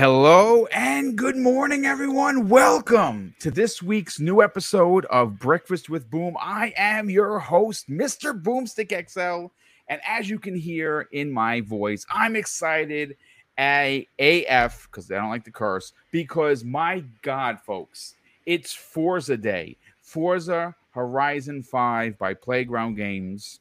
Hello 0.00 0.64
and 0.72 1.14
good 1.14 1.36
morning, 1.36 1.84
everyone. 1.84 2.48
Welcome 2.48 3.34
to 3.38 3.50
this 3.50 3.82
week's 3.82 4.18
new 4.18 4.40
episode 4.40 5.04
of 5.10 5.38
Breakfast 5.38 5.90
with 5.90 6.10
Boom. 6.10 6.38
I 6.40 6.72
am 6.78 7.10
your 7.10 7.38
host, 7.38 7.90
Mr. 7.90 8.32
Boomstick 8.32 9.10
XL. 9.10 9.52
And 9.88 10.00
as 10.08 10.30
you 10.30 10.38
can 10.38 10.54
hear 10.54 11.06
in 11.12 11.30
my 11.30 11.60
voice, 11.60 12.06
I'm 12.10 12.34
excited 12.34 13.14
a 13.58 14.08
AF 14.18 14.88
because 14.90 15.10
I 15.10 15.16
don't 15.16 15.28
like 15.28 15.44
to 15.44 15.50
curse. 15.50 15.92
Because 16.12 16.64
my 16.64 17.04
God, 17.20 17.60
folks, 17.60 18.14
it's 18.46 18.72
Forza 18.72 19.36
Day. 19.36 19.76
Forza 20.00 20.74
Horizon 20.92 21.62
5 21.62 22.16
by 22.16 22.32
Playground 22.32 22.94
Games 22.94 23.60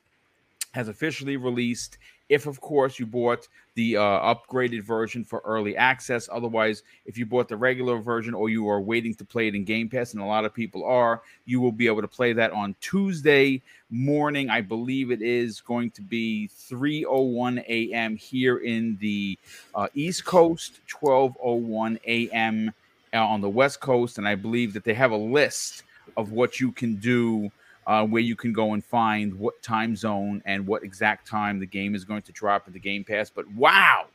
has 0.72 0.88
officially 0.88 1.36
released 1.36 1.98
if 2.30 2.46
of 2.46 2.62
course 2.62 3.00
you 3.00 3.06
bought 3.06 3.48
the 3.74 3.98
uh, 3.98 4.02
upgraded 4.02 4.84
version 4.84 5.24
for 5.24 5.42
early 5.44 5.76
access. 5.76 6.30
Otherwise 6.32 6.84
if 7.06 7.18
you 7.18 7.26
bought 7.26 7.48
the 7.48 7.58
regular 7.58 7.98
version 7.98 8.34
or 8.34 8.50
you 8.50 8.70
are 8.70 8.80
waiting 8.80 9.14
to 9.16 9.26
play 9.26 9.48
it 9.48 9.56
in 9.56 9.64
game 9.64 9.90
pass 9.90 10.14
and 10.14 10.22
a 10.22 10.26
lot 10.26 10.46
of 10.46 10.54
people 10.54 10.86
are 10.86 11.22
you 11.46 11.60
will 11.60 11.72
be 11.72 11.88
able 11.88 12.02
to 12.02 12.08
play 12.08 12.32
that 12.34 12.52
on 12.52 12.76
tuesday 12.80 13.62
morning. 13.90 14.50
I 14.50 14.62
believe 14.62 15.12
it 15.12 15.22
is 15.22 15.60
going 15.60 15.90
to 15.92 16.02
be 16.02 16.50
3.01 16.72 17.66
a.m 17.68 18.16
here 18.16 18.58
in 18.60 18.98
the 19.02 19.38
uh, 19.74 19.88
east 19.96 20.26
coast 20.26 20.80
12.01 20.88 22.00
a.m 22.06 22.74
uh, 23.14 23.26
on 23.26 23.42
the 23.42 23.50
west 23.50 23.80
coast. 23.80 24.20
And 24.20 24.28
i 24.28 24.36
believe 24.36 24.74
that 24.74 24.84
they 24.84 24.94
have 24.94 25.12
a 25.12 25.18
list 25.18 25.84
of 26.18 26.32
what 26.32 26.60
you 26.60 26.72
can 26.72 26.96
do 26.96 27.52
uh, 27.88 28.06
where 28.06 28.22
you 28.22 28.36
can 28.36 28.54
go 28.54 28.74
and 28.74 28.84
find 28.84 29.34
what 29.34 29.62
time 29.62 29.96
zone 29.96 30.42
and 30.46 30.66
what 30.66 30.84
exact 30.84 31.28
time 31.28 31.60
the 31.60 31.66
game 31.66 31.96
is 31.96 32.06
going 32.06 32.22
to 32.24 32.32
drop 32.32 32.68
in 32.68 32.74
the 32.74 32.80
Game 32.80 33.04
Pass. 33.04 33.30
But 33.30 33.50
wow, 33.54 34.06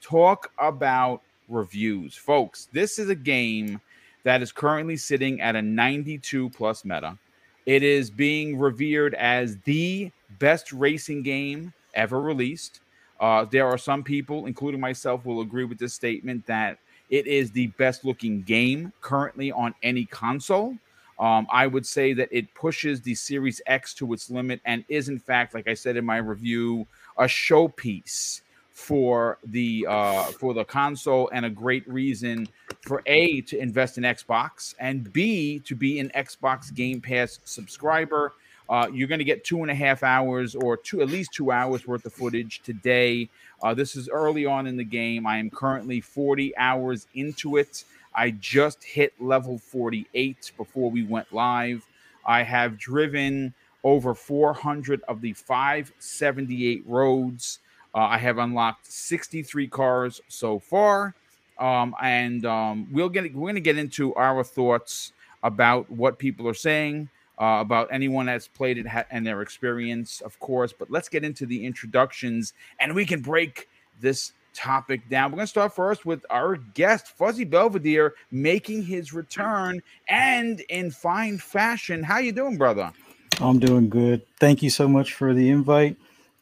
talk 0.00 0.52
about 0.58 1.22
reviews, 1.48 2.14
folks. 2.14 2.68
This 2.72 2.98
is 2.98 3.08
a 3.08 3.14
game 3.14 3.80
that 4.22 4.42
is 4.42 4.52
currently 4.52 4.96
sitting 4.96 5.40
at 5.40 5.56
a 5.56 5.62
92 5.62 6.50
plus 6.50 6.84
meta. 6.84 7.18
It 7.66 7.82
is 7.82 8.10
being 8.10 8.58
revered 8.58 9.14
as 9.14 9.58
the 9.64 10.10
best 10.38 10.72
racing 10.72 11.22
game 11.22 11.72
ever 11.94 12.20
released. 12.20 12.80
Uh, 13.20 13.44
there 13.44 13.66
are 13.66 13.78
some 13.78 14.02
people, 14.02 14.46
including 14.46 14.80
myself, 14.80 15.24
will 15.24 15.40
agree 15.40 15.64
with 15.64 15.78
this 15.78 15.94
statement 15.94 16.46
that 16.46 16.78
it 17.10 17.26
is 17.26 17.50
the 17.50 17.68
best 17.78 18.04
looking 18.04 18.42
game 18.42 18.92
currently 19.00 19.52
on 19.52 19.74
any 19.82 20.04
console. 20.04 20.76
Um, 21.18 21.46
I 21.50 21.66
would 21.66 21.86
say 21.86 22.12
that 22.14 22.28
it 22.32 22.52
pushes 22.54 23.00
the 23.00 23.14
Series 23.14 23.60
X 23.66 23.94
to 23.94 24.12
its 24.12 24.30
limit 24.30 24.60
and 24.64 24.84
is, 24.88 25.08
in 25.08 25.18
fact, 25.18 25.54
like 25.54 25.68
I 25.68 25.74
said 25.74 25.96
in 25.96 26.04
my 26.04 26.16
review, 26.16 26.86
a 27.16 27.24
showpiece 27.24 28.40
for 28.74 29.38
the 29.44 29.86
uh, 29.88 30.24
for 30.24 30.52
the 30.52 30.64
console 30.64 31.30
and 31.32 31.46
a 31.46 31.50
great 31.50 31.88
reason 31.88 32.48
for 32.82 33.02
a 33.06 33.40
to 33.42 33.56
invest 33.58 33.98
in 33.98 34.04
Xbox 34.04 34.74
and 34.80 35.12
b 35.12 35.60
to 35.60 35.76
be 35.76 36.00
an 36.00 36.10
Xbox 36.14 36.74
Game 36.74 37.00
Pass 37.00 37.38
subscriber. 37.44 38.32
Uh, 38.68 38.88
you're 38.92 39.08
going 39.08 39.18
to 39.18 39.24
get 39.24 39.44
two 39.44 39.62
and 39.62 39.70
a 39.70 39.74
half 39.74 40.02
hours 40.02 40.54
or 40.54 40.76
two 40.76 41.02
at 41.02 41.08
least 41.08 41.32
two 41.32 41.52
hours 41.52 41.86
worth 41.86 42.04
of 42.04 42.12
footage 42.12 42.62
today. 42.62 43.28
Uh, 43.62 43.74
this 43.74 43.94
is 43.94 44.08
early 44.08 44.44
on 44.44 44.66
in 44.66 44.76
the 44.76 44.84
game. 44.84 45.26
I 45.26 45.38
am 45.38 45.50
currently 45.50 46.00
40 46.00 46.56
hours 46.56 47.06
into 47.14 47.56
it. 47.58 47.84
I 48.14 48.30
just 48.30 48.84
hit 48.84 49.12
level 49.20 49.58
48 49.58 50.52
before 50.56 50.90
we 50.90 51.04
went 51.04 51.32
live. 51.32 51.86
I 52.26 52.42
have 52.42 52.78
driven 52.78 53.54
over 53.82 54.14
400 54.14 55.02
of 55.08 55.20
the 55.20 55.32
578 55.32 56.84
roads. 56.86 57.58
Uh, 57.94 57.98
I 57.98 58.18
have 58.18 58.38
unlocked 58.38 58.86
63 58.90 59.68
cars 59.68 60.20
so 60.28 60.58
far. 60.58 61.14
Um, 61.58 61.94
and 62.02 62.44
um, 62.46 62.88
we'll 62.90 63.08
get 63.08 63.32
we're 63.34 63.42
going 63.42 63.54
to 63.54 63.60
get 63.60 63.78
into 63.78 64.14
our 64.14 64.42
thoughts 64.42 65.12
about 65.42 65.88
what 65.90 66.18
people 66.18 66.48
are 66.48 66.54
saying 66.54 67.08
uh, 67.38 67.58
about 67.60 67.88
anyone 67.92 68.26
that's 68.26 68.48
played 68.48 68.78
it 68.78 68.86
ha- 68.86 69.04
and 69.10 69.26
their 69.26 69.42
experience, 69.42 70.20
of 70.20 70.38
course. 70.40 70.72
But 70.72 70.90
let's 70.90 71.08
get 71.08 71.24
into 71.24 71.46
the 71.46 71.64
introductions, 71.64 72.54
and 72.80 72.94
we 72.94 73.06
can 73.06 73.20
break 73.20 73.68
this 74.00 74.32
topic 74.54 75.08
down. 75.08 75.30
We're 75.30 75.36
going 75.36 75.44
to 75.44 75.50
start 75.50 75.74
first 75.74 76.06
with 76.06 76.24
our 76.30 76.56
guest, 76.56 77.08
Fuzzy 77.08 77.44
Belvedere, 77.44 78.14
making 78.30 78.84
his 78.84 79.12
return 79.12 79.82
and 80.08 80.60
in 80.68 80.90
fine 80.90 81.38
fashion. 81.38 82.02
How 82.02 82.18
you 82.18 82.32
doing, 82.32 82.56
brother? 82.56 82.92
I'm 83.40 83.58
doing 83.58 83.88
good. 83.88 84.22
Thank 84.38 84.62
you 84.62 84.70
so 84.70 84.88
much 84.88 85.12
for 85.14 85.34
the 85.34 85.50
invite. 85.50 85.96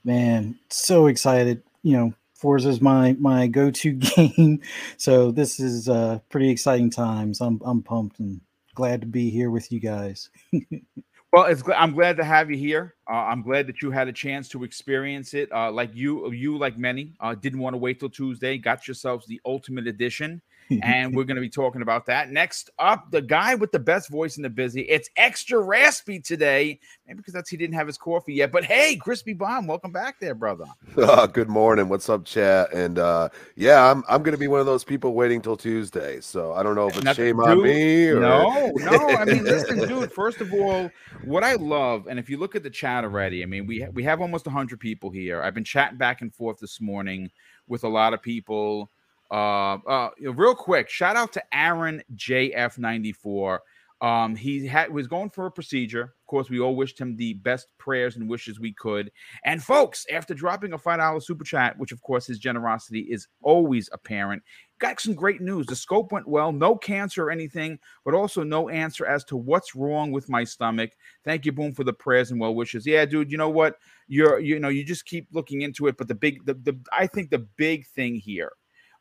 Man, 0.05 0.59
so 0.69 1.06
excited. 1.06 1.62
You 1.83 1.97
know, 1.97 2.15
Forza 2.34 2.69
is 2.69 2.81
my 2.81 3.15
my 3.19 3.47
go-to 3.47 3.93
game. 3.93 4.61
So 4.97 5.31
this 5.31 5.61
is 5.61 5.89
uh 5.89 6.19
pretty 6.29 6.50
exciting 6.50 6.91
times. 6.91 7.41
I'm 7.41 7.61
I'm 7.65 7.83
pumped 7.83 8.19
and 8.19 8.41
glad 8.75 9.00
to 9.00 9.06
be 9.06 9.31
here 9.31 9.50
with 9.50 9.71
you 9.73 9.81
guys. 9.81 10.29
Well, 11.32 11.44
it's 11.47 11.62
I'm 11.75 11.93
glad 11.94 12.19
to 12.19 12.25
have 12.25 12.50
you 12.50 12.59
here. 12.59 12.94
Uh, 13.09 13.15
I'm 13.15 13.43
glad 13.43 13.66
that 13.69 13.81
you 13.81 13.91
had 13.91 14.06
a 14.06 14.12
chance 14.12 14.48
to 14.50 14.65
experience 14.65 15.32
it. 15.32 15.50
Uh, 15.50 15.72
like 15.72 15.94
you, 15.94 16.31
you 16.31 16.59
like 16.59 16.76
many, 16.76 17.15
uh, 17.20 17.34
didn't 17.34 17.60
want 17.60 17.72
to 17.72 17.78
wait 17.78 18.00
till 18.00 18.10
Tuesday. 18.10 18.59
Got 18.59 18.87
yourselves 18.87 19.26
the 19.26 19.41
ultimate 19.47 19.87
edition, 19.87 20.43
and 20.83 21.15
we're 21.15 21.25
going 21.25 21.37
to 21.37 21.43
be 21.43 21.49
talking 21.49 21.83
about 21.83 22.06
that. 22.06 22.31
Next 22.31 22.71
up, 22.78 23.11
the 23.11 23.23
guy 23.23 23.55
with 23.55 23.73
the 23.73 23.78
best 23.78 24.11
voice 24.11 24.37
in 24.37 24.43
the 24.43 24.50
busy. 24.50 24.83
It's 24.83 25.09
extra 25.17 25.61
raspy 25.61 26.21
today, 26.21 26.81
maybe 27.06 27.19
because 27.19 27.34
that's 27.34 27.50
he 27.50 27.56
didn't 27.56 27.75
have 27.75 27.87
his 27.87 27.99
coffee 27.99 28.34
yet. 28.34 28.53
But 28.53 28.65
hey, 28.65 28.97
crispy 28.97 29.34
bomb, 29.34 29.67
welcome 29.67 29.93
back 29.93 30.21
there, 30.21 30.34
brother. 30.34 30.67
Uh, 30.97 31.27
good 31.27 31.49
morning. 31.49 31.89
What's 31.89 32.09
up, 32.09 32.25
chat? 32.25 32.73
And 32.73 32.99
uh, 32.99 33.28
yeah, 33.56 33.91
I'm 33.91 34.03
I'm 34.09 34.23
going 34.23 34.33
to 34.33 34.39
be 34.39 34.49
one 34.49 34.61
of 34.61 34.67
those 34.67 34.84
people 34.84 35.15
waiting 35.15 35.41
till 35.41 35.56
Tuesday. 35.56 36.21
So 36.21 36.53
I 36.53 36.62
don't 36.62 36.75
know 36.75 36.89
if 36.89 36.97
it's 36.97 37.17
shame 37.17 37.37
dude, 37.37 37.49
on 37.49 37.62
me. 37.62 38.09
Or... 38.09 38.21
No, 38.21 38.73
no. 38.77 39.09
I 39.09 39.25
mean, 39.25 39.44
listen, 39.44 39.87
dude. 39.87 40.12
First 40.12 40.41
of 40.41 40.53
all, 40.53 40.91
what 41.25 41.44
I 41.44 41.55
love, 41.55 42.06
and 42.06 42.19
if 42.19 42.31
you 42.31 42.39
look 42.39 42.55
at 42.55 42.62
the 42.62 42.71
chat 42.71 43.05
already, 43.05 43.43
I 43.43 43.47
mean, 43.47 43.67
we 43.67 43.87
we 43.93 44.03
have 44.05 44.21
almost 44.21 44.47
100 44.47 44.81
people 44.81 45.11
here. 45.11 45.43
I've 45.43 45.55
been 45.55 45.65
chatting 45.65 45.99
back 45.99 46.23
and 46.23 46.34
forth 46.34 46.59
this 46.59 46.81
morning 46.81 47.31
with 47.67 47.84
a 47.84 47.89
lot 47.89 48.15
of 48.15 48.23
people. 48.23 48.91
Uh, 49.32 49.78
uh, 49.88 50.10
real 50.20 50.54
quick, 50.54 50.91
shout 50.91 51.16
out 51.16 51.32
to 51.32 51.43
Aaron 51.56 52.03
JF94. 52.15 53.59
Um, 54.03 54.34
he 54.34 54.66
had 54.66 54.93
was 54.93 55.06
going 55.06 55.31
for 55.31 55.47
a 55.47 55.50
procedure. 55.50 56.03
Of 56.03 56.26
course, 56.26 56.50
we 56.50 56.59
all 56.59 56.75
wished 56.75 57.00
him 57.00 57.16
the 57.16 57.34
best 57.34 57.69
prayers 57.78 58.16
and 58.16 58.28
wishes 58.28 58.59
we 58.59 58.72
could. 58.72 59.12
And 59.44 59.62
folks, 59.62 60.04
after 60.12 60.34
dropping 60.34 60.72
a 60.72 60.78
five 60.78 60.98
dollar 60.98 61.20
super 61.20 61.44
chat, 61.44 61.78
which 61.78 61.93
of 61.93 62.03
course 62.03 62.26
his 62.26 62.41
generosity 62.41 63.06
is 63.09 63.28
always 63.43 63.88
apparent, 63.93 64.43
got 64.81 65.00
some 65.00 65.15
great 65.15 65.41
news. 65.41 65.66
The 65.66 65.76
scope 65.76 66.10
went 66.10 66.26
well, 66.26 66.50
no 66.50 66.75
cancer 66.75 67.26
or 67.26 67.31
anything, 67.31 67.78
but 68.04 68.12
also 68.12 68.43
no 68.43 68.69
answer 68.69 69.06
as 69.06 69.22
to 69.26 69.37
what's 69.37 69.76
wrong 69.76 70.10
with 70.10 70.28
my 70.28 70.43
stomach. 70.43 70.91
Thank 71.25 71.47
you, 71.47 71.53
Boom, 71.53 71.72
for 71.72 71.84
the 71.84 71.93
prayers 71.93 72.32
and 72.32 72.41
well 72.41 72.56
wishes. 72.56 72.84
Yeah, 72.84 73.04
dude, 73.04 73.31
you 73.31 73.38
know 73.38 73.50
what? 73.50 73.76
You're 74.09 74.41
you 74.41 74.59
know 74.59 74.69
you 74.69 74.84
just 74.84 75.06
keep 75.06 75.28
looking 75.32 75.62
into 75.62 75.87
it, 75.87 75.97
but 75.97 76.09
the 76.09 76.16
big 76.16 76.44
the, 76.44 76.54
the 76.54 76.76
I 76.93 77.06
think 77.06 77.31
the 77.31 77.47
big 77.56 77.87
thing 77.87 78.16
here, 78.16 78.53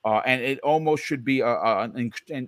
uh, 0.05 0.21
and 0.25 0.41
it 0.41 0.59
almost 0.61 1.03
should 1.03 1.23
be 1.23 1.41
a, 1.41 1.47
a, 1.47 1.91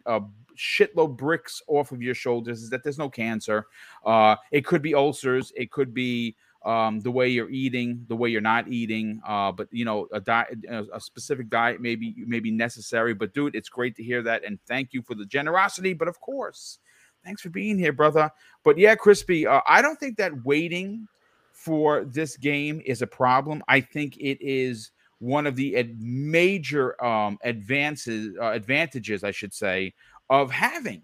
a, 0.05 0.21
shitload 0.55 1.17
bricks 1.17 1.63
off 1.67 1.91
of 1.91 1.99
your 1.99 2.13
shoulders 2.13 2.61
is 2.61 2.69
that 2.69 2.83
there's 2.83 2.99
no 2.99 3.09
cancer. 3.09 3.65
Uh, 4.05 4.35
it 4.51 4.63
could 4.63 4.83
be 4.83 4.93
ulcers. 4.93 5.51
It 5.55 5.71
could 5.71 5.95
be 5.95 6.35
um, 6.63 6.99
the 7.01 7.11
way 7.11 7.27
you're 7.27 7.49
eating, 7.49 8.05
the 8.07 8.15
way 8.15 8.29
you're 8.29 8.41
not 8.41 8.67
eating. 8.67 9.19
Uh, 9.27 9.51
but 9.51 9.67
you 9.71 9.83
know, 9.83 10.07
a 10.13 10.19
diet, 10.19 10.59
a 10.69 10.99
specific 10.99 11.49
diet 11.49 11.81
may 11.81 11.95
be, 11.95 12.15
may 12.25 12.39
be 12.39 12.51
necessary. 12.51 13.13
But 13.13 13.33
dude, 13.33 13.55
it's 13.55 13.69
great 13.69 13.95
to 13.97 14.03
hear 14.03 14.21
that, 14.23 14.43
and 14.45 14.59
thank 14.67 14.93
you 14.93 15.01
for 15.01 15.15
the 15.15 15.25
generosity. 15.25 15.93
But 15.93 16.07
of 16.07 16.19
course, 16.21 16.79
thanks 17.25 17.41
for 17.41 17.49
being 17.49 17.77
here, 17.77 17.93
brother. 17.93 18.31
But 18.63 18.77
yeah, 18.77 18.95
Crispy, 18.95 19.47
uh, 19.47 19.61
I 19.67 19.81
don't 19.81 19.99
think 19.99 20.17
that 20.17 20.45
waiting 20.45 21.07
for 21.51 22.03
this 22.05 22.37
game 22.37 22.81
is 22.85 23.01
a 23.01 23.07
problem. 23.07 23.63
I 23.67 23.81
think 23.81 24.17
it 24.17 24.37
is 24.41 24.91
one 25.23 25.47
of 25.47 25.55
the 25.55 25.77
ad- 25.77 26.01
major 26.01 27.01
um, 27.03 27.37
advances, 27.43 28.35
uh, 28.41 28.51
advantages, 28.51 29.23
I 29.23 29.31
should 29.31 29.53
say, 29.53 29.93
of 30.29 30.51
having 30.51 31.01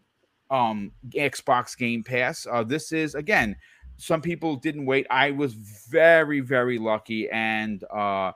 um 0.51 0.92
Xbox 1.10 1.77
Game 1.77 2.04
Pass. 2.04 2.45
Uh, 2.51 2.63
this 2.63 2.92
is 2.92 3.16
again, 3.16 3.56
some 3.98 4.21
people 4.21 4.56
didn't 4.56 4.86
wait. 4.86 5.07
I 5.10 5.31
was 5.31 5.54
very, 5.54 6.39
very 6.42 6.77
lucky 6.80 7.30
and 7.30 7.83
uh 7.86 8.31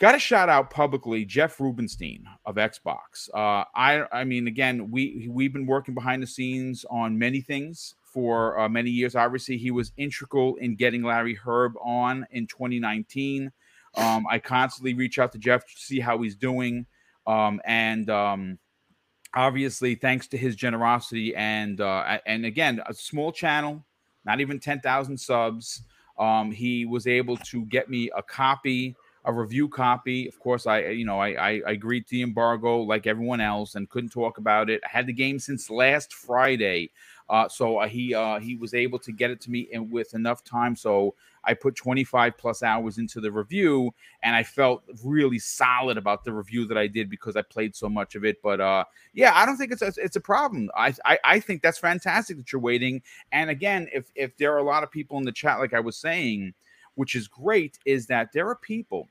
got 0.00 0.14
a 0.14 0.18
shout 0.18 0.48
out 0.48 0.70
publicly 0.70 1.24
Jeff 1.24 1.60
Rubenstein 1.60 2.24
of 2.44 2.56
Xbox. 2.56 3.28
Uh 3.32 3.64
I 3.74 4.04
I 4.12 4.24
mean 4.24 4.48
again, 4.48 4.90
we 4.90 5.28
we've 5.30 5.52
been 5.52 5.66
working 5.66 5.94
behind 5.94 6.22
the 6.22 6.26
scenes 6.26 6.84
on 6.90 7.16
many 7.18 7.40
things 7.40 7.94
for 8.02 8.58
uh, 8.58 8.68
many 8.68 8.90
years. 8.90 9.14
Obviously, 9.14 9.56
he 9.56 9.70
was 9.70 9.92
integral 9.96 10.56
in 10.56 10.74
getting 10.74 11.02
Larry 11.02 11.36
Hryb 11.36 11.74
on 11.80 12.26
in 12.32 12.46
2019. 12.48 13.52
Um, 13.96 14.26
I 14.30 14.38
constantly 14.38 14.94
reach 14.94 15.18
out 15.18 15.32
to 15.32 15.38
Jeff 15.38 15.66
to 15.66 15.76
see 15.76 16.00
how 16.00 16.18
he's 16.22 16.36
doing. 16.36 16.86
Um, 17.26 17.60
and 17.64 18.08
um, 18.10 18.58
obviously 19.34 19.94
thanks 19.94 20.26
to 20.28 20.38
his 20.38 20.56
generosity 20.56 21.34
and 21.36 21.80
uh, 21.80 22.18
and 22.26 22.46
again 22.46 22.80
a 22.86 22.94
small 22.94 23.30
channel 23.30 23.84
not 24.24 24.40
even 24.40 24.58
10,000 24.58 25.16
subs 25.18 25.82
um, 26.18 26.50
he 26.50 26.86
was 26.86 27.06
able 27.06 27.36
to 27.36 27.66
get 27.66 27.90
me 27.90 28.10
a 28.16 28.22
copy 28.22 28.96
a 29.28 29.32
review 29.32 29.68
copy. 29.68 30.26
Of 30.26 30.38
course, 30.38 30.66
I 30.66 30.86
you 30.86 31.04
know 31.04 31.18
I, 31.18 31.28
I 31.32 31.62
I 31.66 31.70
agreed 31.72 32.06
to 32.06 32.10
the 32.12 32.22
embargo 32.22 32.80
like 32.80 33.06
everyone 33.06 33.40
else 33.40 33.74
and 33.74 33.88
couldn't 33.88 34.10
talk 34.10 34.38
about 34.38 34.70
it. 34.70 34.80
I 34.84 34.88
had 34.88 35.06
the 35.06 35.12
game 35.12 35.38
since 35.38 35.70
last 35.70 36.14
Friday, 36.14 36.90
uh, 37.28 37.48
so 37.48 37.78
uh, 37.78 37.88
he 37.88 38.14
uh, 38.14 38.40
he 38.40 38.56
was 38.56 38.74
able 38.74 38.98
to 39.00 39.12
get 39.12 39.30
it 39.30 39.40
to 39.42 39.50
me 39.50 39.68
in 39.70 39.90
with 39.90 40.14
enough 40.14 40.42
time. 40.44 40.74
So 40.74 41.14
I 41.48 41.54
put 41.54 41.74
25 41.76 42.36
plus 42.36 42.62
hours 42.62 42.98
into 42.98 43.22
the 43.22 43.32
review, 43.32 43.90
and 44.22 44.36
I 44.36 44.42
felt 44.42 44.84
really 45.02 45.38
solid 45.38 45.96
about 45.96 46.22
the 46.22 46.32
review 46.32 46.66
that 46.66 46.76
I 46.76 46.86
did 46.86 47.08
because 47.08 47.36
I 47.36 47.42
played 47.42 47.74
so 47.74 47.88
much 47.88 48.14
of 48.14 48.24
it. 48.24 48.42
But 48.42 48.60
uh, 48.60 48.84
yeah, 49.14 49.32
I 49.34 49.46
don't 49.46 49.56
think 49.56 49.72
it's 49.72 49.80
a, 49.80 49.92
it's 49.96 50.16
a 50.16 50.20
problem. 50.20 50.70
I, 50.76 50.94
I 51.06 51.18
I 51.24 51.40
think 51.40 51.62
that's 51.62 51.78
fantastic 51.78 52.36
that 52.36 52.52
you're 52.52 52.60
waiting. 52.60 53.00
And 53.32 53.48
again, 53.48 53.88
if 53.94 54.12
if 54.14 54.36
there 54.36 54.52
are 54.52 54.58
a 54.58 54.62
lot 54.62 54.82
of 54.82 54.90
people 54.90 55.16
in 55.16 55.24
the 55.24 55.32
chat, 55.32 55.58
like 55.58 55.72
I 55.72 55.80
was 55.80 55.96
saying, 55.96 56.52
which 56.96 57.14
is 57.14 57.26
great, 57.26 57.78
is 57.86 58.06
that 58.08 58.28
there 58.34 58.46
are 58.46 58.56
people 58.56 59.08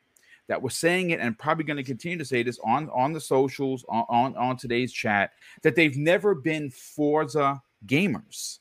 that 0.48 0.62
were 0.62 0.70
saying 0.70 1.10
it 1.10 1.20
and 1.20 1.40
probably 1.40 1.64
going 1.64 1.78
to 1.78 1.84
continue 1.84 2.20
to 2.20 2.26
say 2.26 2.44
this 2.44 2.60
on 2.64 2.88
on 2.92 3.14
the 3.14 3.20
socials 3.20 3.84
on, 3.90 4.06
on 4.10 4.36
on 4.38 4.58
today's 4.58 4.94
chat 4.94 5.32
that 5.64 5.76
they've 5.76 5.98
never 5.98 6.36
been 6.36 6.70
Forza 6.70 7.62
gamers 7.88 8.60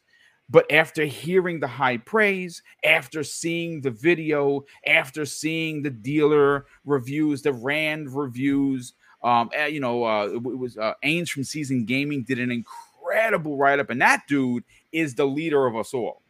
but 0.49 0.71
after 0.71 1.05
hearing 1.05 1.61
the 1.61 1.67
high 1.67 1.97
praise, 1.97 2.63
after 2.85 3.25
seeing 3.25 3.81
the 3.81 3.91
video, 3.91 4.65
after 4.87 5.27
seeing 5.27 5.83
the 5.83 5.91
dealer 5.91 6.67
reviews, 6.85 7.43
the 7.43 7.53
Rand 7.53 8.15
reviews, 8.15 8.93
um, 9.23 9.51
eh, 9.53 9.67
you 9.67 9.81
know, 9.81 10.05
uh, 10.05 10.27
it 10.27 10.43
was 10.43 10.77
uh, 10.79 10.95
Ains 11.05 11.31
from 11.31 11.43
Season 11.45 11.85
Gaming 11.85 12.23
did 12.23 12.39
an 12.39 12.53
incredible 12.53 13.57
write 13.57 13.81
up, 13.81 13.91
and 13.91 14.01
that 14.01 14.23
dude 14.29 14.63
is 14.93 15.15
the 15.17 15.25
leader 15.27 15.67
of 15.67 15.75
us 15.77 15.93
all. 15.93 16.23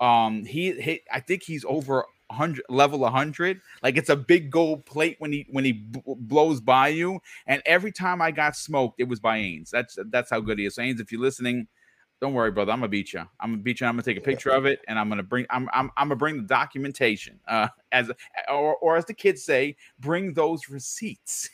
Um, 0.00 0.44
he, 0.44 0.80
he 0.80 1.00
I 1.12 1.20
think 1.20 1.42
he's 1.42 1.64
over 1.64 2.04
100 2.28 2.64
level 2.68 3.00
100 3.00 3.60
like 3.82 3.96
it's 3.96 4.10
a 4.10 4.16
big 4.16 4.50
gold 4.50 4.86
plate 4.86 5.16
when 5.18 5.32
he 5.32 5.46
when 5.50 5.64
he 5.64 5.72
b- 5.72 6.02
blows 6.06 6.60
by 6.60 6.88
you. 6.88 7.20
And 7.46 7.62
every 7.66 7.90
time 7.90 8.22
i 8.22 8.30
got 8.30 8.54
smoked 8.54 9.00
it 9.00 9.08
was 9.08 9.18
by 9.18 9.38
ains. 9.40 9.70
That's 9.70 9.98
that's 10.10 10.30
how 10.30 10.40
good 10.40 10.58
he 10.58 10.66
is. 10.66 10.76
So 10.76 10.82
ains 10.82 11.00
if 11.00 11.10
you're 11.10 11.20
listening 11.20 11.66
don't 12.20 12.34
worry, 12.34 12.50
brother. 12.50 12.72
I'm 12.72 12.78
gonna 12.78 12.88
beat 12.88 13.12
you. 13.12 13.20
I'm 13.40 13.52
gonna 13.52 13.62
beat 13.62 13.80
you. 13.80 13.86
I'm 13.86 13.94
gonna 13.94 14.02
take 14.02 14.16
a 14.16 14.20
picture 14.20 14.50
of 14.50 14.66
it, 14.66 14.80
and 14.88 14.98
I'm 14.98 15.08
gonna 15.08 15.22
bring. 15.22 15.46
I'm. 15.50 15.68
I'm. 15.72 15.90
I'm 15.96 16.08
gonna 16.08 16.16
bring 16.16 16.36
the 16.36 16.42
documentation. 16.42 17.38
Uh, 17.46 17.68
as 17.92 18.10
or 18.48 18.76
or 18.76 18.96
as 18.96 19.04
the 19.04 19.14
kids 19.14 19.44
say, 19.44 19.76
bring 20.00 20.34
those 20.34 20.68
receipts. 20.68 21.48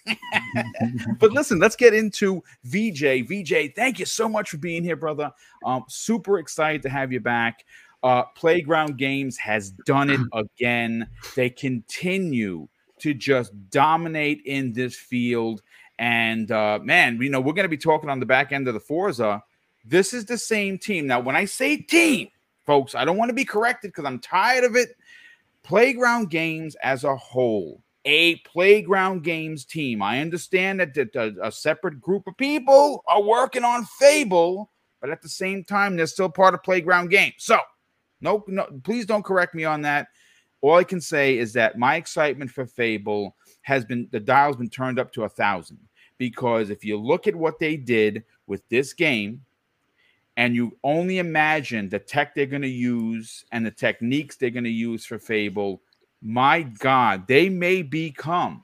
but 1.19 1.33
listen, 1.33 1.59
let's 1.59 1.77
get 1.77 1.93
into 1.93 2.43
VJ. 2.65 3.29
VJ, 3.29 3.75
thank 3.77 3.99
you 3.99 4.07
so 4.07 4.27
much 4.27 4.49
for 4.49 4.57
being 4.57 4.83
here, 4.83 4.97
brother. 4.97 5.31
Um, 5.65 5.85
super 5.89 6.39
excited 6.39 6.83
to 6.83 6.89
have 6.89 7.13
you 7.13 7.21
back. 7.21 7.65
Uh, 8.03 8.25
Playground 8.35 8.97
Games 8.97 9.37
has 9.37 9.71
done 9.71 10.09
it 10.09 10.21
again. 10.33 11.07
They 11.37 11.51
continue 11.51 12.69
to 13.01 13.13
just 13.13 13.53
dominate 13.69 14.41
in 14.47 14.73
this 14.73 14.97
field, 14.97 15.61
and 15.99 16.51
uh, 16.51 16.79
man, 16.83 17.21
you 17.21 17.29
know 17.29 17.41
we're 17.43 17.53
gonna 17.53 17.69
be 17.69 17.77
talking 17.77 18.09
on 18.09 18.19
the 18.19 18.27
back 18.27 18.51
end 18.51 18.67
of 18.67 18.73
the 18.73 18.81
Forza 18.81 19.43
this 19.85 20.15
is 20.15 20.25
the 20.25 20.39
same 20.39 20.79
team. 20.79 21.07
Now, 21.07 21.21
when 21.21 21.37
I 21.37 21.45
say 21.45 21.77
team, 21.77 22.29
folks, 22.65 22.95
I 22.95 23.05
don't 23.05 23.17
want 23.17 23.29
to 23.29 23.35
be 23.35 23.45
corrected 23.45 23.91
because 23.91 24.05
I'm 24.05 24.19
tired 24.19 24.65
of 24.65 24.77
it. 24.77 24.97
Playground 25.63 26.31
games 26.31 26.75
as 26.83 27.05
a 27.05 27.17
whole, 27.17 27.83
a 28.05 28.37
playground 28.37 29.25
games 29.25 29.65
team. 29.65 30.03
I 30.03 30.21
understand 30.21 30.81
that 30.81 31.17
uh, 31.17 31.31
a 31.43 31.51
separate 31.53 32.01
group 32.01 32.27
of 32.27 32.37
people 32.37 33.03
are 33.07 33.23
working 33.23 33.65
on 33.65 33.87
Fable, 33.99 34.71
but 35.01 35.11
at 35.11 35.23
the 35.23 35.29
same 35.29 35.65
time, 35.65 35.97
they're 35.97 36.07
still 36.07 36.29
part 36.29 36.55
of 36.55 36.63
playground 36.63 37.09
games. 37.09 37.35
So, 37.39 37.59
no, 38.21 38.45
no, 38.47 38.67
please 38.85 39.07
don't 39.07 39.25
correct 39.25 39.55
me 39.55 39.65
on 39.65 39.83
that. 39.83 40.09
All 40.61 40.77
I 40.77 40.85
can 40.85 41.01
say 41.01 41.37
is 41.37 41.53
that 41.55 41.79
my 41.79 41.97
excitement 41.97 42.51
for 42.51 42.65
Fable 42.65 43.37
has 43.63 43.85
been 43.85 44.09
the 44.13 44.21
dial's 44.21 44.57
been 44.57 44.71
turned 44.71 44.99
up 44.99 45.13
to 45.13 45.25
a 45.25 45.29
thousand 45.29 45.79
because 46.17 46.71
if 46.71 46.85
you 46.85 46.99
look 46.99 47.27
at 47.27 47.37
what 47.37 47.59
they 47.59 47.77
did 47.77 48.25
with 48.47 48.67
this 48.69 48.93
game, 48.93 49.43
and 50.37 50.55
you 50.55 50.77
only 50.83 51.19
imagine 51.19 51.89
the 51.89 51.99
tech 51.99 52.35
they're 52.35 52.47
going 52.47 52.63
to 52.63 52.69
use 52.69 53.45
and 53.53 53.65
the 53.65 53.71
techniques 53.71 54.37
they're 54.37 54.51
going 54.51 54.65
to 54.65 54.71
use 54.71 55.05
for 55.05 55.19
Fable, 55.19 55.81
my 56.21 56.63
God, 56.63 57.27
they 57.29 57.49
may 57.49 57.83
become 57.83 58.63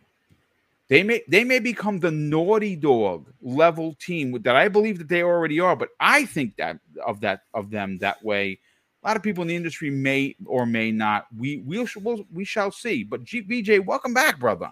they 0.89 1.05
may 1.05 1.23
they 1.29 1.45
may 1.45 1.61
become 1.61 2.01
the 2.01 2.11
naughty 2.11 2.75
dog 2.75 3.33
level 3.41 3.95
team 4.01 4.33
that 4.43 4.57
I 4.57 4.67
believe 4.67 4.99
that 4.99 5.09
they 5.09 5.23
already 5.23 5.61
are, 5.61 5.77
but 5.77 5.91
I 6.01 6.25
think 6.25 6.57
that 6.57 6.79
of 7.07 7.21
that 7.21 7.43
of 7.55 7.71
them 7.71 7.99
that 7.99 8.25
way 8.25 8.59
a 9.03 9.07
lot 9.09 9.17
of 9.17 9.23
people 9.23 9.43
in 9.43 9.49
the 9.49 9.57
industry 9.57 9.89
may 9.89 10.37
or 10.45 10.67
may 10.67 10.91
not. 10.91 11.27
We 11.37 11.63
we'll, 11.65 11.87
we'll 12.03 12.27
we 12.33 12.45
shall 12.45 12.71
see. 12.71 13.03
But 13.03 13.25
G, 13.25 13.41
VJ, 13.41 13.87
welcome 13.87 14.13
back, 14.13 14.39
brother. 14.39 14.71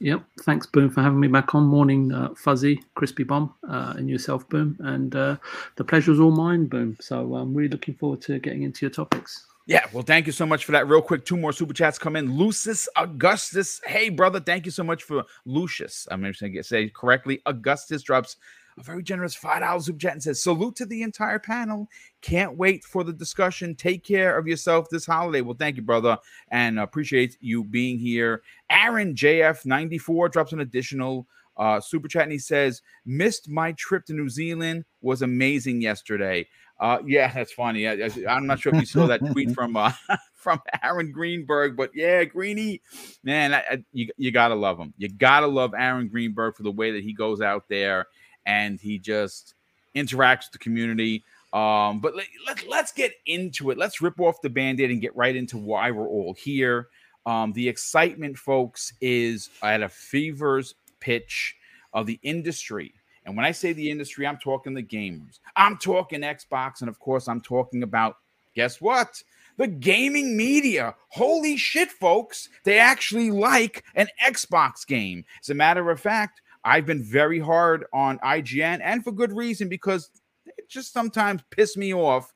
Yep. 0.00 0.22
Thanks, 0.42 0.66
Boom, 0.66 0.90
for 0.90 1.02
having 1.02 1.20
me 1.20 1.28
back 1.28 1.54
on. 1.54 1.64
Morning, 1.64 2.12
uh, 2.12 2.34
Fuzzy, 2.34 2.82
Crispy 2.94 3.24
Bomb, 3.24 3.54
uh, 3.68 3.94
and 3.96 4.08
yourself, 4.08 4.48
Boom. 4.48 4.76
And 4.80 5.14
uh, 5.14 5.36
the 5.76 5.84
pleasure 5.84 6.12
is 6.12 6.20
all 6.20 6.30
mine, 6.30 6.66
Boom. 6.66 6.96
So 7.00 7.34
I'm 7.34 7.54
really 7.54 7.70
looking 7.70 7.94
forward 7.94 8.22
to 8.22 8.38
getting 8.38 8.62
into 8.62 8.86
your 8.86 8.90
topics. 8.90 9.46
Yeah, 9.66 9.84
well, 9.92 10.02
thank 10.02 10.26
you 10.26 10.32
so 10.32 10.46
much 10.46 10.64
for 10.64 10.72
that. 10.72 10.88
Real 10.88 11.02
quick, 11.02 11.26
two 11.26 11.36
more 11.36 11.52
super 11.52 11.74
chats 11.74 11.98
come 11.98 12.16
in. 12.16 12.38
Lucius 12.38 12.88
Augustus, 12.96 13.82
hey 13.84 14.08
brother, 14.08 14.40
thank 14.40 14.64
you 14.64 14.72
so 14.72 14.82
much 14.82 15.02
for 15.02 15.24
Lucius. 15.44 16.08
I'm 16.10 16.22
going 16.22 16.32
to 16.32 16.62
say 16.62 16.88
correctly. 16.88 17.42
Augustus 17.44 18.02
drops 18.02 18.36
a 18.78 18.82
very 18.82 19.02
generous 19.02 19.36
$5 19.36 19.82
super 19.82 19.98
chat 19.98 20.12
and 20.12 20.22
says, 20.22 20.42
Salute 20.42 20.76
to 20.76 20.86
the 20.86 21.02
entire 21.02 21.38
panel. 21.38 21.88
Can't 22.22 22.56
wait 22.56 22.84
for 22.84 23.04
the 23.04 23.12
discussion. 23.12 23.74
Take 23.74 24.04
care 24.04 24.38
of 24.38 24.46
yourself 24.46 24.88
this 24.90 25.06
holiday. 25.06 25.40
Well, 25.40 25.56
thank 25.58 25.76
you, 25.76 25.82
brother, 25.82 26.18
and 26.50 26.78
appreciate 26.78 27.36
you 27.40 27.64
being 27.64 27.98
here. 27.98 28.42
Aaron 28.70 29.14
JF94 29.14 30.32
drops 30.32 30.52
an 30.52 30.60
additional 30.60 31.26
uh, 31.56 31.80
super 31.80 32.08
chat 32.08 32.22
and 32.22 32.32
he 32.32 32.38
says, 32.38 32.82
Missed 33.04 33.48
my 33.48 33.72
trip 33.72 34.04
to 34.06 34.12
New 34.12 34.28
Zealand, 34.28 34.84
was 35.00 35.22
amazing 35.22 35.82
yesterday. 35.82 36.46
Uh, 36.80 36.98
yeah, 37.04 37.28
that's 37.34 37.52
funny. 37.52 37.88
I, 37.88 38.10
am 38.28 38.46
not 38.46 38.60
sure 38.60 38.74
if 38.74 38.80
you 38.80 38.86
saw 38.86 39.06
that 39.06 39.24
tweet 39.32 39.50
from 39.54 39.76
uh, 39.76 39.92
from 40.34 40.60
Aaron 40.82 41.10
Greenberg, 41.10 41.76
but 41.76 41.90
yeah, 41.94 42.24
Greeny, 42.24 42.80
man, 43.24 43.54
I, 43.54 43.58
I, 43.58 43.84
you 43.92 44.08
you 44.16 44.30
gotta 44.30 44.54
love 44.54 44.78
him. 44.78 44.94
You 44.96 45.08
gotta 45.08 45.48
love 45.48 45.74
Aaron 45.76 46.08
Greenberg 46.08 46.56
for 46.56 46.62
the 46.62 46.70
way 46.70 46.92
that 46.92 47.02
he 47.02 47.12
goes 47.12 47.40
out 47.40 47.64
there 47.68 48.06
and 48.48 48.80
he 48.80 48.98
just 48.98 49.54
interacts 49.94 50.46
with 50.46 50.52
the 50.52 50.58
community. 50.58 51.22
Um, 51.52 52.00
but 52.00 52.16
let, 52.16 52.26
let, 52.46 52.68
let's 52.68 52.92
get 52.92 53.12
into 53.26 53.70
it. 53.70 53.78
Let's 53.78 54.00
rip 54.00 54.18
off 54.18 54.40
the 54.42 54.50
band 54.50 54.80
aid 54.80 54.90
and 54.90 55.00
get 55.00 55.14
right 55.14 55.36
into 55.36 55.56
why 55.56 55.90
we're 55.92 56.08
all 56.08 56.34
here. 56.34 56.88
Um, 57.26 57.52
the 57.52 57.68
excitement, 57.68 58.36
folks, 58.36 58.94
is 59.00 59.50
at 59.62 59.82
a 59.82 59.88
fever's 59.88 60.74
pitch 60.98 61.56
of 61.92 62.06
the 62.06 62.18
industry. 62.22 62.94
And 63.24 63.36
when 63.36 63.44
I 63.44 63.52
say 63.52 63.74
the 63.74 63.90
industry, 63.90 64.26
I'm 64.26 64.38
talking 64.38 64.72
the 64.72 64.82
gamers, 64.82 65.38
I'm 65.54 65.76
talking 65.76 66.22
Xbox, 66.22 66.80
and 66.80 66.88
of 66.88 66.98
course, 66.98 67.28
I'm 67.28 67.42
talking 67.42 67.82
about 67.82 68.16
guess 68.54 68.80
what? 68.80 69.22
The 69.58 69.66
gaming 69.66 70.36
media. 70.36 70.94
Holy 71.08 71.56
shit, 71.56 71.90
folks. 71.90 72.48
They 72.64 72.78
actually 72.78 73.30
like 73.30 73.84
an 73.94 74.08
Xbox 74.24 74.86
game. 74.86 75.24
As 75.42 75.50
a 75.50 75.54
matter 75.54 75.90
of 75.90 76.00
fact, 76.00 76.40
I've 76.68 76.84
been 76.84 77.02
very 77.02 77.38
hard 77.38 77.86
on 77.94 78.18
IGN 78.18 78.80
and 78.82 79.02
for 79.02 79.10
good 79.10 79.32
reason 79.32 79.70
because 79.70 80.10
it 80.44 80.68
just 80.68 80.92
sometimes 80.92 81.40
piss 81.48 81.78
me 81.78 81.94
off. 81.94 82.34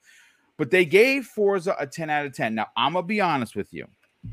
But 0.57 0.71
they 0.71 0.87
gave 0.87 1.27
Forza 1.27 1.77
a 1.79 1.87
10 1.87 2.09
out 2.09 2.25
of 2.25 2.33
10. 2.33 2.55
Now, 2.55 2.69
I'm 2.75 2.95
going 2.95 3.03
to 3.03 3.07
be 3.07 3.21
honest 3.21 3.55
with 3.55 3.75
you, 3.75 3.87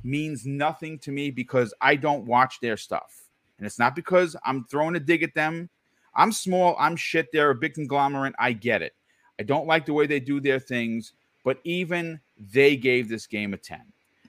means 0.03 0.45
nothing 0.45 0.99
to 0.99 1.11
me 1.11 1.31
because 1.31 1.73
I 1.81 1.97
don't 1.97 2.25
watch 2.25 2.61
their 2.61 2.77
stuff. 2.77 3.25
And 3.57 3.67
it's 3.67 3.77
not 3.77 3.93
because 3.93 4.37
I'm 4.45 4.63
throwing 4.63 4.95
a 4.95 5.01
dig 5.01 5.21
at 5.21 5.35
them. 5.35 5.69
I'm 6.15 6.31
small, 6.31 6.77
I'm 6.79 6.95
shit. 6.95 7.27
They're 7.33 7.49
a 7.49 7.55
big 7.55 7.73
conglomerate. 7.73 8.35
I 8.39 8.53
get 8.53 8.81
it. 8.81 8.93
I 9.37 9.43
don't 9.43 9.67
like 9.67 9.85
the 9.85 9.93
way 9.93 10.07
they 10.07 10.21
do 10.21 10.39
their 10.39 10.59
things, 10.59 11.11
but 11.43 11.59
even 11.65 12.21
they 12.37 12.77
gave 12.77 13.09
this 13.09 13.27
game 13.27 13.53
a 13.53 13.57
10. 13.57 13.81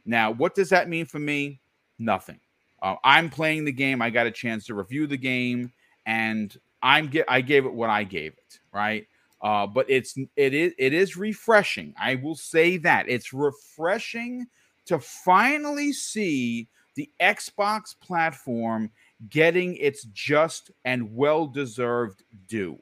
Now, 0.05 0.33
what 0.33 0.57
does 0.57 0.71
that 0.71 0.89
mean 0.89 1.07
for 1.07 1.21
me? 1.21 1.61
Nothing. 2.01 2.41
Uh, 2.83 2.97
I'm 3.05 3.31
playing 3.31 3.65
the 3.65 3.73
game. 3.73 4.01
I 4.01 4.11
got 4.11 4.27
a 4.27 4.31
chance 4.31 4.67
to 4.67 4.75
review 4.75 5.07
the 5.07 5.17
game, 5.17 5.73
and 6.07 6.57
I'm 6.83 7.09
get 7.09 7.27
I 7.29 7.41
gave 7.41 7.67
it 7.67 7.73
what 7.73 7.91
I 7.91 8.05
gave 8.05 8.33
it, 8.33 8.59
right? 8.73 9.07
Uh, 9.43 9.67
but 9.67 9.87
it's 9.89 10.17
it 10.37 10.55
is 10.55 10.73
it 10.79 10.93
is 10.93 11.17
refreshing. 11.17 11.95
I 11.99 12.17
will 12.17 12.35
say 12.35 12.77
that 12.79 13.09
it's 13.09 13.33
refreshing 13.33 14.47
to 14.87 14.99
finally 14.99 15.93
see 15.93 16.69
the 16.95 17.11
Xbox 17.21 17.95
platform 17.99 18.91
getting 19.29 19.77
its 19.77 20.05
just 20.13 20.71
and 20.85 21.15
well 21.15 21.47
deserved 21.47 22.23
due. 22.49 22.79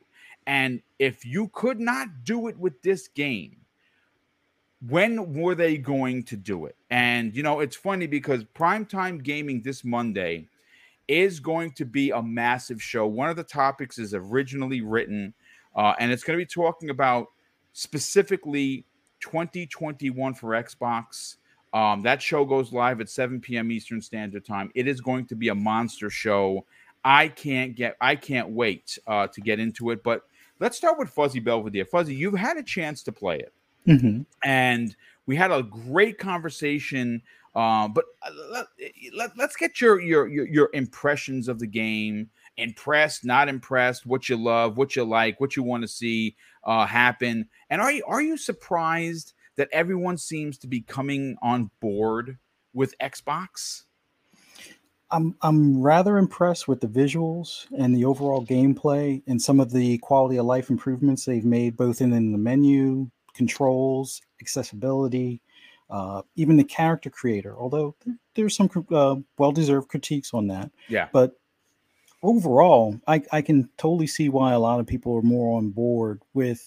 And 0.46 0.80
if 0.98 1.24
you 1.24 1.48
could 1.48 1.78
not 1.78 2.24
do 2.24 2.48
it 2.48 2.56
with 2.58 2.80
this 2.82 3.08
game, 3.08 3.56
when 4.86 5.34
were 5.34 5.54
they 5.54 5.76
going 5.76 6.22
to 6.24 6.36
do 6.36 6.66
it? 6.66 6.76
And 6.90 7.34
you 7.34 7.42
know, 7.42 7.60
it's 7.60 7.76
funny 7.76 8.06
because 8.06 8.44
primetime 8.44 9.22
gaming 9.22 9.62
this 9.62 9.84
Monday 9.84 10.48
is 11.08 11.40
going 11.40 11.72
to 11.72 11.84
be 11.84 12.10
a 12.10 12.22
massive 12.22 12.82
show. 12.82 13.06
One 13.06 13.30
of 13.30 13.36
the 13.36 13.44
topics 13.44 13.98
is 13.98 14.14
originally 14.14 14.82
written, 14.82 15.34
uh, 15.74 15.94
and 15.98 16.12
it's 16.12 16.22
going 16.22 16.38
to 16.38 16.44
be 16.44 16.48
talking 16.48 16.90
about 16.90 17.28
specifically 17.72 18.84
2021 19.20 20.34
for 20.34 20.50
Xbox. 20.50 21.36
Um, 21.72 22.02
that 22.02 22.22
show 22.22 22.44
goes 22.44 22.72
live 22.72 23.00
at 23.00 23.08
7 23.08 23.40
p.m. 23.40 23.70
Eastern 23.70 24.00
Standard 24.00 24.44
Time. 24.44 24.70
It 24.74 24.86
is 24.86 25.00
going 25.00 25.26
to 25.26 25.34
be 25.34 25.48
a 25.48 25.54
monster 25.54 26.10
show. 26.10 26.64
I 27.04 27.28
can't 27.28 27.74
get, 27.74 27.96
I 28.00 28.16
can't 28.16 28.50
wait 28.50 28.98
uh, 29.06 29.26
to 29.28 29.40
get 29.40 29.60
into 29.60 29.90
it. 29.90 30.02
But 30.02 30.22
let's 30.60 30.76
start 30.76 30.98
with 30.98 31.10
Fuzzy 31.10 31.40
Belvedere. 31.40 31.84
Fuzzy, 31.84 32.14
you've 32.14 32.34
had 32.34 32.56
a 32.56 32.62
chance 32.62 33.02
to 33.04 33.12
play 33.12 33.38
it, 33.38 33.52
Mhm. 33.86 34.26
and 34.42 34.96
we 35.26 35.36
had 35.36 35.50
a 35.50 35.62
great 35.62 36.18
conversation. 36.18 37.22
Uh, 37.54 37.88
but 37.88 38.04
uh, 38.22 38.30
let, 38.50 38.66
let, 39.16 39.30
let's 39.36 39.56
get 39.56 39.80
your, 39.80 40.00
your 40.00 40.28
your 40.28 40.46
your 40.46 40.70
impressions 40.74 41.48
of 41.48 41.58
the 41.58 41.66
game. 41.66 42.30
Impressed, 42.56 43.24
not 43.24 43.48
impressed. 43.48 44.04
What 44.04 44.28
you 44.28 44.36
love, 44.36 44.76
what 44.76 44.96
you 44.96 45.04
like, 45.04 45.40
what 45.40 45.56
you 45.56 45.62
want 45.62 45.82
to 45.82 45.88
see 45.88 46.36
uh, 46.64 46.86
happen. 46.86 47.48
And 47.70 47.80
are 47.80 47.92
you 47.92 48.04
are 48.06 48.22
you 48.22 48.36
surprised 48.36 49.32
that 49.56 49.68
everyone 49.72 50.18
seems 50.18 50.58
to 50.58 50.66
be 50.66 50.80
coming 50.80 51.36
on 51.42 51.70
board 51.80 52.38
with 52.74 52.94
Xbox? 52.98 53.84
I'm 55.10 55.36
I'm 55.40 55.80
rather 55.80 56.18
impressed 56.18 56.68
with 56.68 56.80
the 56.80 56.86
visuals 56.86 57.66
and 57.76 57.94
the 57.94 58.04
overall 58.04 58.44
gameplay 58.44 59.22
and 59.26 59.40
some 59.40 59.58
of 59.58 59.72
the 59.72 59.98
quality 59.98 60.36
of 60.36 60.46
life 60.46 60.68
improvements 60.68 61.24
they've 61.24 61.44
made 61.44 61.76
both 61.76 62.00
in, 62.00 62.12
in 62.12 62.32
the 62.32 62.38
menu, 62.38 63.10
controls, 63.38 64.20
accessibility, 64.42 65.40
uh, 65.88 66.20
even 66.34 66.58
the 66.58 66.64
character 66.64 67.08
creator. 67.08 67.56
Although 67.56 67.94
there's 68.34 68.56
some 68.56 68.68
uh, 68.90 69.16
well-deserved 69.38 69.88
critiques 69.88 70.34
on 70.34 70.48
that, 70.48 70.70
Yeah. 70.88 71.08
but 71.12 71.32
overall, 72.22 73.00
I, 73.06 73.22
I 73.32 73.40
can 73.40 73.70
totally 73.78 74.06
see 74.06 74.28
why 74.28 74.52
a 74.52 74.58
lot 74.58 74.80
of 74.80 74.86
people 74.86 75.16
are 75.16 75.22
more 75.22 75.56
on 75.56 75.70
board 75.70 76.20
with 76.34 76.60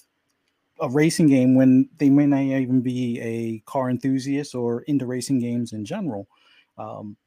a 0.80 0.90
racing 0.90 1.28
game 1.28 1.54
when 1.54 1.88
they 2.00 2.10
may 2.10 2.26
not 2.26 2.42
even 2.42 2.82
be 2.82 3.20
a 3.22 3.60
car 3.72 3.90
enthusiast 3.90 4.56
or 4.56 4.82
into 4.84 5.06
racing 5.06 5.40
games 5.40 5.74
in 5.74 5.86
general. 5.86 6.28
Um, 6.78 7.18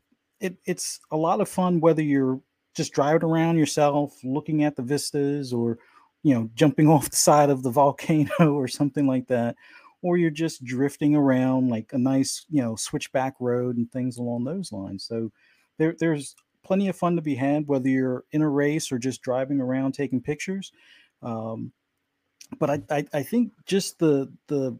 it, 0.40 0.56
it's 0.64 0.98
a 1.12 1.16
lot 1.16 1.40
of 1.40 1.48
fun 1.48 1.80
whether 1.80 2.02
you're 2.02 2.40
just 2.74 2.92
driving 2.92 3.28
around 3.28 3.56
yourself, 3.56 4.18
looking 4.24 4.64
at 4.64 4.74
the 4.74 4.82
vistas, 4.82 5.52
or 5.52 5.78
you 6.24 6.34
know, 6.34 6.50
jumping 6.56 6.88
off 6.88 7.10
the 7.10 7.16
side 7.16 7.50
of 7.50 7.62
the 7.62 7.70
volcano 7.70 8.32
or 8.40 8.66
something 8.66 9.06
like 9.06 9.28
that, 9.28 9.54
or 10.02 10.16
you're 10.16 10.30
just 10.30 10.64
drifting 10.64 11.14
around 11.14 11.68
like 11.68 11.92
a 11.92 11.98
nice, 11.98 12.44
you 12.50 12.60
know, 12.60 12.74
switchback 12.74 13.34
road 13.38 13.76
and 13.76 13.90
things 13.92 14.18
along 14.18 14.42
those 14.42 14.72
lines. 14.72 15.04
So 15.04 15.30
there, 15.78 15.94
there's 15.98 16.34
plenty 16.64 16.88
of 16.88 16.96
fun 16.96 17.14
to 17.14 17.22
be 17.22 17.34
had 17.34 17.68
whether 17.68 17.88
you're 17.88 18.24
in 18.32 18.42
a 18.42 18.48
race 18.48 18.90
or 18.90 18.98
just 18.98 19.22
driving 19.22 19.60
around 19.60 19.92
taking 19.92 20.20
pictures. 20.20 20.72
Um, 21.22 21.70
but 22.58 22.70
I, 22.70 22.82
I, 22.90 23.04
I 23.12 23.22
think 23.22 23.52
just 23.66 23.98
the 23.98 24.32
the 24.48 24.76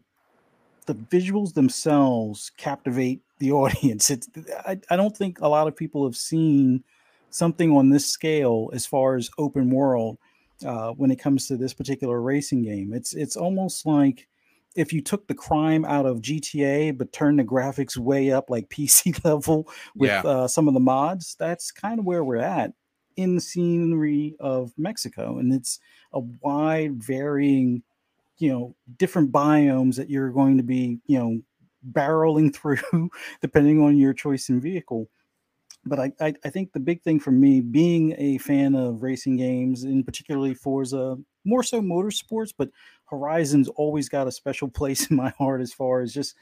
the 0.85 0.93
visuals 0.93 1.53
themselves 1.53 2.51
captivate 2.57 3.21
the 3.39 3.51
audience. 3.63 4.09
It's 4.09 4.27
I, 4.67 4.79
I 4.89 4.95
don't 4.95 5.15
think 5.15 5.39
a 5.41 5.47
lot 5.47 5.67
of 5.67 5.75
people 5.75 6.05
have 6.05 6.17
seen 6.17 6.83
something 7.29 7.71
on 7.71 7.89
this 7.89 8.05
scale 8.05 8.69
as 8.73 8.85
far 8.85 9.15
as 9.15 9.29
open 9.37 9.69
world 9.69 10.17
uh, 10.65 10.91
when 10.91 11.11
it 11.11 11.19
comes 11.19 11.47
to 11.47 11.57
this 11.57 11.73
particular 11.73 12.21
racing 12.21 12.63
game. 12.63 12.93
It's 12.93 13.13
it's 13.13 13.35
almost 13.35 13.85
like 13.85 14.27
if 14.75 14.91
you 14.91 15.01
took 15.01 15.27
the 15.27 15.35
crime 15.35 15.85
out 15.85 16.05
of 16.05 16.21
GTA 16.21 16.91
but 16.91 17.13
turned 17.13 17.39
the 17.39 17.43
graphics 17.43 17.97
way 17.97 18.31
up 18.31 18.49
like 18.49 18.69
PC 18.69 19.23
level 19.25 19.69
with 19.95 20.11
Yeah. 20.11 20.21
uh, 20.23 20.47
some 20.47 20.67
of 20.67 20.73
the 20.73 20.79
mods. 20.79 21.35
That's 21.39 21.71
kind 21.71 21.99
of 21.99 22.05
where 22.05 22.23
we're 22.23 22.37
at 22.37 22.73
in 23.15 23.35
the 23.35 23.41
scenery 23.41 24.35
of 24.39 24.73
Mexico, 24.77 25.37
and 25.39 25.53
it's 25.53 25.79
a 26.13 26.19
wide 26.19 27.01
varying 27.03 27.83
you 28.37 28.49
know 28.51 28.75
different 28.97 29.31
biomes 29.31 29.95
that 29.95 30.09
you're 30.09 30.31
going 30.31 30.57
to 30.57 30.63
be 30.63 30.99
you 31.07 31.17
know 31.19 31.41
barreling 31.91 32.53
through 32.55 33.09
depending 33.41 33.81
on 33.81 33.97
your 33.97 34.13
choice 34.13 34.49
in 34.49 34.59
vehicle 34.59 35.09
but 35.85 35.99
I, 35.99 36.11
I 36.19 36.33
i 36.43 36.49
think 36.49 36.73
the 36.73 36.79
big 36.79 37.01
thing 37.01 37.19
for 37.19 37.31
me 37.31 37.61
being 37.61 38.15
a 38.17 38.37
fan 38.39 38.75
of 38.75 39.03
racing 39.03 39.37
games 39.37 39.83
and 39.83 40.05
particularly 40.05 40.53
forza 40.53 41.17
more 41.45 41.63
so 41.63 41.81
motorsports 41.81 42.53
but 42.57 42.69
horizon's 43.05 43.69
always 43.69 44.09
got 44.09 44.27
a 44.27 44.31
special 44.31 44.67
place 44.79 45.09
in 45.09 45.15
my 45.15 45.29
heart 45.37 45.61
as 45.61 45.73
far 45.73 46.01
as 46.01 46.13
just 46.13 46.35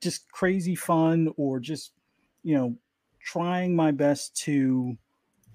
just 0.00 0.30
crazy 0.30 0.74
fun 0.74 1.32
or 1.36 1.60
just 1.60 1.92
you 2.42 2.54
know 2.56 2.76
trying 3.20 3.74
my 3.74 3.90
best 3.90 4.36
to 4.36 4.96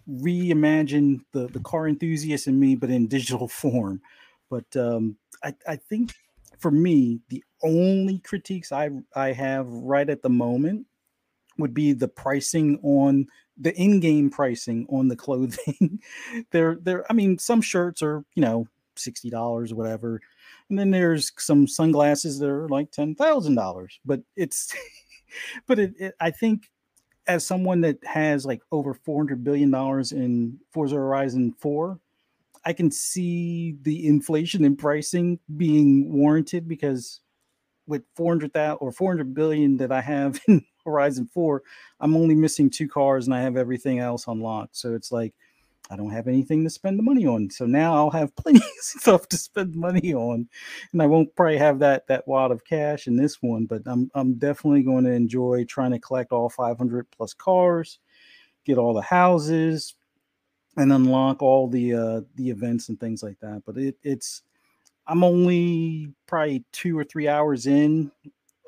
reimagine 0.09 1.19
the 1.33 1.47
the 1.47 1.59
car 1.59 1.87
enthusiast 1.87 2.47
in 2.47 2.59
me 2.59 2.75
but 2.75 2.89
in 2.89 3.07
digital 3.07 3.47
form. 3.61 4.01
But 4.49 4.75
um 4.75 5.17
I, 5.43 5.53
I 5.67 5.75
think 5.77 6.13
for 6.57 6.71
me, 6.71 7.21
the 7.29 7.43
only 7.63 8.19
critiques 8.19 8.71
I 8.71 8.89
I 9.15 9.31
have 9.31 9.67
right 9.67 10.09
at 10.09 10.23
the 10.23 10.29
moment 10.29 10.87
would 11.59 11.73
be 11.73 11.93
the 11.93 12.07
pricing 12.07 12.79
on 12.81 13.27
the 13.57 13.75
in-game 13.75 14.29
pricing 14.29 14.87
on 14.89 15.07
the 15.07 15.15
clothing. 15.25 15.99
they're 16.51 16.77
they're 16.81 17.05
I 17.09 17.13
mean, 17.13 17.37
some 17.37 17.61
shirts 17.61 18.01
are, 18.01 18.23
you 18.35 18.41
know, 18.41 18.67
sixty 18.95 19.29
dollars 19.29 19.73
whatever. 19.73 20.21
And 20.69 20.77
then 20.77 20.91
there's 20.91 21.31
some 21.37 21.67
sunglasses 21.67 22.39
that 22.39 22.49
are 22.49 22.67
like 22.69 22.91
ten 22.91 23.15
thousand 23.15 23.55
dollars. 23.55 23.99
But 24.05 24.21
it's 24.35 24.73
but 25.67 25.79
it, 25.79 25.93
it 25.99 26.15
I 26.19 26.31
think 26.31 26.69
as 27.27 27.45
someone 27.45 27.81
that 27.81 28.03
has 28.03 28.45
like 28.45 28.61
over 28.71 28.93
four 28.93 29.19
hundred 29.19 29.43
billion 29.43 29.71
dollars 29.71 30.11
in 30.11 30.59
Forza 30.71 30.95
Horizon 30.95 31.53
4, 31.59 31.99
I 32.65 32.73
can 32.73 32.91
see 32.91 33.77
the 33.83 34.07
inflation 34.07 34.65
in 34.65 34.75
pricing 34.75 35.39
being 35.57 36.11
warranted 36.11 36.67
because 36.67 37.21
with 37.87 38.03
four 38.15 38.31
hundred 38.31 38.53
400,000 38.53 38.77
or 38.79 38.91
400 38.91 39.33
billion 39.33 39.77
that 39.77 39.91
I 39.91 40.01
have 40.01 40.39
in 40.47 40.63
Horizon 40.89 41.29
4, 41.33 41.61
I'm 41.99 42.15
only 42.15 42.35
missing 42.35 42.69
two 42.69 42.87
cars 42.87 43.25
and 43.25 43.33
I 43.35 43.41
have 43.41 43.57
everything 43.57 43.99
else 43.99 44.27
unlocked. 44.27 44.77
So 44.77 44.93
it's 44.93 45.11
like 45.11 45.33
I 45.91 45.95
don't 45.95 46.11
have 46.11 46.27
anything 46.27 46.63
to 46.63 46.69
spend 46.69 46.99
the 46.99 47.03
money 47.03 47.25
on. 47.25 47.49
So 47.49 47.65
now 47.65 47.95
I'll 47.95 48.11
have 48.11 48.35
plenty 48.37 48.59
of 48.59 48.63
stuff 48.79 49.27
to 49.29 49.37
spend 49.37 49.75
money 49.75 50.13
on. 50.13 50.47
And 50.93 51.01
I 51.01 51.07
won't 51.07 51.35
probably 51.35 51.57
have 51.57 51.79
that 51.79 52.07
that 52.07 52.27
wad 52.27 52.51
of 52.51 52.65
cash 52.65 53.07
in 53.07 53.15
this 53.15 53.41
one, 53.41 53.65
but 53.65 53.81
I'm 53.85 54.11
I'm 54.13 54.35
definitely 54.35 54.83
going 54.83 55.05
to 55.05 55.11
enjoy 55.11 55.65
trying 55.65 55.91
to 55.91 55.99
collect 55.99 56.31
all 56.31 56.49
500 56.49 57.09
plus 57.11 57.33
cars, 57.33 57.99
get 58.65 58.77
all 58.77 58.93
the 58.93 59.01
houses, 59.01 59.95
and 60.79 60.93
unlock 60.93 61.41
all 61.41 61.67
the 61.67 61.93
uh 61.93 62.21
the 62.35 62.49
events 62.49 62.89
and 62.89 62.99
things 62.99 63.21
like 63.21 63.39
that 63.39 63.61
but 63.65 63.77
it, 63.77 63.95
it's 64.03 64.43
i'm 65.07 65.23
only 65.23 66.11
probably 66.25 66.63
two 66.71 66.97
or 66.97 67.03
three 67.03 67.27
hours 67.27 67.67
in 67.67 68.11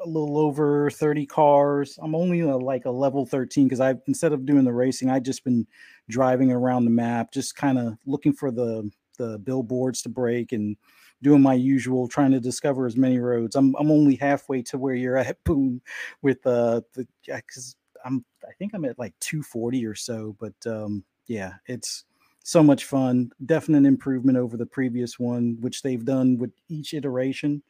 a 0.03 0.08
little 0.08 0.38
over 0.38 0.89
30 0.89 1.25
cars 1.25 2.00
i'm 2.01 2.15
only 2.15 2.41
uh, 2.41 2.58
like 2.58 2.86
a 2.86 2.91
level 2.91 3.25
13 3.25 3.65
because 3.65 3.79
i 3.79 3.96
instead 4.08 4.34
of 4.34 4.46
doing 4.46 4.63
the 4.65 4.74
racing 4.74 5.10
i 5.10 5.20
just 5.20 5.43
been 5.43 5.65
driving 6.10 6.51
around 6.51 6.86
the 6.86 6.91
map 6.91 7.31
just 7.31 7.55
kind 7.55 7.77
of 7.77 7.98
looking 8.05 8.34
for 8.34 8.51
the 8.51 8.89
the 9.17 9.38
billboards 9.39 10.01
to 10.01 10.10
break 10.10 10.51
and 10.51 10.77
doing 11.22 11.41
my 11.41 11.53
usual 11.53 12.08
trying 12.08 12.31
to 12.31 12.39
discover 12.39 12.86
as 12.86 12.98
many 12.98 13.20
roads 13.20 13.55
i'm, 13.55 13.75
I'm 13.77 13.91
only 13.91 14.15
halfway 14.15 14.62
to 14.63 14.77
where 14.77 14.96
you're 14.96 15.17
at 15.17 15.43
boom 15.43 15.81
with 16.22 16.46
uh 16.46 16.81
the 16.93 17.08
because 17.27 17.75
i'm 18.03 18.25
i 18.48 18.53
think 18.58 18.74
i'm 18.74 18.86
at 18.86 18.98
like 18.98 19.13
240 19.20 19.86
or 19.86 19.96
so 19.96 20.36
but 20.39 20.55
um 20.65 21.03
yeah, 21.31 21.53
it's 21.65 22.03
so 22.43 22.62
much 22.62 22.86
fun. 22.86 23.31
Definite 23.46 23.86
improvement 23.88 24.38
over 24.38 24.58
the 24.58 24.65
previous 24.65 25.17
one, 25.17 25.58
which 25.62 25.81
they've 25.81 26.03
done 26.03 26.38
with 26.38 26.51
each 26.67 26.93
iteration. 26.93 27.63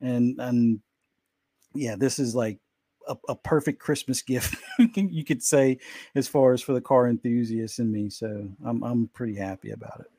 And 0.00 0.38
and 0.38 0.80
yeah, 1.78 1.96
this 1.96 2.18
is 2.18 2.34
like 2.34 2.58
a, 3.08 3.16
a 3.28 3.34
perfect 3.34 3.80
Christmas 3.80 4.22
gift, 4.22 4.56
you 4.94 5.24
could 5.24 5.42
say, 5.42 5.78
as 6.14 6.28
far 6.28 6.52
as 6.52 6.60
for 6.60 6.72
the 6.72 6.80
car 6.80 7.08
enthusiasts 7.08 7.78
and 7.78 7.90
me. 7.90 8.10
So 8.10 8.48
I'm 8.64 8.82
I'm 8.82 9.08
pretty 9.14 9.36
happy 9.36 9.70
about 9.70 10.00
it. 10.00 10.10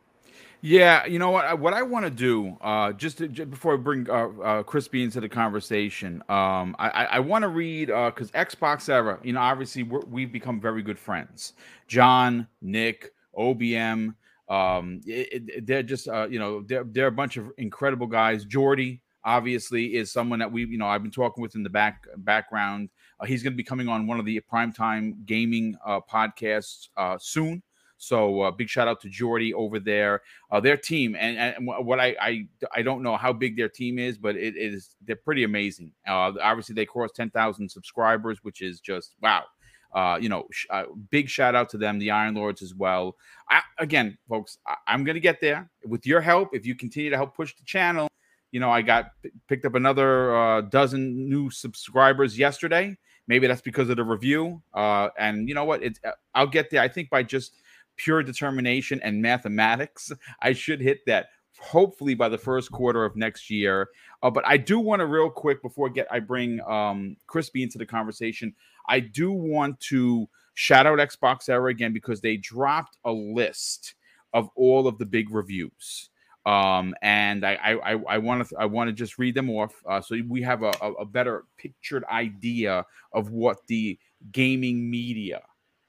Yeah, 0.62 1.06
you 1.06 1.20
know 1.20 1.32
what? 1.32 1.58
What 1.60 1.74
I 1.74 1.84
want 1.84 2.06
to 2.06 2.12
do, 2.12 2.58
uh, 2.60 2.92
just, 2.92 3.20
to, 3.20 3.30
just 3.30 3.50
before 3.50 3.76
I 3.76 3.78
bring 3.78 4.10
uh, 4.10 4.28
uh, 4.44 4.64
Crispy 4.64 5.04
into 5.04 5.22
the 5.22 5.30
conversation, 5.30 6.22
um, 6.28 6.76
I, 6.78 7.08
I, 7.12 7.20
want 7.22 7.44
to 7.44 7.48
read 7.48 7.88
because 7.88 8.30
Xbox 8.32 8.90
era, 8.90 9.20
you 9.24 9.32
know, 9.32 9.40
obviously 9.40 9.84
we're, 9.84 10.02
we've 10.02 10.34
become 10.34 10.60
very 10.60 10.82
good 10.82 11.00
friends. 11.00 11.54
John, 11.88 12.46
Nick, 12.62 13.14
OBM, 13.38 14.16
um, 14.50 15.00
it, 15.06 15.44
it- 15.48 15.66
they're 15.66 15.84
just, 15.84 16.10
uh, 16.10 16.28
you 16.30 16.40
know, 16.40 16.62
they're 16.64 16.84
they're 16.84 17.08
a 17.08 17.12
bunch 17.12 17.38
of 17.38 17.52
incredible 17.58 18.08
guys. 18.08 18.44
Jordy, 18.44 19.02
obviously, 19.24 19.96
is 19.96 20.12
someone 20.12 20.40
that 20.40 20.52
we, 20.52 20.66
you 20.66 20.78
know, 20.78 20.88
I've 20.88 21.02
been 21.02 21.12
talking 21.12 21.42
with 21.42 21.56
in 21.56 21.64
the 21.64 21.70
back 21.70 22.06
background. 22.18 22.90
Uh, 23.20 23.26
he's 23.26 23.44
going 23.44 23.54
to 23.54 23.58
be 23.58 23.64
coming 23.64 23.88
on 23.88 24.08
one 24.08 24.20
of 24.20 24.26
the 24.26 24.42
primetime 24.52 25.26
gaming 25.26 25.76
uh, 25.86 26.00
podcasts 26.12 26.90
uh, 26.98 27.18
soon. 27.20 27.62
So 28.00 28.42
uh, 28.42 28.52
big 28.52 28.70
shout 28.70 28.88
out 28.88 29.02
to 29.02 29.10
Jordy 29.10 29.54
over 29.54 29.78
there, 29.78 30.22
uh, 30.52 30.62
their 30.62 30.78
team, 30.78 31.18
and, 31.20 31.38
and 31.38 31.68
what 31.68 32.00
I, 32.00 32.16
I 32.22 32.48
I 32.74 32.82
don't 32.82 33.04
know 33.04 33.18
how 33.18 33.34
big 33.34 33.58
their 33.58 33.68
team 33.68 34.00
is, 34.00 34.18
but 34.18 34.38
it 34.38 34.56
is 34.56 34.96
they're 35.06 35.18
pretty 35.18 35.44
amazing. 35.44 35.92
Uh, 36.08 36.32
obviously, 36.42 36.76
they 36.76 36.86
crossed 36.86 37.16
ten 37.16 37.30
thousand 37.30 37.70
subscribers, 37.70 38.40
which 38.42 38.62
is 38.62 38.80
just 38.80 39.16
wow. 39.22 39.44
Uh, 39.92 40.20
you 40.22 40.30
know, 40.30 40.46
sh- 40.52 40.68
big 41.10 41.28
shout 41.28 41.56
out 41.56 41.68
to 41.68 41.78
them, 41.78 41.98
the 41.98 42.12
Iron 42.12 42.36
Lords 42.36 42.62
as 42.62 42.76
well. 42.76 43.16
I, 43.50 43.62
again, 43.80 44.18
folks, 44.30 44.60
I, 44.66 44.76
I'm 44.88 45.04
gonna 45.04 45.20
get 45.20 45.42
there 45.42 45.70
with 45.84 46.06
your 46.06 46.22
help. 46.22 46.50
If 46.54 46.66
you 46.66 46.76
continue 46.76 47.10
to 47.10 47.18
help 47.18 47.36
push 47.36 47.56
the 47.56 47.66
channel, 47.66 48.08
you 48.52 48.60
know, 48.60 48.72
I 48.72 48.82
got 48.82 49.12
picked 49.48 49.66
up 49.66 49.76
another 49.76 50.36
uh, 50.36 50.62
dozen 50.62 51.30
new 51.30 51.50
subscribers 51.50 52.38
yesterday 52.38 52.98
Maybe 53.30 53.46
that's 53.46 53.62
because 53.62 53.90
of 53.90 53.98
the 53.98 54.04
review. 54.04 54.62
Uh, 54.74 55.10
and 55.18 55.48
you 55.48 55.54
know 55.54 55.64
what? 55.64 55.84
It's 55.84 56.00
uh, 56.04 56.12
I'll 56.34 56.48
get 56.48 56.72
there. 56.72 56.82
I 56.82 56.88
think 56.88 57.12
by 57.12 57.22
just 57.22 57.54
pure 57.96 58.24
determination 58.24 59.00
and 59.04 59.22
mathematics, 59.22 60.12
I 60.42 60.54
should 60.54 60.82
hit 60.82 61.02
that 61.06 61.28
hopefully 61.60 62.16
by 62.16 62.28
the 62.28 62.40
first 62.40 62.72
quarter 62.72 63.06
of 63.06 63.16
next 63.16 63.52
year. 63.52 63.90
Uh, 64.24 64.32
but 64.32 64.44
I 64.48 64.58
do 64.58 64.80
want 64.80 65.02
to 65.02 65.06
real 65.06 65.30
quick 65.30 65.62
before 65.62 65.88
I 65.88 65.92
get 65.92 66.08
I 66.12 66.20
bring 66.20 66.60
um, 66.62 67.18
Crispy 67.28 67.62
into 67.62 67.78
the 67.78 67.86
conversation. 67.86 68.56
I 68.88 69.00
do 69.00 69.32
want 69.32 69.80
to 69.82 70.28
shout 70.56 70.88
out 70.88 70.98
Xbox 70.98 71.50
Era 71.50 71.70
again 71.70 71.94
because 71.94 72.22
they 72.22 72.36
dropped 72.36 72.98
a 73.06 73.12
list 73.12 73.94
of 74.34 74.50
all 74.56 74.88
of 74.88 74.98
the 74.98 75.06
big 75.06 75.30
reviews. 75.30 76.10
Um, 76.50 76.96
and 77.02 77.46
I 77.46 77.78
I 78.08 78.18
want 78.18 78.48
to 78.48 78.56
I 78.58 78.66
want 78.66 78.88
to 78.88 78.94
just 78.94 79.20
read 79.20 79.36
them 79.36 79.50
off 79.50 79.74
uh, 79.86 80.02
so 80.02 80.16
we 80.28 80.42
have 80.42 80.64
a, 80.64 80.72
a 81.00 81.06
better 81.06 81.44
pictured 81.58 82.04
idea 82.06 82.86
of 83.14 83.30
what 83.30 83.58
the 83.68 84.00
gaming 84.32 84.90
media 84.90 85.42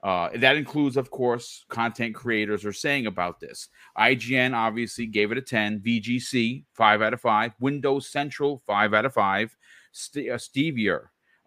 uh, 0.02 0.30
that 0.36 0.56
includes, 0.56 0.96
of 0.96 1.10
course, 1.10 1.64
content 1.68 2.14
creators 2.14 2.64
are 2.64 2.72
saying 2.72 3.06
about 3.06 3.38
this. 3.38 3.68
IGN 3.98 4.54
obviously 4.54 5.06
gave 5.06 5.30
it 5.30 5.38
a 5.38 5.42
10, 5.42 5.80
VGC, 5.80 6.64
5 6.72 7.02
out 7.02 7.12
of 7.12 7.20
5, 7.20 7.52
Windows 7.60 8.08
Central, 8.08 8.62
5 8.66 8.94
out 8.94 9.04
of 9.04 9.12
5, 9.12 9.56
St- 9.92 10.30
uh, 10.30 10.98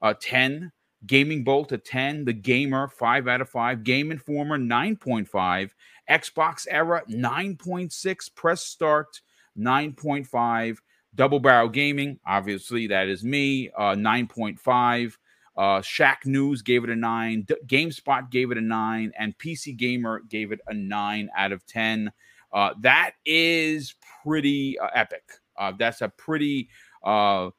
uh, 0.04 0.14
10, 0.22 0.72
Gaming 1.08 1.44
Bolt, 1.44 1.72
a 1.72 1.78
10, 1.80 2.26
The 2.26 2.34
Gamer, 2.34 2.90
5 2.90 3.28
out 3.28 3.42
of 3.42 3.50
5, 3.50 3.84
Game 3.84 4.12
Informer, 4.12 4.60
9.5, 4.60 5.72
Xbox 6.10 6.68
Era, 6.70 7.04
9.6, 7.10 8.36
Press 8.36 8.64
Start, 8.64 9.22
9.5, 9.58 10.78
Double 11.16 11.40
Barrel 11.40 11.70
Gaming, 11.70 12.20
obviously, 12.26 12.88
that 12.88 13.08
is 13.08 13.24
me, 13.24 13.70
uh, 13.78 13.96
9.5. 13.96 15.18
Uh, 15.56 15.82
Shacknews 15.82 16.64
gave 16.64 16.84
it 16.84 16.90
a 16.90 16.96
nine. 16.96 17.44
D- 17.44 17.56
GameSpot 17.68 18.30
gave 18.32 18.52
it 18.52 18.58
a 18.58 18.62
nine, 18.62 19.12
and 19.18 19.38
PC 19.38 19.78
Gamer 19.78 20.22
gave 20.28 20.52
it 20.52 20.60
a 20.68 20.74
nine 20.74 21.30
out 21.38 21.52
of 21.52 21.64
ten. 21.68 22.12
Uh, 22.52 22.74
that 22.82 23.12
is 23.26 23.94
pretty 24.24 24.80
uh, 24.80 24.88
epic. 24.96 25.24
Uh, 25.58 25.74
that's 25.78 26.02
a 26.02 26.10
pretty, 26.10 26.70
uh, 27.04 27.50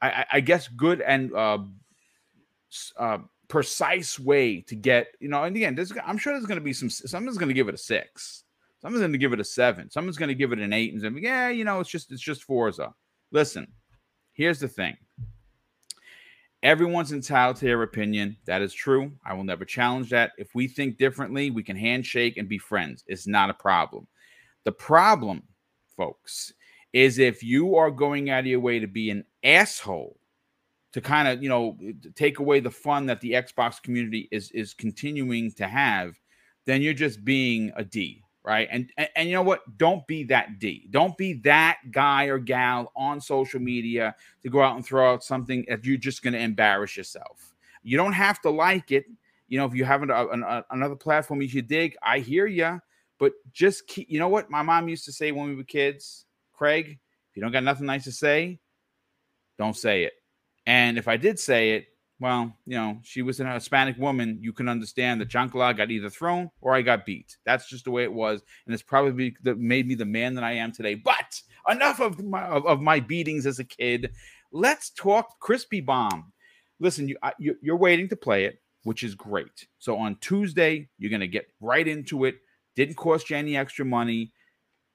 I, 0.00 0.24
I, 0.32 0.40
guess, 0.40 0.68
good 0.68 1.02
and 1.02 1.32
uh, 1.34 1.58
uh, 2.98 3.18
precise 3.48 4.18
way 4.18 4.60
to 4.62 4.74
get. 4.74 5.08
You 5.20 5.28
know, 5.28 5.44
and 5.44 5.56
again, 5.56 5.78
I'm 6.04 6.18
sure 6.18 6.32
there's 6.32 6.46
going 6.46 6.60
to 6.60 6.64
be 6.64 6.72
some. 6.72 6.90
Someone's 6.90 7.38
going 7.38 7.48
to 7.48 7.54
give 7.54 7.68
it 7.68 7.74
a 7.74 7.78
six. 7.78 8.44
Someone's 8.82 9.00
going 9.00 9.12
to 9.12 9.18
give 9.18 9.32
it 9.32 9.40
a 9.40 9.44
seven. 9.44 9.90
Someone's 9.90 10.18
going 10.18 10.28
to 10.28 10.34
give 10.34 10.52
it 10.52 10.58
an 10.58 10.72
eight, 10.72 10.92
and 10.92 11.02
say, 11.02 11.10
yeah, 11.20 11.48
you 11.48 11.64
know, 11.64 11.80
it's 11.80 11.90
just 11.90 12.12
it's 12.12 12.22
just 12.22 12.44
Forza. 12.44 12.94
Listen, 13.32 13.66
here's 14.32 14.60
the 14.60 14.68
thing 14.68 14.96
Everyone's 16.62 17.12
entitled 17.12 17.56
to 17.56 17.66
their 17.66 17.82
opinion. 17.82 18.36
That 18.46 18.62
is 18.62 18.72
true. 18.72 19.12
I 19.24 19.34
will 19.34 19.44
never 19.44 19.64
challenge 19.64 20.10
that. 20.10 20.32
If 20.36 20.54
we 20.54 20.66
think 20.66 20.98
differently, 20.98 21.50
we 21.50 21.62
can 21.62 21.76
handshake 21.76 22.38
and 22.38 22.48
be 22.48 22.58
friends. 22.58 23.04
It's 23.06 23.26
not 23.26 23.50
a 23.50 23.54
problem. 23.54 24.08
The 24.64 24.72
problem, 24.72 25.44
folks, 25.96 26.52
is 26.92 27.18
if 27.18 27.42
you 27.42 27.76
are 27.76 27.90
going 27.90 28.30
out 28.30 28.40
of 28.40 28.46
your 28.46 28.60
way 28.60 28.80
to 28.80 28.88
be 28.88 29.10
an 29.10 29.24
asshole 29.44 30.18
to 30.96 31.02
kind 31.02 31.28
of, 31.28 31.42
you 31.42 31.50
know, 31.50 31.76
take 32.14 32.38
away 32.38 32.58
the 32.58 32.70
fun 32.70 33.04
that 33.04 33.20
the 33.20 33.32
Xbox 33.32 33.82
community 33.82 34.30
is 34.32 34.50
is 34.52 34.72
continuing 34.72 35.52
to 35.52 35.68
have, 35.68 36.18
then 36.64 36.80
you're 36.80 36.94
just 36.94 37.22
being 37.22 37.70
a 37.76 37.84
D 37.84 38.22
right? 38.42 38.68
And, 38.70 38.92
and, 38.96 39.08
and 39.16 39.28
you 39.28 39.34
know 39.34 39.42
what? 39.42 39.76
Don't 39.76 40.06
be 40.06 40.22
that 40.24 40.60
D. 40.60 40.86
Don't 40.90 41.18
be 41.18 41.32
that 41.42 41.78
guy 41.90 42.26
or 42.26 42.38
gal 42.38 42.92
on 42.94 43.20
social 43.20 43.60
media 43.60 44.14
to 44.44 44.48
go 44.48 44.62
out 44.62 44.76
and 44.76 44.86
throw 44.86 45.12
out 45.12 45.24
something 45.24 45.64
that 45.68 45.84
you're 45.84 45.96
just 45.96 46.22
going 46.22 46.32
to 46.32 46.38
embarrass 46.38 46.96
yourself. 46.96 47.54
You 47.82 47.96
don't 47.96 48.12
have 48.12 48.40
to 48.42 48.50
like 48.50 48.92
it. 48.92 49.06
You 49.48 49.58
know, 49.58 49.66
if 49.66 49.74
you 49.74 49.84
have 49.84 50.04
an, 50.04 50.12
uh, 50.12 50.28
an, 50.28 50.44
uh, 50.44 50.62
another 50.70 50.94
platform 50.94 51.42
you 51.42 51.48
should 51.48 51.66
dig, 51.66 51.96
I 52.04 52.20
hear 52.20 52.46
you. 52.46 52.80
But 53.18 53.32
just 53.52 53.88
keep. 53.88 54.08
You 54.08 54.20
know 54.20 54.28
what 54.28 54.48
my 54.48 54.62
mom 54.62 54.88
used 54.88 55.06
to 55.06 55.12
say 55.12 55.32
when 55.32 55.48
we 55.48 55.56
were 55.56 55.64
kids, 55.64 56.26
Craig. 56.52 56.98
If 57.30 57.36
you 57.36 57.42
don't 57.42 57.50
got 57.50 57.64
nothing 57.64 57.86
nice 57.86 58.04
to 58.04 58.12
say, 58.12 58.60
don't 59.58 59.76
say 59.76 60.04
it. 60.04 60.12
And 60.66 60.98
if 60.98 61.08
I 61.08 61.16
did 61.16 61.38
say 61.38 61.72
it, 61.72 61.86
well, 62.18 62.56
you 62.64 62.76
know, 62.76 62.98
she 63.02 63.22
was 63.22 63.40
an 63.40 63.46
Hispanic 63.46 63.98
woman. 63.98 64.38
You 64.40 64.52
can 64.52 64.68
understand 64.68 65.20
that 65.20 65.28
Chancla 65.28 65.76
got 65.76 65.90
either 65.90 66.08
thrown 66.08 66.50
or 66.60 66.74
I 66.74 66.82
got 66.82 67.04
beat. 67.04 67.36
That's 67.44 67.68
just 67.68 67.84
the 67.84 67.90
way 67.90 68.04
it 68.04 68.12
was, 68.12 68.42
and 68.64 68.72
it's 68.72 68.82
probably 68.82 69.36
that 69.42 69.58
made 69.58 69.86
me 69.86 69.94
the 69.94 70.06
man 70.06 70.34
that 70.34 70.44
I 70.44 70.52
am 70.52 70.72
today. 70.72 70.94
But 70.94 71.40
enough 71.68 72.00
of 72.00 72.22
my 72.24 72.44
of, 72.44 72.66
of 72.66 72.80
my 72.80 73.00
beatings 73.00 73.46
as 73.46 73.58
a 73.58 73.64
kid. 73.64 74.12
Let's 74.52 74.90
talk 74.90 75.38
crispy 75.40 75.80
bomb. 75.80 76.32
Listen, 76.80 77.08
you, 77.08 77.16
you 77.38 77.56
you're 77.60 77.76
waiting 77.76 78.08
to 78.08 78.16
play 78.16 78.46
it, 78.46 78.62
which 78.84 79.02
is 79.02 79.14
great. 79.14 79.66
So 79.78 79.98
on 79.98 80.16
Tuesday, 80.20 80.88
you're 80.98 81.10
gonna 81.10 81.26
get 81.26 81.48
right 81.60 81.86
into 81.86 82.24
it. 82.24 82.36
Didn't 82.76 82.96
cost 82.96 83.28
you 83.28 83.36
any 83.36 83.58
extra 83.58 83.84
money. 83.84 84.32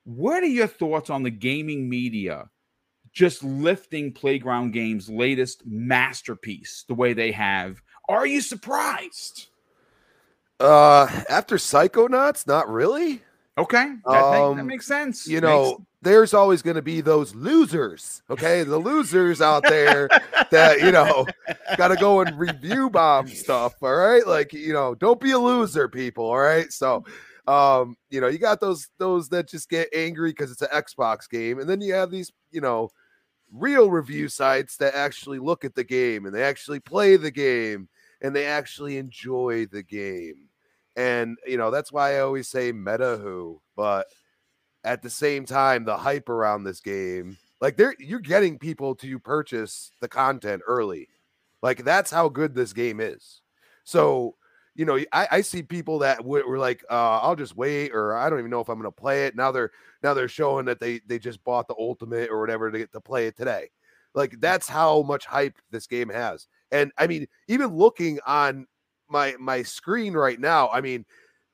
What 0.05 0.41
are 0.41 0.47
your 0.47 0.67
thoughts 0.67 1.11
on 1.11 1.21
the 1.21 1.29
gaming 1.29 1.87
media 1.87 2.49
just 3.11 3.43
lifting 3.43 4.11
Playground 4.11 4.71
Games' 4.71 5.09
latest 5.09 5.63
masterpiece 5.65 6.85
the 6.87 6.93
way 6.93 7.13
they 7.13 7.31
have. 7.31 7.81
Are 8.07 8.25
you 8.25 8.41
surprised? 8.41 9.47
Uh, 10.59 11.07
after 11.29 11.57
Psychonauts, 11.57 12.47
not 12.47 12.69
really. 12.69 13.21
Okay, 13.57 13.95
that, 14.05 14.23
um, 14.23 14.49
make, 14.49 14.57
that 14.57 14.63
makes 14.63 14.87
sense. 14.87 15.27
You 15.27 15.41
know, 15.41 15.63
makes... 15.63 15.81
there's 16.01 16.33
always 16.33 16.61
going 16.61 16.77
to 16.77 16.81
be 16.81 17.01
those 17.01 17.35
losers. 17.35 18.21
Okay, 18.29 18.63
the 18.63 18.77
losers 18.77 19.41
out 19.41 19.63
there 19.63 20.07
that 20.51 20.79
you 20.79 20.91
know 20.91 21.25
got 21.77 21.89
to 21.89 21.95
go 21.97 22.21
and 22.21 22.39
review 22.39 22.89
bomb 22.89 23.27
stuff. 23.27 23.73
All 23.81 23.95
right, 23.95 24.25
like 24.25 24.53
you 24.53 24.71
know, 24.71 24.95
don't 24.95 25.19
be 25.19 25.31
a 25.31 25.39
loser, 25.39 25.89
people. 25.89 26.25
All 26.25 26.39
right, 26.39 26.71
so 26.71 27.03
um, 27.47 27.97
you 28.09 28.21
know, 28.21 28.27
you 28.27 28.37
got 28.37 28.61
those 28.61 28.87
those 28.97 29.29
that 29.29 29.49
just 29.49 29.69
get 29.69 29.89
angry 29.93 30.31
because 30.31 30.51
it's 30.51 30.61
an 30.61 30.69
Xbox 30.73 31.29
game, 31.29 31.59
and 31.59 31.69
then 31.69 31.81
you 31.81 31.93
have 31.93 32.11
these, 32.11 32.31
you 32.51 32.61
know, 32.61 32.89
real 33.51 33.91
review 33.91 34.27
sites 34.27 34.77
that 34.77 34.95
actually 34.95 35.39
look 35.39 35.65
at 35.65 35.75
the 35.75 35.83
game 35.83 36.25
and 36.25 36.33
they 36.33 36.43
actually 36.43 36.79
play 36.79 37.17
the 37.17 37.31
game 37.31 37.89
and 38.21 38.35
they 38.35 38.45
actually 38.45 38.97
enjoy 38.97 39.65
the 39.65 39.83
game. 39.83 40.49
And 40.95 41.37
you 41.45 41.57
know, 41.57 41.71
that's 41.71 41.91
why 41.91 42.15
I 42.15 42.19
always 42.21 42.47
say 42.47 42.71
meta 42.71 43.19
who, 43.21 43.61
but 43.75 44.07
at 44.83 45.01
the 45.01 45.09
same 45.09 45.45
time, 45.45 45.85
the 45.85 45.97
hype 45.97 46.29
around 46.29 46.63
this 46.63 46.81
game, 46.81 47.37
like 47.59 47.77
there 47.77 47.95
you're 47.99 48.19
getting 48.19 48.57
people 48.57 48.95
to 48.95 49.19
purchase 49.19 49.91
the 50.01 50.07
content 50.07 50.61
early. 50.67 51.07
Like 51.61 51.83
that's 51.83 52.11
how 52.11 52.29
good 52.29 52.55
this 52.55 52.73
game 52.73 52.99
is. 52.99 53.41
So 53.83 54.35
you 54.75 54.85
know, 54.85 54.99
I, 55.11 55.27
I 55.31 55.41
see 55.41 55.63
people 55.63 55.99
that 55.99 56.23
were 56.23 56.57
like, 56.57 56.83
uh, 56.89 57.19
I'll 57.19 57.35
just 57.35 57.57
wait, 57.57 57.91
or 57.93 58.15
I 58.15 58.29
don't 58.29 58.39
even 58.39 58.51
know 58.51 58.61
if 58.61 58.69
I'm 58.69 58.79
going 58.79 58.91
to 58.91 59.01
play 59.01 59.25
it. 59.25 59.35
Now 59.35 59.51
they're 59.51 59.71
now 60.01 60.13
they're 60.13 60.27
showing 60.27 60.65
that 60.65 60.79
they 60.79 61.01
they 61.07 61.19
just 61.19 61.43
bought 61.43 61.67
the 61.67 61.75
ultimate 61.77 62.29
or 62.29 62.39
whatever 62.39 62.71
to 62.71 62.77
get 62.77 62.91
to 62.93 63.01
play 63.01 63.27
it 63.27 63.35
today. 63.35 63.69
Like 64.13 64.39
that's 64.39 64.67
how 64.67 65.01
much 65.03 65.25
hype 65.25 65.57
this 65.71 65.87
game 65.87 66.09
has. 66.09 66.47
And 66.71 66.91
I 66.97 67.07
mean, 67.07 67.27
even 67.47 67.75
looking 67.75 68.19
on 68.25 68.65
my 69.09 69.35
my 69.39 69.63
screen 69.63 70.13
right 70.13 70.39
now, 70.39 70.69
I 70.69 70.81
mean, 70.81 71.05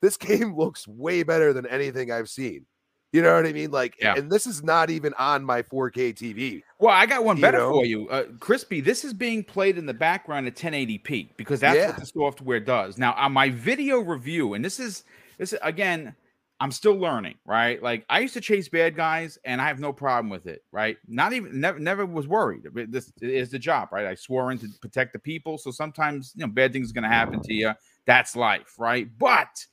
this 0.01 0.17
game 0.17 0.55
looks 0.55 0.87
way 0.87 1.23
better 1.23 1.53
than 1.53 1.65
anything 1.65 2.11
I've 2.11 2.29
seen. 2.29 2.65
You 3.13 3.21
know 3.21 3.33
what 3.35 3.45
I 3.45 3.53
mean? 3.53 3.71
Like, 3.71 3.95
yeah. 4.01 4.15
and 4.15 4.29
this 4.29 4.45
is 4.45 4.63
not 4.63 4.89
even 4.89 5.13
on 5.13 5.43
my 5.43 5.61
4K 5.61 6.13
TV. 6.13 6.61
Well, 6.77 6.93
I 6.93 7.05
got 7.05 7.23
one 7.23 7.39
better 7.39 7.59
know? 7.59 7.71
for 7.71 7.85
you, 7.85 8.09
uh, 8.09 8.25
Crispy. 8.39 8.81
This 8.81 9.05
is 9.05 9.13
being 9.13 9.43
played 9.43 9.77
in 9.77 9.85
the 9.85 9.93
background 9.93 10.45
at 10.45 10.55
1080p 10.55 11.29
because 11.37 11.61
that's 11.61 11.77
yeah. 11.77 11.87
what 11.87 11.97
the 11.97 12.05
software 12.05 12.59
does. 12.59 12.97
Now, 12.97 13.13
on 13.13 13.31
my 13.31 13.49
video 13.49 13.99
review, 13.99 14.55
and 14.55 14.63
this 14.63 14.79
is 14.79 15.05
this 15.37 15.53
is, 15.53 15.59
again, 15.61 16.15
I'm 16.59 16.71
still 16.71 16.95
learning, 16.95 17.35
right? 17.45 17.81
Like 17.81 18.03
I 18.09 18.19
used 18.19 18.33
to 18.33 18.41
chase 18.41 18.67
bad 18.67 18.95
guys, 18.95 19.37
and 19.45 19.61
I 19.61 19.67
have 19.67 19.79
no 19.79 19.93
problem 19.93 20.29
with 20.29 20.47
it, 20.47 20.63
right? 20.71 20.97
Not 21.07 21.31
even 21.33 21.61
never 21.61 21.79
never 21.79 22.05
was 22.05 22.27
worried. 22.27 22.63
This 22.89 23.11
is 23.21 23.51
the 23.51 23.59
job, 23.59 23.89
right? 23.91 24.05
I 24.05 24.15
swore 24.15 24.51
in 24.51 24.57
to 24.59 24.67
protect 24.81 25.13
the 25.13 25.19
people, 25.19 25.57
so 25.57 25.71
sometimes 25.71 26.33
you 26.35 26.45
know 26.45 26.51
bad 26.51 26.73
things 26.73 26.89
are 26.89 26.93
going 26.93 27.03
to 27.03 27.09
happen 27.09 27.41
to 27.41 27.53
you. 27.53 27.71
That's 28.05 28.35
life, 28.35 28.73
right? 28.77 29.07
But 29.17 29.65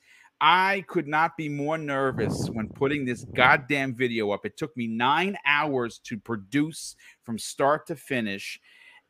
I 0.46 0.84
could 0.88 1.08
not 1.08 1.38
be 1.38 1.48
more 1.48 1.78
nervous 1.78 2.48
when 2.48 2.68
putting 2.68 3.06
this 3.06 3.24
goddamn 3.24 3.94
video 3.94 4.30
up. 4.30 4.44
It 4.44 4.58
took 4.58 4.76
me 4.76 4.86
nine 4.86 5.38
hours 5.46 5.98
to 6.00 6.18
produce 6.18 6.96
from 7.22 7.38
start 7.38 7.86
to 7.86 7.96
finish. 7.96 8.60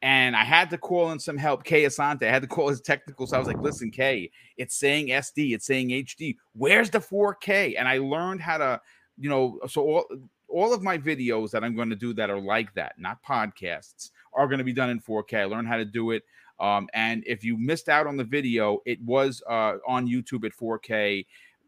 And 0.01 0.37
I 0.37 0.45
had 0.45 0.71
to 0.71 0.79
call 0.79 1.11
in 1.11 1.19
some 1.19 1.37
help. 1.37 1.65
Kay 1.65 1.87
Asante, 1.87 2.23
I 2.23 2.31
had 2.31 2.43
to 2.43 2.47
call 2.47 2.69
his 2.69 2.81
technical. 2.81 3.27
So 3.27 3.35
I 3.35 3.41
was 3.41 3.49
like, 3.49 3.59
listen, 3.59 3.91
Kay, 3.91 4.31
it's 4.57 4.77
saying 4.77 5.09
SD, 5.09 5.57
it's 5.57 5.67
saying 5.67 5.89
HD. 5.89 6.37
Where's 6.53 6.89
the 6.89 7.01
4K? 7.01 7.75
And 7.77 7.89
I 7.89 7.99
learned 7.99 8.41
how 8.41 8.59
to, 8.59 8.81
you 9.19 9.29
know, 9.29 9.59
so 9.67 9.83
all, 9.83 10.07
all 10.47 10.73
of 10.73 10.85
my 10.85 10.97
videos 10.97 11.51
that 11.51 11.65
I'm 11.65 11.75
going 11.75 11.91
to 11.91 11.97
do 11.97 12.15
that 12.15 12.31
are 12.31 12.41
like 12.41 12.73
that, 12.75 12.93
not 12.97 13.19
podcasts, 13.29 14.13
are 14.35 14.47
going 14.47 14.59
to 14.59 14.65
be 14.65 14.73
done 14.73 14.91
in 14.91 15.01
4K. 15.01 15.41
I 15.41 15.45
learned 15.47 15.67
how 15.67 15.79
to 15.79 15.85
do 15.85 16.13
it. 16.13 16.23
Um, 16.61 16.89
and 16.95 17.23
if 17.27 17.45
you 17.45 17.59
missed 17.59 17.89
out 17.89 18.07
on 18.07 18.17
the 18.17 18.25
video, 18.25 18.81
it 18.87 19.01
was 19.03 19.43
uh, 19.49 19.77
on 19.87 20.07
YouTube 20.07 20.45
at 20.45 20.53
4K. 20.53 21.27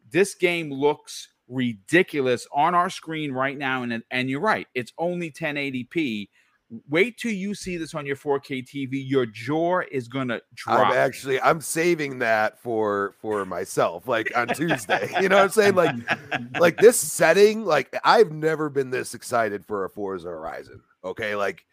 This 0.09 0.35
game 0.35 0.71
looks 0.71 1.29
ridiculous 1.47 2.47
on 2.53 2.75
our 2.75 2.89
screen 2.89 3.31
right 3.31 3.57
now. 3.57 3.83
And, 3.83 4.03
and 4.11 4.29
you're 4.29 4.41
right, 4.41 4.67
it's 4.73 4.93
only 4.97 5.31
1080p. 5.31 6.29
Wait 6.89 7.17
till 7.17 7.31
you 7.31 7.55
see 7.55 7.77
this 7.77 7.95
on 7.95 8.05
your 8.05 8.17
4K 8.17 8.65
TV. 8.65 8.89
Your 8.91 9.25
jaw 9.25 9.81
is 9.89 10.09
gonna 10.09 10.41
drop. 10.53 10.87
I'm 10.87 10.97
actually 10.97 11.39
I'm 11.39 11.61
saving 11.61 12.19
that 12.19 12.59
for 12.59 13.15
for 13.21 13.45
myself, 13.45 14.05
like 14.05 14.35
on 14.35 14.49
Tuesday. 14.49 15.09
You 15.21 15.29
know 15.29 15.37
what 15.37 15.43
I'm 15.45 15.49
saying? 15.49 15.75
Like 15.75 15.95
like 16.59 16.75
this 16.75 16.99
setting, 16.99 17.63
like 17.63 17.97
I've 18.03 18.33
never 18.33 18.69
been 18.69 18.89
this 18.89 19.13
excited 19.13 19.65
for 19.65 19.85
a 19.85 19.89
Forza 19.89 20.27
Horizon. 20.27 20.81
Okay, 21.05 21.37
like 21.37 21.65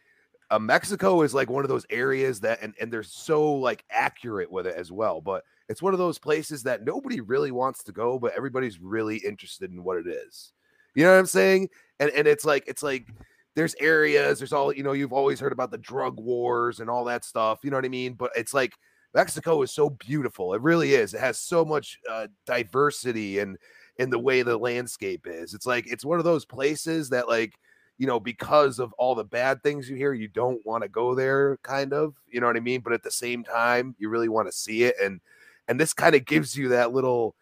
uh, 0.50 0.58
Mexico 0.58 1.22
is 1.22 1.34
like 1.34 1.50
one 1.50 1.64
of 1.64 1.68
those 1.68 1.86
areas 1.90 2.40
that 2.40 2.58
and 2.62 2.74
and 2.80 2.92
they're 2.92 3.02
so 3.02 3.52
like 3.54 3.84
accurate 3.90 4.50
with 4.50 4.66
it 4.66 4.76
as 4.76 4.92
well. 4.92 5.20
But 5.20 5.44
it's 5.68 5.82
one 5.82 5.94
of 5.94 5.98
those 5.98 6.18
places 6.18 6.62
that 6.64 6.84
nobody 6.84 7.20
really 7.20 7.50
wants 7.50 7.82
to 7.84 7.92
go, 7.92 8.18
but 8.18 8.34
everybody's 8.36 8.80
really 8.80 9.16
interested 9.18 9.70
in 9.70 9.82
what 9.82 9.96
it 9.96 10.06
is. 10.06 10.52
You 10.94 11.04
know 11.04 11.12
what 11.12 11.18
I'm 11.18 11.26
saying? 11.26 11.68
And 12.00 12.10
and 12.10 12.26
it's 12.26 12.44
like 12.44 12.64
it's 12.66 12.82
like 12.82 13.08
there's 13.56 13.74
areas, 13.80 14.38
there's 14.38 14.52
all 14.52 14.72
you 14.72 14.82
know, 14.82 14.92
you've 14.92 15.12
always 15.12 15.40
heard 15.40 15.52
about 15.52 15.70
the 15.70 15.78
drug 15.78 16.18
wars 16.20 16.80
and 16.80 16.90
all 16.90 17.04
that 17.04 17.24
stuff, 17.24 17.60
you 17.62 17.70
know 17.70 17.76
what 17.76 17.84
I 17.84 17.88
mean? 17.88 18.14
But 18.14 18.30
it's 18.36 18.54
like 18.54 18.74
Mexico 19.14 19.62
is 19.62 19.70
so 19.70 19.90
beautiful. 19.90 20.54
It 20.54 20.62
really 20.62 20.94
is. 20.94 21.14
It 21.14 21.20
has 21.20 21.38
so 21.38 21.64
much 21.64 21.98
uh, 22.10 22.26
diversity 22.46 23.38
and 23.38 23.56
in 23.98 24.10
the 24.10 24.18
way 24.18 24.42
the 24.42 24.58
landscape 24.58 25.26
is. 25.26 25.54
It's 25.54 25.66
like 25.66 25.86
it's 25.86 26.04
one 26.04 26.18
of 26.18 26.24
those 26.24 26.44
places 26.44 27.08
that 27.10 27.28
like 27.28 27.54
you 27.98 28.06
know 28.06 28.18
because 28.18 28.78
of 28.78 28.92
all 28.94 29.14
the 29.14 29.24
bad 29.24 29.62
things 29.62 29.88
you 29.88 29.96
hear 29.96 30.12
you 30.12 30.28
don't 30.28 30.64
want 30.66 30.82
to 30.82 30.88
go 30.88 31.14
there 31.14 31.58
kind 31.62 31.92
of 31.92 32.14
you 32.28 32.40
know 32.40 32.46
what 32.46 32.56
i 32.56 32.60
mean 32.60 32.80
but 32.80 32.92
at 32.92 33.02
the 33.02 33.10
same 33.10 33.44
time 33.44 33.94
you 33.98 34.08
really 34.08 34.28
want 34.28 34.48
to 34.48 34.52
see 34.52 34.84
it 34.84 34.94
and 35.02 35.20
and 35.68 35.78
this 35.78 35.92
kind 35.92 36.14
of 36.14 36.24
gives 36.24 36.56
you 36.56 36.68
that 36.68 36.92
little 36.92 37.34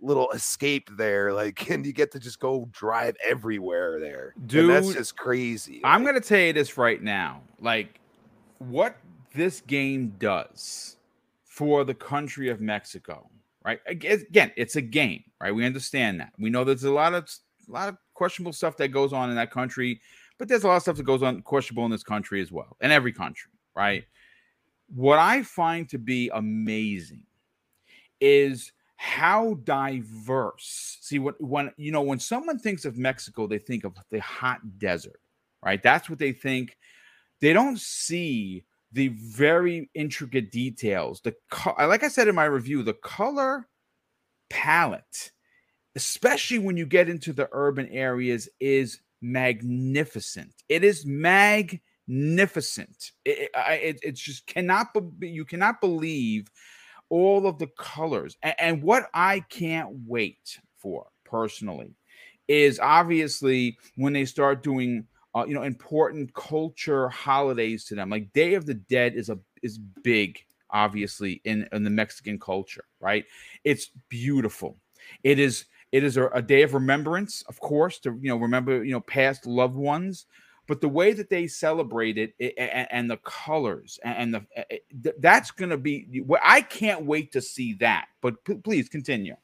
little 0.00 0.30
escape 0.32 0.90
there 0.96 1.32
like 1.32 1.70
and 1.70 1.86
you 1.86 1.92
get 1.92 2.10
to 2.10 2.18
just 2.18 2.40
go 2.40 2.68
drive 2.72 3.16
everywhere 3.24 4.00
there 4.00 4.34
Dude, 4.46 4.64
and 4.64 4.70
that's 4.70 4.94
just 4.94 5.16
crazy 5.16 5.80
I'm 5.84 6.04
gonna 6.04 6.20
tell 6.20 6.40
you 6.40 6.52
this 6.52 6.76
right 6.76 7.00
now. 7.00 7.42
Like, 7.60 8.00
what 8.58 8.96
this 9.34 9.60
game 9.60 10.14
does 10.18 10.96
for 11.44 11.84
the 11.84 11.94
country 11.94 12.48
of 12.48 12.60
Mexico, 12.60 13.28
right? 13.64 13.80
Again, 13.86 14.52
it's 14.56 14.76
a 14.76 14.80
game, 14.80 15.22
right? 15.40 15.54
We 15.54 15.64
understand 15.64 16.20
that. 16.20 16.32
We 16.38 16.50
know 16.50 16.64
there's 16.64 16.84
a 16.84 16.90
lot 16.90 17.14
of 17.14 17.28
a 17.68 17.72
lot 17.72 17.88
of 17.88 17.96
questionable 18.22 18.52
stuff 18.52 18.76
that 18.76 18.90
goes 18.90 19.12
on 19.12 19.30
in 19.30 19.34
that 19.34 19.50
country, 19.50 20.00
but 20.38 20.46
there's 20.46 20.62
a 20.62 20.68
lot 20.68 20.76
of 20.76 20.82
stuff 20.82 20.96
that 20.96 21.02
goes 21.02 21.24
on 21.24 21.42
questionable 21.42 21.84
in 21.84 21.90
this 21.90 22.04
country 22.04 22.40
as 22.40 22.52
well, 22.52 22.76
in 22.80 22.92
every 22.92 23.12
country, 23.12 23.50
right? 23.74 24.04
What 24.94 25.18
I 25.18 25.42
find 25.42 25.88
to 25.88 25.98
be 25.98 26.30
amazing 26.32 27.24
is 28.20 28.70
how 28.94 29.54
diverse. 29.64 30.98
See, 31.00 31.18
what 31.18 31.34
when 31.40 31.72
you 31.76 31.90
know 31.90 32.02
when 32.02 32.20
someone 32.20 32.60
thinks 32.60 32.84
of 32.84 32.96
Mexico, 32.96 33.48
they 33.48 33.58
think 33.58 33.82
of 33.82 33.96
the 34.12 34.20
hot 34.20 34.60
desert, 34.78 35.20
right? 35.64 35.82
That's 35.82 36.08
what 36.08 36.20
they 36.20 36.30
think. 36.30 36.78
They 37.40 37.52
don't 37.52 37.80
see 37.80 38.62
the 38.92 39.08
very 39.08 39.90
intricate 39.94 40.52
details. 40.52 41.22
The 41.22 41.34
co- 41.50 41.74
like 41.76 42.04
I 42.04 42.08
said 42.08 42.28
in 42.28 42.36
my 42.36 42.44
review, 42.44 42.84
the 42.84 42.94
color 42.94 43.66
palette, 44.48 45.32
especially 45.96 46.58
when 46.58 46.76
you 46.76 46.86
get 46.86 47.08
into 47.08 47.32
the 47.32 47.48
urban 47.52 47.88
areas, 47.88 48.48
is 48.60 49.00
magnificent. 49.20 50.52
It 50.68 50.84
is 50.84 51.06
magnificent. 51.06 53.12
It, 53.24 53.50
it, 53.54 54.00
it's 54.02 54.20
just 54.20 54.46
cannot 54.46 54.88
be, 55.18 55.28
you 55.28 55.44
cannot 55.44 55.80
believe 55.80 56.48
all 57.08 57.46
of 57.46 57.58
the 57.58 57.68
colors. 57.78 58.36
And, 58.42 58.54
and 58.58 58.82
what 58.82 59.08
I 59.14 59.40
can't 59.40 59.90
wait 60.06 60.60
for 60.78 61.06
personally 61.24 61.94
is 62.48 62.78
obviously 62.80 63.78
when 63.96 64.12
they 64.12 64.24
start 64.24 64.62
doing 64.62 65.06
uh, 65.34 65.44
you 65.46 65.54
know 65.54 65.62
important 65.62 66.34
culture 66.34 67.08
holidays 67.08 67.84
to 67.86 67.94
them 67.94 68.10
like 68.10 68.32
day 68.32 68.54
of 68.54 68.66
the 68.66 68.74
dead 68.74 69.14
is 69.14 69.30
a 69.30 69.38
is 69.62 69.78
big 70.02 70.38
obviously 70.70 71.40
in 71.44 71.66
in 71.72 71.84
the 71.84 71.90
mexican 71.90 72.38
culture 72.38 72.84
right 73.00 73.24
it's 73.64 73.90
beautiful 74.10 74.76
it 75.22 75.38
is 75.38 75.64
it 75.92 76.02
is 76.04 76.16
a, 76.16 76.26
a 76.28 76.42
day 76.42 76.62
of 76.62 76.74
remembrance 76.74 77.42
of 77.48 77.60
course 77.60 77.98
to 78.00 78.18
you 78.20 78.28
know 78.28 78.36
remember 78.36 78.82
you 78.84 78.92
know 78.92 79.00
past 79.00 79.46
loved 79.46 79.76
ones 79.76 80.26
but 80.68 80.80
the 80.80 80.88
way 80.88 81.12
that 81.12 81.28
they 81.28 81.46
celebrate 81.46 82.16
it, 82.18 82.34
it 82.38 82.54
and, 82.56 82.88
and 82.90 83.10
the 83.10 83.16
colors 83.18 83.98
and, 84.04 84.34
and 84.34 84.34
the 84.34 84.64
th- 85.02 85.16
that's 85.20 85.50
gonna 85.50 85.76
be 85.76 86.24
i 86.42 86.60
can't 86.60 87.04
wait 87.04 87.32
to 87.32 87.40
see 87.40 87.74
that 87.74 88.06
but 88.20 88.42
p- 88.44 88.54
please 88.54 88.88
continue 88.88 89.36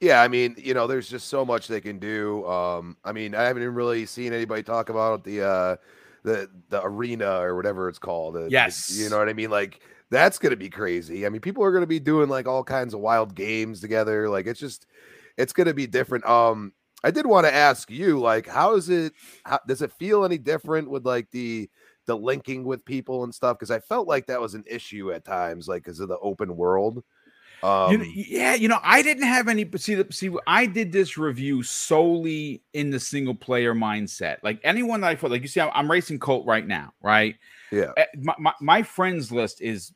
Yeah, 0.00 0.20
I 0.20 0.28
mean, 0.28 0.56
you 0.58 0.74
know, 0.74 0.86
there's 0.86 1.08
just 1.08 1.28
so 1.28 1.44
much 1.44 1.68
they 1.68 1.80
can 1.80 1.98
do. 1.98 2.44
Um, 2.46 2.96
I 3.04 3.12
mean, 3.12 3.34
I 3.34 3.42
haven't 3.44 3.62
even 3.62 3.74
really 3.74 4.04
seen 4.06 4.32
anybody 4.32 4.62
talk 4.62 4.88
about 4.88 5.22
the 5.24 5.42
uh 5.42 5.76
the 6.24 6.50
the 6.70 6.82
arena 6.84 7.40
or 7.40 7.54
whatever 7.56 7.88
it's 7.88 7.98
called. 7.98 8.34
The- 8.34 8.50
the- 8.50 8.50
Yes. 8.50 8.88
you 8.88 9.08
know 9.08 9.18
what 9.18 9.28
I 9.28 9.32
mean? 9.32 9.50
Like 9.50 9.80
that's 10.10 10.38
gonna 10.38 10.56
be 10.56 10.68
crazy. 10.70 11.24
I 11.24 11.28
mean, 11.28 11.40
people 11.40 11.62
are 11.64 11.72
gonna 11.72 11.86
be 11.86 12.00
doing 12.00 12.28
like 12.28 12.48
all 12.48 12.64
kinds 12.64 12.94
of 12.94 13.00
wild 13.00 13.34
games 13.36 13.80
together. 13.80 14.28
Like 14.28 14.46
it's 14.46 14.58
just 14.60 14.86
it's 15.42 15.52
gonna 15.52 15.74
be 15.74 15.86
different. 15.86 16.24
Um, 16.24 16.72
I 17.04 17.10
did 17.10 17.26
want 17.26 17.46
to 17.46 17.52
ask 17.52 17.90
you, 17.90 18.20
like, 18.20 18.46
how 18.46 18.74
is 18.76 18.88
it? 18.88 19.12
How, 19.44 19.58
does 19.66 19.82
it 19.82 19.92
feel 19.92 20.24
any 20.24 20.38
different 20.38 20.88
with 20.88 21.04
like 21.04 21.30
the 21.30 21.68
the 22.06 22.16
linking 22.16 22.64
with 22.64 22.84
people 22.84 23.24
and 23.24 23.34
stuff? 23.34 23.58
Because 23.58 23.70
I 23.70 23.80
felt 23.80 24.06
like 24.06 24.26
that 24.26 24.40
was 24.40 24.54
an 24.54 24.64
issue 24.66 25.12
at 25.12 25.24
times, 25.24 25.68
like 25.68 25.82
because 25.84 26.00
of 26.00 26.08
the 26.08 26.18
open 26.18 26.56
world. 26.56 27.02
Um, 27.62 27.92
you 27.92 27.98
know, 27.98 28.04
yeah, 28.14 28.54
you 28.54 28.66
know, 28.66 28.80
I 28.82 29.02
didn't 29.02 29.22
have 29.22 29.46
any. 29.48 29.68
See, 29.76 29.94
the- 29.94 30.12
see, 30.12 30.30
I 30.46 30.66
did 30.66 30.90
this 30.90 31.16
review 31.16 31.62
solely 31.62 32.62
in 32.72 32.90
the 32.90 32.98
single 32.98 33.34
player 33.34 33.74
mindset. 33.74 34.38
Like 34.42 34.60
anyone 34.64 35.00
that 35.02 35.08
I 35.08 35.16
felt 35.16 35.30
like 35.32 35.42
you 35.42 35.48
see, 35.48 35.60
I'm, 35.60 35.70
I'm 35.74 35.90
racing 35.90 36.18
Colt 36.18 36.44
right 36.46 36.66
now, 36.66 36.92
right? 37.02 37.36
yeah. 37.70 37.92
Eh, 37.96 38.04
My, 38.20 38.34
my, 38.38 38.52
my 38.60 38.82
friends 38.82 39.30
list 39.30 39.60
is 39.60 39.92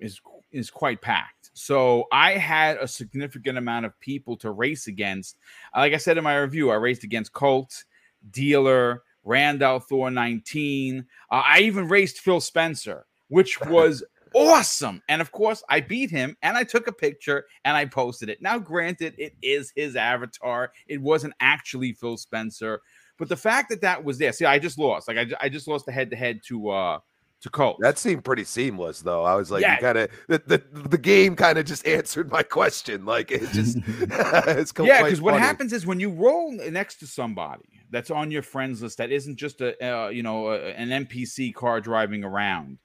is 0.00 0.20
is 0.52 0.70
quite 0.70 1.00
packed. 1.00 1.35
So 1.58 2.04
I 2.12 2.32
had 2.32 2.76
a 2.76 2.86
significant 2.86 3.56
amount 3.56 3.86
of 3.86 3.98
people 3.98 4.36
to 4.38 4.50
race 4.50 4.88
against. 4.88 5.38
Like 5.74 5.94
I 5.94 5.96
said 5.96 6.18
in 6.18 6.24
my 6.24 6.36
review, 6.36 6.70
I 6.70 6.74
raced 6.74 7.02
against 7.02 7.32
Colt, 7.32 7.84
Dealer, 8.30 9.02
Rand 9.24 9.62
al 9.62 9.80
Thor 9.80 10.10
19. 10.10 11.06
Uh, 11.30 11.42
I 11.46 11.60
even 11.60 11.88
raced 11.88 12.20
Phil 12.20 12.42
Spencer, 12.42 13.06
which 13.28 13.58
was 13.68 14.04
awesome. 14.34 15.02
And 15.08 15.22
of 15.22 15.32
course, 15.32 15.62
I 15.70 15.80
beat 15.80 16.10
him 16.10 16.36
and 16.42 16.58
I 16.58 16.62
took 16.62 16.88
a 16.88 16.92
picture 16.92 17.46
and 17.64 17.74
I 17.74 17.86
posted 17.86 18.28
it. 18.28 18.42
Now, 18.42 18.58
granted, 18.58 19.14
it 19.16 19.34
is 19.40 19.72
his 19.74 19.96
avatar, 19.96 20.72
it 20.86 21.00
wasn't 21.00 21.32
actually 21.40 21.94
Phil 21.94 22.18
Spencer. 22.18 22.82
But 23.16 23.30
the 23.30 23.36
fact 23.36 23.70
that 23.70 23.80
that 23.80 24.04
was 24.04 24.18
there, 24.18 24.34
see, 24.34 24.44
I 24.44 24.58
just 24.58 24.78
lost. 24.78 25.08
Like 25.08 25.16
I, 25.16 25.26
I 25.40 25.48
just 25.48 25.68
lost 25.68 25.86
the 25.86 25.92
head 25.92 26.10
to 26.10 26.16
head 26.16 26.40
to 26.48 26.68
uh 26.68 26.98
to 27.46 27.50
Colt. 27.50 27.78
That 27.80 27.98
seemed 27.98 28.24
pretty 28.24 28.44
seamless, 28.44 29.00
though. 29.00 29.24
I 29.24 29.34
was 29.34 29.50
like, 29.50 29.62
Yeah. 29.62 29.74
you 29.76 29.80
kind 29.80 29.98
of 29.98 30.10
the, 30.28 30.38
the 30.46 30.58
the 30.88 30.98
game 30.98 31.34
kind 31.36 31.58
of 31.58 31.64
just 31.64 31.86
answered 31.86 32.30
my 32.30 32.42
question. 32.42 33.04
Like 33.04 33.30
it 33.30 33.48
just 33.52 33.78
it's 33.86 34.72
co- 34.72 34.84
yeah, 34.84 35.02
because 35.02 35.20
what 35.20 35.38
happens 35.38 35.72
is 35.72 35.86
when 35.86 36.00
you 36.00 36.10
roll 36.10 36.52
next 36.52 36.96
to 36.96 37.06
somebody 37.06 37.64
that's 37.90 38.10
on 38.10 38.30
your 38.30 38.42
friends 38.42 38.82
list 38.82 38.98
that 38.98 39.10
isn't 39.10 39.36
just 39.36 39.60
a 39.60 39.82
uh, 39.84 40.08
you 40.08 40.22
know 40.22 40.48
a, 40.48 40.70
an 40.72 40.88
NPC 41.06 41.54
car 41.54 41.80
driving 41.80 42.24
around, 42.24 42.78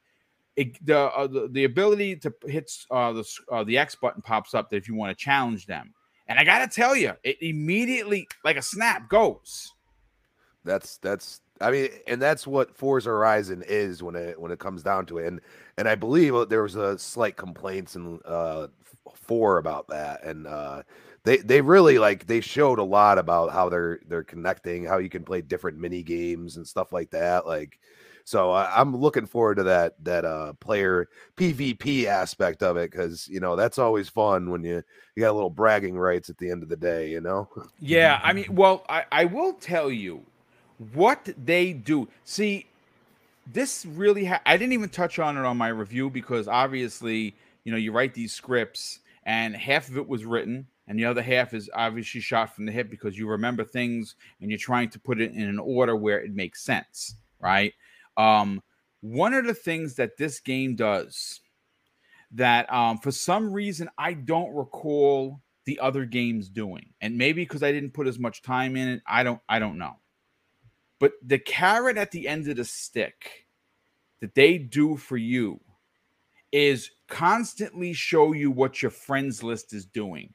it, 0.55 0.83
the, 0.85 0.97
uh, 0.97 1.27
the 1.27 1.47
the 1.51 1.63
ability 1.65 2.15
to 2.17 2.33
hit 2.45 2.71
uh, 2.91 3.11
the 3.13 3.23
uh, 3.51 3.63
the 3.63 3.77
X 3.77 3.95
button 3.95 4.21
pops 4.21 4.53
up 4.53 4.69
that 4.69 4.77
if 4.77 4.87
you 4.87 4.95
want 4.95 5.15
to 5.17 5.21
challenge 5.23 5.65
them, 5.65 5.93
and 6.27 6.37
I 6.39 6.43
gotta 6.43 6.67
tell 6.67 6.95
you, 6.95 7.13
it 7.23 7.37
immediately 7.41 8.27
like 8.45 8.57
a 8.57 8.61
snap 8.61 9.09
goes. 9.09 9.73
That's 10.63 10.97
that's 10.97 11.41
I 11.61 11.71
mean, 11.71 11.89
and 12.07 12.21
that's 12.21 12.47
what 12.47 12.75
Forza 12.75 13.09
Horizon 13.09 13.63
is 13.67 14.03
when 14.03 14.15
it 14.15 14.39
when 14.39 14.51
it 14.51 14.59
comes 14.59 14.83
down 14.83 15.05
to 15.07 15.19
it. 15.19 15.27
And 15.27 15.41
and 15.77 15.87
I 15.87 15.95
believe 15.95 16.35
uh, 16.35 16.45
there 16.45 16.63
was 16.63 16.75
a 16.75 16.97
slight 16.97 17.37
complaints 17.37 17.95
in 17.95 18.19
uh 18.25 18.67
four 19.15 19.57
about 19.57 19.87
that. 19.89 20.23
And 20.23 20.47
uh 20.47 20.83
they 21.23 21.37
they 21.37 21.61
really 21.61 21.99
like 21.99 22.27
they 22.27 22.41
showed 22.41 22.79
a 22.79 22.83
lot 22.83 23.17
about 23.17 23.51
how 23.51 23.69
they're 23.69 23.99
they're 24.07 24.23
connecting, 24.23 24.85
how 24.85 24.97
you 24.97 25.09
can 25.09 25.23
play 25.23 25.41
different 25.41 25.77
mini 25.77 26.03
games 26.03 26.57
and 26.57 26.67
stuff 26.67 26.91
like 26.91 27.11
that. 27.11 27.45
Like 27.47 27.79
so 28.23 28.51
I, 28.51 28.79
I'm 28.79 28.95
looking 28.95 29.25
forward 29.25 29.55
to 29.55 29.63
that 29.63 30.03
that 30.03 30.25
uh 30.25 30.53
player 30.53 31.09
PvP 31.37 32.05
aspect 32.05 32.63
of 32.63 32.77
it 32.77 32.91
because 32.91 33.27
you 33.27 33.39
know 33.39 33.55
that's 33.55 33.77
always 33.79 34.09
fun 34.09 34.49
when 34.51 34.63
you 34.63 34.83
you 35.15 35.21
got 35.21 35.31
a 35.31 35.33
little 35.33 35.49
bragging 35.49 35.97
rights 35.97 36.29
at 36.29 36.37
the 36.37 36.49
end 36.51 36.63
of 36.63 36.69
the 36.69 36.77
day, 36.77 37.09
you 37.11 37.21
know. 37.21 37.49
Yeah, 37.79 38.19
I 38.23 38.33
mean, 38.33 38.45
well, 38.55 38.85
I, 38.89 39.05
I 39.11 39.25
will 39.25 39.53
tell 39.53 39.91
you 39.91 40.25
what 40.93 41.29
they 41.37 41.73
do. 41.73 42.07
See, 42.23 42.67
this 43.51 43.85
really, 43.85 44.25
ha- 44.25 44.41
I 44.45 44.57
didn't 44.57 44.73
even 44.73 44.89
touch 44.89 45.19
on 45.19 45.37
it 45.37 45.45
on 45.45 45.57
my 45.57 45.67
review 45.67 46.09
because 46.09 46.47
obviously, 46.47 47.35
you 47.63 47.71
know, 47.71 47.77
you 47.77 47.91
write 47.91 48.13
these 48.13 48.33
scripts 48.33 48.99
and 49.23 49.55
half 49.55 49.89
of 49.89 49.97
it 49.97 50.07
was 50.07 50.25
written 50.25 50.67
and 50.87 50.97
the 50.97 51.05
other 51.05 51.21
half 51.21 51.53
is 51.53 51.69
obviously 51.73 52.19
shot 52.21 52.55
from 52.55 52.65
the 52.65 52.71
hip 52.71 52.89
because 52.89 53.17
you 53.17 53.27
remember 53.27 53.63
things 53.63 54.15
and 54.41 54.49
you're 54.49 54.57
trying 54.57 54.89
to 54.89 54.99
put 54.99 55.21
it 55.21 55.31
in 55.31 55.43
an 55.43 55.59
order 55.59 55.95
where 55.95 56.19
it 56.19 56.33
makes 56.33 56.63
sense, 56.63 57.15
right? 57.39 57.73
Um, 58.17 58.61
one 59.01 59.33
of 59.33 59.45
the 59.45 59.53
things 59.53 59.95
that 59.95 60.17
this 60.17 60.39
game 60.39 60.75
does 60.75 61.41
that 62.33 62.71
um, 62.73 62.97
for 62.97 63.11
some 63.11 63.51
reason 63.51 63.89
I 63.97 64.13
don't 64.13 64.53
recall 64.55 65.41
the 65.65 65.79
other 65.79 66.05
games 66.05 66.49
doing, 66.49 66.89
and 67.01 67.17
maybe 67.17 67.43
because 67.43 67.63
I 67.63 67.71
didn't 67.71 67.93
put 67.93 68.07
as 68.07 68.19
much 68.19 68.41
time 68.41 68.75
in 68.75 68.87
it, 68.87 69.01
I 69.07 69.23
don't 69.23 69.39
I 69.47 69.59
don't 69.59 69.77
know. 69.77 69.95
But 71.01 71.13
the 71.25 71.39
carrot 71.39 71.97
at 71.97 72.11
the 72.11 72.27
end 72.27 72.47
of 72.47 72.57
the 72.57 72.63
stick 72.63 73.47
that 74.21 74.35
they 74.35 74.59
do 74.59 74.95
for 74.95 75.17
you 75.17 75.59
is 76.51 76.91
constantly 77.07 77.91
show 77.91 78.33
you 78.33 78.51
what 78.51 78.83
your 78.83 78.91
friends 78.91 79.41
list 79.41 79.73
is 79.73 79.83
doing, 79.83 80.33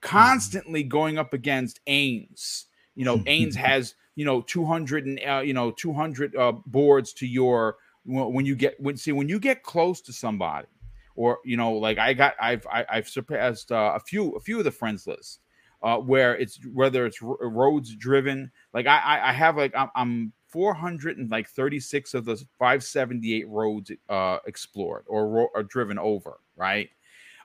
constantly 0.00 0.82
going 0.82 1.18
up 1.18 1.34
against 1.34 1.84
Ains. 1.86 2.64
You 2.94 3.04
know, 3.04 3.18
Ains 3.26 3.54
has 3.56 3.94
you 4.14 4.24
know 4.24 4.40
200 4.40 5.04
and 5.04 5.20
uh, 5.20 5.42
you 5.44 5.52
know 5.52 5.70
200 5.70 6.34
uh, 6.34 6.52
boards 6.64 7.12
to 7.12 7.26
your 7.26 7.76
when 8.06 8.46
you 8.46 8.56
get 8.56 8.80
when 8.80 8.96
see 8.96 9.12
when 9.12 9.28
you 9.28 9.38
get 9.38 9.62
close 9.62 10.00
to 10.00 10.12
somebody 10.12 10.68
or 11.16 11.38
you 11.44 11.56
know 11.56 11.72
like 11.72 11.98
i 11.98 12.12
got 12.12 12.34
i've 12.40 12.64
I, 12.70 12.78
have 12.78 12.86
i 12.88 12.94
have 12.96 13.08
surpassed 13.08 13.72
uh, 13.72 13.92
a 13.96 14.00
few 14.00 14.30
a 14.32 14.40
few 14.40 14.58
of 14.58 14.64
the 14.64 14.70
friends 14.70 15.08
list 15.08 15.40
uh 15.82 15.96
where 15.96 16.36
it's 16.36 16.60
whether 16.72 17.04
it's 17.04 17.20
roads 17.20 17.96
driven 17.96 18.50
like 18.76 18.86
i 18.86 19.20
i, 19.30 19.32
have 19.32 19.56
like 19.56 19.74
I'm, 19.74 19.90
I'm 19.96 20.32
436 20.48 22.14
of 22.14 22.24
the 22.24 22.36
578 22.58 23.48
roads 23.48 23.90
uh 24.08 24.38
explored 24.46 25.04
or, 25.08 25.48
or 25.54 25.62
driven 25.64 25.98
over 25.98 26.38
right 26.56 26.90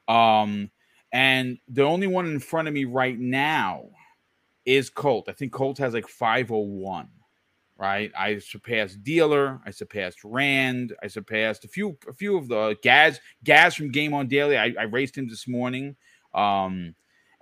um 0.08 0.70
and 1.12 1.58
the 1.68 1.84
only 1.84 2.08
one 2.08 2.28
in 2.28 2.40
front 2.40 2.68
of 2.68 2.74
me 2.74 2.86
right 2.86 3.18
now 3.18 3.86
is 4.66 4.90
colt 4.90 5.26
i 5.30 5.32
think 5.32 5.52
colt 5.52 5.80
has 5.80 5.94
like 5.94 6.08
501 6.08 7.10
right? 7.82 8.12
I 8.16 8.38
surpassed 8.38 9.04
Dealer, 9.04 9.60
I 9.66 9.72
surpassed 9.72 10.20
Rand, 10.24 10.94
I 11.02 11.08
surpassed 11.08 11.66
a 11.66 11.68
few 11.68 11.98
a 12.08 12.14
few 12.14 12.38
of 12.38 12.48
the 12.48 12.78
Gaz 12.84 13.20
Gaz 13.44 13.74
from 13.74 13.90
Game 13.90 14.14
on 14.14 14.28
Daily. 14.28 14.56
I, 14.56 14.72
I 14.80 14.84
raced 14.84 15.18
him 15.18 15.28
this 15.28 15.48
morning, 15.48 15.96
um, 16.36 16.94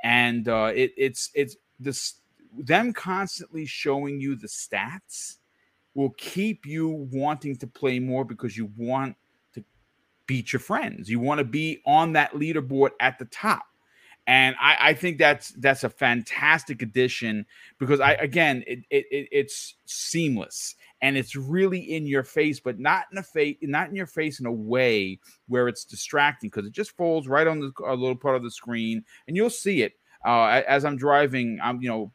and 0.02 0.48
uh, 0.48 0.72
it, 0.74 0.94
it's 0.96 1.30
it's 1.34 1.58
this 1.78 2.19
them 2.58 2.94
constantly 2.94 3.66
showing 3.66 4.20
you 4.20 4.36
the 4.36 4.48
stats 4.48 5.38
will 5.94 6.12
keep 6.12 6.66
you 6.66 7.08
wanting 7.12 7.56
to 7.58 7.68
play 7.68 8.00
more 8.00 8.24
because 8.24 8.56
you 8.56 8.72
want 8.78 9.16
to 9.54 9.64
beat 10.26 10.54
your 10.54 10.60
friends. 10.60 11.10
You 11.10 11.20
want 11.20 11.40
to 11.40 11.44
be 11.44 11.82
on 11.86 12.14
that 12.14 12.34
leaderboard 12.34 12.92
at 13.00 13.20
the 13.20 13.26
top 13.26 13.64
and 14.30 14.56
I, 14.62 14.78
I, 14.80 14.94
think 14.94 15.18
that's 15.18 15.50
that's 15.58 15.84
a 15.84 15.90
fantastic 15.90 16.84
addition 16.84 17.48
because 17.80 18.00
I 18.00 18.12
again 18.14 18.64
it, 18.68 18.80
it, 18.92 19.28
it's 19.32 19.74
seamless 19.86 20.76
and 21.02 21.18
it's 21.18 21.36
really 21.36 21.80
in 21.80 22.06
your 22.06 22.24
face, 22.24 22.60
but 22.60 22.78
not 22.78 23.06
in 23.12 23.18
a 23.18 23.24
face, 23.24 23.58
not 23.64 23.90
in 23.90 23.96
your 23.96 24.06
face 24.06 24.40
in 24.40 24.46
a 24.46 24.52
way 24.52 25.20
where 25.48 25.68
it's 25.68 25.84
distracting 25.84 26.52
because 26.52 26.68
it 26.68 26.74
just 26.74 26.96
falls 26.96 27.28
right 27.28 27.48
on 27.48 27.60
the 27.60 27.72
a 27.88 27.96
little 27.96 28.16
part 28.16 28.36
of 28.36 28.44
the 28.44 28.52
screen 28.52 29.04
and 29.28 29.36
you'll 29.36 29.50
see 29.50 29.82
it 29.82 29.94
uh, 30.24 30.62
as 30.68 30.86
I'm 30.86 30.96
driving. 30.96 31.58
I'm 31.64 31.82
you 31.82 31.90
know 31.90 32.12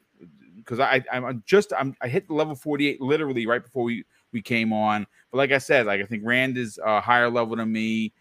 because 0.64 0.81
I 0.81 1.03
I'm 1.12 1.42
just 1.46 1.72
I'm 1.77 1.94
I 2.00 2.09
hit 2.09 2.27
the 2.29 2.35
level 2.35 2.55
48 2.55 3.00
literally 3.00 3.46
right 3.46 3.62
before 3.62 3.85
we 3.85 4.05
we 4.33 4.42
came 4.42 4.72
on, 4.72 5.07
but 5.31 5.38
like 5.38 5.53
I 5.53 5.59
said, 5.59 5.87
like 5.87 6.00
I 6.00 6.05
think 6.05 6.22
Rand 6.24 6.57
is 6.57 6.79
a 6.85 7.00
higher 7.00 7.31
level 7.31 7.57
than 7.57 7.70
me. 7.70 8.12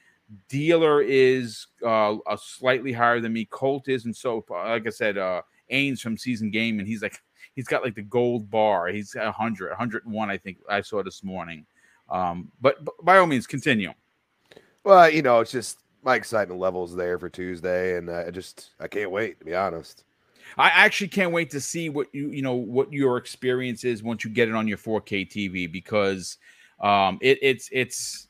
Dealer 0.50 1.02
is 1.02 1.68
uh, 1.86 2.16
a 2.28 2.38
slightly 2.38 2.92
higher 2.92 3.20
than 3.20 3.34
me. 3.34 3.46
Colt 3.46 3.88
is, 3.88 4.06
and 4.06 4.16
so 4.16 4.44
like 4.50 4.88
I 4.88 4.90
said, 4.90 5.18
uh, 5.18 5.42
Ains 5.72 6.00
from 6.00 6.18
Season 6.18 6.50
Game, 6.50 6.80
and 6.80 6.88
he's 6.88 7.02
like 7.02 7.20
he's 7.56 7.68
got 7.68 7.84
like 7.84 7.96
the 7.96 8.02
gold 8.02 8.50
bar. 8.50 8.88
He's 8.88 9.16
100, 9.16 9.70
101, 9.70 10.30
I 10.30 10.38
think 10.38 10.58
I 10.70 10.82
saw 10.82 11.04
this 11.04 11.24
morning. 11.24 11.66
Um, 12.10 12.52
but, 12.62 12.84
but 12.84 12.94
by 13.04 13.18
all 13.18 13.28
means, 13.28 13.48
continue. 13.48 13.94
Well, 14.84 15.10
you 15.10 15.22
know, 15.22 15.40
it's 15.40 15.52
just 15.52 15.80
my 16.04 16.16
excitement 16.16 16.60
levels 16.60 16.96
there 16.96 17.18
for 17.18 17.30
Tuesday, 17.30 17.98
and 17.98 18.10
uh, 18.10 18.26
I 18.28 18.32
just 18.32 18.72
I 18.80 18.88
can't 18.88 19.12
wait 19.12 19.40
to 19.40 19.46
be 19.46 19.56
honest. 19.56 20.04
I 20.58 20.70
actually 20.70 21.08
can't 21.10 21.32
wait 21.32 21.50
to 21.52 21.62
see 21.62 21.90
what 21.90 22.08
you 22.14 22.30
you 22.30 22.42
know 22.42 22.54
what 22.54 22.92
your 22.92 23.18
experience 23.18 23.84
is 23.84 24.04
once 24.04 24.24
you 24.24 24.30
get 24.30 24.50
it 24.50 24.56
on 24.56 24.68
your 24.68 24.78
4K 24.78 25.30
TV 25.30 25.72
because 25.72 26.38
um, 26.80 27.18
it, 27.22 27.40
it's 27.42 27.70
it's 27.72 28.28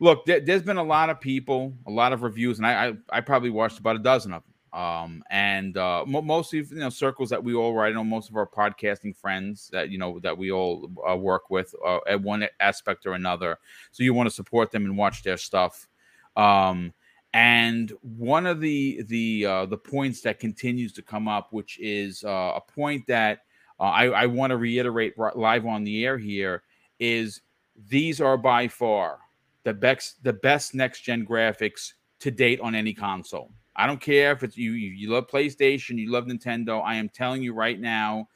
look, 0.00 0.26
there, 0.26 0.40
has 0.46 0.62
been 0.62 0.76
a 0.76 0.84
lot 0.84 1.10
of 1.10 1.20
people, 1.20 1.72
a 1.86 1.90
lot 1.90 2.12
of 2.12 2.22
reviews, 2.22 2.58
and 2.58 2.66
I, 2.66 2.88
I, 2.88 2.92
I 3.10 3.20
probably 3.20 3.50
watched 3.50 3.78
about 3.78 3.96
a 3.96 4.00
dozen 4.00 4.32
of 4.32 4.42
them. 4.42 4.52
Um, 4.78 5.24
and 5.30 5.78
uh, 5.78 6.04
mostly, 6.06 6.58
you 6.58 6.76
know, 6.76 6.90
circles 6.90 7.30
that 7.30 7.42
we 7.42 7.54
all 7.54 7.72
write. 7.72 7.96
on, 7.96 8.10
most 8.10 8.28
of 8.28 8.36
our 8.36 8.46
podcasting 8.46 9.16
friends 9.16 9.70
that 9.72 9.88
you 9.88 9.96
know 9.96 10.18
that 10.20 10.36
we 10.36 10.52
all 10.52 10.90
uh, 11.08 11.16
work 11.16 11.48
with 11.48 11.74
uh, 11.84 12.00
at 12.06 12.20
one 12.20 12.46
aspect 12.60 13.06
or 13.06 13.14
another. 13.14 13.58
So 13.92 14.02
you 14.02 14.12
want 14.12 14.28
to 14.28 14.34
support 14.34 14.70
them 14.70 14.84
and 14.84 14.98
watch 14.98 15.22
their 15.22 15.38
stuff. 15.38 15.88
Um, 16.36 16.92
and 17.32 17.92
one 18.00 18.46
of 18.46 18.60
the 18.60 19.02
the 19.08 19.46
uh, 19.46 19.66
the 19.66 19.76
points 19.76 20.20
that 20.22 20.40
continues 20.40 20.92
to 20.94 21.02
come 21.02 21.28
up, 21.28 21.48
which 21.52 21.78
is 21.80 22.24
uh, 22.24 22.52
a 22.56 22.60
point 22.60 23.06
that 23.06 23.40
uh, 23.78 23.84
I, 23.84 24.06
I 24.06 24.26
want 24.26 24.50
to 24.50 24.56
reiterate 24.56 25.18
live 25.18 25.66
on 25.66 25.84
the 25.84 26.04
air 26.04 26.18
here, 26.18 26.62
is 26.98 27.42
these 27.88 28.20
are 28.20 28.36
by 28.38 28.68
far 28.68 29.18
the 29.64 29.74
best 29.74 30.22
the 30.22 30.32
best 30.32 30.74
next 30.74 31.02
gen 31.02 31.26
graphics 31.26 31.92
to 32.20 32.30
date 32.30 32.60
on 32.60 32.74
any 32.74 32.94
console. 32.94 33.50
I 33.74 33.86
don't 33.86 34.00
care 34.00 34.32
if 34.32 34.42
it's 34.42 34.56
you, 34.56 34.72
you 34.72 35.10
love 35.10 35.26
PlayStation, 35.26 35.98
you 35.98 36.10
love 36.10 36.24
Nintendo. 36.24 36.82
I 36.82 36.94
am 36.94 37.10
telling 37.10 37.42
you 37.42 37.52
right 37.52 37.78
now, 37.78 38.28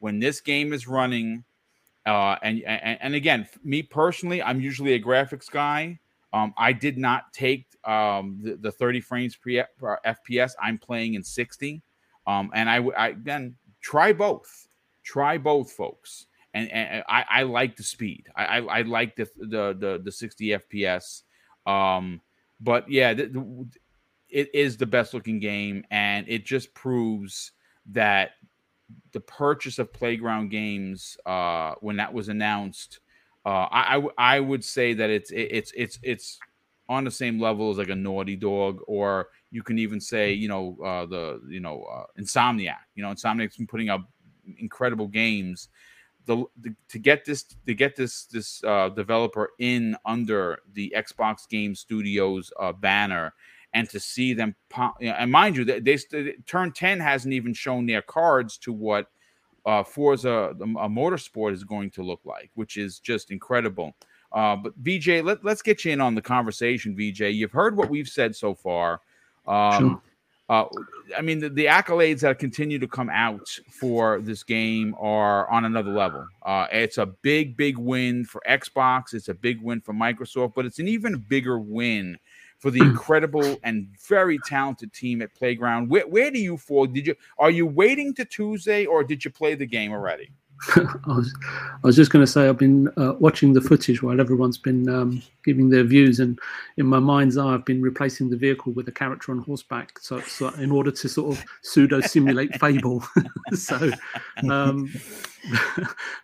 when 0.00 0.18
this 0.18 0.40
game 0.40 0.72
is 0.72 0.88
running, 0.88 1.44
uh, 2.06 2.36
and, 2.42 2.62
and 2.64 2.98
and 3.00 3.14
again, 3.14 3.48
me 3.62 3.82
personally, 3.82 4.42
I'm 4.42 4.60
usually 4.60 4.94
a 4.94 5.00
graphics 5.00 5.48
guy. 5.48 6.00
Um, 6.32 6.52
I 6.56 6.72
did 6.72 6.98
not 6.98 7.32
take 7.32 7.66
um, 7.84 8.38
the, 8.42 8.56
the 8.56 8.72
30 8.72 9.00
frames 9.00 9.36
per 9.36 9.98
FPS. 10.06 10.52
I'm 10.60 10.78
playing 10.78 11.14
in 11.14 11.22
60, 11.22 11.82
um, 12.26 12.50
and 12.54 12.68
I, 12.68 12.84
I 12.96 13.14
then 13.22 13.54
try 13.80 14.12
both. 14.12 14.68
Try 15.02 15.38
both, 15.38 15.72
folks 15.72 16.26
and, 16.54 16.70
and 16.70 17.04
I, 17.08 17.24
I, 17.28 17.42
like 17.42 17.76
the 17.76 17.82
speed. 17.82 18.28
I, 18.34 18.44
I, 18.44 18.58
I 18.58 18.82
like 18.82 19.16
the, 19.16 19.28
the, 19.38 19.76
the 19.78 20.00
the 20.02 20.12
60 20.12 20.48
FPS. 20.48 21.22
Um, 21.66 22.20
but 22.60 22.90
yeah, 22.90 23.14
the, 23.14 23.26
the, 23.26 23.66
it 24.28 24.54
is 24.54 24.76
the 24.76 24.86
best 24.86 25.14
looking 25.14 25.38
game, 25.38 25.84
and 25.90 26.26
it 26.28 26.44
just 26.44 26.72
proves 26.74 27.52
that 27.86 28.32
the 29.12 29.20
purchase 29.20 29.78
of 29.78 29.92
Playground 29.92 30.50
Games 30.50 31.16
uh, 31.26 31.74
when 31.80 31.96
that 31.96 32.12
was 32.12 32.28
announced, 32.28 33.00
uh, 33.48 33.66
I, 33.70 33.96
I, 33.96 34.36
I 34.36 34.40
would 34.40 34.62
say 34.62 34.92
that 34.92 35.08
it's 35.08 35.30
it's 35.30 35.72
it's 35.74 35.98
it's 36.02 36.38
on 36.90 37.04
the 37.04 37.10
same 37.10 37.40
level 37.40 37.70
as 37.70 37.78
like 37.78 37.88
a 37.88 37.94
Naughty 37.94 38.36
Dog, 38.36 38.80
or 38.86 39.28
you 39.50 39.62
can 39.62 39.78
even 39.78 40.00
say 40.02 40.32
you 40.32 40.48
know 40.48 40.76
uh, 40.84 41.06
the 41.06 41.40
you 41.48 41.60
know 41.60 41.82
uh, 41.84 42.04
Insomniac. 42.20 42.84
You 42.94 43.02
know, 43.02 43.10
Insomniac's 43.10 43.56
been 43.56 43.66
putting 43.66 43.88
up 43.88 44.02
incredible 44.58 45.06
games 45.06 45.68
the, 46.26 46.44
the, 46.60 46.74
to 46.90 46.98
get 46.98 47.24
this 47.24 47.44
to 47.66 47.74
get 47.74 47.96
this 47.96 48.26
this 48.26 48.62
uh, 48.64 48.90
developer 48.90 49.52
in 49.58 49.96
under 50.04 50.58
the 50.74 50.92
Xbox 50.94 51.48
Game 51.48 51.74
Studios 51.74 52.52
uh, 52.60 52.72
banner 52.74 53.32
and 53.72 53.88
to 53.88 53.98
see 53.98 54.34
them 54.34 54.54
you 55.00 55.08
know, 55.08 55.14
and 55.14 55.32
mind 55.32 55.56
you 55.56 55.64
they, 55.64 55.80
they, 55.80 55.96
turn 56.46 56.72
10 56.72 57.00
hasn't 57.00 57.32
even 57.32 57.54
shown 57.54 57.86
their 57.86 58.02
cards 58.02 58.58
to 58.58 58.74
what 58.74 59.06
uh, 59.68 59.84
Forza 59.84 60.54
a 60.60 60.88
motorsport 60.88 61.52
is 61.52 61.64
going 61.64 61.90
to 61.90 62.02
look 62.02 62.20
like 62.24 62.50
which 62.54 62.76
is 62.76 62.98
just 62.98 63.30
incredible 63.30 63.94
uh, 64.32 64.56
but 64.56 64.72
VJ 64.76 65.22
let, 65.22 65.44
let's 65.44 65.62
get 65.62 65.84
you 65.84 65.92
in 65.92 66.00
on 66.00 66.14
the 66.14 66.22
conversation 66.22 66.96
VJ 66.96 67.20
you've 67.20 67.52
heard 67.52 67.76
what 67.76 67.90
we've 67.90 68.08
said 68.08 68.34
so 68.34 68.54
far 68.54 69.00
um, 69.46 69.78
sure. 69.78 70.02
Uh, 70.50 70.64
I 71.16 71.20
mean, 71.20 71.40
the, 71.40 71.50
the, 71.50 71.66
accolades 71.66 72.20
that 72.20 72.38
continue 72.38 72.78
to 72.78 72.88
come 72.88 73.10
out 73.10 73.46
for 73.70 74.18
this 74.22 74.42
game 74.42 74.94
are 74.98 75.48
on 75.50 75.66
another 75.66 75.90
level. 75.90 76.26
Uh, 76.42 76.66
it's 76.72 76.96
a 76.96 77.04
big, 77.04 77.54
big 77.54 77.76
win 77.76 78.24
for 78.24 78.40
Xbox. 78.48 79.12
It's 79.12 79.28
a 79.28 79.34
big 79.34 79.60
win 79.60 79.82
for 79.82 79.92
Microsoft, 79.92 80.54
but 80.54 80.64
it's 80.64 80.78
an 80.78 80.88
even 80.88 81.22
bigger 81.28 81.58
win 81.58 82.16
for 82.58 82.70
the 82.70 82.80
incredible 82.80 83.56
and 83.62 83.88
very 84.06 84.38
talented 84.46 84.92
team 84.92 85.22
at 85.22 85.34
Playground. 85.34 85.88
Where, 85.88 86.06
where 86.06 86.30
do 86.30 86.38
you 86.38 86.56
fall? 86.56 86.86
Did 86.86 87.06
you 87.06 87.14
are 87.38 87.50
you 87.50 87.66
waiting 87.66 88.14
to 88.14 88.24
Tuesday, 88.24 88.84
or 88.86 89.04
did 89.04 89.24
you 89.24 89.30
play 89.30 89.54
the 89.54 89.66
game 89.66 89.92
already? 89.92 90.30
I 90.76 90.98
was, 91.06 91.34
I 91.44 91.86
was 91.86 91.96
just 91.96 92.10
going 92.10 92.24
to 92.24 92.30
say 92.30 92.48
I've 92.48 92.58
been 92.58 92.88
uh, 92.96 93.14
watching 93.18 93.52
the 93.52 93.60
footage 93.60 94.02
while 94.02 94.20
everyone's 94.20 94.58
been 94.58 94.88
um, 94.88 95.22
giving 95.44 95.70
their 95.70 95.84
views, 95.84 96.18
and 96.18 96.38
in 96.76 96.86
my 96.86 96.98
mind's 96.98 97.36
eye, 97.36 97.54
I've 97.54 97.64
been 97.64 97.80
replacing 97.80 98.30
the 98.30 98.36
vehicle 98.36 98.72
with 98.72 98.88
a 98.88 98.92
character 98.92 99.32
on 99.32 99.38
horseback, 99.38 99.98
so, 100.00 100.20
so 100.20 100.48
in 100.54 100.72
order 100.72 100.90
to 100.90 101.08
sort 101.08 101.36
of 101.36 101.44
pseudo 101.62 102.00
simulate 102.00 102.54
Fable. 102.60 103.04
so, 103.54 103.90
um, 104.50 104.92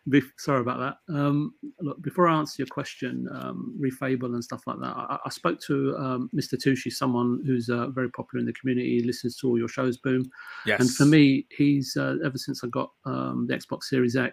be, 0.09 0.21
sorry 0.37 0.61
about 0.61 0.99
that. 1.09 1.15
Um, 1.15 1.55
look, 1.81 2.03
before 2.03 2.29
I 2.29 2.37
answer 2.37 2.57
your 2.59 2.67
question, 2.67 3.29
um, 3.31 3.79
refable 3.81 4.35
and 4.35 4.43
stuff 4.43 4.67
like 4.67 4.81
that, 4.81 4.97
I, 4.97 5.19
I 5.25 5.31
spoke 5.31 5.61
to 5.63 5.97
um, 5.97 6.31
Mr. 6.35 6.55
Tushi, 6.55 6.93
someone 6.93 7.43
who's 7.47 7.69
uh, 7.69 7.89
very 7.89 8.11
popular 8.11 8.41
in 8.41 8.47
the 8.47 8.53
community, 8.53 8.99
he 8.99 9.05
listens 9.05 9.37
to 9.37 9.49
all 9.49 9.59
your 9.59 9.69
shows, 9.69 9.97
Boom. 9.97 10.29
Yes. 10.67 10.81
And 10.81 10.91
for 10.91 11.05
me, 11.05 11.47
he's 11.57 11.97
uh, 11.97 12.17
ever 12.25 12.37
since 12.37 12.65
I 12.65 12.69
got 12.69 12.91
um, 13.05 13.47
the 13.49 13.55
Xbox 13.55 13.85
Series 13.85 14.17
X. 14.17 14.24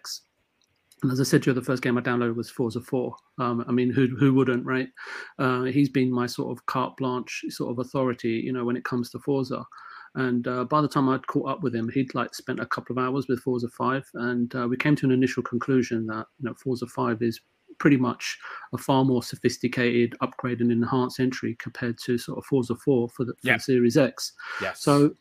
And 1.04 1.12
as 1.12 1.20
I 1.20 1.24
said 1.24 1.42
to 1.44 1.50
you, 1.50 1.54
the 1.56 1.62
first 1.64 1.82
game 1.82 1.98
I 1.98 2.02
downloaded 2.02 2.36
was 2.36 2.50
Forza 2.52 2.80
4. 2.80 3.16
Um, 3.40 3.66
I 3.68 3.72
mean, 3.72 3.92
who 3.92 4.08
who 4.20 4.34
wouldn't, 4.34 4.66
right? 4.66 4.88
Uh, 5.40 5.64
he's 5.64 5.90
been 5.90 6.12
my 6.12 6.28
sort 6.28 6.56
of 6.56 6.64
carte 6.68 6.96
blanche 6.98 7.44
sort 7.50 7.72
of 7.72 7.80
authority, 7.80 8.34
you 8.46 8.54
know, 8.54 8.64
when 8.66 8.78
it 8.78 8.84
comes 8.86 9.10
to 9.12 9.20
Forza. 9.20 9.66
And 10.16 10.48
uh, 10.48 10.66
by 10.66 10.82
the 10.82 10.88
time 10.90 11.08
I'd 11.10 11.26
caught 11.28 11.50
up 11.50 11.64
with 11.64 11.74
him, 11.74 11.90
he'd 11.90 12.14
like 12.14 12.36
spent 12.36 12.60
a 12.60 12.66
couple 12.68 12.94
of 12.96 13.04
hours 13.04 13.28
with 13.28 13.40
Forza 13.40 13.70
5, 13.70 14.10
and 14.16 14.54
uh, 14.56 14.68
we 14.68 14.76
came 14.78 14.96
to 14.98 15.06
an 15.06 15.12
initial 15.12 15.42
conclusion 15.42 16.06
that 16.08 16.28
you 16.40 16.50
know 16.50 16.54
Forza 16.54 16.86
5 16.86 17.22
is 17.22 17.40
pretty 17.80 17.98
much 17.98 18.38
a 18.74 18.78
far 18.78 19.04
more 19.04 19.24
sophisticated, 19.24 20.16
upgrade 20.22 20.60
and 20.62 20.72
enhanced 20.72 21.20
entry 21.20 21.56
compared 21.60 21.98
to 21.98 22.16
sort 22.18 22.38
of 22.38 22.46
Forza 22.46 22.76
4 22.76 23.10
for 23.10 23.26
the, 23.26 23.34
for 23.42 23.48
Yeah. 23.48 23.58
the 23.58 23.64
Series 23.64 23.98
X. 23.98 24.34
Yes. 24.62 24.84
So 24.84 25.16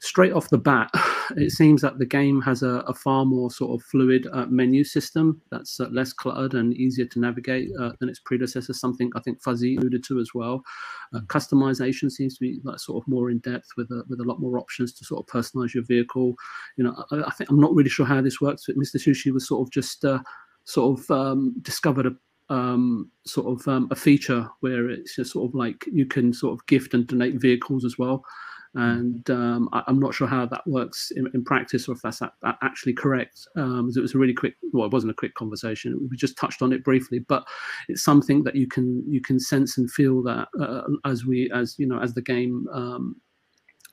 straight 0.00 0.32
off 0.32 0.50
the 0.50 0.58
bat, 0.58 0.90
it 1.36 1.50
seems 1.50 1.82
that 1.82 1.98
the 1.98 2.06
game 2.06 2.40
has 2.42 2.62
a, 2.62 2.84
a 2.86 2.94
far 2.94 3.24
more 3.24 3.50
sort 3.50 3.80
of 3.80 3.86
fluid 3.86 4.26
uh, 4.32 4.46
menu 4.46 4.84
system 4.84 5.40
that's 5.50 5.80
uh, 5.80 5.88
less 5.90 6.12
cluttered 6.12 6.54
and 6.54 6.74
easier 6.74 7.06
to 7.06 7.20
navigate 7.20 7.68
uh, 7.80 7.90
than 8.00 8.08
its 8.08 8.20
predecessor. 8.20 8.72
Something 8.72 9.10
I 9.14 9.20
think 9.20 9.42
Fuzzy 9.42 9.76
alluded 9.76 10.04
to 10.04 10.20
as 10.20 10.30
well. 10.34 10.62
Uh, 11.14 11.20
customization 11.26 12.10
seems 12.10 12.34
to 12.34 12.40
be 12.40 12.60
like 12.64 12.78
sort 12.78 13.02
of 13.02 13.08
more 13.08 13.30
in 13.30 13.38
depth 13.38 13.68
with 13.76 13.90
a, 13.90 14.04
with 14.08 14.20
a 14.20 14.24
lot 14.24 14.40
more 14.40 14.58
options 14.58 14.92
to 14.94 15.04
sort 15.04 15.20
of 15.20 15.32
personalize 15.32 15.74
your 15.74 15.84
vehicle. 15.84 16.34
You 16.76 16.84
know, 16.84 17.04
I, 17.10 17.22
I 17.24 17.30
think 17.30 17.50
I'm 17.50 17.60
not 17.60 17.74
really 17.74 17.90
sure 17.90 18.06
how 18.06 18.20
this 18.20 18.40
works, 18.40 18.64
but 18.66 18.76
Mr. 18.76 18.96
Sushi 18.96 19.32
was 19.32 19.46
sort 19.48 19.66
of 19.66 19.72
just 19.72 20.04
uh, 20.04 20.20
sort 20.64 20.98
of 20.98 21.10
um, 21.10 21.54
discovered 21.62 22.06
a 22.06 22.12
um, 22.50 23.10
sort 23.26 23.46
of 23.46 23.68
um, 23.68 23.88
a 23.90 23.96
feature 23.96 24.48
where 24.60 24.88
it's 24.88 25.16
just 25.16 25.32
sort 25.32 25.48
of 25.48 25.54
like 25.54 25.84
you 25.92 26.06
can 26.06 26.32
sort 26.32 26.54
of 26.54 26.66
gift 26.66 26.94
and 26.94 27.06
donate 27.06 27.40
vehicles 27.40 27.84
as 27.84 27.98
well. 27.98 28.24
And 28.74 29.28
um, 29.30 29.68
I, 29.72 29.82
I'm 29.86 29.98
not 29.98 30.14
sure 30.14 30.26
how 30.26 30.46
that 30.46 30.66
works 30.66 31.10
in, 31.16 31.28
in 31.34 31.44
practice 31.44 31.88
or 31.88 31.92
if 31.92 32.02
that's 32.02 32.20
a, 32.20 32.32
a- 32.44 32.58
actually 32.62 32.92
correct. 32.92 33.46
Um, 33.56 33.90
it 33.94 34.00
was 34.00 34.14
a 34.14 34.18
really 34.18 34.34
quick, 34.34 34.54
well, 34.72 34.86
it 34.86 34.92
wasn't 34.92 35.12
a 35.12 35.16
quick 35.16 35.34
conversation. 35.34 36.08
We 36.10 36.16
just 36.16 36.36
touched 36.36 36.62
on 36.62 36.72
it 36.72 36.84
briefly, 36.84 37.20
but 37.20 37.46
it's 37.88 38.02
something 38.02 38.44
that 38.44 38.56
you 38.56 38.66
can 38.66 39.02
you 39.08 39.20
can 39.20 39.40
sense 39.40 39.78
and 39.78 39.90
feel 39.90 40.22
that 40.24 40.48
uh, 40.60 40.82
as 41.04 41.24
we 41.24 41.50
as 41.54 41.76
you 41.78 41.86
know 41.86 41.98
as 41.98 42.14
the 42.14 42.22
game 42.22 42.66
um, 42.72 43.16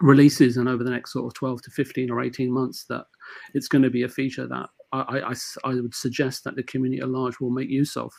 releases 0.02 0.58
and 0.58 0.68
over 0.68 0.84
the 0.84 0.90
next 0.90 1.14
sort 1.14 1.26
of 1.26 1.34
12 1.34 1.62
to 1.64 1.72
15 1.72 2.12
or 2.12 2.22
18 2.22 2.52
months 2.52 2.86
that 2.90 3.06
it's 3.54 3.70
going 3.70 3.82
to 3.82 3.90
be 3.90 4.04
a 4.04 4.10
feature 4.10 4.46
that 4.46 4.70
I 4.92 5.36
I 5.64 5.74
would 5.74 5.96
suggest 5.96 6.44
that 6.44 6.56
the 6.56 6.64
community 6.64 7.02
at 7.02 7.10
large 7.10 7.40
will 7.40 7.50
make 7.50 7.70
use 7.70 7.98
of, 7.98 8.14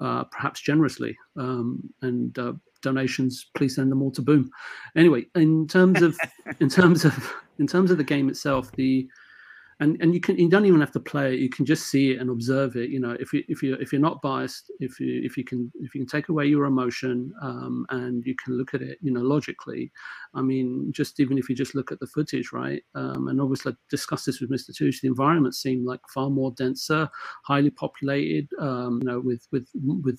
uh, 0.00 0.24
perhaps 0.24 0.60
generously. 0.60 1.16
Um, 1.38 1.92
and 2.02 2.36
uh, 2.38 2.54
donations, 2.86 3.50
please 3.56 3.74
send 3.74 3.90
them 3.90 4.02
all 4.02 4.12
to 4.12 4.22
Boom. 4.22 4.50
Anyway, 4.96 5.26
in 5.34 5.66
terms 5.66 6.02
of 6.02 6.16
in 6.60 6.68
terms 6.68 7.04
of 7.04 7.14
in 7.58 7.66
terms 7.66 7.90
of 7.90 7.98
the 7.98 8.04
game 8.04 8.28
itself, 8.28 8.70
the 8.72 9.08
and 9.80 10.00
and 10.00 10.14
you 10.14 10.20
can 10.20 10.38
you 10.38 10.48
don't 10.48 10.64
even 10.64 10.80
have 10.80 10.92
to 10.92 11.00
play 11.00 11.34
it. 11.34 11.40
You 11.40 11.50
can 11.50 11.66
just 11.66 11.88
see 11.88 12.12
it 12.12 12.20
and 12.20 12.30
observe 12.30 12.76
it. 12.76 12.88
You 12.88 12.98
know, 12.98 13.16
if 13.20 13.32
you 13.32 13.44
if 13.48 13.62
you 13.62 13.74
if 13.74 13.92
you're 13.92 14.00
not 14.00 14.22
biased, 14.22 14.70
if 14.80 14.98
you 14.98 15.20
if 15.22 15.36
you 15.36 15.44
can 15.44 15.70
if 15.74 15.94
you 15.94 16.00
can 16.00 16.08
take 16.08 16.30
away 16.30 16.46
your 16.46 16.64
emotion 16.64 17.32
um, 17.42 17.84
and 17.90 18.24
you 18.24 18.34
can 18.42 18.56
look 18.56 18.72
at 18.72 18.80
it, 18.80 18.98
you 19.02 19.12
know, 19.12 19.20
logically. 19.20 19.92
I 20.34 20.40
mean, 20.40 20.92
just 20.92 21.20
even 21.20 21.36
if 21.36 21.50
you 21.50 21.54
just 21.54 21.74
look 21.74 21.92
at 21.92 22.00
the 22.00 22.06
footage, 22.06 22.52
right? 22.52 22.82
Um, 22.94 23.28
and 23.28 23.40
obviously, 23.40 23.72
I 23.72 23.76
discussed 23.90 24.24
this 24.24 24.40
with 24.40 24.50
Mr. 24.50 24.74
Touche. 24.74 25.02
The 25.02 25.08
environment 25.08 25.54
seemed 25.54 25.84
like 25.84 26.00
far 26.14 26.30
more 26.30 26.52
denser, 26.52 27.08
highly 27.44 27.70
populated. 27.70 28.48
Um, 28.58 29.00
you 29.02 29.08
know, 29.08 29.20
with 29.20 29.46
with 29.52 29.68
with 29.74 30.18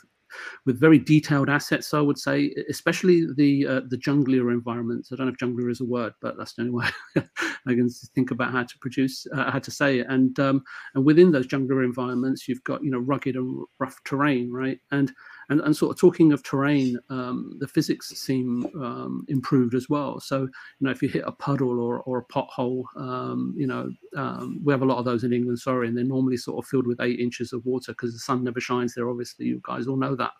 with 0.65 0.79
very 0.79 0.99
detailed 0.99 1.49
assets. 1.49 1.93
I 1.93 2.01
would 2.01 2.17
say, 2.17 2.53
especially 2.69 3.27
the 3.35 3.67
uh, 3.67 3.81
the 3.89 3.97
junglier 3.97 4.51
environments. 4.51 5.11
I 5.11 5.15
don't 5.15 5.27
know 5.27 5.33
if 5.33 5.39
junglier 5.39 5.69
is 5.69 5.81
a 5.81 5.85
word, 5.85 6.13
but 6.21 6.37
that's 6.37 6.53
the 6.53 6.63
only 6.63 6.73
way 6.73 6.87
I 7.17 7.73
can 7.73 7.89
think 7.89 8.31
about 8.31 8.51
how 8.51 8.63
to 8.63 8.77
produce, 8.79 9.25
uh, 9.33 9.51
how 9.51 9.59
to 9.59 9.71
say 9.71 9.99
it. 9.99 10.07
And 10.09 10.39
um, 10.39 10.63
and 10.95 11.05
within 11.05 11.31
those 11.31 11.47
junglier 11.47 11.83
environments, 11.83 12.47
you've 12.47 12.63
got 12.63 12.83
you 12.83 12.91
know 12.91 12.99
rugged 12.99 13.35
and 13.35 13.65
rough 13.79 13.97
terrain, 14.05 14.51
right? 14.51 14.79
And 14.91 15.11
and, 15.49 15.61
and 15.61 15.75
sort 15.75 15.91
of 15.91 15.99
talking 15.99 16.33
of 16.33 16.43
terrain, 16.43 16.99
um, 17.09 17.53
the 17.59 17.67
physics 17.67 18.09
seem 18.09 18.65
um, 18.81 19.25
improved 19.29 19.73
as 19.73 19.89
well. 19.89 20.19
So 20.19 20.41
you 20.41 20.49
know 20.81 20.91
if 20.91 21.01
you 21.01 21.09
hit 21.09 21.23
a 21.25 21.31
puddle 21.31 21.79
or, 21.79 22.01
or 22.01 22.19
a 22.19 22.33
pothole, 22.33 22.83
um, 22.95 23.53
you 23.57 23.67
know 23.67 23.89
um, 24.15 24.59
we 24.63 24.73
have 24.73 24.81
a 24.81 24.85
lot 24.85 24.97
of 24.97 25.05
those 25.05 25.23
in 25.23 25.33
England. 25.33 25.59
Sorry, 25.59 25.87
and 25.87 25.97
they're 25.97 26.03
normally 26.03 26.37
sort 26.37 26.63
of 26.63 26.69
filled 26.69 26.87
with 26.87 27.01
eight 27.01 27.19
inches 27.19 27.53
of 27.53 27.65
water 27.65 27.91
because 27.91 28.13
the 28.13 28.19
sun 28.19 28.43
never 28.43 28.59
shines 28.59 28.93
there. 28.93 29.09
Obviously, 29.09 29.45
you 29.45 29.61
guys 29.63 29.87
all 29.87 29.97
know 29.97 30.15
that. 30.15 30.31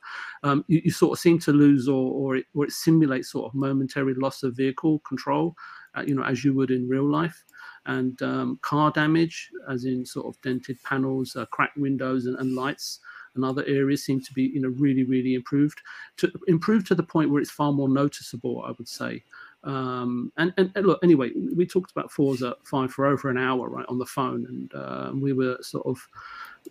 Um, 0.44 0.66
you, 0.68 0.82
you 0.86 0.92
sort 0.92 1.14
of 1.14 1.20
seem 1.20 1.40
to 1.40 1.54
lose 1.54 1.88
or 1.88 2.12
or 2.12 2.36
it, 2.38 2.46
or 2.54 2.66
it 2.66 2.72
simulates 2.72 3.32
sort 3.32 3.46
of 3.46 3.56
momentary 3.56 4.14
loss 4.16 4.44
of 4.44 4.56
vehicle 4.56 5.00
control, 5.00 5.56
uh, 5.96 6.04
you 6.06 6.16
know, 6.16 6.24
as 6.24 6.44
you 6.44 6.54
would 6.54 6.72
in 6.72 6.88
real 6.88 7.10
life 7.10 7.44
and 7.88 8.22
um, 8.22 8.60
car 8.62 8.92
damage, 8.92 9.50
as 9.70 9.86
in 9.86 10.06
sort 10.06 10.28
of 10.28 10.40
dented 10.42 10.78
panels, 10.84 11.36
uh, 11.36 11.46
cracked 11.46 11.78
windows, 11.78 12.26
and, 12.26 12.38
and 12.38 12.54
lights 12.54 13.00
and 13.38 13.46
other 13.46 13.64
areas 13.66 14.04
seem 14.04 14.20
to 14.22 14.34
be 14.34 14.44
you 14.44 14.60
know 14.62 14.70
really 14.78 15.04
really 15.06 15.34
improved 15.36 15.80
to 16.18 16.32
improve 16.48 16.86
to 16.88 16.96
the 16.96 17.04
point 17.04 17.30
where 17.30 17.42
it's 17.42 17.52
far 17.52 17.72
more 17.72 17.90
noticeable 17.90 18.64
i 18.66 18.72
would 18.78 18.88
say. 18.90 19.24
Um, 19.64 20.32
and, 20.38 20.54
and, 20.58 20.72
and 20.76 20.86
look 20.86 21.00
anyway 21.04 21.32
we 21.56 21.66
talked 21.66 21.92
about 21.92 22.12
forza 22.12 22.56
5 22.64 22.92
for 22.92 23.06
over 23.06 23.30
an 23.30 23.38
hour 23.38 23.68
right 23.70 23.86
on 23.90 23.98
the 23.98 24.06
phone 24.06 24.46
and 24.48 24.74
uh, 24.74 25.12
we 25.14 25.34
were 25.34 25.58
sort 25.62 25.86
of 25.86 25.98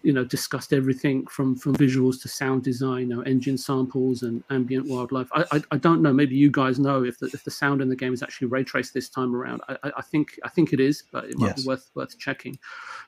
you 0.02 0.12
know 0.12 0.24
discussed 0.24 0.72
everything 0.72 1.26
from 1.26 1.56
from 1.56 1.74
visuals 1.76 2.20
to 2.22 2.28
sound 2.28 2.62
design 2.62 3.08
you 3.10 3.16
know, 3.16 3.22
engine 3.22 3.58
samples 3.58 4.22
and 4.22 4.42
ambient 4.50 4.86
wildlife. 4.86 5.28
I, 5.32 5.44
I 5.52 5.62
i 5.72 5.76
don't 5.76 6.02
know 6.02 6.12
maybe 6.12 6.36
you 6.36 6.50
guys 6.50 6.78
know 6.78 7.04
if 7.04 7.18
the 7.18 7.26
if 7.32 7.44
the 7.44 7.50
sound 7.50 7.80
in 7.82 7.88
the 7.88 7.96
game 7.96 8.12
is 8.12 8.22
actually 8.22 8.48
ray 8.48 8.64
traced 8.64 8.94
this 8.94 9.08
time 9.08 9.34
around. 9.34 9.62
I 9.68 9.76
i 9.84 9.92
I 9.98 10.02
think 10.02 10.38
i 10.44 10.48
think 10.48 10.72
it 10.72 10.80
is 10.80 11.04
but 11.10 11.24
it 11.24 11.36
might 11.36 11.48
Yes. 11.48 11.62
be 11.62 11.68
worth 11.68 11.90
worth 11.94 12.16
checking. 12.18 12.58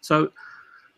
So 0.00 0.32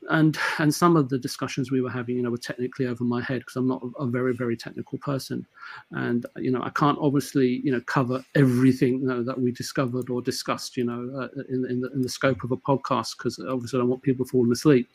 and 0.08 0.38
and 0.58 0.74
some 0.74 0.96
of 0.96 1.08
the 1.08 1.18
discussions 1.18 1.70
we 1.70 1.82
were 1.82 1.90
having 1.90 2.16
you 2.16 2.22
know 2.22 2.30
were 2.30 2.38
technically 2.38 2.86
over 2.86 3.04
my 3.04 3.20
head 3.20 3.40
because 3.40 3.56
i'm 3.56 3.68
not 3.68 3.82
a, 3.98 4.06
very 4.06 4.34
very 4.34 4.56
technical 4.56 4.98
person. 4.98 5.46
And 5.92 6.24
you 6.36 6.50
know 6.50 6.62
i 6.62 6.70
can't 6.70 6.98
obviously 7.00 7.60
you 7.62 7.70
know 7.70 7.80
cover 7.82 8.24
everything 8.34 9.00
you 9.00 9.06
know, 9.06 9.22
that 9.22 9.38
we 9.38 9.52
discovered 9.52 10.08
or 10.08 10.22
discussed 10.22 10.76
you 10.76 10.84
know 10.84 11.10
uh, 11.20 11.42
in, 11.50 11.66
in, 11.68 11.80
the, 11.80 11.90
in 11.92 12.02
the 12.02 12.08
scope 12.08 12.42
of 12.44 12.52
a 12.52 12.56
podcast 12.56 13.16
because 13.18 13.38
obviously 13.48 13.78
i 13.78 13.80
don't 13.80 13.90
want 13.90 14.02
people 14.02 14.24
falling 14.24 14.52
asleep. 14.52 14.88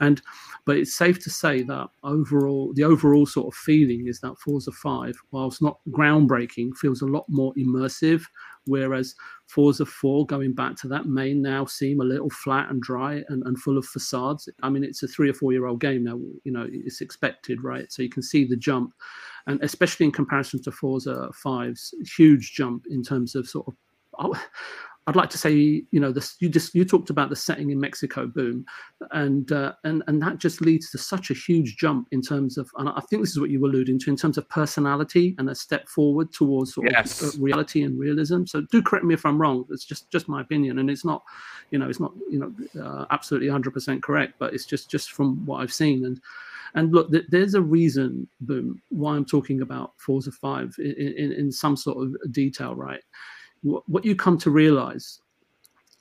And 0.00 0.20
but 0.64 0.76
it's 0.76 0.96
safe 0.96 1.22
to 1.24 1.30
say 1.30 1.62
that 1.62 1.88
overall 2.02 2.72
the 2.74 2.84
overall 2.84 3.26
sort 3.26 3.46
of 3.52 3.54
feeling 3.54 4.06
is 4.06 4.20
that 4.20 4.38
forza 4.38 4.72
5 4.72 5.16
whilst 5.30 5.62
not 5.62 5.78
groundbreaking 5.90 6.76
feels 6.76 7.02
a 7.02 7.06
lot 7.06 7.24
more 7.28 7.52
immersive 7.54 8.22
whereas 8.68 9.14
Forza 9.46 9.84
4, 9.86 10.26
going 10.26 10.52
back 10.52 10.76
to 10.76 10.88
that, 10.88 11.06
may 11.06 11.34
now 11.34 11.64
seem 11.64 12.00
a 12.00 12.04
little 12.04 12.30
flat 12.30 12.70
and 12.70 12.80
dry 12.82 13.24
and, 13.28 13.42
and 13.44 13.58
full 13.58 13.78
of 13.78 13.86
facades. 13.86 14.48
I 14.62 14.68
mean, 14.68 14.84
it's 14.84 15.02
a 15.02 15.08
three 15.08 15.30
or 15.30 15.34
four 15.34 15.52
year 15.52 15.66
old 15.66 15.80
game 15.80 16.04
now, 16.04 16.20
you 16.44 16.52
know, 16.52 16.68
it's 16.70 17.00
expected, 17.00 17.64
right? 17.64 17.90
So 17.90 18.02
you 18.02 18.10
can 18.10 18.22
see 18.22 18.44
the 18.44 18.56
jump. 18.56 18.92
And 19.46 19.62
especially 19.62 20.06
in 20.06 20.12
comparison 20.12 20.62
to 20.62 20.70
Forza 20.70 21.30
5's 21.44 21.94
huge 22.16 22.52
jump 22.52 22.84
in 22.90 23.02
terms 23.02 23.34
of 23.34 23.48
sort 23.48 23.68
of. 23.68 23.74
Oh, 24.20 24.34
I'd 25.08 25.16
like 25.16 25.30
to 25.30 25.38
say, 25.38 25.52
you 25.54 26.00
know, 26.00 26.12
this, 26.12 26.36
you 26.38 26.50
just 26.50 26.74
you 26.74 26.84
talked 26.84 27.08
about 27.08 27.30
the 27.30 27.34
setting 27.36 27.70
in 27.70 27.80
Mexico, 27.80 28.26
boom, 28.26 28.66
and 29.12 29.50
uh, 29.50 29.72
and 29.84 30.02
and 30.06 30.20
that 30.20 30.36
just 30.36 30.60
leads 30.60 30.90
to 30.90 30.98
such 30.98 31.30
a 31.30 31.34
huge 31.34 31.78
jump 31.78 32.08
in 32.12 32.20
terms 32.20 32.58
of, 32.58 32.70
and 32.76 32.90
I 32.90 33.00
think 33.08 33.22
this 33.22 33.30
is 33.30 33.40
what 33.40 33.48
you 33.48 33.58
were 33.58 33.68
alluding 33.68 33.98
to 34.00 34.10
in 34.10 34.16
terms 34.16 34.36
of 34.36 34.46
personality 34.50 35.34
and 35.38 35.48
a 35.48 35.54
step 35.54 35.88
forward 35.88 36.30
towards 36.30 36.74
sort 36.74 36.90
Yes. 36.90 37.22
of 37.22 37.40
uh, 37.40 37.42
reality 37.42 37.84
and 37.84 37.98
realism. 37.98 38.44
So 38.44 38.60
do 38.70 38.82
correct 38.82 39.06
me 39.06 39.14
if 39.14 39.24
I'm 39.24 39.40
wrong. 39.40 39.64
It's 39.70 39.86
just 39.86 40.10
just 40.10 40.28
my 40.28 40.42
opinion, 40.42 40.78
and 40.78 40.90
it's 40.90 41.06
not, 41.06 41.22
you 41.70 41.78
know, 41.78 41.88
it's 41.88 42.00
not 42.00 42.12
you 42.30 42.38
know 42.38 42.84
uh, 42.84 43.06
absolutely 43.10 43.48
100% 43.48 44.02
correct, 44.02 44.34
but 44.38 44.52
it's 44.52 44.66
just 44.66 44.90
just 44.90 45.12
from 45.12 45.46
what 45.46 45.62
I've 45.62 45.72
seen 45.72 46.04
and. 46.04 46.20
And 46.74 46.92
look, 46.92 47.10
th- 47.10 47.24
there's 47.30 47.54
a 47.54 47.62
reason, 47.62 48.28
boom, 48.42 48.82
why 48.90 49.16
I'm 49.16 49.24
talking 49.24 49.62
about 49.62 49.94
Forza 49.96 50.30
5 50.30 50.74
in, 50.78 51.14
in, 51.16 51.32
in 51.32 51.50
some 51.50 51.78
sort 51.78 51.96
of 51.96 52.14
detail, 52.30 52.74
right? 52.74 53.00
What, 53.62 54.04
you 54.04 54.14
come 54.14 54.38
to 54.38 54.50
realize 54.50 55.20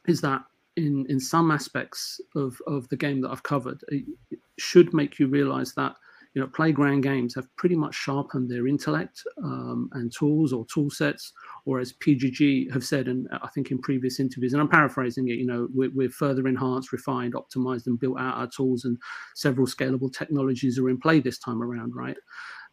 is 0.07 0.21
that 0.21 0.43
in, 0.75 1.05
in 1.09 1.19
some 1.19 1.51
aspects 1.51 2.21
of, 2.35 2.59
of 2.67 2.87
the 2.89 2.97
game 2.97 3.21
that 3.21 3.31
I've 3.31 3.43
covered, 3.43 3.81
it, 3.89 4.05
it 4.31 4.39
should 4.57 4.93
make 4.93 5.19
you 5.19 5.27
realize 5.27 5.73
that 5.73 5.95
you 6.37 6.41
know 6.43 6.47
playground 6.49 7.01
games 7.01 7.33
have 7.33 7.47
pretty 7.55 7.75
much 7.75 7.95
sharpened 7.95 8.47
their 8.47 8.67
intellect 8.67 9.23
um, 9.43 9.89
and 9.93 10.13
tools 10.13 10.53
or 10.53 10.67
tool 10.67 10.87
sets 10.87 11.33
or 11.65 11.79
as 11.79 11.93
pgg 11.93 12.71
have 12.71 12.83
said 12.83 13.07
and 13.07 13.27
i 13.41 13.47
think 13.47 13.71
in 13.71 13.79
previous 13.79 14.19
interviews 14.19 14.53
and 14.53 14.61
i'm 14.61 14.69
paraphrasing 14.69 15.29
it 15.29 15.39
you 15.39 15.47
know 15.47 15.67
we're, 15.73 15.89
we're 15.95 16.11
further 16.11 16.47
enhanced 16.47 16.91
refined 16.91 17.33
optimized 17.33 17.87
and 17.87 17.99
built 17.99 18.19
out 18.19 18.37
our 18.37 18.47
tools 18.47 18.85
and 18.85 18.99
several 19.33 19.65
scalable 19.65 20.13
technologies 20.13 20.77
are 20.77 20.91
in 20.91 20.99
play 20.99 21.19
this 21.19 21.39
time 21.39 21.63
around 21.63 21.95
right 21.95 22.17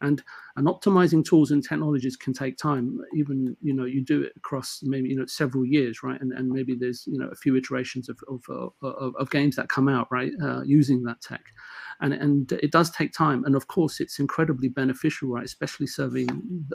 and 0.05 0.23
and 0.57 0.67
optimizing 0.67 1.23
tools 1.25 1.51
and 1.51 1.63
technologies 1.63 2.15
can 2.15 2.33
take 2.33 2.57
time. 2.57 2.99
Even 3.13 3.57
you 3.61 3.73
know 3.73 3.85
you 3.85 4.01
do 4.01 4.21
it 4.21 4.33
across 4.37 4.81
maybe 4.83 5.09
you 5.09 5.15
know 5.15 5.25
several 5.25 5.65
years 5.65 6.03
right? 6.03 6.19
And, 6.21 6.31
and 6.31 6.49
maybe 6.49 6.75
there's 6.75 7.05
you 7.07 7.17
know 7.17 7.27
a 7.27 7.35
few 7.35 7.55
iterations 7.55 8.09
of 8.09 8.17
of, 8.27 8.41
uh, 8.49 8.87
of, 8.87 9.15
of 9.15 9.29
games 9.29 9.55
that 9.55 9.69
come 9.69 9.89
out 9.89 10.07
right 10.11 10.31
uh, 10.41 10.61
using 10.61 11.03
that 11.03 11.21
tech. 11.21 11.43
And 12.01 12.13
and 12.13 12.51
it 12.51 12.71
does 12.71 12.91
take 12.91 13.13
time. 13.13 13.43
And 13.45 13.55
of 13.55 13.67
course 13.67 13.99
it's 13.99 14.19
incredibly 14.19 14.69
beneficial 14.69 15.29
right 15.29 15.45
especially 15.45 15.87
serving 15.87 16.29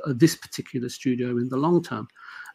uh, 0.07 0.13
this 0.15 0.37
particular 0.37 0.89
studio 0.89 1.31
in 1.39 1.49
the 1.49 1.57
long 1.57 1.83
term. 1.83 2.09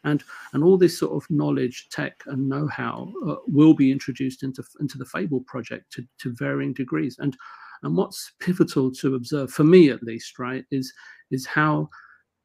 And 0.04 0.22
and 0.52 0.62
all 0.62 0.78
this 0.78 0.98
sort 0.98 1.12
of 1.12 1.28
knowledge 1.30 1.88
tech 1.90 2.22
and 2.26 2.48
know-how 2.48 3.12
uh, 3.26 3.36
will 3.46 3.74
be 3.74 3.90
introduced 3.90 4.42
into 4.42 4.62
into 4.80 4.98
the 4.98 5.06
fable 5.06 5.40
project 5.40 5.92
to, 5.94 6.04
to 6.18 6.34
varying 6.34 6.74
degrees. 6.74 7.16
And 7.18 7.36
and 7.82 7.96
what's 7.96 8.32
pivotal 8.40 8.90
to 8.90 9.14
observe 9.14 9.50
for 9.50 9.64
me 9.64 9.90
at 9.90 10.02
least 10.02 10.38
right 10.38 10.64
is 10.70 10.92
is 11.30 11.46
how 11.46 11.88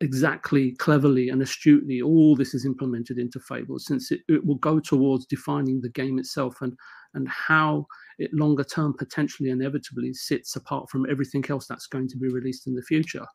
exactly 0.01 0.71
cleverly 0.77 1.29
and 1.29 1.41
astutely 1.41 2.01
all 2.01 2.35
this 2.35 2.55
is 2.55 2.65
implemented 2.65 3.19
into 3.19 3.39
fable 3.39 3.77
since 3.77 4.11
it, 4.11 4.21
it 4.27 4.43
will 4.43 4.55
go 4.55 4.79
towards 4.79 5.27
defining 5.27 5.79
the 5.79 5.89
game 5.89 6.17
itself 6.17 6.57
and 6.61 6.73
and 7.13 7.27
how 7.27 7.85
it 8.17 8.33
longer 8.33 8.63
term 8.63 8.93
potentially 8.97 9.49
inevitably 9.49 10.13
sits 10.13 10.55
apart 10.55 10.89
from 10.89 11.05
everything 11.09 11.43
else 11.49 11.67
that's 11.67 11.87
going 11.87 12.07
to 12.07 12.17
be 12.17 12.29
released 12.29 12.67
in 12.67 12.75
the 12.75 12.81
future. 12.83 13.25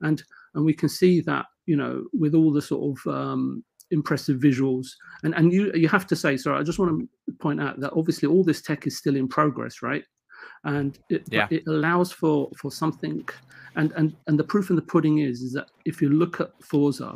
And 0.00 0.22
and 0.54 0.64
we 0.64 0.74
can 0.74 0.88
see 0.88 1.20
that 1.22 1.46
you 1.66 1.76
know 1.76 2.04
with 2.12 2.34
all 2.34 2.52
the 2.52 2.62
sort 2.62 2.98
of 2.98 3.14
um, 3.14 3.64
impressive 3.90 4.40
visuals 4.40 4.86
and 5.22 5.34
and 5.34 5.52
you 5.52 5.72
you 5.74 5.88
have 5.88 6.06
to 6.06 6.16
say 6.16 6.38
sorry 6.38 6.58
i 6.58 6.62
just 6.62 6.78
want 6.78 6.98
to 6.98 7.32
point 7.34 7.60
out 7.60 7.78
that 7.78 7.92
obviously 7.94 8.26
all 8.26 8.42
this 8.42 8.62
tech 8.62 8.86
is 8.86 8.96
still 8.96 9.14
in 9.14 9.28
progress 9.28 9.82
right 9.82 10.04
and 10.64 10.98
it, 11.10 11.24
yeah. 11.30 11.46
it 11.50 11.62
allows 11.66 12.12
for 12.12 12.50
for 12.56 12.70
something 12.70 13.26
and 13.76 13.92
and 13.92 14.16
and 14.26 14.38
the 14.38 14.44
proof 14.44 14.70
in 14.70 14.76
the 14.76 14.82
pudding 14.82 15.18
is 15.18 15.40
is 15.42 15.52
that 15.52 15.68
if 15.84 16.00
you 16.00 16.08
look 16.08 16.40
at 16.40 16.50
forza 16.62 17.12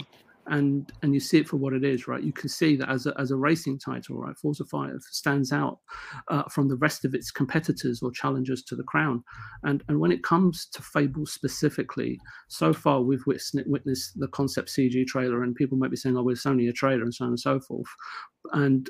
and 0.48 0.92
and 1.02 1.14
you 1.14 1.20
see 1.20 1.38
it 1.38 1.48
for 1.48 1.56
what 1.56 1.72
it 1.72 1.84
is, 1.84 2.08
right? 2.08 2.22
You 2.22 2.32
can 2.32 2.48
see 2.48 2.76
that 2.76 2.88
as 2.88 3.06
a, 3.06 3.14
as 3.18 3.30
a 3.30 3.36
racing 3.36 3.78
title, 3.78 4.16
right? 4.16 4.36
Forza 4.36 4.64
5 4.64 5.00
stands 5.10 5.52
out 5.52 5.78
uh, 6.28 6.44
from 6.44 6.68
the 6.68 6.76
rest 6.76 7.04
of 7.04 7.14
its 7.14 7.30
competitors 7.30 8.02
or 8.02 8.10
challengers 8.10 8.62
to 8.64 8.76
the 8.76 8.82
crown. 8.82 9.22
And 9.62 9.82
and 9.88 10.00
when 10.00 10.12
it 10.12 10.22
comes 10.22 10.66
to 10.66 10.82
Fable 10.82 11.26
specifically, 11.26 12.18
so 12.48 12.72
far 12.72 13.02
we've 13.02 13.26
witnessed, 13.26 13.56
witnessed 13.66 14.18
the 14.18 14.28
concept 14.28 14.70
CG 14.70 15.06
trailer, 15.06 15.42
and 15.42 15.54
people 15.54 15.78
might 15.78 15.90
be 15.90 15.96
saying, 15.96 16.16
"Oh, 16.16 16.22
well, 16.22 16.32
it's 16.32 16.46
only 16.46 16.68
a 16.68 16.72
trailer," 16.72 17.02
and 17.02 17.14
so 17.14 17.24
on 17.24 17.30
and 17.30 17.40
so 17.40 17.60
forth. 17.60 17.88
And 18.52 18.88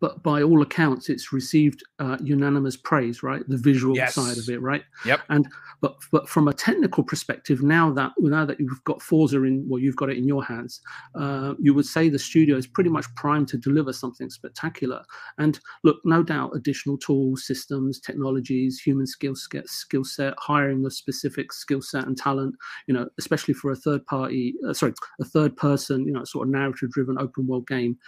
but 0.00 0.22
by 0.22 0.42
all 0.42 0.62
accounts, 0.62 1.08
it's 1.08 1.32
received 1.32 1.82
uh, 1.98 2.16
unanimous 2.22 2.76
praise, 2.76 3.22
right? 3.22 3.42
The 3.48 3.56
visual 3.56 3.96
yes. 3.96 4.14
side 4.14 4.38
of 4.38 4.48
it, 4.48 4.60
right? 4.60 4.82
Yep. 5.04 5.20
And 5.28 5.48
but 5.80 5.96
but 6.10 6.28
from 6.28 6.48
a 6.48 6.52
technical 6.52 7.04
perspective, 7.04 7.62
now 7.62 7.92
that 7.92 8.12
now 8.18 8.44
that 8.46 8.58
you've 8.58 8.82
got 8.84 9.02
Forza 9.02 9.42
in, 9.42 9.64
well, 9.68 9.78
you've 9.78 9.96
got 9.96 10.10
it 10.10 10.16
in 10.16 10.26
your 10.26 10.44
hands, 10.44 10.80
uh, 11.14 11.54
you 11.58 11.74
would 11.74 11.86
say 11.86 12.08
the 12.08 12.18
studio 12.18 12.56
is 12.56 12.66
pretty 12.66 12.90
much 12.90 13.06
primed 13.16 13.48
to 13.48 13.58
deliver 13.58 13.92
something 13.92 14.30
spectacular. 14.30 15.02
And 15.38 15.60
look, 15.82 15.98
no 16.04 16.22
doubt, 16.22 16.52
additional 16.54 16.96
tools, 16.98 17.46
systems, 17.46 18.00
technologies, 18.00 18.80
human 18.80 19.06
skill 19.06 19.34
set, 19.36 19.68
skill 19.68 20.04
set, 20.04 20.34
hiring 20.38 20.84
of 20.86 20.92
specific 20.92 21.52
skill 21.52 21.82
set 21.82 22.06
and 22.06 22.16
talent, 22.16 22.54
you 22.86 22.94
know, 22.94 23.08
especially 23.18 23.54
for 23.54 23.70
a 23.70 23.76
third 23.76 24.04
party, 24.06 24.54
uh, 24.66 24.72
sorry, 24.72 24.94
a 25.20 25.24
third 25.24 25.56
person, 25.56 26.06
you 26.06 26.12
know, 26.12 26.24
sort 26.24 26.48
of 26.48 26.52
narrative 26.52 26.90
driven 26.90 27.18
open 27.18 27.46
world 27.46 27.66
game 27.66 27.98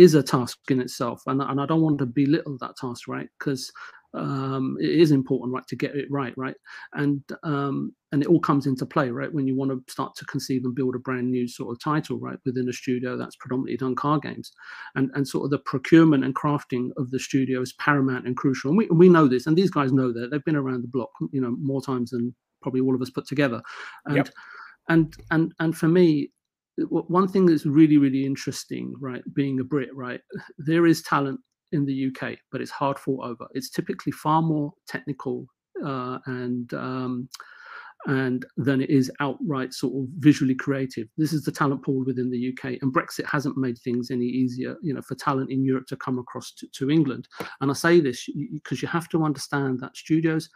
is 0.00 0.14
a 0.14 0.22
task 0.22 0.58
in 0.70 0.80
itself, 0.80 1.22
and 1.26 1.42
and 1.42 1.60
I 1.60 1.66
don't 1.66 1.82
want 1.82 1.98
to 1.98 2.06
belittle 2.06 2.56
that 2.60 2.76
task, 2.76 3.06
right? 3.06 3.28
Because 3.38 3.70
um, 4.14 4.78
it 4.80 4.88
is 4.88 5.12
important, 5.12 5.52
right, 5.52 5.66
to 5.68 5.76
get 5.76 5.94
it 5.94 6.06
right, 6.10 6.32
right, 6.38 6.56
and 6.94 7.22
um, 7.42 7.94
and 8.10 8.22
it 8.22 8.28
all 8.28 8.40
comes 8.40 8.66
into 8.66 8.86
play, 8.86 9.10
right, 9.10 9.32
when 9.32 9.46
you 9.46 9.54
want 9.54 9.70
to 9.70 9.92
start 9.92 10.16
to 10.16 10.24
conceive 10.24 10.64
and 10.64 10.74
build 10.74 10.94
a 10.94 10.98
brand 10.98 11.30
new 11.30 11.46
sort 11.46 11.70
of 11.70 11.82
title, 11.82 12.18
right, 12.18 12.38
within 12.46 12.68
a 12.70 12.72
studio 12.72 13.14
that's 13.14 13.36
predominantly 13.36 13.76
done 13.76 13.94
car 13.94 14.18
games, 14.18 14.52
and 14.94 15.10
and 15.14 15.28
sort 15.28 15.44
of 15.44 15.50
the 15.50 15.58
procurement 15.58 16.24
and 16.24 16.34
crafting 16.34 16.88
of 16.96 17.10
the 17.10 17.18
studio 17.18 17.60
is 17.60 17.74
paramount 17.74 18.26
and 18.26 18.38
crucial, 18.38 18.70
and 18.70 18.78
we 18.78 18.88
we 18.90 19.10
know 19.10 19.28
this, 19.28 19.46
and 19.46 19.54
these 19.54 19.70
guys 19.70 19.92
know 19.92 20.12
that 20.14 20.30
they've 20.30 20.44
been 20.44 20.56
around 20.56 20.82
the 20.82 20.88
block, 20.88 21.10
you 21.30 21.42
know, 21.42 21.54
more 21.60 21.82
times 21.82 22.10
than 22.10 22.34
probably 22.62 22.80
all 22.80 22.94
of 22.94 23.02
us 23.02 23.10
put 23.10 23.26
together, 23.26 23.60
and 24.06 24.16
yep. 24.16 24.28
and 24.88 25.14
and 25.30 25.52
and 25.60 25.76
for 25.76 25.88
me, 25.88 26.30
one 26.88 27.28
thing 27.28 27.46
that's 27.46 27.66
really 27.66 27.98
really 27.98 28.24
interesting 28.24 28.94
right 29.00 29.22
being 29.34 29.60
a 29.60 29.64
brit 29.64 29.94
right 29.94 30.20
there 30.58 30.86
is 30.86 31.02
talent 31.02 31.40
in 31.72 31.84
the 31.84 32.08
uk 32.08 32.36
but 32.50 32.60
it's 32.60 32.70
hard 32.70 32.98
fought 32.98 33.24
over 33.24 33.46
it's 33.54 33.70
typically 33.70 34.12
far 34.12 34.42
more 34.42 34.72
technical 34.86 35.46
uh, 35.84 36.18
and 36.26 36.74
um, 36.74 37.28
and 38.06 38.46
than 38.56 38.80
it 38.80 38.88
is 38.88 39.10
outright 39.20 39.74
sort 39.74 39.94
of 39.94 40.08
visually 40.18 40.54
creative. 40.54 41.08
This 41.18 41.32
is 41.32 41.44
the 41.44 41.52
talent 41.52 41.84
pool 41.84 42.04
within 42.04 42.30
the 42.30 42.48
UK, 42.52 42.78
and 42.80 42.94
Brexit 42.94 43.26
hasn't 43.26 43.58
made 43.58 43.78
things 43.78 44.10
any 44.10 44.24
easier, 44.24 44.76
you 44.82 44.94
know, 44.94 45.02
for 45.02 45.14
talent 45.16 45.50
in 45.50 45.64
Europe 45.64 45.86
to 45.88 45.96
come 45.96 46.18
across 46.18 46.52
to, 46.52 46.66
to 46.72 46.90
England. 46.90 47.28
And 47.60 47.70
I 47.70 47.74
say 47.74 48.00
this 48.00 48.26
because 48.54 48.80
you 48.80 48.88
have 48.88 49.08
to 49.10 49.24
understand 49.24 49.80
that 49.80 49.96
studios 49.96 50.48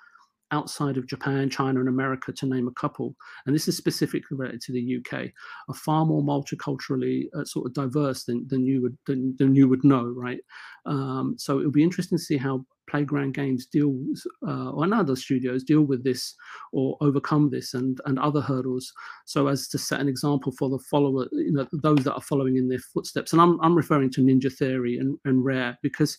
outside 0.55 0.97
of 0.97 1.07
Japan, 1.07 1.51
China, 1.51 1.81
and 1.81 1.89
America, 1.89 2.33
to 2.33 2.47
name 2.47 2.69
a 2.69 2.81
couple, 2.81 3.15
and 3.45 3.55
this 3.55 3.69
is 3.69 3.77
specifically 3.77 4.37
related 4.37 4.61
to 4.63 4.73
the 4.73 4.99
UK, 4.99 5.31
are 5.69 5.75
far 5.75 6.07
more 6.07 6.23
multiculturally 6.23 7.25
uh, 7.37 7.45
sort 7.45 7.67
of 7.67 7.75
diverse 7.75 8.25
than, 8.25 8.47
than 8.49 8.65
you 8.65 8.81
would 8.83 8.97
than, 9.07 9.35
than 9.39 9.55
you 9.55 9.69
would 9.69 9.85
know, 9.85 10.05
right? 10.17 10.41
Um, 10.87 11.35
so 11.39 11.59
it'll 11.59 11.73
be 11.73 11.83
interesting 11.83 12.19
to 12.19 12.25
see 12.25 12.37
how 12.37 12.65
Playground 12.89 13.35
Games 13.35 13.67
deal 13.67 13.99
uh, 14.47 14.71
or 14.71 14.93
other 14.95 15.17
studios 15.17 15.65
deal 15.65 15.83
with 15.83 16.05
this 16.05 16.35
or 16.73 16.97
overcome 17.01 17.51
this 17.51 17.75
and 17.75 18.01
and 18.07 18.19
other 18.19 18.41
hurdles, 18.41 18.93
so 19.25 19.49
as 19.49 19.69
to 19.69 19.79
set 19.79 20.01
an 20.01 20.09
example 20.09 20.53
for 20.59 20.69
the 20.69 20.79
follower, 20.91 21.27
you 21.33 21.53
know, 21.53 21.67
those 21.73 22.05
that 22.05 22.15
are 22.15 22.23
following 22.23 22.57
in 22.57 22.69
their 22.69 22.79
footsteps. 22.79 23.33
And 23.33 23.41
I'm 23.43 23.59
I'm 23.61 23.75
referring 23.75 24.11
to 24.13 24.21
Ninja 24.21 24.53
Theory 24.53 24.99
and, 24.99 25.19
and 25.25 25.45
Rare 25.45 25.79
because 25.83 26.19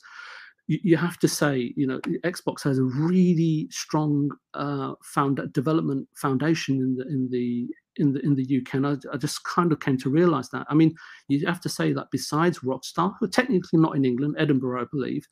you, 0.67 0.97
have 0.97 1.19
to 1.19 1.27
say, 1.27 1.73
you 1.75 1.85
know, 1.85 1.99
Xbox 2.23 2.63
has 2.63 2.79
a 2.79 2.83
really 2.83 3.67
strong 3.69 4.31
uh, 4.53 4.93
found 5.03 5.39
development 5.53 6.07
foundation 6.15 6.75
in 6.77 6.95
the 6.95 7.05
in 7.07 7.29
the 7.29 7.67
in 7.97 8.13
the 8.13 8.19
in 8.21 8.35
the 8.35 8.61
UK, 8.61 8.73
and 8.75 8.87
I, 8.87 8.95
I, 9.13 9.17
just 9.17 9.43
kind 9.43 9.71
of 9.71 9.79
came 9.79 9.97
to 9.99 10.09
realize 10.09 10.49
that. 10.49 10.65
I 10.69 10.73
mean, 10.73 10.95
you 11.27 11.45
have 11.45 11.61
to 11.61 11.69
say 11.69 11.93
that 11.93 12.07
besides 12.11 12.59
Rockstar, 12.59 13.13
who 13.19 13.25
are 13.25 13.29
technically 13.29 13.79
not 13.79 13.95
in 13.95 14.05
England, 14.05 14.35
Edinburgh, 14.37 14.81
I 14.81 14.85
believe, 14.91 15.27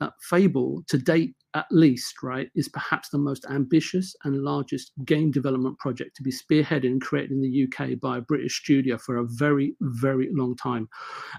that 0.00 0.14
Fable 0.22 0.82
to 0.88 0.98
date 0.98 1.34
at 1.54 1.66
least, 1.70 2.22
right, 2.22 2.50
is 2.54 2.68
perhaps 2.68 3.08
the 3.08 3.18
most 3.18 3.44
ambitious 3.50 4.14
and 4.24 4.42
largest 4.42 4.92
game 5.04 5.30
development 5.30 5.78
project 5.78 6.16
to 6.16 6.22
be 6.22 6.30
spearheaded 6.30 6.86
and 6.86 7.00
created 7.00 7.32
in 7.32 7.40
the 7.40 7.64
UK 7.64 7.98
by 8.00 8.18
a 8.18 8.20
British 8.20 8.60
studio 8.60 8.96
for 8.96 9.16
a 9.16 9.24
very, 9.24 9.74
very 9.80 10.28
long 10.32 10.54
time, 10.56 10.88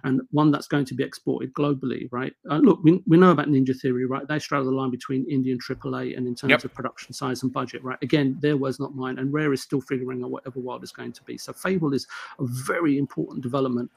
and 0.04 0.22
one 0.32 0.52
that's 0.52 0.68
going 0.68 0.86
to 0.86 0.94
be 0.94 1.04
exported 1.04 1.54
globally, 1.54 2.10
right? 2.12 2.34
Uh, 2.50 2.58
look, 2.58 2.80
we, 2.84 3.02
we 3.08 3.18
know 3.18 3.32
about 3.32 3.48
Ninja 3.48 3.80
Theory, 3.80 4.06
right? 4.06 4.28
They 4.28 4.40
straddle 4.40 4.66
the 4.66 4.72
line 4.72 4.92
between 4.92 5.30
Indian 5.30 5.58
AAA 5.58 6.18
and 6.18 6.28
in 6.28 6.36
terms 6.36 6.52
yep. 6.52 6.64
of 6.64 6.74
production 6.74 7.14
size 7.14 7.44
and 7.44 7.54
budget, 7.54 7.84
right? 7.84 8.00
Again, 8.02 8.38
their 8.42 8.58
words, 8.58 8.80
not 8.80 8.96
mine, 8.96 9.18
and 9.18 9.32
Rare 9.32 9.54
is 9.54 9.62
still 9.62 9.82
figuring 9.82 10.24
out 10.24 10.32
whatever 10.32 10.60
world 10.60 10.84
is 10.84 10.92
going 10.92 11.14
to 11.14 11.24
be. 11.24 11.38
So 11.38 11.54
Fable 11.54 11.94
is 11.94 12.06
a 12.40 12.46
very 12.46 12.98
important 12.98 13.42
development 13.42 13.90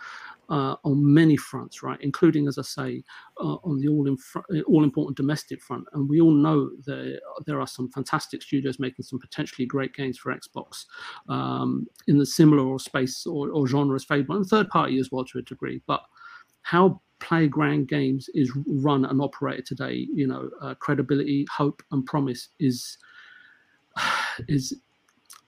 uh, 0.48 0.76
on 0.84 1.14
many 1.14 1.36
fronts, 1.36 1.82
right? 1.82 1.98
Including, 2.00 2.48
as 2.48 2.58
I 2.58 2.62
say, 2.62 3.02
uh, 3.40 3.56
on 3.64 3.78
the 3.78 3.88
all, 3.88 4.06
in 4.06 4.62
all 4.64 4.84
important 4.84 5.16
domestic 5.16 5.62
front. 5.62 5.86
And 5.92 6.03
we 6.08 6.20
all 6.20 6.32
know 6.32 6.70
that 6.86 7.20
there 7.46 7.60
are 7.60 7.66
some 7.66 7.90
fantastic 7.90 8.42
studios 8.42 8.78
making 8.78 9.04
some 9.04 9.18
potentially 9.18 9.66
great 9.66 9.94
games 9.94 10.18
for 10.18 10.34
Xbox 10.34 10.84
um, 11.28 11.86
in 12.06 12.18
the 12.18 12.26
similar 12.26 12.62
or 12.64 12.78
space 12.78 13.26
or, 13.26 13.50
or 13.50 13.66
genre 13.66 13.96
as 13.96 14.04
Fable 14.04 14.36
and 14.36 14.46
third 14.46 14.68
party 14.68 14.98
as 14.98 15.10
well 15.10 15.24
to 15.24 15.38
a 15.38 15.42
degree. 15.42 15.80
But 15.86 16.02
how 16.62 17.00
Playground 17.20 17.88
Games 17.88 18.28
is 18.34 18.52
run 18.66 19.04
and 19.04 19.20
operated 19.20 19.66
today, 19.66 20.06
you 20.12 20.26
know, 20.26 20.50
uh, 20.60 20.74
credibility, 20.74 21.46
hope, 21.54 21.82
and 21.90 22.04
promise 22.04 22.48
is 22.60 22.98
is 24.48 24.76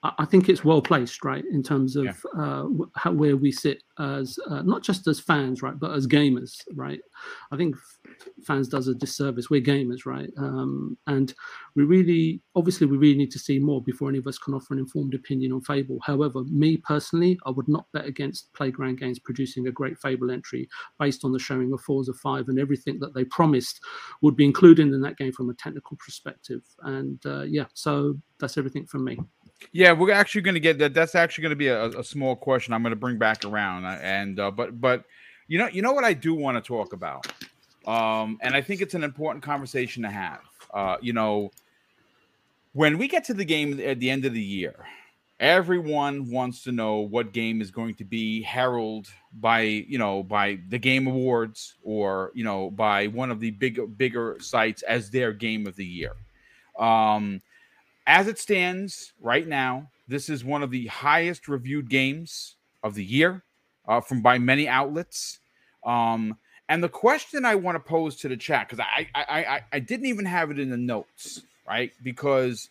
I 0.03 0.25
think 0.25 0.49
it's 0.49 0.65
well 0.65 0.83
placed, 0.83 1.25
right, 1.25 1.45
in 1.51 1.63
terms 1.63 1.97
of 1.97 2.05
yeah. 2.05 2.13
uh, 2.39 2.67
how, 2.95 3.13
where 3.13 3.37
we 3.37 3.51
sit 3.51 3.83
as 3.99 4.39
uh, 4.49 4.63
not 4.63 4.83
just 4.83 5.07
as 5.07 5.19
fans, 5.19 5.63
right, 5.63 5.79
but 5.79 5.93
as 5.93 6.07
gamers, 6.07 6.61
right. 6.75 7.01
I 7.51 7.57
think 7.57 7.77
fans 8.45 8.69
does 8.69 8.89
a 8.89 8.95
disservice. 8.95 9.51
We're 9.51 9.63
gamers, 9.63 10.07
right, 10.07 10.31
um, 10.39 10.97
and 11.07 11.35
we 11.75 11.85
really, 11.85 12.41
obviously, 12.57 12.87
we 12.87 12.97
really 12.97 13.19
need 13.19 13.31
to 13.31 13.39
see 13.39 13.59
more 13.59 13.83
before 13.83 14.09
any 14.09 14.19
of 14.19 14.27
us 14.27 14.39
can 14.39 14.55
offer 14.55 14.73
an 14.73 14.81
informed 14.81 15.15
opinion 15.15 15.53
on 15.53 15.61
Fable. 15.61 15.99
However, 16.03 16.43
me 16.45 16.79
personally, 16.79 17.39
I 17.47 17.51
would 17.51 17.69
not 17.69 17.87
bet 17.93 18.07
against 18.07 18.53
Playground 18.55 18.99
Games 18.99 19.19
producing 19.19 19.69
a 19.69 19.73
great 19.73 19.99
Fable 19.99 20.31
entry 20.31 20.69
based 20.99 21.25
on 21.25 21.33
the 21.33 21.39
showing 21.39 21.73
of 21.73 21.81
fours 21.83 22.07
Forza 22.07 22.19
Five 22.21 22.49
and 22.49 22.59
everything 22.59 22.99
that 23.01 23.15
they 23.15 23.25
promised 23.25 23.81
would 24.23 24.37
be 24.37 24.45
included 24.45 24.89
in 24.89 25.01
that 25.03 25.19
game 25.19 25.33
from 25.33 25.51
a 25.51 25.55
technical 25.55 25.97
perspective. 25.99 26.63
And 26.83 27.25
uh, 27.27 27.43
yeah, 27.43 27.67
so 27.75 28.17
that's 28.41 28.57
everything 28.57 28.87
from 28.87 29.05
me. 29.05 29.19
Yeah, 29.73 29.93
we're 29.93 30.13
actually 30.13 30.43
going 30.43 30.55
to 30.55 30.61
get 30.61 30.79
that. 30.79 30.95
That's 30.95 31.15
actually 31.15 31.43
going 31.43 31.51
to 31.51 31.57
be 31.57 31.69
a, 31.69 31.87
a, 31.89 32.05
small 32.05 32.37
question 32.37 32.75
I'm 32.75 32.83
going 32.83 32.91
to 32.91 32.97
bring 32.97 33.19
back 33.19 33.45
around. 33.45 33.85
Uh, 33.85 33.99
and 34.03 34.39
uh, 34.39 34.51
but 34.51 34.81
but 34.81 35.05
you 35.49 35.59
know 35.59 35.69
you 35.69 35.83
know 35.83 35.93
what 35.93 36.05
I 36.05 36.13
do 36.13 36.35
want 36.35 36.57
to 36.57 36.67
talk 36.67 36.93
about, 36.93 37.27
um, 37.87 38.39
and 38.43 38.55
I 38.55 38.61
think 38.61 38.81
it's 38.81 38.95
an 38.95 39.05
important 39.05 39.43
conversation 39.43 40.03
to 40.03 40.11
have. 40.11 40.41
Uh, 40.75 40.97
you 41.01 41.15
know, 41.15 41.51
when 42.77 42.99
we 42.99 43.09
get 43.09 43.25
to 43.25 43.33
the 43.33 43.45
game 43.45 43.81
at 43.81 44.01
the 44.01 44.11
end 44.11 44.27
of 44.27 44.35
the 44.35 44.43
year, 44.43 44.75
everyone 45.41 46.31
wants 46.31 46.63
to 46.63 46.73
know 46.73 46.97
what 46.97 47.33
game 47.33 47.63
is 47.63 47.71
going 47.71 47.95
to 47.95 48.05
be 48.05 48.43
heralded 48.43 49.11
by 49.33 49.63
you 49.63 49.97
know 49.97 50.23
by 50.23 50.59
the 50.69 50.79
game 50.79 51.07
awards 51.07 51.77
or 51.83 52.31
you 52.35 52.45
know 52.45 52.71
by 52.71 53.07
one 53.07 53.31
of 53.31 53.41
the 53.41 53.51
bigger 53.53 53.87
bigger 53.87 54.37
sites 54.41 54.83
as 54.83 55.09
their 55.11 55.33
game 55.33 55.67
of 55.67 55.75
the 55.77 55.87
year. 55.87 56.13
Um, 56.79 57.41
as 58.07 58.29
it 58.29 58.39
stands 58.39 59.15
right 59.23 59.49
now, 59.49 59.89
this 60.07 60.29
is 60.29 60.45
one 60.45 60.63
of 60.63 60.71
the 60.71 60.87
highest 60.89 61.49
reviewed 61.49 61.89
games 61.89 62.57
of 62.83 62.95
the 62.95 63.05
year 63.05 63.43
uh, 63.89 64.03
from 64.03 64.21
by 64.21 64.39
many 64.39 64.69
outlets. 64.69 65.39
Um, 65.83 66.37
and 66.69 66.85
the 66.85 66.91
question 66.91 67.47
I 67.47 67.55
want 67.55 67.77
to 67.77 67.81
pose 67.81 68.17
to 68.17 68.29
the 68.29 68.37
chat, 68.37 68.69
because 68.69 68.85
I, 68.85 69.09
I, 69.15 69.45
I 69.45 69.61
I 69.73 69.79
didn't 69.79 70.07
even 70.07 70.27
have 70.27 70.51
it 70.51 70.59
in 70.59 70.69
the 70.69 70.77
notes, 70.77 71.41
right? 71.69 71.93
Because 72.03 72.71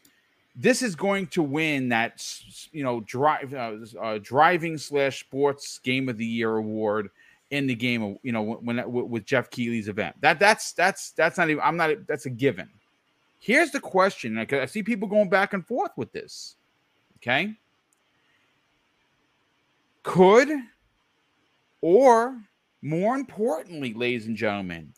this 0.55 0.81
is 0.81 0.95
going 0.95 1.27
to 1.27 1.43
win 1.43 1.89
that 1.89 2.25
you 2.71 2.83
know 2.83 3.01
drive 3.01 3.53
uh, 3.53 3.75
uh, 4.01 4.19
driving 4.21 4.77
slash 4.77 5.19
sports 5.19 5.79
game 5.79 6.07
of 6.07 6.17
the 6.17 6.25
year 6.25 6.55
award 6.55 7.09
in 7.51 7.67
the 7.67 7.75
game 7.75 8.17
you 8.23 8.31
know 8.31 8.41
when, 8.41 8.77
when 8.77 9.09
with 9.09 9.25
Geoff 9.25 9.49
Keighley's 9.49 9.87
event. 9.87 10.15
That 10.21 10.39
that's 10.39 10.71
that's 10.73 11.11
that's 11.11 11.37
not 11.37 11.49
even 11.49 11.61
I'm 11.63 11.77
not 11.77 12.07
that's 12.07 12.25
a 12.25 12.29
given. 12.29 12.69
Here's 13.39 13.71
the 13.71 13.79
question. 13.79 14.35
Like 14.35 14.53
I 14.53 14.65
see 14.65 14.81
people 14.81 15.07
going 15.07 15.29
back 15.29 15.53
and 15.53 15.65
forth 15.65 15.91
with 15.97 16.11
this. 16.11 16.55
Okay. 17.17 17.53
Could 20.03 20.49
or 21.81 22.39
more 22.81 23.15
importantly, 23.15 23.93
ladies 23.93 24.27
and 24.27 24.37
gentlemen, 24.37 24.93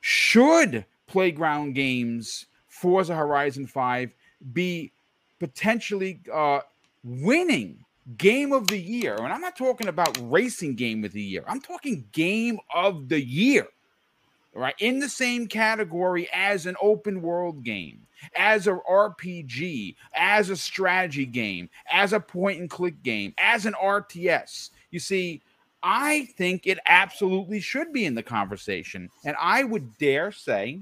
should 0.00 0.84
playground 1.06 1.74
games 1.74 2.46
Forza 2.82 3.14
Horizon 3.14 3.64
5 3.64 4.12
be 4.52 4.90
potentially 5.38 6.18
uh, 6.32 6.60
winning 7.04 7.84
game 8.18 8.52
of 8.52 8.66
the 8.66 8.78
year. 8.78 9.14
And 9.14 9.32
I'm 9.32 9.40
not 9.40 9.56
talking 9.56 9.86
about 9.86 10.18
racing 10.20 10.74
game 10.74 11.04
of 11.04 11.12
the 11.12 11.22
year. 11.22 11.44
I'm 11.46 11.60
talking 11.60 12.04
game 12.10 12.58
of 12.74 13.08
the 13.08 13.24
year. 13.24 13.68
Right? 14.52 14.74
In 14.80 14.98
the 14.98 15.08
same 15.08 15.46
category 15.46 16.28
as 16.34 16.66
an 16.66 16.76
open 16.82 17.22
world 17.22 17.62
game, 17.62 18.02
as 18.36 18.66
a 18.66 18.72
RPG, 18.72 19.94
as 20.14 20.50
a 20.50 20.56
strategy 20.56 21.24
game, 21.24 21.70
as 21.90 22.12
a 22.12 22.20
point 22.20 22.60
and 22.60 22.68
click 22.68 23.00
game, 23.02 23.32
as 23.38 23.64
an 23.64 23.74
RTS. 23.74 24.70
You 24.90 24.98
see, 24.98 25.40
I 25.82 26.26
think 26.36 26.66
it 26.66 26.80
absolutely 26.86 27.60
should 27.60 27.92
be 27.92 28.04
in 28.04 28.14
the 28.14 28.22
conversation. 28.22 29.08
And 29.24 29.36
I 29.40 29.64
would 29.64 29.96
dare 29.96 30.32
say 30.32 30.80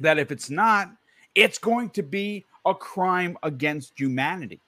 that 0.00 0.18
if 0.18 0.30
it's 0.30 0.50
not, 0.50 0.90
it's 1.34 1.58
going 1.58 1.90
to 1.90 2.02
be 2.02 2.44
a 2.66 2.74
crime 2.74 3.36
against 3.42 3.98
humanity 3.98 4.60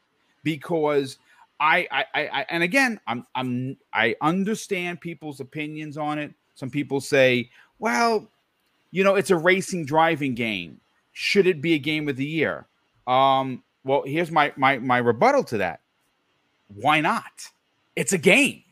because 0.42 1.18
I, 1.58 1.88
I, 1.90 2.04
I, 2.14 2.46
and 2.50 2.62
again, 2.62 3.00
I'm, 3.06 3.26
I'm, 3.34 3.76
I 3.92 4.16
understand 4.20 5.00
people's 5.00 5.40
opinions 5.40 5.96
on 5.96 6.18
it. 6.18 6.34
Some 6.54 6.70
people 6.70 7.00
say, 7.00 7.50
well, 7.78 8.28
you 8.90 9.04
know, 9.04 9.14
it's 9.14 9.30
a 9.30 9.36
racing 9.36 9.86
driving 9.86 10.34
game. 10.34 10.80
Should 11.12 11.46
it 11.46 11.62
be 11.62 11.74
a 11.74 11.78
game 11.78 12.08
of 12.08 12.16
the 12.16 12.26
year? 12.26 12.66
Um, 13.06 13.62
well, 13.84 14.02
here's 14.04 14.30
my, 14.30 14.52
my, 14.56 14.78
my 14.78 14.98
rebuttal 14.98 15.44
to 15.44 15.58
that. 15.58 15.80
Why 16.74 17.00
not? 17.00 17.50
It's 17.94 18.12
a 18.12 18.18
game, 18.18 18.62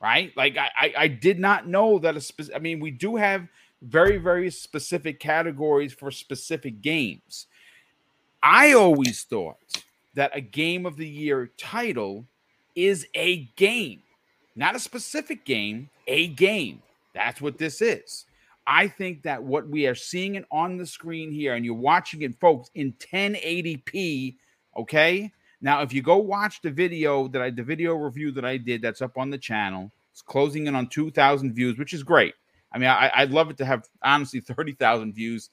right? 0.00 0.32
Like 0.36 0.56
I, 0.56 0.70
I, 0.78 0.94
I 0.96 1.08
did 1.08 1.38
not 1.38 1.66
know 1.66 1.98
that 1.98 2.16
a 2.16 2.20
specific, 2.20 2.56
I 2.56 2.60
mean, 2.60 2.80
we 2.80 2.90
do 2.90 3.16
have 3.16 3.46
very, 3.82 4.18
very 4.18 4.50
specific 4.50 5.20
categories 5.20 5.92
for 5.92 6.10
specific 6.10 6.80
games. 6.82 7.46
I 8.42 8.72
always 8.72 9.22
thought 9.22 9.56
that 10.14 10.30
a 10.34 10.40
game 10.40 10.86
of 10.86 10.96
the 10.96 11.08
year 11.08 11.50
title 11.56 12.26
is 12.74 13.06
a 13.14 13.44
game, 13.56 14.02
not 14.56 14.76
a 14.76 14.80
specific 14.80 15.44
game, 15.44 15.90
a 16.06 16.28
game. 16.28 16.82
That's 17.14 17.40
what 17.40 17.58
this 17.58 17.82
is. 17.82 18.26
I 18.66 18.88
think 18.88 19.22
that 19.22 19.42
what 19.42 19.68
we 19.68 19.86
are 19.86 19.94
seeing 19.94 20.36
it 20.36 20.44
on 20.52 20.76
the 20.76 20.86
screen 20.86 21.32
here, 21.32 21.54
and 21.54 21.64
you're 21.64 21.74
watching 21.74 22.22
it, 22.22 22.38
folks, 22.38 22.70
in 22.74 22.92
1080p. 22.94 24.36
Okay. 24.76 25.32
Now, 25.60 25.82
if 25.82 25.92
you 25.92 26.02
go 26.02 26.16
watch 26.16 26.62
the 26.62 26.70
video 26.70 27.28
that 27.28 27.42
I, 27.42 27.50
the 27.50 27.62
video 27.62 27.94
review 27.94 28.30
that 28.32 28.44
I 28.44 28.56
did, 28.56 28.80
that's 28.80 29.02
up 29.02 29.18
on 29.18 29.28
the 29.28 29.38
channel. 29.38 29.90
It's 30.12 30.22
closing 30.22 30.66
in 30.66 30.74
on 30.74 30.88
2,000 30.88 31.52
views, 31.52 31.78
which 31.78 31.92
is 31.92 32.02
great. 32.02 32.34
I 32.72 32.78
mean, 32.78 32.88
I, 32.88 33.10
I'd 33.14 33.30
love 33.30 33.50
it 33.50 33.56
to 33.58 33.64
have 33.64 33.88
honestly 34.02 34.40
30,000 34.40 35.12
views, 35.12 35.50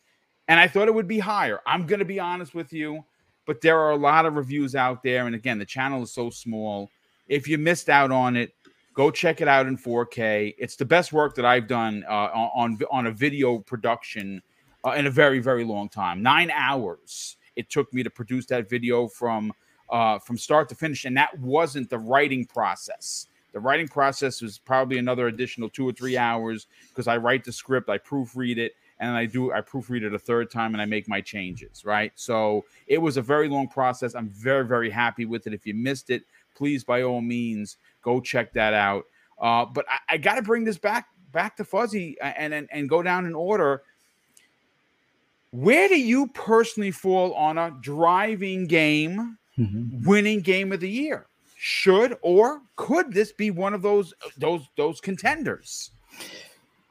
and 0.47 0.59
I 0.59 0.67
thought 0.67 0.87
it 0.87 0.93
would 0.93 1.07
be 1.07 1.19
higher. 1.19 1.59
I'm 1.65 1.85
going 1.85 1.99
to 1.99 2.05
be 2.05 2.19
honest 2.19 2.53
with 2.53 2.71
you, 2.71 3.03
but 3.45 3.61
there 3.61 3.79
are 3.79 3.91
a 3.91 3.97
lot 3.97 4.25
of 4.25 4.35
reviews 4.35 4.75
out 4.75 5.03
there, 5.03 5.25
and 5.25 5.35
again, 5.35 5.59
the 5.59 5.65
channel 5.65 6.03
is 6.03 6.13
so 6.13 6.29
small. 6.29 6.89
If 7.27 7.47
you 7.47 7.57
missed 7.57 7.89
out 7.89 8.11
on 8.11 8.35
it, 8.35 8.53
go 8.93 9.11
check 9.11 9.41
it 9.41 9.47
out 9.47 9.67
in 9.67 9.77
4K. 9.77 10.55
It's 10.57 10.75
the 10.75 10.85
best 10.85 11.13
work 11.13 11.35
that 11.35 11.45
I've 11.45 11.67
done 11.67 12.03
uh, 12.09 12.29
on 12.33 12.79
on 12.91 13.07
a 13.07 13.11
video 13.11 13.59
production 13.59 14.41
uh, 14.85 14.91
in 14.91 15.07
a 15.07 15.11
very 15.11 15.39
very 15.39 15.63
long 15.63 15.87
time. 15.89 16.21
Nine 16.21 16.51
hours 16.51 17.37
it 17.55 17.69
took 17.69 17.93
me 17.93 18.03
to 18.03 18.09
produce 18.09 18.45
that 18.47 18.69
video 18.69 19.07
from 19.07 19.51
uh, 19.89 20.19
from 20.19 20.37
start 20.37 20.67
to 20.69 20.75
finish, 20.75 21.05
and 21.05 21.15
that 21.17 21.37
wasn't 21.39 21.89
the 21.89 21.99
writing 21.99 22.45
process. 22.45 23.27
The 23.53 23.59
writing 23.59 23.87
process 23.87 24.41
was 24.41 24.57
probably 24.57 24.97
another 24.97 25.27
additional 25.27 25.69
two 25.69 25.87
or 25.87 25.91
three 25.91 26.17
hours 26.17 26.67
because 26.89 27.07
I 27.07 27.17
write 27.17 27.43
the 27.43 27.51
script, 27.51 27.89
I 27.89 27.97
proofread 27.97 28.57
it, 28.57 28.75
and 28.99 29.11
I 29.11 29.25
do 29.25 29.51
I 29.51 29.61
proofread 29.61 30.03
it 30.03 30.13
a 30.13 30.19
third 30.19 30.51
time 30.51 30.73
and 30.73 30.81
I 30.81 30.85
make 30.85 31.07
my 31.07 31.21
changes. 31.21 31.85
Right, 31.85 32.11
so 32.15 32.65
it 32.87 32.97
was 32.97 33.17
a 33.17 33.21
very 33.21 33.47
long 33.47 33.67
process. 33.67 34.15
I'm 34.15 34.29
very 34.29 34.65
very 34.65 34.89
happy 34.89 35.25
with 35.25 35.47
it. 35.47 35.53
If 35.53 35.65
you 35.65 35.73
missed 35.73 36.09
it, 36.09 36.23
please 36.55 36.83
by 36.83 37.03
all 37.03 37.21
means 37.21 37.77
go 38.01 38.19
check 38.19 38.53
that 38.53 38.73
out. 38.73 39.05
Uh, 39.39 39.65
but 39.65 39.85
I, 39.89 40.15
I 40.15 40.17
got 40.17 40.35
to 40.35 40.41
bring 40.41 40.63
this 40.63 40.77
back 40.77 41.07
back 41.31 41.57
to 41.57 41.63
Fuzzy 41.63 42.17
and, 42.21 42.53
and 42.53 42.67
and 42.71 42.89
go 42.89 43.01
down 43.01 43.25
in 43.25 43.35
order. 43.35 43.83
Where 45.51 45.87
do 45.87 45.99
you 45.99 46.27
personally 46.27 46.91
fall 46.91 47.33
on 47.33 47.57
a 47.57 47.75
driving 47.81 48.67
game 48.67 49.37
mm-hmm. 49.57 50.07
winning 50.07 50.41
game 50.41 50.71
of 50.71 50.81
the 50.81 50.89
year? 50.89 51.27
Should 51.59 52.17
or 52.21 52.61
could 52.75 53.11
this 53.13 53.31
be 53.31 53.49
one 53.49 53.73
of 53.73 53.81
those 53.81 54.13
those 54.37 54.61
those 54.77 55.01
contenders? 55.01 55.89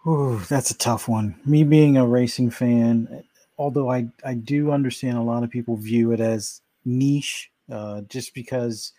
Ooh, 0.07 0.41
that's 0.49 0.71
a 0.73 0.79
tough 0.79 1.09
one. 1.09 1.39
Me 1.45 1.63
being 1.63 1.97
a 1.97 2.07
racing 2.07 2.51
fan, 2.51 3.25
although 3.59 3.91
I 3.91 4.09
I 4.25 4.35
do 4.35 4.73
understand 4.73 5.19
a 5.19 5.23
lot 5.23 5.45
of 5.45 5.51
people 5.51 5.77
view 5.77 6.11
it 6.11 6.21
as 6.21 6.63
niche, 6.85 7.51
uh, 7.71 8.03
just 8.03 8.35
because 8.35 8.93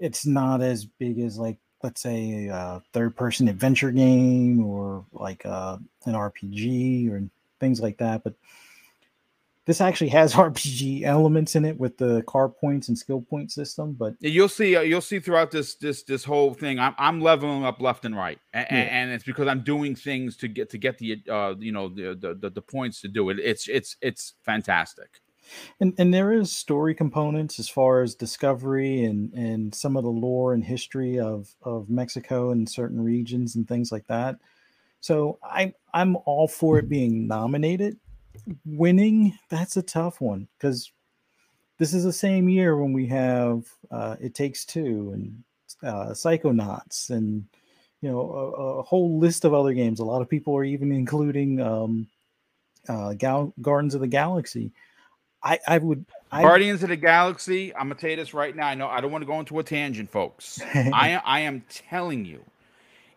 it's 0.00 0.26
not 0.26 0.60
as 0.60 0.84
big 0.84 1.20
as 1.20 1.38
like 1.38 1.58
let's 1.84 2.00
say 2.00 2.46
a 2.46 2.82
third 2.92 3.16
person 3.16 3.46
adventure 3.48 3.92
game 3.92 4.64
or 4.64 5.04
like 5.12 5.46
uh, 5.46 5.76
an 6.06 6.14
RPG 6.14 7.08
or 7.08 7.22
things 7.60 7.80
like 7.80 7.98
that. 7.98 8.24
But 8.24 8.34
this 9.66 9.80
actually 9.80 10.10
has 10.10 10.34
RPG 10.34 11.02
elements 11.02 11.54
in 11.54 11.64
it 11.64 11.78
with 11.78 11.98
the 11.98 12.22
car 12.22 12.48
points 12.48 12.88
and 12.88 12.98
skill 12.98 13.20
point 13.20 13.52
system. 13.52 13.94
But 13.94 14.14
you'll 14.20 14.48
see, 14.48 14.76
uh, 14.76 14.80
you'll 14.80 15.00
see 15.00 15.20
throughout 15.20 15.50
this 15.50 15.74
this 15.76 16.02
this 16.02 16.24
whole 16.24 16.54
thing. 16.54 16.78
I'm, 16.78 16.94
I'm 16.98 17.20
leveling 17.20 17.64
up 17.64 17.80
left 17.80 18.04
and 18.04 18.16
right, 18.16 18.38
and, 18.52 18.66
yeah. 18.70 18.78
and 18.78 19.10
it's 19.12 19.24
because 19.24 19.48
I'm 19.48 19.62
doing 19.62 19.94
things 19.94 20.36
to 20.38 20.48
get 20.48 20.70
to 20.70 20.78
get 20.78 20.98
the 20.98 21.22
uh 21.30 21.54
you 21.58 21.72
know 21.72 21.88
the, 21.88 22.36
the 22.40 22.50
the 22.50 22.62
points 22.62 23.00
to 23.02 23.08
do 23.08 23.30
it. 23.30 23.38
It's 23.38 23.68
it's 23.68 23.96
it's 24.00 24.34
fantastic. 24.44 25.20
And 25.80 25.92
and 25.98 26.14
there 26.14 26.32
is 26.32 26.52
story 26.52 26.94
components 26.94 27.58
as 27.58 27.68
far 27.68 28.02
as 28.02 28.14
discovery 28.14 29.04
and 29.04 29.32
and 29.34 29.74
some 29.74 29.96
of 29.96 30.04
the 30.04 30.10
lore 30.10 30.54
and 30.54 30.64
history 30.64 31.18
of 31.18 31.54
of 31.62 31.90
Mexico 31.90 32.50
and 32.50 32.68
certain 32.68 33.00
regions 33.00 33.56
and 33.56 33.66
things 33.66 33.92
like 33.92 34.06
that. 34.06 34.36
So 35.00 35.38
I 35.42 35.74
I'm 35.92 36.16
all 36.24 36.48
for 36.48 36.78
it 36.78 36.88
being 36.88 37.26
nominated. 37.26 37.98
Winning 38.64 39.36
that's 39.48 39.76
a 39.76 39.82
tough 39.82 40.20
one 40.20 40.48
because 40.58 40.90
this 41.78 41.94
is 41.94 42.04
the 42.04 42.12
same 42.12 42.48
year 42.48 42.76
when 42.76 42.92
we 42.92 43.06
have 43.06 43.64
uh, 43.90 44.16
It 44.20 44.34
Takes 44.34 44.64
Two 44.64 45.12
and 45.14 45.42
uh, 45.82 46.10
Psychonauts 46.10 47.10
and 47.10 47.44
you 48.00 48.10
know 48.10 48.20
a, 48.20 48.62
a, 48.78 48.82
whole 48.82 49.18
list 49.18 49.44
of 49.44 49.54
other 49.54 49.72
games. 49.72 50.00
A 50.00 50.04
lot 50.04 50.22
of 50.22 50.28
people 50.28 50.56
are 50.56 50.64
even 50.64 50.92
including 50.92 51.60
um, 51.60 52.08
uh, 52.88 53.14
Gal- 53.14 53.54
Gardens 53.60 53.94
of 53.94 54.00
the 54.00 54.08
Galaxy 54.08 54.72
I, 55.42 55.58
I 55.66 55.78
would 55.78 56.06
I, 56.30 56.42
Guardians 56.42 56.82
of 56.82 56.88
the 56.90 56.96
Galaxy. 56.96 57.74
I'm 57.74 57.88
gonna 57.88 57.96
tell 57.96 58.10
you 58.10 58.16
this 58.16 58.32
right 58.32 58.54
now. 58.54 58.66
I 58.66 58.74
know 58.74 58.88
I 58.88 59.00
don't 59.00 59.10
want 59.10 59.22
to 59.22 59.26
go 59.26 59.40
into 59.40 59.58
a 59.58 59.64
tangent, 59.64 60.10
folks. 60.10 60.60
I 60.74 61.20
I 61.24 61.40
am 61.40 61.64
telling 61.68 62.24
you, 62.24 62.44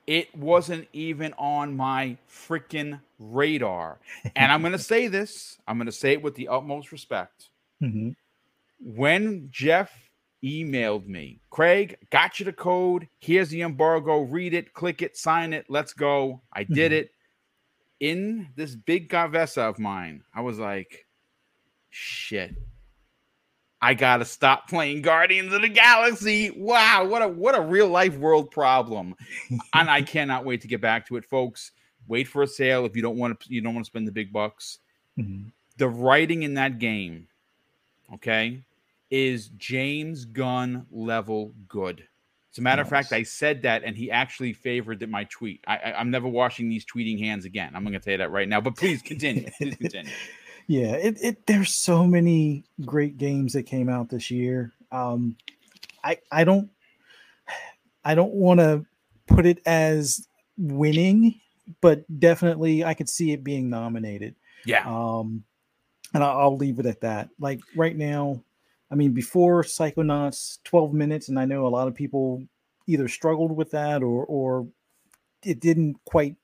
it 0.08 0.36
wasn't 0.36 0.88
even 0.94 1.34
on 1.34 1.76
my 1.76 2.18
freaking 2.30 3.00
radar. 3.20 3.98
And 4.36 4.52
I'm 4.52 4.62
gonna 4.62 4.78
say 4.78 5.08
this. 5.08 5.58
I'm 5.68 5.78
gonna 5.78 5.92
say 5.92 6.14
it 6.14 6.22
with 6.22 6.36
the 6.36 6.48
utmost 6.48 6.92
respect. 6.92 7.50
Mm-hmm. 7.82 8.12
When 8.80 9.50
Jeff 9.52 9.92
emailed 10.44 11.08
me, 11.08 11.40
Craig, 11.50 11.98
got 12.12 12.40
you 12.40 12.46
the 12.46 12.54
code. 12.54 13.08
Here's 13.20 13.50
the 13.50 13.62
embargo. 13.62 14.20
Read 14.22 14.54
it, 14.54 14.74
click 14.74 15.02
it, 15.02 15.18
sign 15.18 15.54
it. 15.54 15.66
Let's 15.70 15.94
go. 15.94 16.42
I 16.54 16.64
did 16.64 16.92
mm-hmm. 16.92 17.00
it. 17.00 17.12
In 18.02 18.50
this 18.56 18.76
big 18.76 19.10
Gavessa 19.10 19.70
of 19.70 19.80
mine, 19.80 20.24
I 20.34 20.42
was 20.42 20.60
like, 20.60 21.06
shit. 21.90 22.54
I 23.86 23.94
gotta 23.94 24.26
stop 24.26 24.68
playing 24.68 25.04
Guardians 25.04 25.54
of 25.54 25.62
the 25.62 25.70
Galaxy. 25.70 26.50
Wow, 26.50 27.06
what 27.06 27.22
a 27.22 27.28
what 27.28 27.56
a 27.56 27.62
real 27.62 27.88
life 27.88 28.18
world 28.18 28.50
problem. 28.50 29.14
and 29.76 29.92
I 29.92 30.02
cannot 30.02 30.44
wait 30.44 30.62
to 30.62 30.68
get 30.68 30.82
back 30.82 31.06
to 31.08 31.18
it, 31.18 31.26
folks. 31.26 31.72
Wait 32.08 32.28
for 32.28 32.42
a 32.42 32.48
sale 32.48 32.88
if 32.88 32.96
you 32.96 33.04
don't 33.04 33.16
want 33.16 33.40
to 33.40 33.54
you 33.54 33.62
don't 33.62 33.76
want 33.76 33.86
to 33.86 33.90
spend 33.90 34.08
the 34.08 34.12
big 34.12 34.34
bucks. 34.34 34.80
Mm-hmm. 35.20 35.50
The 35.78 35.88
writing 35.88 36.42
in 36.42 36.56
that 36.56 36.80
game, 36.80 37.28
okay, 38.16 38.64
is 39.12 39.50
James 39.50 40.26
Gunn 40.26 40.88
level 40.90 41.54
good. 41.68 42.08
As 42.54 42.58
a 42.58 42.62
matter 42.64 42.82
nice. 42.82 42.88
of 42.88 42.90
fact, 42.90 43.14
I 43.14 43.22
said 43.22 43.62
that, 43.64 43.84
and 43.84 43.96
he 43.96 44.10
actually 44.10 44.54
favored 44.54 45.08
my 45.08 45.26
tweet. 45.26 45.64
I, 45.68 45.94
am 46.02 46.10
never 46.10 46.28
washing 46.28 46.70
these 46.70 46.86
tweeting 46.86 47.20
hands 47.20 47.46
again. 47.46 47.74
I'm 47.76 47.84
going 47.84 47.94
to 47.94 48.00
tell 48.00 48.14
you 48.14 48.18
that 48.18 48.32
right 48.32 48.50
now. 48.50 48.62
But 48.62 48.78
please 48.78 49.04
continue. 49.04 49.52
Please 49.60 49.76
continue. 49.76 50.12
Yeah, 50.68 50.94
it, 50.94 51.18
it 51.22 51.46
there's 51.46 51.74
so 51.76 52.06
many 52.06 52.64
great 52.84 53.18
games 53.18 53.54
that 53.54 53.64
came 53.64 53.90
out 53.90 54.10
this 54.10 54.32
year. 54.32 54.74
Um, 54.92 55.38
I 56.04 56.18
I 56.32 56.44
don't 56.44 56.70
I 58.04 58.16
don't 58.16 58.34
want 58.34 58.60
to 58.60 58.86
put 59.28 59.46
it 59.46 59.60
as 59.66 60.28
winning, 60.58 61.40
but 61.82 62.06
definitely 62.20 62.84
I 62.84 62.94
could 62.94 63.10
see 63.10 63.32
it 63.32 63.44
being 63.44 63.70
nominated. 63.70 64.36
Yeah. 64.66 64.84
Um, 64.86 65.44
and 66.14 66.24
I'll, 66.24 66.40
I'll 66.40 66.58
leave 66.58 66.80
it 66.80 66.86
at 66.86 67.02
that. 67.02 67.30
Like 67.40 67.62
right 67.76 67.96
now, 67.96 68.44
I 68.92 68.96
mean, 68.96 69.12
before 69.12 69.64
Psychonauts, 69.64 70.60
12 70.64 70.94
minutes, 70.94 71.30
and 71.30 71.40
I 71.40 71.46
know 71.46 71.66
a 71.66 71.70
lot 71.70 71.88
of 71.88 71.96
people 71.96 72.44
either 72.88 73.08
struggled 73.08 73.52
with 73.52 73.72
that 73.72 74.04
or 74.04 74.26
or 74.26 74.68
it 75.44 75.60
didn't 75.60 75.98
quite, 76.06 76.36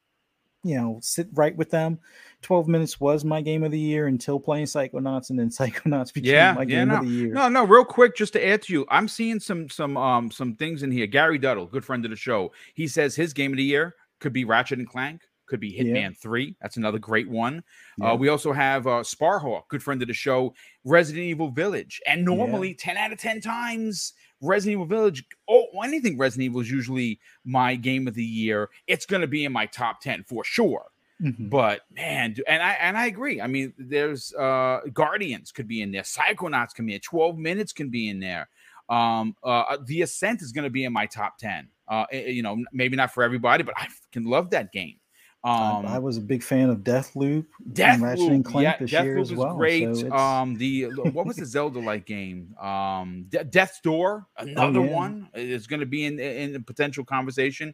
you 0.63 0.75
know, 0.75 0.99
sit 1.01 1.27
right 1.33 1.55
with 1.55 1.69
them. 1.71 1.99
12 2.43 2.67
minutes 2.67 2.99
was 2.99 3.23
my 3.23 3.41
game 3.41 3.63
of 3.63 3.71
the 3.71 3.79
year 3.79 4.07
until 4.07 4.39
playing 4.39 4.65
Psychonauts, 4.65 5.29
and 5.29 5.37
then 5.39 5.49
Psychonauts 5.49 6.13
became 6.13 6.33
Yeah, 6.33 6.53
my 6.53 6.61
yeah, 6.61 6.65
game 6.65 6.87
no. 6.89 6.95
of 6.97 7.01
the 7.05 7.07
year. 7.11 7.33
No, 7.33 7.49
no, 7.49 7.63
real 7.65 7.85
quick, 7.85 8.15
just 8.15 8.33
to 8.33 8.45
add 8.47 8.61
to 8.63 8.73
you, 8.73 8.85
I'm 8.89 9.07
seeing 9.07 9.39
some 9.39 9.69
some 9.69 9.97
um 9.97 10.31
some 10.31 10.55
things 10.55 10.83
in 10.83 10.91
here. 10.91 11.07
Gary 11.07 11.39
Duddle, 11.39 11.69
good 11.69 11.85
friend 11.85 12.03
of 12.05 12.11
the 12.11 12.17
show, 12.17 12.51
he 12.73 12.87
says 12.87 13.15
his 13.15 13.33
game 13.33 13.51
of 13.51 13.57
the 13.57 13.63
year 13.63 13.95
could 14.19 14.33
be 14.33 14.45
Ratchet 14.45 14.79
and 14.79 14.87
Clank, 14.87 15.21
could 15.47 15.59
be 15.59 15.69
Yeah. 15.69 15.83
Hitman 15.95 16.17
Three. 16.17 16.55
That's 16.61 16.77
another 16.77 16.99
great 16.99 17.29
one. 17.29 17.63
Yeah. 17.97 18.11
Uh, 18.11 18.15
we 18.15 18.29
also 18.29 18.51
have 18.53 18.87
uh, 18.87 19.01
Sparhawk, 19.01 19.67
good 19.69 19.83
friend 19.83 20.01
of 20.01 20.07
the 20.07 20.13
show, 20.13 20.53
Resident 20.83 21.23
Evil 21.25 21.49
Village, 21.51 22.01
and 22.07 22.23
normally 22.25 22.73
10 22.73 22.97
out 22.97 23.11
of 23.11 23.19
10 23.19 23.41
times 23.41 24.13
Resident 24.41 24.73
Evil 24.73 24.85
Village. 24.85 25.23
Oh, 25.47 25.67
anything 25.83 26.17
Resident 26.17 26.45
Evil 26.45 26.61
is 26.61 26.71
usually 26.71 27.19
my 27.45 27.75
game 27.75 28.07
of 28.07 28.13
the 28.13 28.23
year. 28.23 28.69
It's 28.87 29.05
going 29.05 29.21
to 29.21 29.27
be 29.27 29.45
in 29.45 29.51
my 29.51 29.65
top 29.67 30.01
10 30.01 30.23
for 30.23 30.43
sure. 30.43 30.85
Mhm. 31.21 31.49
But 31.51 31.81
man, 31.91 32.35
and 32.47 32.63
I 32.63 32.71
and 32.73 32.97
I 32.97 33.05
agree. 33.05 33.39
I 33.41 33.47
mean, 33.47 33.73
there's 33.77 34.33
uh 34.33 34.79
Guardians 34.91 35.51
could 35.51 35.67
be 35.67 35.81
in 35.83 35.91
there, 35.91 36.01
Psychonauts 36.01 36.73
can 36.73 36.87
be 36.87 36.95
in, 36.95 37.01
12 37.01 37.37
minutes 37.37 37.73
can 37.73 37.89
be 37.89 38.09
in 38.09 38.19
there. 38.19 38.49
Um, 38.89 39.35
uh, 39.43 39.77
The 39.85 40.01
Ascent 40.01 40.41
is 40.41 40.51
going 40.51 40.63
to 40.63 40.69
be 40.71 40.83
in 40.83 40.91
my 40.91 41.05
top 41.05 41.37
10. 41.37 41.69
Uh, 41.87 42.05
eh, 42.11 42.25
you 42.25 42.41
know, 42.41 42.57
maybe 42.73 42.97
not 42.97 43.13
for 43.13 43.23
everybody, 43.23 43.63
but 43.63 43.75
I 43.77 43.87
can 44.11 44.25
love 44.25 44.49
that 44.49 44.71
game. 44.73 44.97
I- 45.43 45.71
Um, 45.79 45.85
I, 45.87 45.97
was 45.97 46.17
a 46.17 46.21
big 46.21 46.43
fan 46.43 46.69
of 46.69 46.79
Deathloop, 46.79 47.47
Death 47.73 47.95
and 47.95 48.03
Ratchet 48.03 48.31
and 48.31 48.45
Clank 48.45 48.63
yeah, 48.63 48.77
this 48.77 48.91
Death 48.91 49.05
year 49.05 49.15
Loop 49.15 49.23
as 49.23 49.33
well. 49.33 49.55
great. 49.55 49.95
So 49.95 50.11
um, 50.11 50.55
the 50.55 50.83
what 51.13 51.25
was 51.25 51.37
the 51.37 51.45
Zelda-like 51.47 52.05
game? 52.05 52.55
Um, 52.59 53.25
De- 53.29 53.43
Death's 53.43 53.79
Door, 53.81 54.27
another 54.37 54.81
Oh, 54.81 54.83
yeah. 54.83 54.93
one 54.95 55.29
is 55.33 55.65
going 55.65 55.79
to 55.79 55.87
be 55.87 56.05
in 56.05 56.19
in 56.19 56.53
the 56.53 56.59
potential 56.59 57.03
conversation. 57.03 57.73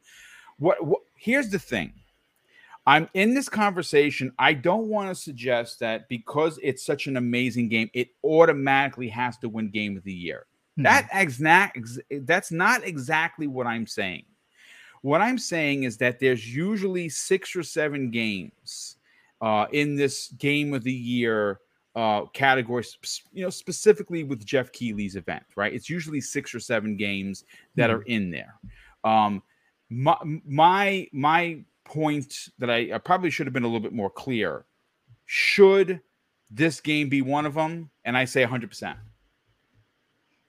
What, 0.59 0.85
what? 0.85 1.01
Here's 1.17 1.49
the 1.49 1.59
thing. 1.59 1.93
I'm 2.85 3.09
in 3.13 3.33
this 3.33 3.49
conversation. 3.49 4.31
I 4.39 4.53
don't 4.53 4.87
want 4.87 5.09
to 5.09 5.15
suggest 5.15 5.81
that 5.81 6.07
because 6.07 6.57
it's 6.63 6.85
such 6.85 7.07
an 7.07 7.17
amazing 7.17 7.67
game, 7.67 7.89
it 7.93 8.11
automatically 8.23 9.09
has 9.09 9.37
to 9.39 9.49
win 9.49 9.71
Game 9.71 9.97
of 9.97 10.03
the 10.05 10.13
Year. 10.13 10.45
Mhm. 10.79 10.83
That 10.83 11.09
exact 11.11 11.75
ex- 11.77 11.99
that's 12.21 12.49
not 12.49 12.85
exactly 12.87 13.45
what 13.47 13.67
I'm 13.67 13.87
saying. 13.87 14.23
What 15.01 15.21
I'm 15.21 15.37
saying 15.37 15.83
is 15.83 15.97
that 15.97 16.19
there's 16.19 16.53
usually 16.53 17.09
six 17.09 17.55
or 17.55 17.63
seven 17.63 18.11
games 18.11 18.97
uh, 19.41 19.67
in 19.71 19.95
this 19.95 20.29
game 20.37 20.73
of 20.73 20.83
the 20.83 20.93
year 20.93 21.59
uh, 21.95 22.25
category, 22.33 22.83
you 23.33 23.43
know, 23.43 23.49
specifically 23.49 24.23
with 24.23 24.45
Geoff 24.45 24.71
Keighley's 24.71 25.15
event, 25.15 25.43
right? 25.55 25.73
It's 25.73 25.89
usually 25.89 26.21
six 26.21 26.53
or 26.53 26.59
seven 26.59 26.95
games 26.95 27.43
that 27.75 27.89
are 27.89 28.03
in 28.03 28.29
there. 28.29 28.53
Um, 29.03 29.41
my 29.89 30.17
my 30.45 31.07
my 31.11 31.63
point 31.85 32.49
that 32.59 32.69
I, 32.69 32.91
I 32.93 32.97
probably 32.97 33.29
should 33.29 33.47
have 33.47 33.53
been 33.53 33.63
a 33.63 33.67
little 33.67 33.79
bit 33.79 33.93
more 33.93 34.09
clear. 34.09 34.65
Should 35.25 36.01
this 36.51 36.79
game 36.81 37.09
be 37.09 37.21
one 37.21 37.45
of 37.45 37.53
them? 37.53 37.89
And 38.05 38.17
I 38.17 38.25
say 38.25 38.41
100. 38.41 38.69
percent 38.69 38.97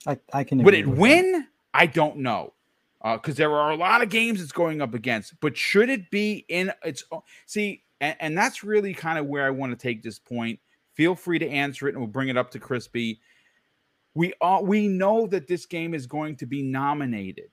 I, 0.06 0.18
I 0.32 0.44
can. 0.44 0.62
would 0.62 0.74
it 0.74 0.86
with 0.86 0.96
that. 0.96 1.00
win? 1.00 1.46
I 1.74 1.86
don't 1.86 2.18
know. 2.18 2.52
Uh, 3.00 3.16
because 3.16 3.36
there 3.36 3.52
are 3.52 3.70
a 3.70 3.76
lot 3.76 4.02
of 4.02 4.08
games 4.08 4.42
it's 4.42 4.50
going 4.50 4.82
up 4.82 4.92
against, 4.92 5.38
but 5.40 5.56
should 5.56 5.88
it 5.88 6.10
be 6.10 6.44
in 6.48 6.72
its 6.84 7.04
own? 7.12 7.20
See, 7.46 7.84
and, 8.00 8.16
and 8.18 8.38
that's 8.38 8.64
really 8.64 8.92
kind 8.92 9.18
of 9.18 9.26
where 9.26 9.46
I 9.46 9.50
want 9.50 9.70
to 9.70 9.80
take 9.80 10.02
this 10.02 10.18
point. 10.18 10.58
Feel 10.94 11.14
free 11.14 11.38
to 11.38 11.48
answer 11.48 11.86
it, 11.86 11.94
and 11.94 11.98
we'll 12.00 12.08
bring 12.08 12.28
it 12.28 12.36
up 12.36 12.50
to 12.52 12.58
Crispy. 12.58 13.20
We 14.14 14.32
all 14.40 14.64
we 14.64 14.88
know 14.88 15.28
that 15.28 15.46
this 15.46 15.64
game 15.64 15.94
is 15.94 16.06
going 16.06 16.36
to 16.36 16.46
be 16.46 16.62
nominated 16.62 17.50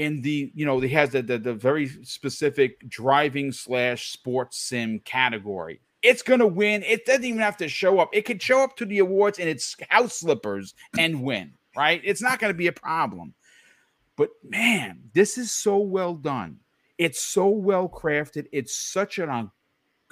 in 0.00 0.22
the 0.22 0.50
you 0.54 0.64
know 0.64 0.82
it 0.82 0.90
has 0.90 1.10
the 1.10 1.22
the, 1.22 1.38
the 1.38 1.54
very 1.54 1.86
specific 2.02 2.88
driving 2.88 3.52
slash 3.52 4.10
sports 4.10 4.58
sim 4.58 4.98
category. 5.00 5.80
It's 6.02 6.22
gonna 6.22 6.46
win. 6.46 6.82
It 6.82 7.04
doesn't 7.04 7.24
even 7.24 7.40
have 7.40 7.58
to 7.58 7.68
show 7.68 7.98
up. 8.00 8.08
It 8.12 8.24
could 8.24 8.42
show 8.42 8.64
up 8.64 8.76
to 8.78 8.86
the 8.86 9.00
awards 9.00 9.38
in 9.38 9.46
its 9.46 9.76
house 9.90 10.14
slippers 10.14 10.74
and 10.98 11.22
win. 11.22 11.52
Right? 11.76 12.00
It's 12.02 12.22
not 12.22 12.38
gonna 12.38 12.54
be 12.54 12.66
a 12.66 12.72
problem. 12.72 13.34
But 14.20 14.32
man, 14.46 15.04
this 15.14 15.38
is 15.38 15.50
so 15.50 15.78
well 15.78 16.12
done. 16.12 16.58
It's 16.98 17.22
so 17.22 17.48
well 17.48 17.88
crafted. 17.88 18.48
It's 18.52 18.76
such 18.76 19.18
an 19.18 19.50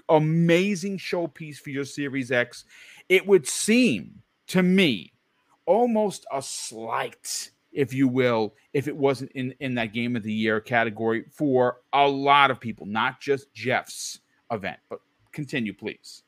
amazing 0.08 0.96
showpiece 0.96 1.58
for 1.58 1.68
your 1.68 1.84
Series 1.84 2.32
X. 2.32 2.64
It 3.10 3.26
would 3.26 3.46
seem 3.46 4.22
to 4.46 4.62
me 4.62 5.12
almost 5.66 6.24
a 6.32 6.40
slight, 6.40 7.50
if 7.70 7.92
you 7.92 8.08
will, 8.08 8.54
if 8.72 8.88
it 8.88 8.96
wasn't 8.96 9.30
in, 9.32 9.54
in 9.60 9.74
that 9.74 9.92
game 9.92 10.16
of 10.16 10.22
the 10.22 10.32
year 10.32 10.58
category 10.58 11.26
for 11.30 11.82
a 11.92 12.08
lot 12.08 12.50
of 12.50 12.58
people, 12.58 12.86
not 12.86 13.20
just 13.20 13.52
Jeff's 13.52 14.20
event. 14.50 14.78
But 14.88 15.00
continue, 15.32 15.74
please. 15.74 16.22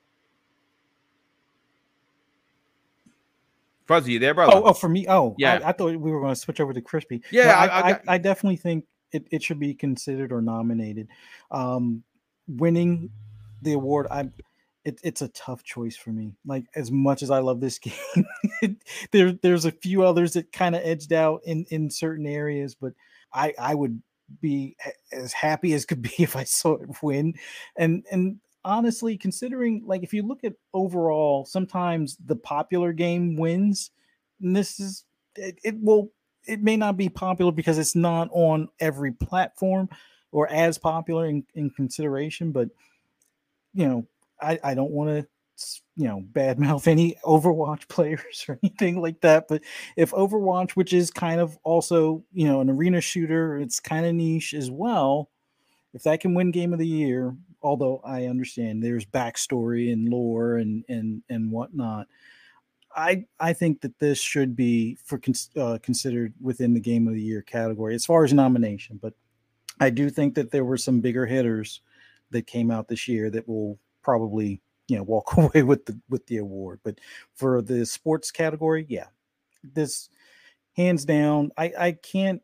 Fuzzy, 3.91 4.19
there, 4.19 4.35
brother? 4.35 4.53
Oh, 4.57 4.63
oh, 4.67 4.73
for 4.73 4.89
me. 4.89 5.07
Oh, 5.09 5.35
Yeah. 5.37 5.61
I, 5.65 5.71
I 5.71 5.73
thought 5.73 5.89
we 5.89 6.11
were 6.13 6.21
going 6.21 6.33
to 6.33 6.41
switch 6.41 6.61
over 6.61 6.73
to 6.73 6.81
crispy. 6.81 7.23
Yeah, 7.31 7.47
No, 7.47 7.51
I- 7.51 7.67
I, 7.67 7.81
I 7.81 7.91
I, 7.91 8.01
I 8.15 8.19
definitely 8.19 8.57
think 8.57 8.85
it, 9.13 9.27
it 9.33 9.43
should 9.43 9.59
be 9.59 9.75
considered 9.75 10.31
or 10.33 10.41
nominated. 10.41 11.09
Um, 11.51 12.05
winning 12.49 13.11
the 13.63 13.73
award, 13.73 14.07
I 14.11 14.31
it, 14.85 14.99
it's 15.05 15.21
a 15.21 15.29
tough 15.29 15.63
choice 15.63 15.97
for 15.97 16.11
me. 16.11 16.35
Like 16.47 16.65
as 16.75 16.91
much 16.91 17.23
as 17.23 17.31
I 17.31 17.41
love 17.41 17.61
this 17.61 17.79
game, 18.63 18.79
there 19.13 19.33
there's 19.33 19.65
a 19.65 19.73
few 19.73 20.05
others 20.05 20.35
that 20.35 20.53
kind 20.53 20.75
of 20.77 20.83
edged 20.85 21.13
out 21.13 21.41
in 21.45 21.65
in 21.71 21.91
certain 21.91 22.27
areas, 22.27 22.75
but 22.75 22.93
I 23.35 23.53
I 23.59 23.75
would 23.75 24.01
be 24.41 24.77
as 25.13 25.33
happy 25.33 25.73
as 25.75 25.85
could 25.85 26.01
be 26.03 26.13
if 26.19 26.37
I 26.37 26.45
saw 26.45 26.75
it 26.75 27.03
win. 27.03 27.35
And 27.77 28.05
and 28.11 28.39
honestly, 28.65 29.17
considering 29.17 29.83
like 29.87 30.03
if 30.03 30.13
you 30.13 30.23
look 30.23 30.45
at 30.45 30.55
overall, 30.75 31.45
sometimes 31.45 32.17
the 32.25 32.37
popular 32.37 32.93
game 32.93 33.37
wins. 33.37 33.91
And 34.41 34.55
this 34.55 34.81
is 34.81 35.05
it, 35.37 35.59
it 35.65 35.77
will 35.81 36.13
it 36.47 36.63
may 36.63 36.77
not 36.77 36.97
be 36.97 37.09
popular 37.09 37.53
because 37.53 37.79
it's 37.79 37.95
not 37.95 38.29
on 38.33 38.69
every 38.81 39.13
platform 39.13 39.89
or 40.33 40.49
as 40.49 40.79
popular 40.79 41.27
in, 41.27 41.45
in 41.55 41.71
consideration, 41.71 42.53
but 42.53 42.69
you 43.75 43.87
know, 43.87 44.07
I, 44.41 44.59
I 44.63 44.75
don't 44.75 44.91
want 44.91 45.11
to 45.11 45.27
you 45.97 46.07
know 46.07 46.25
badmouth 46.33 46.87
any 46.87 47.17
Overwatch 47.25 47.89
players 47.89 48.45
or 48.49 48.59
anything 48.63 49.01
like 49.01 49.21
that. 49.21 49.47
But 49.49 49.63
if 49.97 50.13
Overwatch, 50.13 50.73
which 50.73 50.93
is 50.93 51.11
kind 51.11 51.41
of 51.41 51.59
also 51.63 52.25
you 52.33 52.47
know 52.47 52.61
an 52.61 52.71
arena 52.71 53.01
shooter, 53.01 53.59
it's 53.59 53.81
kind 53.81 54.07
of 54.07 54.15
niche 54.15 54.55
as 54.55 54.71
well. 54.71 55.31
If 55.93 56.05
that 56.05 56.21
can 56.21 56.35
win 56.35 56.53
Game 56.53 56.73
of 56.73 56.79
the 56.79 56.87
Year, 56.87 57.37
although 57.63 58.01
I 58.05 58.27
understand 58.27 58.83
there's 58.83 59.07
backstory 59.07 59.93
and 59.93 60.09
lore 60.09 60.57
and 60.57 60.85
and 60.89 61.23
and 61.29 61.51
whatnot, 61.51 62.07
I 62.95 63.27
I 63.39 63.53
think 63.53 63.81
that 63.83 63.99
this 63.99 64.21
should 64.21 64.57
be 64.57 64.99
for 65.05 65.19
cons- 65.19 65.51
uh, 65.57 65.79
considered 65.83 66.35
within 66.41 66.75
the 66.75 66.81
Game 66.81 67.07
of 67.07 67.15
the 67.15 67.23
Year 67.23 67.43
category 67.43 67.95
as 67.95 68.07
far 68.07 68.25
as 68.25 68.33
nomination. 68.33 68.99
But 69.01 69.15
I 69.81 69.91
do 69.91 70.11
think 70.11 70.35
that 70.35 70.51
there 70.51 70.65
were 70.65 70.77
some 70.77 71.01
bigger 71.01 71.27
hitters 71.27 71.81
that 72.31 72.47
came 72.47 72.71
out 72.71 72.89
this 72.89 73.09
year 73.09 73.31
that 73.31 73.49
will 73.49 73.79
probably 74.03 74.61
you 74.89 74.97
know 74.97 75.03
walk 75.03 75.33
away 75.37 75.63
with 75.63 75.87
the 75.87 75.99
with 76.09 76.27
the 76.27 76.39
award. 76.39 76.81
But 76.83 76.99
for 77.35 77.63
the 77.63 77.87
sports 77.87 78.31
category, 78.31 78.87
yeah, 78.89 79.07
this 79.63 80.09
hands 80.77 81.05
down. 81.05 81.53
I 81.57 81.73
I 81.79 81.93
can't. 81.93 82.43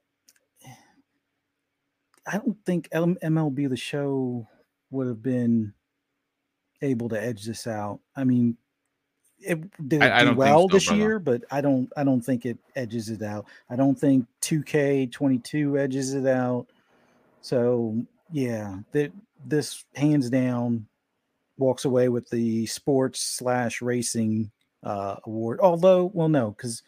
I 2.28 2.38
don't 2.38 2.58
think 2.66 2.88
MLB 2.90 3.68
the 3.68 3.76
Show 3.76 4.48
would 4.91 5.07
have 5.07 5.22
been 5.22 5.72
able 6.82 7.09
to 7.09 7.20
edge 7.22 7.45
this 7.45 7.66
out. 7.66 8.01
I 8.14 8.24
mean, 8.24 8.57
it 9.39 9.61
did 9.89 10.03
it 10.03 10.12
I- 10.12 10.16
I 10.16 10.20
do 10.20 10.26
don't 10.26 10.37
well 10.37 10.68
so, 10.68 10.74
this 10.74 10.87
brother. 10.87 11.01
year, 11.01 11.18
but 11.18 11.43
I 11.51 11.61
don't 11.61 11.91
I 11.97 12.05
don't 12.05 12.20
think 12.22 12.47
it 12.47 12.59
edges 12.74 13.11
it 13.11 13.22
out. 13.22 13.47
I 13.68 13.76
don't 13.76 13.99
think 13.99 14.26
2K22 14.43 15.78
edges 15.78 16.14
it 16.14 16.26
out. 16.26 16.66
So 17.43 18.05
yeah, 18.32 18.78
that 18.93 19.12
this 19.45 19.84
hands 19.95 20.30
down 20.30 20.87
walks 21.59 21.84
away 21.84 22.09
with 22.09 22.28
the 22.30 22.66
sports 22.66 23.20
slash 23.20 23.80
racing 23.80 24.51
uh, 24.82 25.16
award. 25.24 25.61
Although, 25.61 26.11
well, 26.12 26.28
no, 26.28 26.51
because 26.51 26.82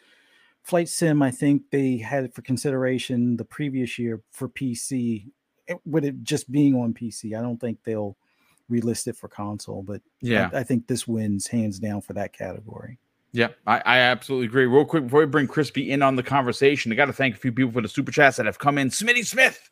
Flight 0.63 0.89
Sim, 0.89 1.21
I 1.21 1.31
think 1.31 1.63
they 1.71 1.97
had 1.97 2.23
it 2.25 2.33
for 2.35 2.41
consideration 2.41 3.37
the 3.37 3.45
previous 3.45 3.97
year 3.97 4.21
for 4.31 4.47
PC. 4.49 5.31
It, 5.69 5.77
with 5.85 6.03
it 6.03 6.23
just 6.23 6.51
being 6.51 6.75
on 6.75 6.93
PC, 6.93 7.37
I 7.37 7.41
don't 7.41 7.59
think 7.59 7.79
they'll 7.83 8.17
relist 8.69 9.07
it 9.07 9.15
for 9.15 9.27
console. 9.27 9.83
But 9.83 10.01
Yeah. 10.21 10.49
I, 10.53 10.59
I 10.59 10.63
think 10.63 10.87
this 10.87 11.07
wins 11.07 11.47
hands 11.47 11.79
down 11.79 12.01
for 12.01 12.13
that 12.13 12.33
category. 12.33 12.97
Yeah, 13.31 13.49
I, 13.67 13.81
I 13.85 13.97
absolutely 13.99 14.47
agree. 14.47 14.65
Real 14.65 14.85
quick 14.85 15.03
before 15.03 15.19
we 15.19 15.27
bring 15.27 15.47
Crispy 15.47 15.91
in 15.91 16.01
on 16.01 16.15
the 16.15 16.23
conversation, 16.23 16.91
I 16.91 16.95
got 16.95 17.05
to 17.05 17.13
thank 17.13 17.35
a 17.35 17.37
few 17.37 17.51
people 17.51 17.71
for 17.71 17.81
the 17.81 17.87
super 17.87 18.11
chats 18.11 18.37
that 18.37 18.47
have 18.47 18.57
come 18.57 18.79
in. 18.79 18.89
Smitty 18.89 19.23
Smith, 19.23 19.69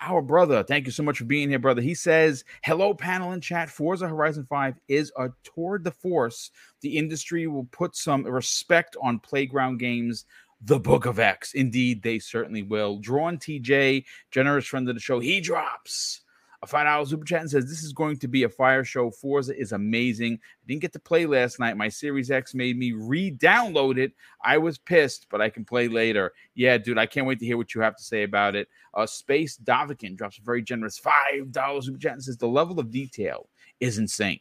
our 0.00 0.22
brother, 0.22 0.62
thank 0.62 0.86
you 0.86 0.92
so 0.92 1.02
much 1.02 1.18
for 1.18 1.24
being 1.24 1.48
here, 1.48 1.58
brother. 1.58 1.82
He 1.82 1.94
says, 1.96 2.44
"Hello, 2.62 2.94
panel 2.94 3.32
and 3.32 3.42
chat. 3.42 3.68
Forza 3.68 4.06
Horizon 4.06 4.46
Five 4.48 4.76
is 4.86 5.12
a 5.18 5.30
tour 5.42 5.78
de 5.78 5.90
force. 5.90 6.52
The 6.80 6.96
industry 6.96 7.48
will 7.48 7.66
put 7.72 7.96
some 7.96 8.24
respect 8.24 8.96
on 9.02 9.18
playground 9.18 9.78
games." 9.78 10.24
The 10.64 10.78
Book 10.78 11.06
of 11.06 11.18
X. 11.18 11.54
Indeed, 11.54 12.02
they 12.02 12.18
certainly 12.18 12.62
will. 12.62 12.98
Drawn 12.98 13.38
TJ, 13.38 14.04
generous 14.30 14.66
friend 14.66 14.88
of 14.88 14.94
the 14.94 15.00
show, 15.00 15.18
he 15.18 15.40
drops 15.40 16.20
a 16.62 16.66
five 16.68 16.86
dollar 16.86 17.04
super 17.04 17.24
chat 17.24 17.40
and 17.40 17.50
says, 17.50 17.68
"This 17.68 17.82
is 17.82 17.92
going 17.92 18.18
to 18.18 18.28
be 18.28 18.44
a 18.44 18.48
fire 18.48 18.84
show. 18.84 19.10
Forza 19.10 19.58
is 19.58 19.72
amazing. 19.72 20.34
I 20.34 20.66
didn't 20.68 20.82
get 20.82 20.92
to 20.92 21.00
play 21.00 21.26
last 21.26 21.58
night. 21.58 21.76
My 21.76 21.88
Series 21.88 22.30
X 22.30 22.54
made 22.54 22.78
me 22.78 22.92
re-download 22.92 23.98
it. 23.98 24.12
I 24.44 24.58
was 24.58 24.78
pissed, 24.78 25.26
but 25.28 25.40
I 25.40 25.50
can 25.50 25.64
play 25.64 25.88
later. 25.88 26.32
Yeah, 26.54 26.78
dude, 26.78 26.98
I 26.98 27.06
can't 27.06 27.26
wait 27.26 27.40
to 27.40 27.46
hear 27.46 27.56
what 27.56 27.74
you 27.74 27.80
have 27.80 27.96
to 27.96 28.02
say 28.04 28.22
about 28.22 28.54
it." 28.54 28.68
Uh, 28.94 29.06
Space 29.06 29.58
Davikin 29.58 30.16
drops 30.16 30.38
a 30.38 30.42
very 30.42 30.62
generous 30.62 30.96
five 30.96 31.50
dollars 31.50 31.86
super 31.86 31.98
chat 31.98 32.12
and 32.12 32.22
says, 32.22 32.36
"The 32.36 32.46
level 32.46 32.78
of 32.78 32.92
detail 32.92 33.48
is 33.80 33.98
insane. 33.98 34.40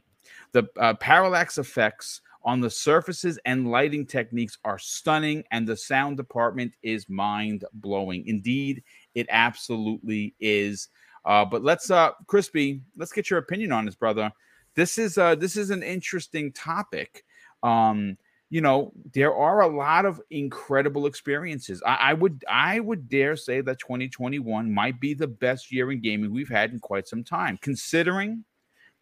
The 0.52 0.70
uh, 0.78 0.94
parallax 0.96 1.58
effects." 1.58 2.22
On 2.44 2.60
the 2.60 2.70
surfaces 2.70 3.40
and 3.46 3.70
lighting 3.70 4.06
techniques 4.06 4.58
are 4.64 4.80
stunning, 4.80 5.44
and 5.52 5.68
the 5.68 5.78
sound 5.78 6.18
department 6.18 6.74
is 6.82 7.10
mind 7.10 7.66
blowing. 7.74 8.26
Indeed, 8.28 8.84
it 9.16 9.28
absolutely 9.30 10.36
is. 10.40 10.88
Uh, 11.26 11.46
but 11.46 11.64
let's 11.64 11.92
uh 11.92 12.12
crispy, 12.28 12.82
let's 12.98 13.12
get 13.12 13.30
your 13.30 13.40
opinion 13.40 13.72
on 13.72 13.86
this, 13.86 13.96
brother. 13.96 14.32
This 14.76 14.98
is 14.98 15.18
uh 15.18 15.36
this 15.36 15.56
is 15.56 15.70
an 15.70 15.84
interesting 15.84 16.52
topic. 16.52 17.24
Um, 17.62 18.18
you 18.50 18.60
know, 18.60 18.92
there 19.14 19.34
are 19.34 19.62
a 19.62 19.68
lot 19.68 20.06
of 20.06 20.22
incredible 20.30 21.06
experiences. 21.06 21.82
I, 21.86 21.96
I 21.96 22.14
would 22.14 22.44
I 22.50 22.80
would 22.80 23.08
dare 23.08 23.38
say 23.38 23.62
that 23.62 23.80
2021 23.80 24.72
might 24.72 25.00
be 25.00 25.14
the 25.14 25.28
best 25.28 25.72
year 25.72 25.92
in 25.92 26.02
gaming 26.02 26.32
we've 26.32 26.50
had 26.50 26.72
in 26.72 26.80
quite 26.80 27.08
some 27.08 27.24
time, 27.24 27.58
considering 27.62 28.44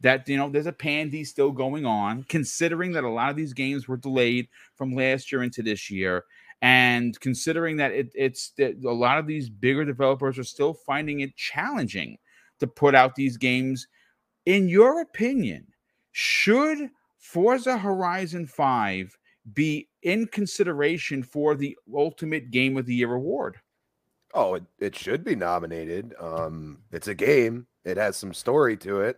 that 0.01 0.27
you 0.27 0.37
know 0.37 0.49
there's 0.49 0.65
a 0.65 0.71
pandy 0.71 1.23
still 1.23 1.51
going 1.51 1.85
on, 1.85 2.23
considering 2.23 2.91
that 2.93 3.03
a 3.03 3.09
lot 3.09 3.29
of 3.29 3.35
these 3.35 3.53
games 3.53 3.87
were 3.87 3.97
delayed 3.97 4.47
from 4.75 4.95
last 4.95 5.31
year 5.31 5.43
into 5.43 5.61
this 5.61 5.89
year 5.89 6.25
and 6.61 7.19
considering 7.19 7.77
that 7.77 7.91
it, 7.91 8.11
it's 8.15 8.51
that 8.57 8.75
a 8.83 8.91
lot 8.91 9.17
of 9.17 9.27
these 9.27 9.49
bigger 9.49 9.85
developers 9.85 10.37
are 10.37 10.43
still 10.43 10.73
finding 10.73 11.21
it 11.21 11.35
challenging 11.35 12.17
to 12.59 12.67
put 12.67 12.95
out 12.95 13.15
these 13.15 13.37
games 13.37 13.87
in 14.45 14.67
your 14.67 15.01
opinion 15.01 15.65
should 16.11 16.89
forza 17.17 17.77
horizon 17.77 18.45
5 18.45 19.17
be 19.53 19.87
in 20.03 20.27
consideration 20.27 21.23
for 21.23 21.55
the 21.55 21.77
ultimate 21.93 22.51
game 22.51 22.77
of 22.77 22.85
the 22.85 22.95
year 22.95 23.13
award 23.13 23.57
Oh, 24.35 24.53
it, 24.53 24.63
it 24.79 24.95
should 24.95 25.23
be 25.23 25.35
nominated. 25.35 26.13
Um, 26.19 26.79
it's 26.91 27.07
a 27.07 27.15
game. 27.15 27.65
It 27.83 27.97
has 27.97 28.15
some 28.15 28.33
story 28.33 28.77
to 28.77 29.01
it. 29.01 29.17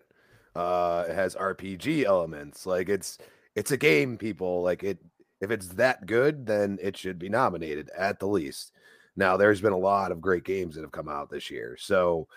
Uh, 0.55 1.05
it 1.09 1.15
has 1.15 1.35
RPG 1.35 2.03
elements. 2.05 2.65
Like 2.65 2.89
it's 2.89 3.17
it's 3.55 3.71
a 3.71 3.77
game, 3.77 4.17
people. 4.17 4.61
Like 4.61 4.83
it 4.83 4.99
if 5.41 5.49
it's 5.51 5.67
that 5.69 6.05
good, 6.05 6.45
then 6.45 6.77
it 6.81 6.95
should 6.95 7.17
be 7.17 7.29
nominated 7.29 7.89
at 7.97 8.19
the 8.19 8.27
least. 8.27 8.73
Now, 9.15 9.37
there's 9.37 9.59
been 9.59 9.73
a 9.73 9.77
lot 9.77 10.11
of 10.11 10.21
great 10.21 10.43
games 10.43 10.75
that 10.75 10.81
have 10.81 10.91
come 10.91 11.09
out 11.09 11.29
this 11.29 11.49
year. 11.49 11.75
So, 11.79 12.27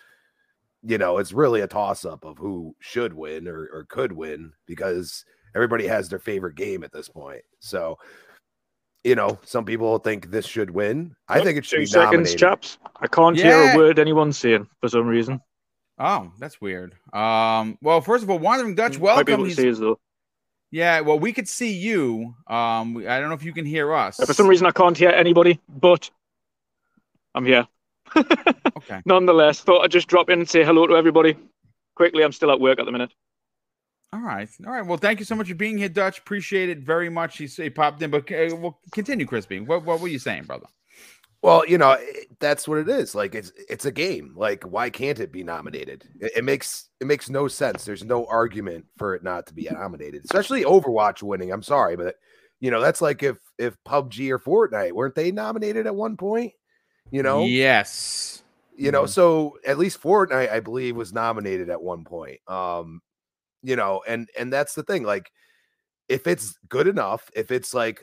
you 0.82 0.98
know, 0.98 1.18
it's 1.18 1.32
really 1.32 1.60
a 1.60 1.66
toss 1.68 2.04
up 2.04 2.24
of 2.24 2.38
who 2.38 2.74
should 2.80 3.12
win 3.12 3.46
or, 3.46 3.68
or 3.72 3.86
could 3.88 4.10
win 4.10 4.52
because 4.66 5.24
everybody 5.54 5.86
has 5.86 6.08
their 6.08 6.18
favorite 6.18 6.56
game 6.56 6.82
at 6.82 6.92
this 6.92 7.08
point. 7.08 7.42
So, 7.60 7.98
you 9.04 9.14
know, 9.14 9.38
some 9.44 9.64
people 9.66 9.98
think 9.98 10.30
this 10.30 10.46
should 10.46 10.70
win. 10.70 11.14
I 11.28 11.40
think 11.42 11.58
it 11.58 11.64
should 11.64 11.76
Two 11.76 11.82
be 11.82 11.86
seconds, 11.86 12.12
nominated. 12.12 12.38
chaps. 12.38 12.78
I 13.00 13.06
can't 13.06 13.36
hear 13.36 13.72
a 13.72 13.76
word 13.76 13.98
anyone's 13.98 14.38
saying 14.38 14.66
for 14.80 14.88
some 14.88 15.06
reason. 15.06 15.40
Oh 15.98 16.32
that's 16.38 16.60
weird 16.60 16.94
um 17.12 17.78
well 17.80 18.00
first 18.00 18.24
of 18.24 18.30
all 18.30 18.38
wandering 18.38 18.74
dutch 18.74 18.98
welcome 18.98 19.34
able 19.34 19.44
to 19.44 19.54
see 19.54 19.70
us 19.70 19.80
yeah 20.70 21.00
well 21.00 21.18
we 21.18 21.32
could 21.32 21.48
see 21.48 21.72
you 21.72 22.34
um 22.48 22.96
i 23.08 23.20
don't 23.20 23.28
know 23.28 23.34
if 23.34 23.44
you 23.44 23.52
can 23.52 23.64
hear 23.64 23.92
us 23.94 24.16
For 24.16 24.32
some 24.34 24.48
reason, 24.48 24.66
I 24.66 24.72
can't 24.72 24.96
hear 24.96 25.10
anybody, 25.10 25.60
but 25.68 26.10
I'm 27.34 27.46
here. 27.46 27.66
okay 28.16 29.02
Nonetheless, 29.04 29.60
thought 29.60 29.82
I'd 29.82 29.90
just 29.90 30.08
drop 30.08 30.30
in 30.30 30.40
and 30.40 30.48
say 30.48 30.64
hello 30.64 30.86
to 30.86 30.94
everybody. 30.94 31.36
Quickly, 31.96 32.24
I'm 32.24 32.32
still 32.32 32.50
at 32.50 32.60
work 32.60 32.78
at 32.80 32.86
the 32.86 32.92
minute. 32.92 33.12
All 34.12 34.20
right. 34.20 34.48
All 34.64 34.72
right. 34.72 34.86
Well, 34.86 34.98
thank 34.98 35.18
you 35.18 35.24
so 35.24 35.34
much 35.34 35.48
for 35.48 35.56
being 35.56 35.76
here, 35.76 35.88
Dutch. 35.88 36.18
Appreciate 36.18 36.68
it 36.68 36.78
very 36.78 37.08
much. 37.08 37.36
He, 37.38 37.46
he 37.46 37.68
popped 37.68 38.00
in, 38.00 38.10
but 38.10 38.30
uh, 38.30 38.54
we'll 38.54 38.78
continue, 38.92 39.26
Crispy. 39.26 39.58
What, 39.58 39.84
what 39.84 40.00
were 40.00 40.06
you 40.06 40.20
saying, 40.20 40.44
brother? 40.44 40.66
Well, 41.44 41.66
you 41.68 41.76
know, 41.76 41.98
that's 42.40 42.66
what 42.66 42.78
it 42.78 42.88
is. 42.88 43.14
Like 43.14 43.34
it's 43.34 43.52
it's 43.68 43.84
a 43.84 43.92
game. 43.92 44.32
Like 44.34 44.64
why 44.64 44.88
can't 44.88 45.20
it 45.20 45.30
be 45.30 45.44
nominated? 45.44 46.08
It, 46.18 46.32
it 46.36 46.44
makes 46.44 46.88
it 47.00 47.06
makes 47.06 47.28
no 47.28 47.48
sense. 47.48 47.84
There's 47.84 48.02
no 48.02 48.24
argument 48.26 48.86
for 48.96 49.14
it 49.14 49.22
not 49.22 49.46
to 49.48 49.54
be 49.54 49.68
nominated, 49.70 50.24
especially 50.24 50.64
Overwatch 50.64 51.22
winning. 51.22 51.52
I'm 51.52 51.62
sorry, 51.62 51.96
but 51.96 52.16
you 52.60 52.70
know, 52.70 52.80
that's 52.80 53.02
like 53.02 53.22
if 53.22 53.36
if 53.58 53.76
PUBG 53.84 54.30
or 54.30 54.38
Fortnite 54.38 54.92
weren't 54.92 55.14
they 55.14 55.30
nominated 55.32 55.86
at 55.86 55.94
one 55.94 56.16
point? 56.16 56.54
You 57.10 57.22
know, 57.22 57.44
Yes. 57.44 58.42
you 58.74 58.90
know, 58.90 59.02
Mhm. 59.02 59.10
so 59.10 59.58
at 59.66 59.76
least 59.76 60.00
Fortnite, 60.00 60.50
I 60.50 60.60
believe, 60.60 60.96
was 60.96 61.12
nominated 61.12 61.68
at 61.68 61.82
one 61.82 62.04
point. 62.04 62.40
Um, 62.48 63.02
you 63.62 63.76
know, 63.76 64.02
and 64.08 64.30
and 64.38 64.50
that's 64.50 64.72
the 64.74 64.82
thing. 64.82 65.02
Like, 65.02 65.30
if 66.08 66.26
it's 66.26 66.56
good 66.70 66.86
enough, 66.86 67.30
if 67.36 67.50
it's 67.50 67.74
like 67.74 68.02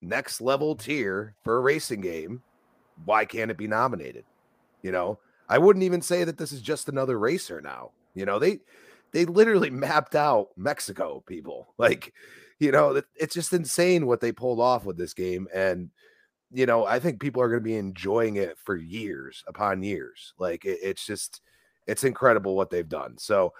next 0.00 0.40
level 0.40 0.74
tier 0.74 1.34
for 1.44 1.58
a 1.58 1.60
racing 1.60 2.00
game, 2.00 2.42
why 3.04 3.24
can't 3.24 3.50
it 3.50 3.56
be 3.56 3.66
nominated? 3.66 4.24
You 4.82 4.92
know, 4.92 5.18
I 5.48 5.58
wouldn't 5.58 5.84
even 5.84 6.02
say 6.02 6.24
that 6.24 6.38
this 6.38 6.52
is 6.52 6.60
just 6.60 6.88
another 6.88 7.18
racer 7.18 7.60
now. 7.60 7.90
You 8.14 8.26
know, 8.26 8.38
they 8.38 8.60
they 9.12 9.24
literally 9.24 9.70
mapped 9.86 10.14
out 10.14 10.48
Mexico, 10.56 11.22
people. 11.26 11.68
Like, 11.78 12.12
you 12.58 12.72
know, 12.72 13.00
it's 13.14 13.34
just 13.34 13.52
insane 13.52 14.06
what 14.06 14.20
they 14.20 14.32
pulled 14.32 14.58
off 14.58 14.84
with 14.84 14.96
this 14.98 15.14
game. 15.14 15.46
And 15.54 15.90
you 16.50 16.66
know, 16.66 16.86
I 16.86 16.98
think 16.98 17.20
people 17.20 17.42
are 17.42 17.48
going 17.48 17.60
to 17.60 17.64
be 17.64 17.76
enjoying 17.76 18.36
it 18.36 18.56
for 18.58 18.76
years 18.76 19.44
upon 19.46 19.82
years. 19.82 20.32
Like 20.38 20.64
it, 20.64 20.78
it's 20.82 21.04
just, 21.04 21.42
it's 21.86 22.04
incredible 22.04 22.56
what 22.56 22.70
they've 22.70 22.88
done. 22.88 23.18
So 23.18 23.52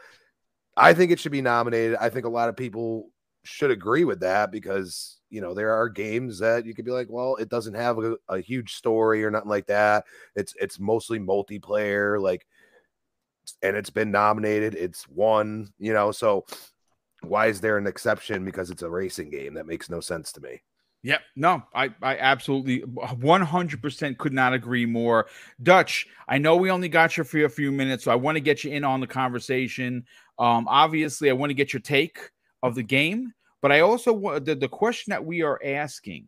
I 0.76 0.94
think 0.94 1.10
it 1.10 1.20
should 1.20 1.32
be 1.32 1.42
nominated. 1.42 1.96
I 2.00 2.08
think 2.08 2.24
a 2.24 2.30
lot 2.30 2.48
of 2.48 2.56
people 2.56 3.10
should 3.44 3.70
agree 3.70 4.04
with 4.04 4.20
that 4.20 4.50
because, 4.50 5.17
you 5.30 5.40
know, 5.40 5.54
there 5.54 5.72
are 5.72 5.88
games 5.88 6.38
that 6.38 6.64
you 6.64 6.74
could 6.74 6.84
be 6.84 6.90
like, 6.90 7.08
well, 7.10 7.36
it 7.36 7.48
doesn't 7.48 7.74
have 7.74 7.98
a, 7.98 8.16
a 8.28 8.40
huge 8.40 8.74
story 8.74 9.24
or 9.24 9.30
nothing 9.30 9.50
like 9.50 9.66
that. 9.66 10.04
It's, 10.34 10.54
it's 10.60 10.78
mostly 10.78 11.18
multiplayer, 11.18 12.20
like, 12.20 12.46
and 13.62 13.76
it's 13.76 13.90
been 13.90 14.10
nominated. 14.10 14.74
It's 14.74 15.08
won, 15.08 15.72
you 15.78 15.92
know, 15.92 16.12
so 16.12 16.44
why 17.22 17.46
is 17.46 17.60
there 17.60 17.78
an 17.78 17.86
exception 17.86 18.44
because 18.44 18.70
it's 18.70 18.82
a 18.82 18.90
racing 18.90 19.30
game? 19.30 19.54
That 19.54 19.66
makes 19.66 19.90
no 19.90 20.00
sense 20.00 20.32
to 20.32 20.40
me. 20.40 20.62
Yep. 21.04 21.20
No, 21.36 21.62
I, 21.74 21.90
I 22.02 22.18
absolutely 22.18 22.80
100% 22.80 24.18
could 24.18 24.32
not 24.32 24.52
agree 24.52 24.84
more. 24.84 25.26
Dutch, 25.62 26.06
I 26.28 26.38
know 26.38 26.56
we 26.56 26.70
only 26.70 26.88
got 26.88 27.16
you 27.16 27.24
for 27.24 27.44
a 27.44 27.48
few 27.48 27.70
minutes, 27.70 28.04
so 28.04 28.10
I 28.10 28.16
want 28.16 28.36
to 28.36 28.40
get 28.40 28.64
you 28.64 28.72
in 28.72 28.82
on 28.84 29.00
the 29.00 29.06
conversation. 29.06 30.04
Um, 30.38 30.66
obviously, 30.68 31.30
I 31.30 31.34
want 31.34 31.50
to 31.50 31.54
get 31.54 31.72
your 31.72 31.80
take 31.80 32.18
of 32.62 32.74
the 32.74 32.82
game, 32.82 33.32
but 33.60 33.72
I 33.72 33.80
also 33.80 34.12
want 34.12 34.44
the, 34.44 34.54
the 34.54 34.68
question 34.68 35.10
that 35.10 35.24
we 35.24 35.42
are 35.42 35.60
asking 35.64 36.26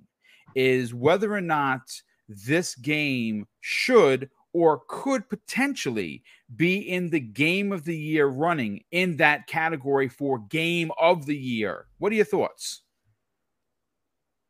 is 0.54 0.92
whether 0.94 1.32
or 1.32 1.40
not 1.40 1.80
this 2.28 2.74
game 2.74 3.46
should 3.60 4.30
or 4.52 4.82
could 4.88 5.28
potentially 5.28 6.22
be 6.56 6.78
in 6.78 7.08
the 7.10 7.20
game 7.20 7.70
of 7.72 7.84
the 7.84 7.96
year 7.96 8.26
running 8.26 8.82
in 8.90 9.16
that 9.18 9.46
category 9.46 10.08
for 10.08 10.38
game 10.48 10.90
of 11.00 11.24
the 11.26 11.36
year. 11.36 11.86
What 11.98 12.10
are 12.10 12.16
your 12.16 12.24
thoughts? 12.24 12.82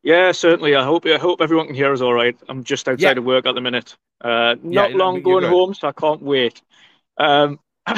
Yeah, 0.03 0.33
certainly. 0.33 0.75
I 0.75 0.83
hope 0.85 1.05
I 1.05 1.19
hope 1.19 1.43
everyone 1.43 1.67
can 1.67 1.75
hear 1.75 1.93
us 1.93 2.01
all 2.01 2.15
right. 2.15 2.35
I'm 2.49 2.65
just 2.65 2.89
outside 2.89 3.03
Yeah. 3.17 3.19
of 3.19 3.25
work 3.25 3.45
at 3.45 3.55
the 3.55 3.61
minute. 3.61 3.97
Uh, 4.23 4.57
not 4.63 4.93
no, 4.93 4.97
long 4.97 5.23
going 5.23 5.43
good. 5.43 5.51
home, 5.51 5.75
so 5.75 5.89
I 5.89 5.93
can't 5.93 6.23
wait. 6.23 6.63
Um, 7.19 7.59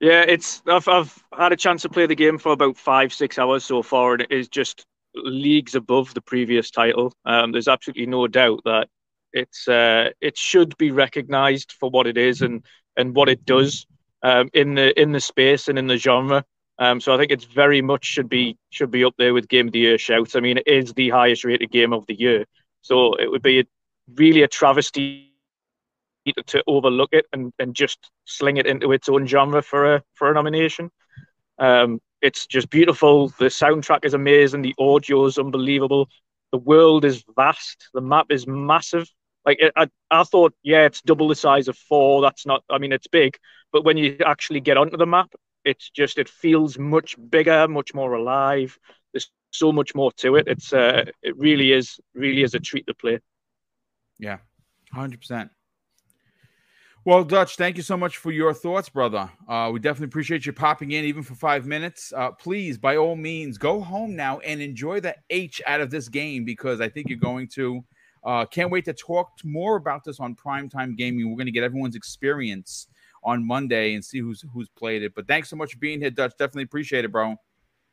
yeah, 0.00 0.22
it's 0.22 0.62
I've 0.66 0.88
I've 0.88 1.24
had 1.36 1.52
a 1.52 1.56
chance 1.56 1.82
to 1.82 1.88
play 1.88 2.06
the 2.06 2.14
game 2.14 2.38
for 2.38 2.52
about 2.52 2.76
five 2.76 3.12
six 3.12 3.38
hours 3.38 3.64
so 3.64 3.82
far, 3.82 4.14
and 4.14 4.22
it 4.22 4.32
is 4.32 4.48
just 4.48 4.84
leagues 5.14 5.74
above 5.74 6.12
the 6.14 6.20
previous 6.20 6.70
title. 6.70 7.12
Um, 7.24 7.52
there's 7.52 7.68
absolutely 7.68 8.06
no 8.06 8.26
doubt 8.26 8.60
that 8.64 8.88
it's 9.32 9.68
uh, 9.68 10.10
it 10.20 10.36
should 10.36 10.76
be 10.78 10.90
recognised 10.90 11.72
for 11.72 11.90
what 11.90 12.06
it 12.06 12.16
is 12.16 12.42
and 12.42 12.64
and 12.96 13.14
what 13.14 13.28
it 13.28 13.44
does 13.44 13.86
um, 14.22 14.48
in 14.52 14.74
the 14.74 14.98
in 15.00 15.12
the 15.12 15.20
space 15.20 15.68
and 15.68 15.78
in 15.78 15.86
the 15.86 15.96
genre. 15.96 16.44
Um, 16.78 17.00
so 17.00 17.14
I 17.14 17.18
think 17.18 17.30
it's 17.30 17.44
very 17.44 17.80
much 17.80 18.04
should 18.04 18.28
be 18.28 18.56
should 18.70 18.90
be 18.90 19.04
up 19.04 19.14
there 19.16 19.34
with 19.34 19.48
Game 19.48 19.68
of 19.68 19.72
the 19.72 19.80
Year 19.80 19.98
shouts. 19.98 20.34
I 20.34 20.40
mean, 20.40 20.58
it 20.58 20.66
is 20.66 20.92
the 20.92 21.10
highest 21.10 21.44
rated 21.44 21.70
game 21.70 21.92
of 21.92 22.06
the 22.06 22.18
year, 22.18 22.44
so 22.82 23.14
it 23.14 23.30
would 23.30 23.42
be 23.42 23.60
a, 23.60 23.64
really 24.16 24.42
a 24.42 24.48
travesty 24.48 25.33
to 26.46 26.62
overlook 26.66 27.10
it 27.12 27.26
and, 27.32 27.52
and 27.58 27.74
just 27.74 28.10
sling 28.24 28.56
it 28.56 28.66
into 28.66 28.92
its 28.92 29.08
own 29.08 29.26
genre 29.26 29.62
for 29.62 29.96
a 29.96 30.02
for 30.14 30.30
a 30.30 30.34
nomination. 30.34 30.90
Um, 31.58 32.00
it's 32.22 32.46
just 32.46 32.70
beautiful. 32.70 33.28
The 33.28 33.46
soundtrack 33.46 34.04
is 34.04 34.14
amazing. 34.14 34.62
The 34.62 34.74
audio 34.78 35.26
is 35.26 35.38
unbelievable. 35.38 36.08
The 36.52 36.58
world 36.58 37.04
is 37.04 37.24
vast. 37.36 37.88
The 37.92 38.00
map 38.00 38.26
is 38.30 38.46
massive. 38.46 39.08
Like 39.44 39.60
I, 39.76 39.88
I 40.10 40.24
thought, 40.24 40.54
yeah, 40.62 40.86
it's 40.86 41.02
double 41.02 41.28
the 41.28 41.34
size 41.34 41.68
of 41.68 41.76
four. 41.76 42.22
That's 42.22 42.46
not. 42.46 42.64
I 42.70 42.78
mean, 42.78 42.92
it's 42.92 43.08
big, 43.08 43.36
but 43.72 43.84
when 43.84 43.96
you 43.98 44.16
actually 44.24 44.60
get 44.60 44.78
onto 44.78 44.96
the 44.96 45.06
map, 45.06 45.30
it's 45.64 45.90
just 45.90 46.18
it 46.18 46.28
feels 46.28 46.78
much 46.78 47.16
bigger, 47.30 47.68
much 47.68 47.94
more 47.94 48.14
alive. 48.14 48.78
There's 49.12 49.30
so 49.50 49.72
much 49.72 49.94
more 49.94 50.12
to 50.12 50.36
it. 50.36 50.48
It's 50.48 50.72
uh, 50.72 51.04
it 51.22 51.36
really 51.36 51.72
is, 51.72 52.00
really 52.14 52.42
is 52.42 52.54
a 52.54 52.60
treat 52.60 52.86
to 52.86 52.94
play. 52.94 53.20
Yeah, 54.18 54.38
hundred 54.92 55.20
percent. 55.20 55.50
Well, 57.06 57.22
Dutch, 57.22 57.56
thank 57.56 57.76
you 57.76 57.82
so 57.82 57.98
much 57.98 58.16
for 58.16 58.32
your 58.32 58.54
thoughts, 58.54 58.88
brother. 58.88 59.30
Uh, 59.46 59.68
we 59.70 59.78
definitely 59.78 60.06
appreciate 60.06 60.46
you 60.46 60.54
popping 60.54 60.92
in, 60.92 61.04
even 61.04 61.22
for 61.22 61.34
five 61.34 61.66
minutes. 61.66 62.14
Uh, 62.16 62.30
please, 62.30 62.78
by 62.78 62.96
all 62.96 63.14
means, 63.14 63.58
go 63.58 63.82
home 63.82 64.16
now 64.16 64.38
and 64.38 64.62
enjoy 64.62 65.00
the 65.00 65.14
H 65.28 65.60
out 65.66 65.82
of 65.82 65.90
this 65.90 66.08
game 66.08 66.46
because 66.46 66.80
I 66.80 66.88
think 66.88 67.10
you're 67.10 67.18
going 67.18 67.48
to. 67.48 67.84
Uh, 68.24 68.46
can't 68.46 68.70
wait 68.70 68.86
to 68.86 68.94
talk 68.94 69.28
more 69.44 69.76
about 69.76 70.02
this 70.02 70.18
on 70.18 70.34
primetime 70.34 70.96
gaming. 70.96 71.28
We're 71.28 71.36
going 71.36 71.44
to 71.44 71.52
get 71.52 71.62
everyone's 71.62 71.94
experience 71.94 72.86
on 73.22 73.46
Monday 73.46 73.92
and 73.92 74.02
see 74.02 74.20
who's 74.20 74.42
who's 74.54 74.70
played 74.70 75.02
it. 75.02 75.14
But 75.14 75.28
thanks 75.28 75.50
so 75.50 75.56
much 75.56 75.72
for 75.74 75.78
being 75.80 76.00
here, 76.00 76.10
Dutch. 76.10 76.32
Definitely 76.38 76.62
appreciate 76.62 77.04
it, 77.04 77.12
bro. 77.12 77.36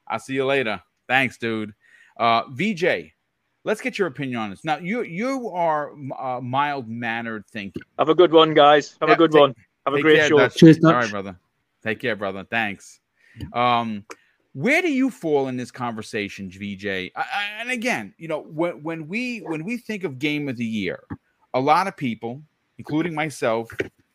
I'll 0.08 0.20
see 0.20 0.36
you 0.36 0.46
later. 0.46 0.82
Thanks, 1.10 1.38
dude. 1.38 1.74
Uh, 2.16 2.44
VJ, 2.52 3.12
let's 3.64 3.82
get 3.82 3.98
your 4.00 4.08
opinion 4.08 4.40
on 4.40 4.50
this. 4.50 4.64
Now, 4.66 4.78
you 4.78 5.04
you 5.04 5.50
are 5.50 5.92
uh, 6.20 6.40
mild 6.42 6.88
mannered 6.88 7.46
thinking. 7.48 7.82
Have 8.00 8.10
a 8.10 8.16
good 8.16 8.32
one, 8.32 8.54
guys. 8.54 8.96
Have 9.02 9.10
Yeah, 9.10 9.16
a 9.16 9.18
good 9.18 9.32
take- 9.32 9.42
one. 9.42 9.56
Have 9.86 9.96
a 9.96 10.02
great 10.02 10.18
care, 10.20 10.28
show. 10.28 10.38
Dutch. 10.38 10.56
Cheers, 10.56 10.78
Dutch. 10.78 10.94
right, 10.94 11.10
brother. 11.10 11.36
Take 11.84 12.00
care, 12.00 12.16
brother. 12.16 12.46
Thanks. 12.50 13.00
Um, 13.54 14.06
where 14.54 14.82
do 14.82 14.92
you 14.92 15.10
fall 15.10 15.48
in 15.48 15.58
this 15.58 15.72
conversation, 15.72 16.50
VJ? 16.50 16.86
I, 16.86 17.12
I, 17.16 17.44
and 17.60 17.72
again, 17.72 18.14
you 18.18 18.28
know, 18.28 18.42
when 18.42 18.84
when 18.84 19.08
we 19.08 19.40
when 19.40 19.64
we 19.64 19.78
think 19.78 20.04
of 20.04 20.20
game 20.20 20.50
of 20.50 20.58
the 20.58 20.66
year, 20.66 21.04
a 21.54 21.60
lot 21.60 21.88
of 21.88 21.98
people, 21.98 22.42
including 22.78 23.16
myself, 23.16 23.70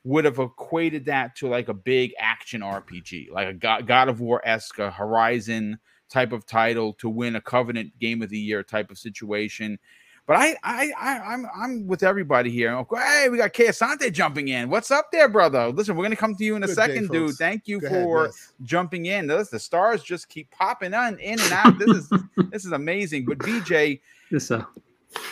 would 0.05 0.25
have 0.25 0.39
equated 0.39 1.05
that 1.07 1.35
to 1.37 1.49
like 1.49 1.69
a 1.69 1.75
big 1.75 2.13
action 2.21 2.61
RPG, 2.61 3.31
like 3.33 3.49
a 3.49 3.53
God, 3.55 3.87
God 3.89 4.09
of 4.09 4.21
War 4.21 4.41
esque, 4.47 4.79
a 4.79 4.91
Horizon 4.91 5.79
type 6.09 6.33
of 6.33 6.47
title 6.47 6.93
to 6.95 7.09
win 7.09 7.37
a 7.37 7.41
Covenant 7.41 7.99
Game 7.99 8.23
of 8.23 8.29
the 8.29 8.39
Year 8.39 8.63
type 8.63 8.91
of 8.91 8.99
situation. 8.99 9.79
But 10.27 10.37
I, 10.39 10.57
I, 10.65 10.93
I, 11.01 11.19
I'm, 11.35 11.47
I'm 11.57 11.87
with 11.87 12.03
everybody 12.03 12.51
here. 12.51 12.85
Hey, 12.93 13.29
we 13.31 13.37
got 13.39 13.53
Kay 13.53 13.67
Asante 13.67 14.13
jumping 14.13 14.49
in. 14.49 14.69
What's 14.69 14.91
up 14.91 15.13
there, 15.13 15.29
brother? 15.29 15.69
Listen, 15.69 15.95
we're 15.97 16.03
gonna 16.03 16.17
come 16.17 16.35
to 16.35 16.45
you 16.45 16.57
in 16.57 16.65
a 16.65 16.67
Good 16.67 16.75
day, 16.75 16.83
second, 16.83 17.09
dude. 17.13 17.29
folks. 17.29 17.37
Thank 17.39 17.69
you 17.69 17.79
Go 17.81 17.87
ahead, 17.87 18.03
for 18.03 18.25
yes. 18.27 18.53
jumping 18.65 19.07
in. 19.07 19.29
Those 19.29 19.51
the 19.51 19.61
stars 19.61 20.03
just 20.03 20.29
keep 20.29 20.51
popping 20.51 20.95
on 20.95 21.17
in 21.21 21.39
and 21.41 21.53
out. 21.53 21.79
This 21.79 21.91
is 21.91 22.13
this 22.51 22.65
is 22.65 22.73
amazing. 22.73 23.25
But 23.27 23.41
VJ, 23.41 24.01
Yes, 24.33 24.47
sir. 24.47 24.67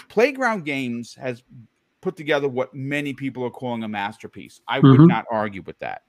Playground 0.09 0.65
Games 0.65 1.15
has 1.17 1.43
put 2.01 2.17
together 2.17 2.49
what 2.49 2.73
many 2.73 3.13
people 3.15 3.43
are 3.45 3.51
calling 3.51 3.83
a 3.83 3.89
masterpiece. 3.89 4.61
I 4.69 4.79
would 4.79 5.01
Mhm. 5.01 5.09
not 5.09 5.25
argue 5.29 5.63
with 5.63 5.79
that. 5.81 6.03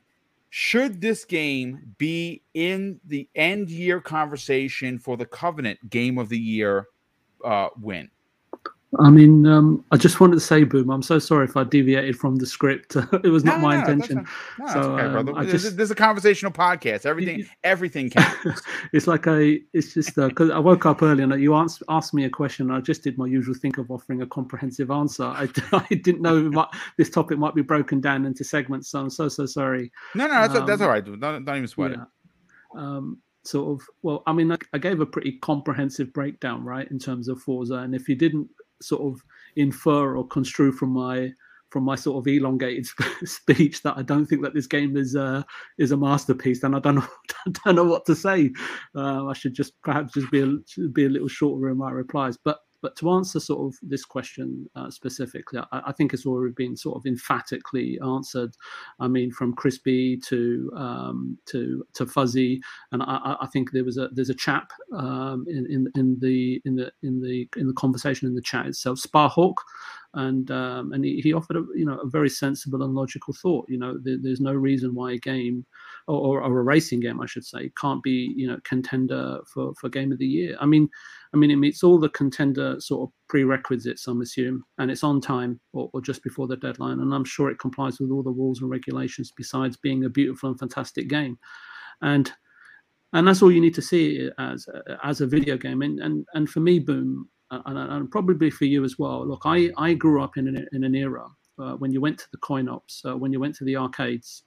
Should 0.58 1.02
this 1.02 1.26
game 1.26 1.96
be 1.98 2.42
in 2.54 3.02
the 3.04 3.28
end 3.36 3.70
year 3.70 4.00
conversation 4.00 5.00
for 5.00 5.18
the 5.18 5.26
Covenant 5.26 5.90
Game 5.90 6.18
of 6.18 6.30
the 6.30 6.40
Year 6.40 6.88
uh, 7.44 7.68
win? 7.78 8.10
I 9.00 9.10
mean, 9.10 9.46
um, 9.46 9.84
I 9.92 9.98
just 9.98 10.22
wanted 10.22 10.36
to 10.36 10.40
say, 10.40 10.64
Boom, 10.64 10.90
I'm 10.90 11.02
so 11.02 11.20
sorry 11.20 11.46
if 11.46 11.58
I 11.58 11.66
deviated 11.66 12.16
from 12.18 12.38
the 12.38 12.46
script. 12.46 12.96
it 13.24 13.28
was 13.30 13.44
not 13.44 13.58
No, 13.60 13.68
my 13.68 13.74
no, 13.76 13.80
intention. 13.92 14.16
not- 14.18 14.26
No, 14.58 14.66
that's 14.66 14.74
So, 14.74 14.80
okay, 14.94 15.12
brother. 15.12 15.32
um, 15.32 15.38
I 15.38 15.44
this, 15.44 15.52
just- 15.52 15.66
is, 15.66 15.76
this 15.76 15.86
is 15.86 15.92
a 15.92 15.96
conversational 15.96 16.52
podcast. 16.54 17.06
Everything, 17.06 17.40
You- 17.40 17.46
everything 17.66 18.10
counts. 18.16 18.62
it's 18.94 19.06
like 19.06 19.28
a, 19.28 19.60
it's 19.74 19.94
just 19.94 20.16
because 20.16 20.50
I 20.50 20.60
woke 20.60 20.86
up 20.86 21.02
early 21.02 21.24
and 21.24 21.42
you 21.42 21.56
asked, 21.56 21.84
asked 21.90 22.14
me 22.14 22.24
a 22.24 22.30
question. 22.30 22.70
And 22.70 22.78
I 22.78 22.80
just 22.80 23.04
did 23.04 23.18
my 23.18 23.26
usual 23.26 23.54
think 23.56 23.78
of 23.80 23.92
offering 23.92 24.22
a 24.22 24.28
comprehensive 24.28 24.90
answer. 24.92 25.24
I, 25.26 25.50
I 25.74 25.96
didn't 25.96 26.22
know 26.22 26.38
it 26.38 26.52
might, 26.54 26.70
this 26.98 27.10
topic 27.10 27.38
might 27.38 27.56
be 27.56 27.64
broken 27.64 28.00
down 28.00 28.26
into 28.26 28.46
segments. 28.46 28.88
So 28.90 29.00
I'm 29.02 29.10
so, 29.10 29.28
so 29.28 29.46
sorry. 29.46 29.92
No, 30.14 30.28
no, 30.28 30.34
that's, 30.34 30.54
that's 30.54 30.82
Um, 30.82 30.82
all 30.84 30.88
right. 30.94 31.04
Don't, 31.04 31.20
don't 31.44 31.50
even 31.58 31.68
sweat 31.68 31.92
it. 31.92 32.00
Yeah. 32.00 32.82
Um, 32.82 33.18
sort 33.44 33.80
of, 33.82 33.86
well, 34.04 34.24
I 34.26 34.32
mean, 34.32 34.52
I, 34.54 34.58
I 34.74 34.78
gave 34.78 35.02
a 35.02 35.06
pretty 35.06 35.34
comprehensive 35.40 36.14
breakdown, 36.14 36.64
right, 36.64 36.90
in 36.92 36.98
terms 37.00 37.28
of 37.28 37.42
Forza. 37.42 37.76
And 37.76 37.94
if 37.94 38.08
you 38.08 38.16
didn't 38.16 38.50
sort 38.82 39.02
of 39.02 39.22
infer 39.56 40.16
or 40.16 40.28
construe 40.28 40.72
from 40.72 40.90
my 40.90 41.32
from 41.70 41.84
my 41.84 41.96
sort 41.96 42.18
of 42.18 42.28
elongated 42.28 42.88
speech 43.26 43.82
that 43.84 43.98
I 43.98 44.02
don't 44.02 44.26
think 44.26 44.42
that 44.44 44.54
this 44.54 44.68
game 44.68 44.96
is 44.96 45.16
uh, 45.16 45.44
is 45.78 45.92
a 45.92 45.98
masterpiece, 45.98 46.62
then 46.62 46.76
I 46.76 46.80
don't 46.80 46.96
know 46.96 47.08
I 47.48 47.52
don't 47.66 47.76
know 47.76 47.84
what 47.84 48.06
to 48.06 48.16
say. 48.16 48.52
Uh, 48.96 49.28
I 49.28 49.34
should 49.34 49.54
just 49.54 49.74
perhaps 49.84 50.14
just 50.14 50.32
be 50.32 50.42
a, 50.42 50.88
be 50.90 51.06
a 51.06 51.10
little 51.10 51.28
shorter 51.28 51.70
in 51.70 51.78
my 51.78 51.92
replies. 51.92 52.38
But 52.38 52.60
but 52.86 52.96
to 52.98 53.10
answer 53.10 53.40
sort 53.40 53.66
of 53.74 53.80
this 53.82 54.06
question 54.06 54.70
uh, 54.76 54.92
specifically, 54.92 55.58
I, 55.72 55.82
I 55.88 55.92
think 55.92 56.14
it's 56.14 56.28
already 56.28 56.54
been 56.54 56.78
sort 56.78 56.98
of 56.98 57.08
emphatically 57.08 57.98
answered. 58.06 58.56
I 59.00 59.08
mean, 59.08 59.32
from 59.32 59.56
crispy 59.56 60.18
to 60.30 60.72
um, 60.78 61.40
to 61.48 61.84
to 61.96 62.06
fuzzy, 62.06 62.62
and 62.92 63.02
I, 63.02 63.38
I- 63.42 63.48
think 63.48 63.72
there 63.72 63.84
was 63.84 63.98
a 63.98 64.10
there's 64.12 64.30
a 64.30 64.36
chap 64.36 64.72
um, 64.96 65.46
in, 65.50 65.66
in 65.76 65.88
in 65.96 66.20
the 66.20 66.62
in 66.66 66.76
the 66.76 66.92
in 67.02 67.20
the 67.22 67.50
in 67.58 67.66
the 67.66 67.74
conversation 67.74 68.28
in 68.28 68.36
the 68.36 68.42
chat 68.52 68.68
itself, 68.68 69.00
Sparhawk, 69.00 69.56
and 70.14 70.52
um, 70.52 70.94
and 70.94 71.04
he, 71.04 71.22
he 71.22 71.34
offered 71.34 71.58
a 71.58 71.66
you 71.74 71.86
know 71.86 71.98
a 71.98 72.08
very 72.08 72.30
sensible 72.30 72.84
and 72.84 72.94
logical 72.94 73.34
thought. 73.34 73.66
You 73.68 73.80
know, 73.80 73.98
there, 74.00 74.18
there's 74.22 74.42
no 74.42 74.54
reason 74.54 74.94
why 74.94 75.14
a 75.14 75.18
game 75.18 75.66
or, 76.08 76.42
or, 76.42 76.60
a 76.60 76.64
racing 76.64 77.00
game, 77.00 77.20
I 77.20 77.26
should 77.26 77.46
say, 77.46 77.72
can't 77.80 78.02
be 78.04 78.34
you 78.36 78.48
know 78.48 78.60
contender 78.64 79.40
for 79.52 79.74
for 79.76 79.90
game 79.90 80.12
of 80.12 80.20
the 80.20 80.26
year. 80.26 80.56
I 80.60 80.66
mean, 80.66 80.90
I 81.34 81.38
mean, 81.38 81.52
it 81.52 81.56
meets 81.56 81.84
all 81.84 81.98
the 81.98 82.10
contender 82.10 82.80
sort 82.80 83.10
of 83.10 83.14
prerequisites, 83.28 84.08
I'm 84.08 84.22
assume, 84.22 84.64
and 84.78 84.92
it's 84.92 85.04
on 85.04 85.22
time 85.22 85.60
or, 85.74 85.90
or 85.94 86.02
just 86.02 86.24
before 86.24 86.48
the 86.48 86.58
deadline, 86.58 87.00
and 87.00 87.14
I'm 87.14 87.26
sure 87.26 87.50
it 87.50 87.60
complies 87.60 88.00
with 88.00 88.12
all 88.12 88.24
the 88.24 88.32
rules 88.32 88.62
and 88.62 88.70
regulations. 88.70 89.34
Besides 89.36 89.78
being 89.78 90.06
a 90.06 90.10
beautiful 90.10 90.50
and 90.50 90.60
fantastic 90.60 91.08
game, 91.08 91.38
and 92.02 92.32
and 93.14 93.28
that's 93.28 93.42
all 93.42 93.52
you 93.52 93.62
need 93.62 93.76
to 93.76 93.82
see 93.82 94.18
it 94.18 94.34
as 94.38 94.68
as 95.04 95.22
a 95.22 95.28
video 95.28 95.58
game. 95.58 95.82
And 95.82 96.00
and 96.00 96.26
and 96.34 96.50
for 96.50 96.60
me, 96.60 96.80
boom, 96.80 97.30
and, 97.52 97.78
and 97.78 98.12
probably 98.12 98.50
for 98.50 98.66
you 98.66 98.84
as 98.84 99.00
well. 99.00 99.28
Look, 99.28 99.42
I 99.46 99.72
I 99.78 99.94
grew 99.94 100.22
up 100.22 100.38
in 100.38 100.48
an 100.48 100.68
in 100.72 100.84
an 100.84 100.96
era 100.96 101.28
uh, 101.60 101.74
when 101.74 101.92
you 101.92 102.02
went 102.02 102.18
to 102.20 102.26
the 102.32 102.38
coin 102.38 102.68
ops, 102.68 103.02
uh, 103.06 103.16
when 103.16 103.32
you 103.32 103.40
went 103.40 103.56
to 103.56 103.64
the 103.64 103.76
arcades, 103.76 104.44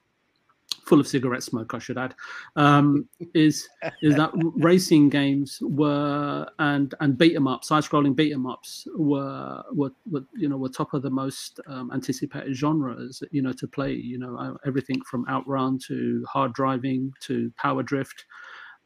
full 0.84 1.00
of 1.00 1.08
cigarette 1.08 1.42
smoke, 1.42 1.74
I 1.74 1.78
should 1.78 1.98
add, 1.98 2.14
um, 2.56 3.06
is 3.34 3.68
is 4.02 4.14
that 4.16 4.30
racing 4.56 5.08
games 5.08 5.58
were 5.62 6.46
and 6.58 6.94
and 7.00 7.16
beat 7.18 7.36
'em 7.36 7.46
up, 7.46 7.64
side 7.64 7.82
scrolling 7.84 8.14
beat 8.16 8.32
'em 8.32 8.46
ups 8.46 8.86
were, 8.96 9.62
were 9.72 9.90
were 10.10 10.24
you 10.36 10.48
know 10.48 10.56
were 10.56 10.68
top 10.68 10.94
of 10.94 11.02
the 11.02 11.10
most 11.10 11.60
um, 11.68 11.90
anticipated 11.92 12.54
genres 12.56 13.22
you 13.30 13.42
know 13.42 13.52
to 13.52 13.66
play. 13.66 13.92
You 13.92 14.18
know 14.18 14.36
uh, 14.36 14.54
everything 14.66 15.00
from 15.02 15.26
outrun 15.28 15.78
to 15.88 16.24
hard 16.28 16.52
driving 16.54 17.12
to 17.20 17.52
power 17.56 17.82
drift. 17.82 18.24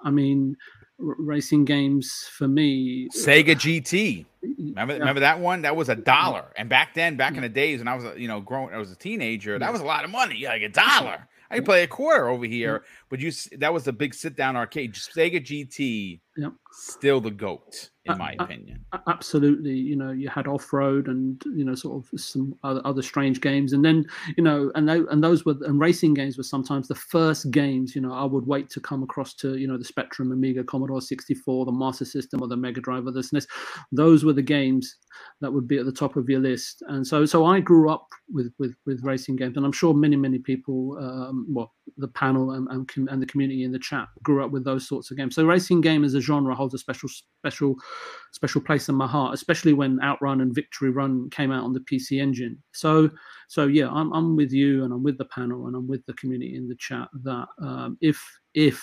I 0.05 0.11
mean, 0.11 0.57
r- 0.99 1.14
racing 1.18 1.64
games 1.64 2.28
for 2.37 2.49
me. 2.49 3.09
Sega 3.16 3.55
GT. 3.55 4.26
Remember, 4.43 4.95
Yeah. 4.95 4.99
remember 4.99 5.20
that 5.20 5.39
one? 5.39 5.62
That 5.62 5.76
was 5.76 5.89
a 5.89 5.95
dollar. 5.95 6.47
And 6.57 6.68
back 6.68 6.95
then, 6.95 7.16
back 7.16 7.37
in 7.37 7.43
the 7.43 7.49
days 7.49 7.78
when 7.78 7.87
I 7.87 7.95
was, 7.95 8.05
a- 8.05 8.20
you 8.20 8.26
know, 8.26 8.41
growing, 8.41 8.74
I 8.74 8.78
was 8.78 8.91
a 8.91 8.97
teenager. 8.97 9.61
That 9.61 9.70
was 9.70 9.80
a 9.80 9.85
lot 9.85 10.03
of 10.05 10.11
money. 10.11 10.39
Yeah, 10.39 10.49
like 10.49 10.62
a 10.62 10.68
dollar. 10.70 11.28
I 11.53 11.57
could 11.57 11.66
play 11.66 11.82
a 11.82 11.86
quarter 11.86 12.28
over 12.28 12.44
mm-hmm. 12.44 12.53
here, 12.53 12.84
but 13.11 13.20
you 13.20 13.30
that 13.59 13.72
was 13.72 13.86
a 13.86 13.92
big 13.92 14.14
sit 14.14 14.36
down 14.36 14.57
arcade. 14.57 14.94
Sega 14.94 15.40
GT, 15.40 16.20
Yep. 16.37 16.53
still 16.72 17.20
the 17.20 17.30
goat 17.30 17.91
in 18.05 18.14
Uh, 18.14 18.16
my 18.16 18.35
uh, 18.39 18.45
opinion. 18.45 18.85
Absolutely 19.07 19.74
you 19.74 19.97
know 19.97 20.11
you 20.11 20.28
had 20.28 20.47
off-road 20.49 21.09
and 21.09 21.41
you 21.55 21.64
know 21.64 21.74
sort 21.74 22.03
of 22.03 22.20
some 22.20 22.55
other, 22.64 22.80
other 22.85 23.03
strange 23.03 23.41
games. 23.41 23.72
And 23.74 23.85
then 23.85 24.07
you 24.37 24.43
know 24.43 24.72
and 24.74 24.89
they, 24.89 25.01
and 25.11 25.22
those 25.22 25.45
were 25.45 25.57
and 25.62 25.78
racing 25.78 26.14
games 26.14 26.37
were 26.37 26.43
sometimes 26.43 26.89
the 26.89 26.95
first 26.95 27.51
games 27.51 27.95
you 27.95 28.01
know 28.01 28.12
i 28.12 28.24
would 28.24 28.47
wait 28.47 28.70
to 28.70 28.80
come 28.80 29.03
across 29.03 29.35
to 29.35 29.57
you 29.57 29.68
know 29.68 29.78
the 29.78 29.85
spectrum 29.85 30.33
amiga 30.33 30.64
commodore 30.64 31.01
64 31.01 31.66
the 31.66 31.72
master 31.72 32.05
system 32.05 32.41
or 32.43 32.49
the 32.49 32.57
mega 32.57 32.80
drive 32.80 33.07
or 33.07 33.12
the 33.12 33.20
snes 33.20 33.47
those 33.93 34.24
were 34.24 34.33
the 34.33 34.43
games 34.43 34.97
that 35.41 35.53
would 35.53 35.68
be 35.68 35.78
at 35.78 35.85
the 35.85 35.93
top 35.93 36.16
of 36.16 36.28
your 36.28 36.41
list. 36.41 36.83
And 36.89 37.07
so 37.07 37.24
so 37.26 37.45
i 37.45 37.61
grew 37.61 37.91
up 37.91 38.07
with 38.33 38.53
with 38.59 38.74
with 38.87 39.03
racing 39.05 39.37
games. 39.37 39.57
And 39.57 39.66
i'm 39.66 39.72
sure 39.72 39.95
many 39.95 40.16
many 40.16 40.39
people 40.39 40.97
um 40.99 41.47
well 41.49 41.72
the 41.99 42.09
panel 42.09 42.53
and, 42.53 42.68
and, 42.68 43.09
and 43.11 43.20
the 43.20 43.26
community 43.26 43.64
in 43.64 43.72
the 43.72 43.78
chat 43.78 44.09
grew 44.22 44.45
up 44.45 44.51
with 44.51 44.64
those 44.64 44.89
sorts 44.89 45.11
of 45.11 45.16
games. 45.16 45.35
So 45.35 45.45
racing 45.45 45.80
game 45.80 46.05
as 46.05 46.14
a 46.14 46.20
genre 46.23 46.55
holds 46.55 46.75
a 46.75 46.79
special 46.79 47.09
special 47.09 47.75
special 48.33 48.61
place 48.61 48.89
in 48.89 48.95
my 48.95 49.07
heart, 49.07 49.35
especially 49.35 49.73
when 49.73 50.01
Outrun 50.03 50.41
and 50.41 50.55
Victory 50.55 50.91
Run 50.91 51.29
came 51.31 51.53
out 51.53 51.64
on 51.64 51.73
the 51.73 51.81
PC 51.81 52.20
Engine. 52.20 52.62
So, 52.73 53.11
so 53.49 53.66
yeah, 53.66 53.89
I'm 53.91 54.12
I'm 54.12 54.37
with 54.37 54.53
you, 54.53 54.85
and 54.85 54.93
I'm 54.93 55.03
with 55.03 55.18
the 55.18 55.27
panel, 55.27 55.66
and 55.66 55.77
I'm 55.77 55.89
with 55.89 56.05
the 56.07 56.14
community 56.14 56.57
in 56.57 56.68
the 56.68 56.77
chat 56.77 57.09
that 57.25 57.47
um, 57.61 57.99
if 58.01 58.23
if 58.55 58.83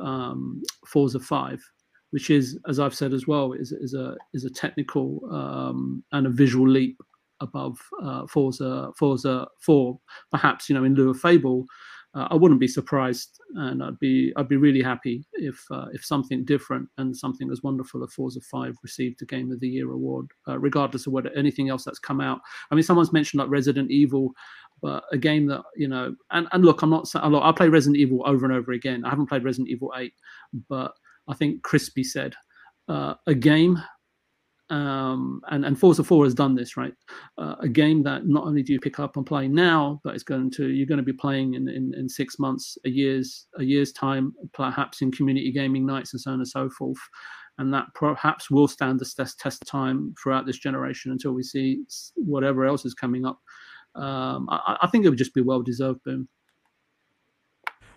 um, 0.00 0.62
Forza 0.86 1.20
Five, 1.20 1.62
which 2.10 2.30
is 2.30 2.58
as 2.68 2.80
I've 2.80 2.94
said 2.94 3.12
as 3.12 3.26
well, 3.26 3.52
is 3.52 3.72
is 3.72 3.94
a 3.94 4.16
is 4.32 4.44
a 4.44 4.50
technical 4.50 5.20
um, 5.30 6.02
and 6.12 6.26
a 6.26 6.30
visual 6.30 6.68
leap 6.68 6.98
above 7.40 7.78
uh, 8.02 8.26
Forza 8.26 8.90
Forza 8.98 9.46
Four, 9.60 9.98
perhaps 10.30 10.68
you 10.68 10.74
know 10.74 10.84
in 10.84 10.94
lieu 10.94 11.10
of 11.10 11.20
Fable. 11.20 11.66
Uh, 12.14 12.28
I 12.30 12.36
wouldn't 12.36 12.60
be 12.60 12.68
surprised, 12.68 13.40
and 13.56 13.82
I'd 13.82 13.98
be 13.98 14.32
I'd 14.36 14.48
be 14.48 14.56
really 14.56 14.82
happy 14.82 15.26
if 15.32 15.60
uh, 15.70 15.86
if 15.92 16.04
something 16.04 16.44
different 16.44 16.88
and 16.96 17.16
something 17.16 17.50
as 17.50 17.62
wonderful 17.62 18.04
as 18.04 18.12
Forza 18.12 18.40
Five 18.40 18.76
received 18.82 19.20
a 19.22 19.26
Game 19.26 19.50
of 19.50 19.58
the 19.58 19.68
Year 19.68 19.90
award, 19.90 20.28
uh, 20.46 20.58
regardless 20.58 21.06
of 21.06 21.12
what 21.12 21.36
anything 21.36 21.70
else 21.70 21.84
that's 21.84 21.98
come 21.98 22.20
out. 22.20 22.40
I 22.70 22.76
mean, 22.76 22.84
someone's 22.84 23.12
mentioned 23.12 23.40
like 23.40 23.50
Resident 23.50 23.90
Evil, 23.90 24.32
but 24.80 25.04
a 25.10 25.18
game 25.18 25.46
that 25.46 25.62
you 25.76 25.88
know, 25.88 26.14
and 26.30 26.46
and 26.52 26.64
look, 26.64 26.82
I'm 26.82 26.90
not 26.90 27.12
look, 27.14 27.42
I 27.42 27.50
play 27.50 27.68
Resident 27.68 27.96
Evil 27.96 28.22
over 28.26 28.46
and 28.46 28.54
over 28.54 28.72
again. 28.72 29.04
I 29.04 29.10
haven't 29.10 29.26
played 29.26 29.44
Resident 29.44 29.68
Evil 29.68 29.92
Eight, 29.96 30.12
but 30.68 30.92
I 31.26 31.34
think 31.34 31.62
Crispy 31.62 32.04
said 32.04 32.34
uh, 32.88 33.14
a 33.26 33.34
game 33.34 33.82
um, 34.74 35.40
and 35.50 35.64
and 35.64 35.78
Forza 35.78 36.02
4 36.02 36.24
has 36.24 36.34
done 36.34 36.56
this, 36.56 36.76
right? 36.76 36.94
Uh, 37.38 37.54
a 37.60 37.68
game 37.68 38.02
that 38.02 38.26
not 38.26 38.44
only 38.44 38.62
do 38.62 38.72
you 38.72 38.80
pick 38.80 38.98
up 38.98 39.16
and 39.16 39.24
play 39.24 39.46
now, 39.46 40.00
but 40.02 40.14
it's 40.14 40.24
going 40.24 40.50
to 40.52 40.68
you're 40.68 40.86
going 40.86 40.98
to 40.98 41.04
be 41.04 41.12
playing 41.12 41.54
in, 41.54 41.68
in, 41.68 41.94
in 41.94 42.08
six 42.08 42.40
months, 42.40 42.76
a 42.84 42.90
year's 42.90 43.46
a 43.58 43.62
year's 43.62 43.92
time, 43.92 44.34
perhaps 44.52 45.00
in 45.00 45.12
community 45.12 45.52
gaming 45.52 45.86
nights 45.86 46.12
and 46.12 46.20
so 46.20 46.32
on 46.32 46.40
and 46.40 46.48
so 46.48 46.68
forth, 46.68 46.98
and 47.58 47.72
that 47.72 47.86
perhaps 47.94 48.50
will 48.50 48.66
stand 48.66 48.98
the 48.98 49.04
test 49.16 49.38
test 49.38 49.64
time 49.64 50.12
throughout 50.20 50.44
this 50.44 50.58
generation 50.58 51.12
until 51.12 51.32
we 51.32 51.44
see 51.44 51.84
whatever 52.16 52.64
else 52.64 52.84
is 52.84 52.94
coming 52.94 53.24
up. 53.24 53.38
Um, 53.94 54.48
I, 54.50 54.78
I, 54.82 54.88
think 54.88 55.04
it 55.04 55.08
would 55.08 55.18
just 55.18 55.34
be 55.34 55.40
well 55.40 55.62
deserved, 55.62 56.02
boom. 56.02 56.28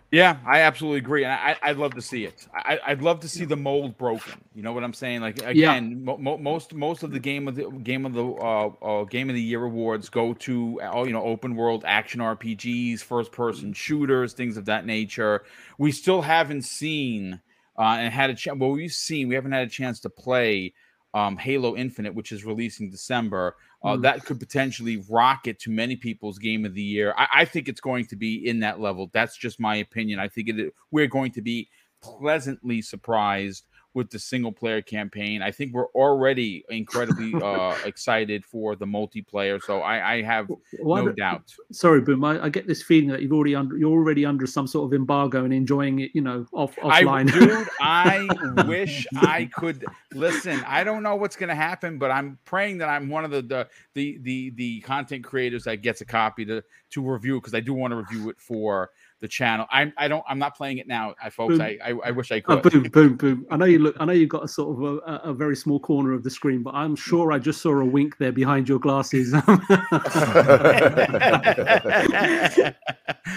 Yeah, 0.09 0.37
I 0.45 0.61
absolutely 0.61 0.99
agree, 0.99 1.25
and 1.25 1.33
I, 1.33 1.57
would 1.67 1.77
love 1.77 1.93
to 1.95 2.01
see 2.01 2.23
it. 2.23 2.47
I, 2.53 2.79
would 2.87 3.01
love 3.01 3.19
to 3.21 3.29
see 3.29 3.43
the 3.43 3.57
mold 3.57 3.97
broken. 3.97 4.41
You 4.55 4.63
know 4.63 4.71
what 4.71 4.85
I'm 4.85 4.93
saying? 4.93 5.19
Like 5.19 5.39
again, 5.43 6.03
yeah. 6.07 6.15
mo- 6.15 6.37
most 6.37 6.73
most 6.73 7.03
of 7.03 7.11
the 7.11 7.19
game 7.19 7.45
of 7.49 7.55
the 7.55 7.69
game 7.69 8.05
of 8.05 8.13
the 8.13 8.25
uh, 8.25 8.67
uh, 8.81 9.03
game 9.03 9.29
of 9.29 9.35
the 9.35 9.41
year 9.41 9.65
awards 9.65 10.07
go 10.07 10.33
to 10.33 10.81
uh, 10.81 11.03
you 11.03 11.11
know 11.11 11.23
open 11.23 11.57
world 11.57 11.83
action 11.85 12.21
RPGs, 12.21 13.01
first 13.01 13.33
person 13.33 13.73
shooters, 13.73 14.31
things 14.31 14.55
of 14.55 14.63
that 14.65 14.85
nature. 14.85 15.43
We 15.77 15.91
still 15.91 16.21
haven't 16.21 16.61
seen 16.61 17.41
uh, 17.77 17.97
and 17.99 18.13
had 18.13 18.29
a 18.29 18.33
chance. 18.33 18.57
Well, 18.57 18.71
we've 18.71 18.93
seen 18.93 19.27
we 19.27 19.35
haven't 19.35 19.51
had 19.51 19.67
a 19.67 19.71
chance 19.71 19.99
to 20.01 20.09
play 20.09 20.73
um, 21.13 21.37
Halo 21.37 21.75
Infinite, 21.75 22.13
which 22.13 22.31
is 22.31 22.45
releasing 22.45 22.89
December. 22.89 23.55
Uh, 23.83 23.95
mm. 23.95 24.01
That 24.01 24.25
could 24.25 24.39
potentially 24.39 25.03
rocket 25.09 25.59
to 25.59 25.69
many 25.69 25.95
people's 25.95 26.39
game 26.39 26.65
of 26.65 26.73
the 26.73 26.81
year. 26.81 27.13
I, 27.17 27.27
I, 27.35 27.45
think 27.45 27.69
it's 27.69 27.81
going 27.81 28.05
to 28.07 28.15
be 28.15 28.47
in 28.47 28.59
that 28.61 28.79
level. 28.79 29.09
That's 29.13 29.37
just 29.37 29.59
my 29.59 29.75
opinion. 29.77 30.19
I 30.19 30.27
think 30.27 30.49
it, 30.49 30.73
we're 30.91 31.07
going 31.07 31.31
to 31.33 31.41
be 31.41 31.69
pleasantly 32.01 32.81
surprised 32.81 33.65
with 33.97 34.11
the 34.11 34.19
single 34.19 34.51
player 34.51 34.79
campaign. 34.79 35.41
I 35.41 35.49
think 35.49 35.73
we're 35.73 35.87
already 35.87 36.63
incredibly 36.69 37.33
uh, 37.43 37.75
excited 37.83 38.45
for 38.45 38.75
the 38.75 38.85
multiplayer. 38.85 39.59
So 39.59 39.79
I, 39.79 40.13
I 40.13 40.21
have 40.21 40.51
well, 40.79 41.03
no 41.03 41.11
doubt. 41.11 41.51
Sorry, 41.71 42.01
Boom. 42.01 42.23
I, 42.23 42.43
I, 42.43 42.49
get 42.49 42.67
this 42.67 42.83
feeling 42.83 43.09
that 43.09 43.23
you've 43.23 43.33
already 43.33 43.55
under 43.55 43.75
you're 43.75 43.89
already 43.89 44.23
under 44.23 44.45
some 44.45 44.67
sort 44.67 44.85
of 44.85 44.93
embargo 44.93 45.43
and 45.45 45.51
enjoying 45.51 46.01
it. 46.01 46.11
You 46.13 46.21
know, 46.21 46.45
off 46.53 46.75
offline. 46.75 47.27
I, 47.27 47.39
dude, 47.39 47.67
I 47.81 48.63
wish 48.67 49.07
I 49.15 49.49
could 49.55 49.83
listen. 50.13 50.63
I 50.67 50.83
don't 50.83 51.01
know 51.01 51.15
what's 51.15 51.35
going 51.35 51.49
to 51.49 51.55
happen, 51.55 51.97
but 51.97 52.11
I'm 52.11 52.37
praying 52.45 52.77
that 52.77 52.89
I'm 52.89 53.09
one 53.09 53.25
of 53.25 53.31
the 53.31 53.41
the 53.41 53.67
the 53.95 54.19
the, 54.21 54.51
the 54.51 54.81
content 54.81 55.23
creators 55.23 55.63
that 55.63 55.77
gets 55.77 56.01
a 56.01 56.05
copy 56.05 56.45
to 56.45 56.63
to 56.91 57.01
review 57.01 57.41
because 57.41 57.55
I 57.55 57.61
do 57.61 57.73
want 57.73 57.93
to 57.93 57.95
review 57.95 58.29
it 58.29 58.39
for 58.39 58.91
the 59.19 59.27
channel. 59.27 59.65
I'm 59.71 59.93
I 59.97 60.07
don't 60.07 60.23
I'm 60.27 60.39
not 60.39 60.55
playing 60.55 60.77
it 60.77 60.87
now, 60.87 61.15
I 61.21 61.29
folks. 61.29 61.59
I, 61.59 61.77
I, 61.83 61.93
I 62.05 62.11
wish 62.11 62.31
I 62.31 62.41
oh, 62.47 62.57
could. 62.59 62.75
Oh, 62.75 62.81
boom, 62.81 62.83
boom, 62.91 63.15
boom. 63.15 63.45
I 63.49 63.57
know 63.57 63.65
you 63.65 63.79
look. 63.79 63.95
I 63.99 64.05
know 64.05 64.13
you've 64.13 64.29
got 64.29 64.43
a 64.43 64.47
sort 64.47 64.77
of 64.77 64.83
a, 64.83 65.29
a, 65.29 65.33
very 65.33 65.55
small 65.55 65.79
corner 65.79 66.13
of 66.13 66.23
the 66.23 66.29
screen, 66.29 66.63
but 66.63 66.73
I'm 66.73 66.95
sure 66.95 67.31
I 67.31 67.39
just 67.39 67.61
saw 67.61 67.79
a 67.79 67.85
wink 67.85 68.17
there 68.17 68.31
behind 68.31 68.69
your 68.69 68.79
glasses. 68.79 69.33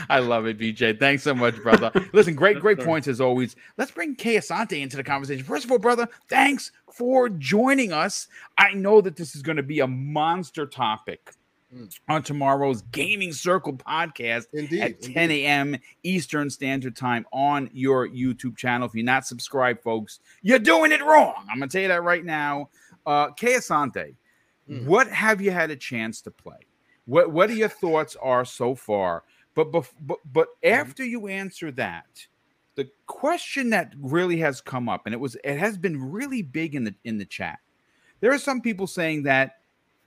I 0.09 0.19
love 0.19 0.47
it, 0.47 0.59
BJ. 0.59 0.99
Thanks 0.99 1.23
so 1.23 1.35
much, 1.35 1.57
brother. 1.63 1.91
Listen, 2.13 2.35
great, 2.35 2.61
great 2.61 2.81
points 2.81 3.09
as 3.09 3.21
always. 3.21 3.57
Let's 3.77 3.91
bring 3.91 4.15
Kay 4.17 4.37
Asante 4.37 4.81
into 4.81 4.97
the 4.97 5.05
conversation. 5.05 5.45
First 5.45 5.65
of 5.65 5.73
all, 5.73 5.79
brother, 5.79 6.09
thanks 6.29 6.73
for 6.93 7.29
joining 7.29 7.93
us. 7.93 8.29
I 8.59 8.73
know 8.73 9.01
that 9.01 9.17
this 9.17 9.35
is 9.35 9.43
going 9.43 9.57
to 9.57 9.63
be 9.63 9.81
a 9.81 9.87
monster 9.87 10.67
topic 10.67 11.33
mm. 11.75 11.99
on 12.09 12.23
tomorrow's 12.23 12.83
Gaming 12.93 13.33
Circle 13.33 13.75
podcast 13.75 14.47
indeed, 14.53 14.81
at 14.81 15.03
10 15.03 15.31
a.m. 15.31 15.77
Eastern 16.03 16.51
Standard 16.51 16.97
Time 16.97 17.27
on 17.33 17.71
your 17.73 18.09
YouTube 18.09 18.57
channel. 18.57 18.87
If 18.87 18.95
you're 18.95 19.05
not 19.05 19.27
subscribed, 19.27 19.83
folks, 19.83 20.21
you're 20.43 20.59
doing 20.59 20.93
it 20.93 21.03
wrong. 21.03 21.47
I'm 21.51 21.59
going 21.59 21.69
to 21.69 21.73
tell 21.73 21.83
you 21.83 21.89
that 21.89 22.03
right 22.03 22.25
now. 22.25 22.71
Uh, 23.07 23.31
Kay 23.31 23.55
Asante, 23.55 24.15
mm. 24.69 24.85
what 24.85 25.09
have 25.09 25.41
you 25.41 25.51
had 25.51 25.71
a 25.71 25.77
chance 25.77 26.21
to 26.23 26.31
play? 26.31 26.59
What 27.07 27.33
What 27.33 27.51
are 27.51 27.55
your 27.55 27.69
thoughts 27.69 28.17
are 28.21 28.45
so 28.45 28.75
far? 28.75 29.25
But 29.55 29.73
but 29.73 29.91
but, 30.01 30.19
but 30.33 30.49
mm. 30.63 30.71
after 30.71 31.05
you 31.05 31.27
answer 31.29 31.71
that, 31.73 32.27
the 32.77 32.89
question 33.07 33.71
that 33.71 33.95
really 33.99 34.39
has 34.39 34.61
come 34.61 34.89
up, 34.89 35.03
and 35.07 35.15
it 35.15 35.19
was 35.19 35.37
it 35.45 35.59
has 35.59 35.77
been 35.77 36.11
really 36.11 36.43
big 36.43 36.75
in 36.75 36.85
the 36.85 36.95
in 37.05 37.19
the 37.19 37.25
chat. 37.25 37.59
There 38.21 38.33
are 38.33 38.39
some 38.39 38.61
people 38.61 38.87
saying 38.87 39.25
that 39.25 39.60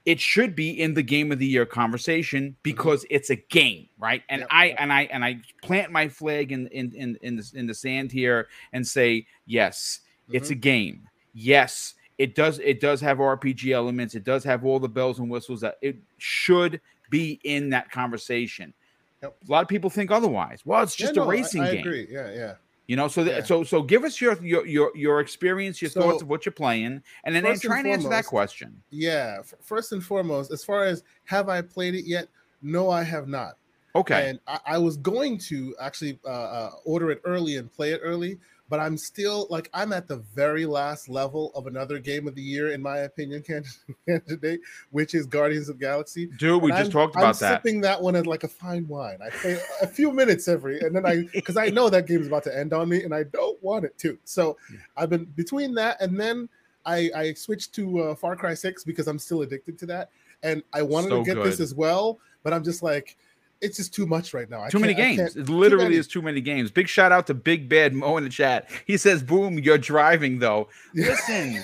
it 0.04 0.20
should 0.20 0.54
be 0.54 0.70
in 0.80 0.94
the 0.94 1.02
game 1.02 1.32
of 1.32 1.38
the 1.38 1.46
year 1.46 1.64
conversation 1.64 2.44
mm-hmm. 2.44 2.58
because 2.62 3.04
mm-hmm. 3.04 3.14
it's 3.14 3.30
a 3.30 3.36
game, 3.36 3.88
right? 3.98 4.22
And 4.28 4.40
yep. 4.40 4.48
I 4.50 4.66
and 4.78 4.92
I 4.92 5.02
and 5.04 5.24
I 5.24 5.40
plant 5.62 5.90
my 5.90 6.08
flag 6.08 6.52
in 6.52 6.66
in 6.68 6.92
in 6.94 7.18
in 7.22 7.36
the, 7.36 7.52
in 7.54 7.66
the 7.66 7.74
sand 7.74 8.12
here 8.12 8.48
and 8.72 8.86
say 8.86 9.26
yes, 9.46 10.00
mm-hmm. 10.24 10.36
it's 10.36 10.50
a 10.50 10.52
mm-hmm. 10.52 10.60
game. 10.60 11.08
Yes, 11.32 11.94
it 12.18 12.34
does 12.34 12.58
it 12.58 12.80
does 12.80 13.00
have 13.00 13.18
RPG 13.18 13.72
elements. 13.72 14.14
It 14.14 14.24
does 14.24 14.44
have 14.44 14.64
all 14.64 14.78
the 14.78 14.88
bells 14.88 15.18
and 15.18 15.30
whistles 15.30 15.60
that 15.62 15.78
it 15.80 15.96
should 16.18 16.80
be 17.10 17.40
in 17.44 17.70
that 17.70 17.90
conversation. 17.90 18.74
Yep. 19.22 19.36
A 19.48 19.52
lot 19.52 19.62
of 19.62 19.68
people 19.68 19.88
think 19.88 20.10
otherwise. 20.10 20.60
Well, 20.64 20.82
it's 20.82 20.94
just 20.94 21.14
yeah, 21.14 21.22
no, 21.22 21.28
a 21.28 21.30
racing 21.30 21.62
I, 21.62 21.68
I 21.68 21.72
game. 21.72 21.80
Agree. 21.80 22.06
Yeah, 22.10 22.32
yeah. 22.32 22.54
You 22.86 22.96
know, 22.96 23.08
so 23.08 23.22
yeah. 23.22 23.42
so 23.42 23.64
so 23.64 23.82
give 23.82 24.04
us 24.04 24.20
your 24.20 24.42
your 24.44 24.66
your, 24.66 24.92
your 24.94 25.20
experience, 25.20 25.80
your 25.80 25.90
so, 25.90 26.02
thoughts 26.02 26.22
of 26.22 26.28
what 26.28 26.44
you're 26.44 26.52
playing, 26.52 27.02
and 27.24 27.34
then, 27.34 27.42
then 27.42 27.58
try 27.58 27.78
and, 27.78 27.88
answer 27.88 28.10
that 28.10 28.26
question. 28.26 28.82
Yeah, 28.90 29.38
first 29.62 29.92
and 29.92 30.04
foremost, 30.04 30.52
as 30.52 30.64
far 30.64 30.84
as 30.84 31.02
have 31.24 31.48
I 31.48 31.62
played 31.62 31.94
it 31.94 32.04
yet? 32.04 32.28
No, 32.60 32.90
I 32.90 33.02
have 33.02 33.26
not. 33.26 33.54
Okay. 33.96 34.30
And 34.30 34.40
I, 34.46 34.58
I 34.66 34.78
was 34.78 34.96
going 34.96 35.38
to 35.38 35.74
actually 35.80 36.18
uh, 36.24 36.28
uh, 36.28 36.70
order 36.84 37.10
it 37.10 37.20
early 37.24 37.56
and 37.56 37.72
play 37.72 37.92
it 37.92 38.00
early, 38.02 38.38
but 38.68 38.80
I'm 38.80 38.96
still 38.96 39.46
like 39.50 39.68
I'm 39.74 39.92
at 39.92 40.08
the 40.08 40.16
very 40.34 40.66
last 40.66 41.08
level 41.08 41.52
of 41.54 41.66
another 41.66 41.98
game 41.98 42.26
of 42.26 42.34
the 42.34 42.42
year, 42.42 42.72
in 42.72 42.80
my 42.80 42.98
opinion, 42.98 43.42
candidate, 44.08 44.60
which 44.90 45.14
is 45.14 45.26
Guardians 45.26 45.68
of 45.68 45.78
Galaxy. 45.78 46.26
Dude, 46.38 46.62
we 46.62 46.70
just 46.70 46.90
talked 46.90 47.14
about 47.14 47.36
I'm 47.36 47.40
that. 47.40 47.62
Sipping 47.62 47.80
that 47.82 48.00
one 48.00 48.16
as 48.16 48.26
like 48.26 48.44
a 48.44 48.48
fine 48.48 48.88
wine. 48.88 49.18
I 49.24 49.30
play 49.30 49.58
a 49.82 49.86
few 49.86 50.12
minutes 50.12 50.48
every, 50.48 50.80
and 50.80 50.94
then 50.94 51.04
I 51.04 51.24
because 51.32 51.56
I 51.56 51.68
know 51.68 51.88
that 51.90 52.06
game 52.06 52.20
is 52.20 52.26
about 52.26 52.44
to 52.44 52.56
end 52.56 52.72
on 52.72 52.88
me, 52.88 53.02
and 53.02 53.14
I 53.14 53.24
don't 53.24 53.62
want 53.62 53.84
it 53.84 53.96
to. 53.98 54.18
So 54.24 54.56
I've 54.96 55.10
been 55.10 55.24
between 55.24 55.74
that, 55.74 56.00
and 56.00 56.18
then 56.18 56.48
I 56.86 57.10
I 57.14 57.34
switched 57.34 57.74
to 57.74 58.00
uh, 58.00 58.14
Far 58.14 58.36
Cry 58.36 58.54
Six 58.54 58.84
because 58.84 59.08
I'm 59.08 59.18
still 59.18 59.42
addicted 59.42 59.78
to 59.80 59.86
that, 59.86 60.10
and 60.42 60.62
I 60.72 60.82
wanted 60.82 61.10
so 61.10 61.18
to 61.18 61.24
get 61.24 61.34
good. 61.34 61.46
this 61.46 61.60
as 61.60 61.74
well, 61.74 62.18
but 62.42 62.54
I'm 62.54 62.64
just 62.64 62.82
like 62.82 63.16
it's 63.60 63.76
just 63.76 63.94
too 63.94 64.06
much 64.06 64.34
right 64.34 64.48
now. 64.48 64.66
too 64.68 64.78
many 64.78 64.94
games. 64.94 65.36
It 65.36 65.48
literally 65.48 65.94
too 65.94 65.98
is 66.00 66.06
too 66.06 66.22
many 66.22 66.40
games. 66.40 66.70
Big 66.70 66.88
shout 66.88 67.12
out 67.12 67.26
to 67.28 67.34
Big 67.34 67.68
Bad 67.68 67.94
Mo 67.94 68.16
in 68.16 68.24
the 68.24 68.30
chat. 68.30 68.68
He 68.86 68.96
says, 68.96 69.22
"Boom, 69.22 69.58
you're 69.58 69.78
driving 69.78 70.38
though." 70.38 70.68
Listen. 70.94 71.62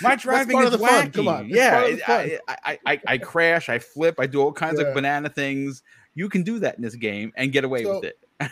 My 0.00 0.14
driving 0.14 0.58
is 0.62 0.70
wacky. 0.70 1.12
Come 1.12 1.28
on. 1.28 1.48
Yeah, 1.48 1.96
I, 2.06 2.38
I, 2.48 2.78
I, 2.86 3.00
I, 3.06 3.18
crash, 3.18 3.68
I 3.68 3.80
flip, 3.80 4.16
I 4.20 4.26
do 4.26 4.40
all 4.40 4.52
kinds 4.52 4.80
yeah. 4.80 4.86
of 4.86 4.94
banana 4.94 5.28
things. 5.28 5.82
You 6.14 6.28
can 6.28 6.42
do 6.42 6.58
that 6.60 6.76
in 6.76 6.82
this 6.82 6.94
game 6.94 7.32
and 7.36 7.52
get 7.52 7.64
away 7.64 7.82
so, 7.82 7.94
with 7.96 8.04
it. 8.04 8.18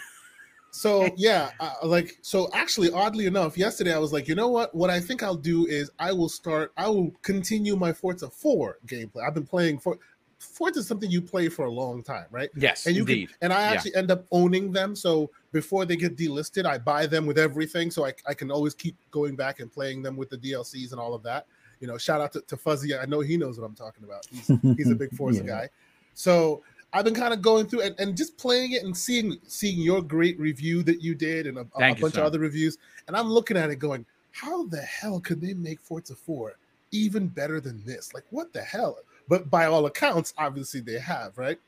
so 0.72 1.09
yeah, 1.16 1.51
uh, 1.61 1.74
like 1.84 2.16
so. 2.22 2.49
Actually, 2.53 2.91
oddly 2.91 3.26
enough, 3.26 3.57
yesterday 3.57 3.95
I 3.95 3.99
was 3.99 4.12
like, 4.12 4.26
you 4.26 4.34
know 4.34 4.49
what? 4.49 4.74
What 4.74 4.91
I 4.91 4.99
think 4.99 5.22
I'll 5.22 5.37
do 5.37 5.66
is 5.66 5.91
I 5.99 6.12
will 6.12 6.28
start. 6.28 6.72
I 6.76 6.89
will 6.89 7.12
continue 7.22 7.76
my 7.76 7.93
Forza 7.93 8.28
Four 8.28 8.78
gameplay. 8.87 9.26
I've 9.26 9.34
been 9.34 9.47
playing 9.47 9.78
for 9.78 9.99
Forza 10.39 10.80
is 10.80 10.87
something 10.87 11.11
you 11.11 11.22
play 11.22 11.49
for 11.49 11.64
a 11.64 11.70
long 11.70 12.03
time, 12.03 12.26
right? 12.30 12.51
Yes, 12.55 12.87
and 12.87 12.95
you 12.95 13.03
indeed. 13.03 13.28
Can, 13.28 13.37
and 13.43 13.53
I 13.53 13.62
actually 13.62 13.93
yeah. 13.93 14.01
end 14.01 14.11
up 14.11 14.24
owning 14.30 14.70
them. 14.70 14.95
So 14.95 15.30
before 15.53 15.84
they 15.87 15.97
get 15.97 16.16
delisted, 16.16 16.66
I 16.66 16.78
buy 16.78 17.07
them 17.07 17.26
with 17.26 17.39
everything, 17.39 17.91
so 17.91 18.05
I, 18.05 18.12
I 18.26 18.34
can 18.34 18.51
always 18.51 18.74
keep 18.74 18.97
going 19.11 19.34
back 19.37 19.61
and 19.61 19.72
playing 19.72 20.03
them 20.03 20.16
with 20.16 20.30
the 20.30 20.37
DLCs 20.37 20.93
and 20.93 21.01
all 21.01 21.14
of 21.14 21.22
that. 21.22 21.47
You 21.80 21.87
know, 21.87 21.99
shout 21.99 22.20
out 22.20 22.32
to, 22.34 22.43
to 22.43 22.57
Fuzzy. 22.57 22.97
I 22.97 23.07
know 23.07 23.20
he 23.20 23.37
knows 23.37 23.59
what 23.59 23.66
I'm 23.66 23.74
talking 23.74 24.05
about. 24.05 24.26
He's 24.30 24.51
he's 24.76 24.91
a 24.91 24.95
big 24.95 25.11
Forza 25.16 25.41
yeah. 25.41 25.47
guy. 25.47 25.68
So 26.14 26.62
I've 26.93 27.05
been 27.05 27.14
kind 27.14 27.34
of 27.34 27.43
going 27.43 27.66
through 27.66 27.82
and, 27.82 27.95
and 27.99 28.16
just 28.16 28.39
playing 28.39 28.72
it 28.72 28.82
and 28.82 28.97
seeing 28.97 29.39
seeing 29.47 29.80
your 29.80 30.03
great 30.03 30.39
review 30.39 30.82
that 30.84 31.03
you 31.03 31.14
did 31.14 31.47
and 31.47 31.59
a, 31.59 31.66
a 31.74 31.95
bunch 31.95 32.16
of 32.16 32.24
other 32.24 32.39
reviews. 32.39 32.78
And 33.07 33.16
I'm 33.16 33.28
looking 33.28 33.57
at 33.57 33.70
it 33.70 33.76
going, 33.76 34.05
how 34.32 34.66
the 34.66 34.80
hell 34.82 35.20
could 35.20 35.41
they 35.41 35.55
make 35.55 35.80
Forza 35.80 36.14
4 36.14 36.57
even 36.93 37.26
better 37.28 37.61
than 37.61 37.84
this? 37.84 38.14
Like, 38.14 38.24
what 38.30 38.53
the 38.53 38.62
hell? 38.62 38.99
But 39.29 39.51
by 39.51 39.66
all 39.66 39.87
accounts, 39.87 40.35
obviously 40.39 40.81
they 40.81 40.99
have, 40.99 41.37
right? 41.37 41.59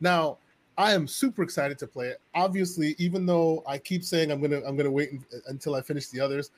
Now, 0.00 0.38
I 0.78 0.92
am 0.92 1.06
super 1.06 1.42
excited 1.42 1.78
to 1.80 1.86
play 1.86 2.08
it. 2.08 2.20
Obviously, 2.34 2.94
even 2.98 3.26
though 3.26 3.62
I 3.66 3.78
keep 3.78 4.02
saying 4.02 4.30
I'm 4.30 4.40
gonna 4.40 4.62
I'm 4.66 4.76
gonna 4.76 4.90
wait 4.90 5.10
until 5.46 5.74
I 5.74 5.82
finish 5.82 6.08
the 6.08 6.20
others, 6.20 6.52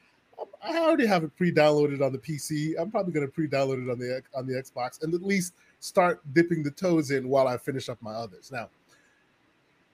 I 0.63 0.79
already 0.79 1.07
have 1.07 1.25
it 1.25 1.37
pre-downloaded 1.37 2.05
on 2.05 2.13
the 2.13 2.19
PC. 2.19 2.75
I'm 2.79 2.91
probably 2.91 3.13
gonna 3.13 3.29
pre-download 3.29 3.85
it 3.85 3.91
on 3.91 3.99
the 3.99 4.23
on 4.35 4.47
the 4.47 4.55
Xbox 4.55 5.03
and 5.03 5.13
at 5.15 5.23
least 5.23 5.55
start 5.81 6.21
dipping 6.35 6.63
the 6.63 6.71
toes 6.71 7.11
in 7.11 7.29
while 7.29 7.49
I 7.49 7.57
finish 7.57 7.89
up 7.89 8.01
my 8.01 8.13
others. 8.13 8.53
Now, 8.53 8.69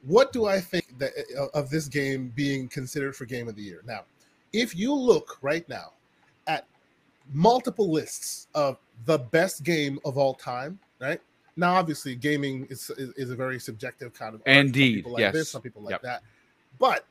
what 0.03 0.33
do 0.33 0.45
I 0.47 0.61
think 0.61 0.99
that 0.99 1.13
uh, 1.39 1.47
of 1.59 1.71
this 1.71 1.89
game 1.89 2.33
being 2.37 2.69
considered 2.69 3.17
for 3.17 3.25
game 3.25 3.49
of 3.49 3.57
the 3.57 3.63
year? 3.63 3.81
Now, 3.87 4.03
if 4.53 4.77
you 4.77 4.95
look 4.95 5.39
right 5.41 5.67
now 5.69 5.93
multiple 7.33 7.91
lists 7.91 8.49
of 8.55 8.79
the 9.05 9.19
best 9.19 9.63
game 9.63 9.99
of 10.05 10.19
all 10.19 10.35
time, 10.35 10.79
right? 11.01 11.21
Now, 11.57 11.75
obviously, 11.75 12.15
gaming 12.15 12.67
is 12.71 12.91
is, 12.91 13.11
is 13.17 13.31
a 13.31 13.37
very 13.37 13.59
subjective 13.59 14.15
kind 14.15 14.35
of. 14.35 14.43
Some 14.47 14.55
Indeed, 14.55 14.97
people 14.97 15.13
like 15.13 15.21
yes. 15.21 15.33
this, 15.35 15.51
some 15.51 15.63
people 15.63 15.83
like 15.83 15.93
Yep. 15.93 16.03
that, 16.03 16.23
but 16.79 17.05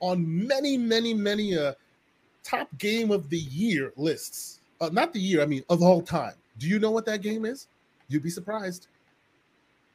on 0.00 0.46
many, 0.46 0.76
many, 0.76 1.14
many 1.14 1.56
uh, 1.56 1.74
top 2.42 2.68
game 2.78 3.10
of 3.10 3.28
the 3.28 3.38
year 3.38 3.92
lists, 3.96 4.60
uh, 4.80 4.90
not 4.92 5.12
the 5.12 5.20
year, 5.20 5.42
I 5.42 5.46
mean 5.46 5.62
of 5.68 5.82
all 5.82 6.02
time. 6.02 6.34
Do 6.58 6.68
you 6.68 6.78
know 6.78 6.90
what 6.90 7.06
that 7.06 7.22
game 7.22 7.44
is? 7.44 7.68
You'd 8.08 8.22
be 8.22 8.30
surprised. 8.30 8.88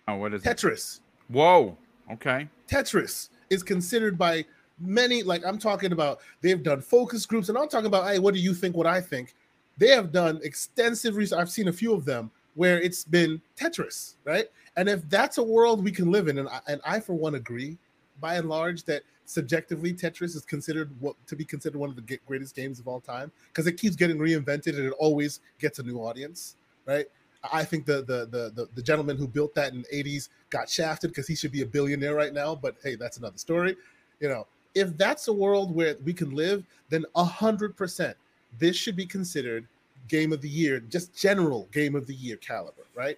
Oh, 0.08 0.16
what 0.16 0.34
is 0.34 0.46
it? 0.46 0.58
Tetris. 0.58 1.02
Whoa. 1.28 1.78
Okay. 2.12 2.48
Tetris 2.70 3.30
is 3.50 3.64
considered 3.64 4.18
by 4.18 4.46
many, 4.80 5.24
like 5.24 5.46
I'm 5.46 5.58
talking 5.58 5.92
about, 5.92 6.20
they've 6.42 6.62
done 6.62 6.82
focus 6.82 7.26
groups, 7.26 7.50
and 7.50 7.58
I'm 7.58 7.70
talking 7.70 7.88
about, 7.88 8.08
hey, 8.08 8.20
what 8.20 8.34
do 8.34 8.40
you 8.40 8.54
think? 8.54 8.76
What 8.76 8.88
I 8.88 9.02
think? 9.02 9.36
They 9.78 9.90
have 9.90 10.12
done 10.12 10.40
extensive 10.44 11.16
research. 11.16 11.40
I've 11.40 11.50
seen 11.50 11.68
a 11.68 11.74
few 11.74 11.94
of 11.94 12.06
them 12.06 12.32
where 12.56 12.82
it's 12.82 13.04
been 13.04 13.40
Tetris, 13.56 14.16
right? 14.26 14.48
And 14.76 14.90
if 14.90 15.08
that's 15.10 15.38
a 15.38 15.44
world 15.44 15.84
we 15.84 15.92
can 15.92 16.12
live 16.12 16.28
in, 16.28 16.40
and 16.40 16.50
I, 16.50 16.60
and 16.68 16.82
I 16.86 17.00
for 17.00 17.14
one 17.14 17.36
agree, 17.36 17.78
by 18.20 18.36
and 18.36 18.50
large, 18.50 18.84
that 18.86 19.04
subjectively 19.26 19.94
Tetris 19.94 20.36
is 20.36 20.44
considered 20.46 20.90
what 21.00 21.16
to 21.28 21.36
be 21.36 21.46
considered 21.46 21.78
one 21.78 21.90
of 21.90 21.96
the 21.96 22.20
greatest 22.26 22.56
games 22.56 22.80
of 22.80 22.88
all 22.88 23.02
time 23.02 23.32
because 23.50 23.68
it 23.68 23.74
keeps 23.74 23.96
getting 23.96 24.18
reinvented 24.18 24.78
and 24.78 24.86
it 24.86 24.94
always 24.98 25.42
gets 25.60 25.80
a 25.80 25.84
new 25.84 25.98
audience, 25.98 26.56
right? 26.86 27.06
I 27.52 27.64
think 27.64 27.86
the 27.86 27.98
the 28.02 28.26
the 28.26 28.52
the, 28.56 28.68
the 28.74 28.82
gentleman 28.82 29.18
who 29.18 29.28
built 29.28 29.54
that 29.56 29.74
in 29.74 29.84
the 29.90 30.04
80s 30.04 30.30
got 30.50 30.70
shafted 30.70 31.12
because 31.12 31.28
he 31.28 31.36
should 31.36 31.52
be 31.52 31.62
a 31.62 31.66
billionaire 31.66 32.16
right 32.16 32.34
now. 32.34 32.56
But 32.56 32.76
hey, 32.84 32.96
that's 32.96 33.18
another 33.18 33.38
story. 33.38 33.76
You 34.20 34.30
know, 34.30 34.48
if 34.78 34.96
that's 34.98 35.28
a 35.28 35.34
world 35.34 35.74
where 35.76 35.96
we 36.06 36.14
can 36.14 36.32
live, 36.36 36.64
then 36.90 37.06
a 37.16 37.24
hundred 37.24 37.76
percent 37.76 38.16
this 38.60 38.76
should 38.76 38.96
be 38.96 39.06
considered 39.06 39.68
game 40.08 40.32
of 40.32 40.42
the 40.42 40.50
year, 40.50 40.80
just 40.80 41.14
general 41.16 41.68
game 41.72 41.96
of 41.96 42.08
the 42.08 42.14
year 42.14 42.38
caliber, 42.38 42.84
right? 42.96 43.18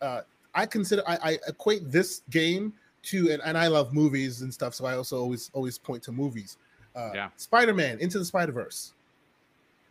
Uh, 0.00 0.22
I 0.54 0.64
consider 0.66 1.02
I, 1.06 1.18
I 1.22 1.38
equate 1.46 1.90
this 1.90 2.22
game 2.30 2.72
to 3.04 3.30
and, 3.32 3.42
and 3.44 3.56
I 3.58 3.66
love 3.68 3.92
movies 3.92 4.42
and 4.42 4.52
stuff, 4.52 4.74
so 4.74 4.84
I 4.86 4.96
also 4.96 5.18
always 5.18 5.50
always 5.52 5.76
point 5.78 6.02
to 6.04 6.12
movies. 6.12 6.56
Uh, 6.96 7.10
Yeah. 7.14 7.28
Spider-Man 7.36 7.98
Into 8.00 8.18
the 8.18 8.24
Spider-Verse. 8.24 8.94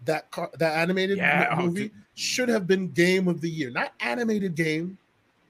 That 0.05 0.32
car, 0.32 0.49
that 0.57 0.76
animated 0.78 1.18
Yeah, 1.18 1.47
oh, 1.51 1.64
movie 1.68 1.84
dude. 1.89 1.91
should 2.16 2.49
have 2.49 2.66
been 2.66 2.88
game 2.89 3.28
of 3.28 3.39
the 3.39 3.49
year, 3.49 3.70
not 3.70 3.93
animated 3.99 4.55
game, 4.55 4.97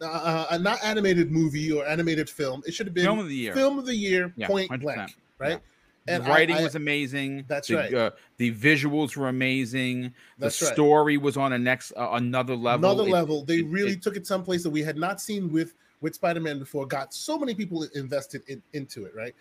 uh, 0.02 0.46
uh, 0.52 0.58
not 0.58 0.78
animated 0.84 1.32
movie 1.32 1.72
or 1.72 1.86
animated 1.88 2.30
film. 2.30 2.62
It 2.68 2.74
should 2.74 2.86
have 2.88 2.94
been 2.94 3.06
Film 3.06 3.20
of 3.20 3.30
the 3.30 3.36
year. 3.36 3.54
film 3.54 3.80
of 3.80 3.86
the 3.86 3.96
year, 3.96 4.34
Yeah, 4.36 4.48
point 4.48 4.70
100%. 4.70 4.82
blank, 4.82 5.16
right? 5.42 5.60
the 6.06 6.14
And 6.14 6.28
writing 6.28 6.56
I- 6.58 6.64
was 6.64 6.76
amazing. 6.76 7.46
That's 7.48 7.68
the, 7.68 7.76
right. 7.76 7.94
Uh, 7.94 8.12
the 8.38 8.54
visuals 8.56 9.16
were 9.16 9.28
amazing. 9.30 10.14
That's 10.40 10.60
the 10.60 10.66
right. 10.68 10.74
story 10.74 11.18
was 11.18 11.38
on 11.38 11.54
a 11.54 11.60
next 11.60 11.92
uh, 11.96 12.10
another 12.14 12.56
level. 12.56 12.90
another 12.92 13.08
It- 13.08 13.12
level. 13.12 13.44
They 13.46 13.58
it- 13.60 13.68
really 13.68 13.92
it- 13.94 14.02
took 14.02 14.16
it 14.18 14.26
someplace 14.26 14.64
that 14.64 14.70
we 14.72 14.82
had 14.82 14.98
not 14.98 15.22
seen 15.22 15.52
with 15.52 15.76
with 16.02 16.16
Spider-Man 16.16 16.58
before. 16.58 16.88
Got 16.88 17.14
so 17.14 17.38
many 17.38 17.54
people 17.54 17.84
invested 17.94 18.42
in, 18.48 18.64
into 18.74 19.06
it, 19.06 19.14
right? 19.16 19.36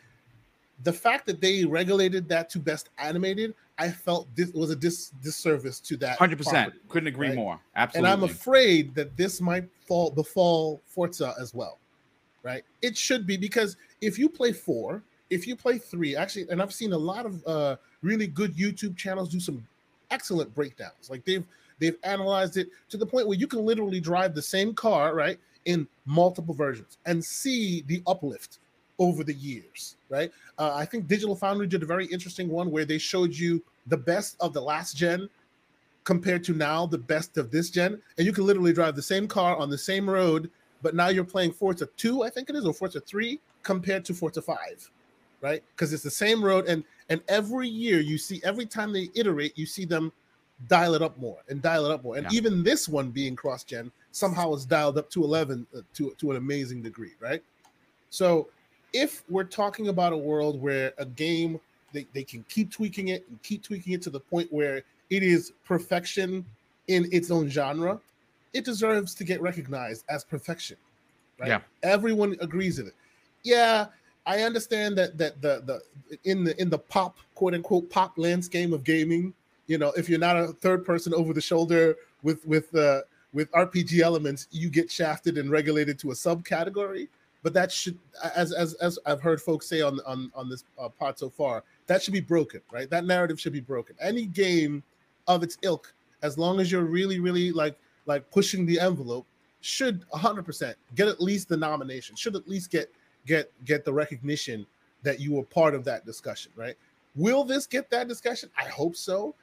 The 0.83 0.93
fact 0.93 1.27
that 1.27 1.41
they 1.41 1.65
regulated 1.65 2.29
that 2.29 2.49
to 2.51 2.59
best 2.59 2.89
animated, 2.99 3.55
I 3.79 3.91
felt 3.91 4.29
this 4.35 4.51
was 4.53 4.71
a 4.71 4.77
dis 4.77 5.11
disservice 5.23 5.81
to 5.81 5.97
that. 5.99 6.19
Hundred 6.19 6.37
percent. 6.39 6.75
Couldn't 6.89 7.07
agree 7.09 7.29
right? 7.29 7.37
more. 7.37 7.61
Absolutely, 7.77 8.11
and 8.11 8.23
I'm 8.23 8.29
afraid 8.29 8.95
that 8.95 9.17
this 9.17 9.41
might 9.41 9.65
fall 9.87 10.11
befall 10.11 10.83
Forza 10.87 11.35
as 11.41 11.55
well, 11.55 11.79
right? 12.43 12.63
It 12.83 12.97
should 12.97 13.27
be 13.27 13.39
because 13.39 13.79
if 14.03 14.19
you 14.19 14.29
play 14.29 14.53
four, 14.53 15.03
if 15.31 15.47
you 15.47 15.57
play 15.57 15.79
three, 15.79 16.17
actually, 16.17 16.47
and 16.51 16.61
I've 16.61 16.73
seen 16.73 16.93
a 16.93 16.99
lot 16.99 17.25
of 17.25 17.47
uh, 17.47 17.77
really 18.03 18.27
good 18.27 18.57
YouTube 18.57 18.97
channels 18.97 19.31
do 19.31 19.41
some 19.41 19.67
excellent 20.11 20.55
breakdowns. 20.55 21.09
Like 21.09 21.25
they've 21.25 21.45
they've 21.79 21.97
analyzed 22.05 22.57
it 22.57 22.69
to 22.91 22.97
the 22.97 23.07
point 23.07 23.27
where 23.27 23.39
you 23.39 23.47
can 23.47 23.65
literally 23.65 24.01
drive 24.01 24.35
the 24.35 24.43
same 24.43 24.75
car, 24.75 25.15
right, 25.15 25.39
in 25.65 25.87
multiple 26.05 26.55
versions 26.55 26.99
and 27.07 27.25
see 27.25 27.83
the 27.87 28.03
uplift 28.07 28.59
over 28.99 29.25
the 29.25 29.35
years, 29.35 29.97
right? 30.11 30.31
Uh, 30.59 30.75
I 30.75 30.85
think 30.85 31.07
Digital 31.07 31.35
Foundry 31.37 31.67
did 31.67 31.83
a 31.83 31.87
very 31.87 32.07
interesting 32.07 32.49
one 32.49 32.71
where 32.71 32.85
they 32.85 32.99
showed 32.99 33.35
you 33.35 33.63
the 33.87 33.97
best 33.97 34.37
of 34.41 34.53
the 34.53 34.61
last 34.61 34.97
gen 34.97 35.29
compared 36.05 36.45
to 36.45 36.53
now 36.53 36.87
the 36.87 36.99
best 36.99 37.39
of 37.39 37.51
this 37.51 37.71
gen, 37.71 38.01
and 38.19 38.27
you 38.27 38.33
can 38.33 38.45
literally 38.45 38.73
drive 38.73 38.97
the 38.97 39.03
same 39.03 39.27
car 39.27 39.57
on 39.57 39.71
the 39.71 39.79
same 39.79 40.09
road, 40.09 40.51
but 40.83 40.95
now 40.95 41.09
you're 41.09 41.25
playing 41.25 41.53
Forza 41.53 41.89
2, 41.97 42.23
I 42.23 42.31
think 42.31 42.51
it 42.51 42.57
is, 42.57 42.67
or 42.67 42.75
Forza 42.75 43.01
3 43.01 43.39
compared 43.63 44.05
to 44.07 44.15
Forza 44.15 44.43
5, 44.43 44.91
right? 45.41 45.63
Because 45.75 45.93
it's 45.93 46.03
the 46.03 46.11
same 46.11 46.45
road, 46.45 46.67
and 46.67 46.85
and 47.09 47.21
every 47.29 47.69
year 47.69 48.01
you 48.01 48.19
see 48.19 48.41
every 48.45 48.67
time 48.67 48.93
they 48.93 49.09
iterate, 49.15 49.57
you 49.57 49.67
see 49.67 49.85
them 49.85 50.13
dial 50.69 50.95
it 50.95 51.03
up 51.03 51.19
more 51.19 51.39
and 51.49 51.63
dial 51.63 51.87
it 51.87 51.91
up 51.91 52.05
more, 52.05 52.17
and 52.17 52.27
Yeah. 52.31 52.37
even 52.39 52.63
this 52.63 52.89
one 52.89 53.11
being 53.11 53.35
cross 53.35 53.65
gen 53.65 53.91
somehow 54.13 54.53
is 54.55 54.67
dialed 54.67 54.99
up 54.99 55.09
to 55.11 55.25
11 55.25 55.67
uh, 55.75 55.81
to 55.95 56.15
to 56.19 56.31
an 56.31 56.37
amazing 56.37 56.83
degree, 56.83 57.13
right? 57.21 57.43
So 58.11 58.49
if 58.93 59.23
we're 59.29 59.45
talking 59.45 59.89
about 59.89 60.13
a 60.13 60.17
world 60.17 60.61
where 60.61 60.93
a 60.99 61.07
game 61.07 61.61
they, 61.93 62.07
they 62.13 62.23
can 62.23 62.45
keep 62.49 62.71
tweaking 62.71 63.09
it 63.09 63.25
and 63.29 63.43
keep 63.43 63.63
tweaking 63.63 63.95
it 63.95 64.03
to 64.03 64.11
the 64.11 64.21
point 64.21 64.53
where 64.53 64.83
it 65.11 65.23
is 65.23 65.53
perfection 65.65 66.45
in 66.87 67.09
its 67.11 67.31
own 67.31 67.49
genre, 67.49 68.01
it 68.53 68.65
deserves 68.65 69.15
to 69.15 69.25
get 69.25 69.41
recognized 69.41 70.05
as 70.09 70.25
perfection. 70.25 70.77
Right? 71.39 71.49
Yeah. 71.49 71.61
Everyone 71.83 72.37
agrees 72.41 72.79
with 72.79 72.89
it. 72.89 72.95
Yeah, 73.43 73.87
I 74.27 74.43
understand 74.43 74.97
that 74.99 75.17
that 75.19 75.41
the 75.41 75.63
the 75.65 76.19
in 76.25 76.45
the 76.45 76.61
in 76.61 76.71
the 76.71 76.79
pop 76.79 77.19
quote 77.35 77.55
unquote 77.55 77.91
pop 77.91 78.19
landscape 78.19 78.73
of 78.73 78.85
gaming, 78.85 79.35
you 79.67 79.79
know, 79.79 79.93
if 79.97 80.09
you're 80.09 80.19
not 80.19 80.37
a 80.37 80.49
third 80.49 80.85
person 80.85 81.15
over 81.15 81.33
the 81.33 81.41
shoulder 81.41 81.97
with 82.23 82.45
with 82.47 82.75
uh 82.75 83.01
with 83.33 83.51
RPG 83.53 84.01
elements, 84.01 84.49
you 84.51 84.69
get 84.69 84.91
shafted 84.91 85.39
and 85.39 85.51
regulated 85.51 85.99
to 86.01 86.11
a 86.11 86.15
subcategory. 86.15 87.09
But 87.43 87.55
that 87.55 87.73
should, 87.73 87.99
as 88.35 88.53
as 88.53 88.75
as 88.75 88.99
I've 89.07 89.23
heard 89.23 89.41
folks 89.41 89.67
say 89.67 89.81
on 89.81 90.01
on 90.07 90.31
on 90.35 90.51
this 90.51 90.65
uh, 90.79 90.91
pod 90.91 91.19
so 91.19 91.31
far, 91.31 91.65
that 91.87 92.03
should 92.03 92.13
be 92.13 92.21
broken, 92.21 92.61
right? 92.71 92.91
That 92.91 93.05
narrative 93.07 93.41
should 93.41 93.55
be 93.55 93.61
broken. 93.61 93.97
Any 94.01 94.27
game 94.27 94.83
of 95.27 95.43
its 95.43 95.57
ilk, 95.63 95.95
as 96.23 96.37
long 96.37 96.61
as 96.61 96.71
you're 96.71 96.85
really 96.85 97.19
really 97.19 97.51
like 97.53 97.79
like 98.05 98.31
pushing 98.31 98.67
the 98.67 98.79
envelope, 98.79 99.27
should 99.61 100.05
100% 100.11 100.75
get 100.95 101.09
at 101.09 101.21
least 101.21 101.49
the 101.49 101.57
nomination. 101.57 102.17
Should 102.17 102.37
at 102.37 102.49
least 102.49 102.71
get 102.71 102.93
get 103.27 103.51
get 103.65 103.85
the 103.85 103.93
recognition 103.93 104.67
that 105.03 105.21
you 105.21 105.33
were 105.33 105.43
part 105.45 105.75
of 105.75 105.85
that 105.85 106.05
discussion, 106.05 106.53
right? 106.57 106.75
Will 107.17 107.45
this 107.45 107.67
get 107.67 107.91
that 107.91 108.09
discussion? 108.09 108.51
I 108.59 108.65
hope 108.65 108.97
so. 108.97 109.35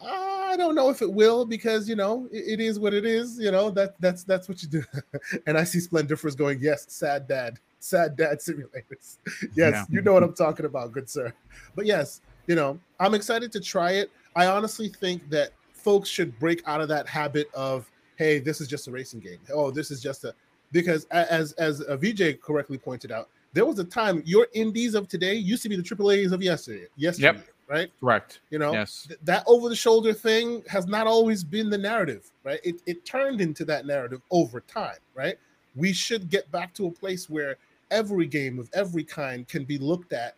I 0.00 0.54
don't 0.56 0.76
know 0.76 0.90
if 0.90 1.02
it 1.02 1.12
will 1.12 1.44
because 1.44 1.88
you 1.88 1.96
know 1.96 2.28
it, 2.30 2.60
it 2.60 2.60
is 2.60 2.78
what 2.78 2.94
it 2.94 3.04
is. 3.04 3.38
You 3.38 3.50
know 3.50 3.70
that 3.70 4.00
that's 4.00 4.24
that's 4.24 4.48
what 4.48 4.62
you 4.62 4.68
do. 4.68 4.84
and 5.46 5.58
I 5.58 5.64
see 5.64 5.80
Splendiferous 5.80 6.36
going, 6.36 6.60
yes, 6.60 6.86
sad 6.88 7.26
dad, 7.26 7.58
sad 7.80 8.16
dad 8.16 8.38
simulators. 8.38 9.18
yes, 9.54 9.72
Yeah. 9.72 9.84
you 9.90 10.02
know 10.02 10.12
what 10.12 10.22
I'm 10.22 10.34
talking 10.34 10.66
about, 10.66 10.92
good 10.92 11.08
sir. 11.10 11.32
But 11.74 11.86
yes, 11.86 12.20
you 12.46 12.54
know 12.54 12.78
I'm 13.00 13.14
excited 13.14 13.50
to 13.52 13.60
try 13.60 13.92
it. 13.92 14.10
I 14.36 14.46
honestly 14.46 14.88
think 14.88 15.28
that 15.30 15.50
folks 15.72 16.08
should 16.08 16.38
break 16.38 16.62
out 16.66 16.80
of 16.80 16.88
that 16.88 17.08
habit 17.08 17.48
of 17.54 17.90
hey, 18.16 18.38
this 18.40 18.60
is 18.60 18.66
just 18.66 18.88
a 18.88 18.90
racing 18.90 19.20
game. 19.20 19.38
Oh, 19.52 19.70
this 19.70 19.90
is 19.92 20.00
just 20.02 20.24
a 20.24 20.34
because 20.72 21.04
as 21.06 21.52
as 21.52 21.80
uh, 21.82 21.96
VJ 21.96 22.40
correctly 22.40 22.78
pointed 22.78 23.10
out, 23.12 23.28
there 23.52 23.64
was 23.64 23.78
a 23.78 23.84
time 23.84 24.22
your 24.26 24.48
indies 24.52 24.94
of 24.94 25.08
today 25.08 25.34
used 25.34 25.62
to 25.62 25.68
be 25.68 25.76
the 25.76 25.82
triple 25.82 26.10
A's 26.10 26.32
of 26.32 26.42
yesterday. 26.42 26.86
Yesterday, 26.96 27.42
right? 27.68 27.90
Correct. 28.00 28.40
You 28.50 28.58
know, 28.58 28.72
Yes. 28.72 29.06
th- 29.08 29.20
that 29.24 29.44
over 29.46 29.68
the 29.68 29.76
shoulder 29.76 30.12
thing 30.12 30.62
has 30.68 30.86
not 30.86 31.06
always 31.06 31.42
been 31.44 31.70
the 31.70 31.78
narrative, 31.78 32.30
right? 32.44 32.60
It, 32.64 32.82
it 32.86 33.04
turned 33.04 33.40
into 33.40 33.64
that 33.66 33.86
narrative 33.86 34.20
over 34.30 34.60
time, 34.60 34.98
right? 35.14 35.38
We 35.74 35.92
should 35.92 36.28
get 36.28 36.50
back 36.50 36.74
to 36.74 36.86
a 36.86 36.90
place 36.90 37.30
where 37.30 37.56
every 37.90 38.26
game 38.26 38.58
of 38.58 38.68
every 38.74 39.04
kind 39.04 39.48
can 39.48 39.64
be 39.64 39.78
looked 39.78 40.12
at 40.12 40.34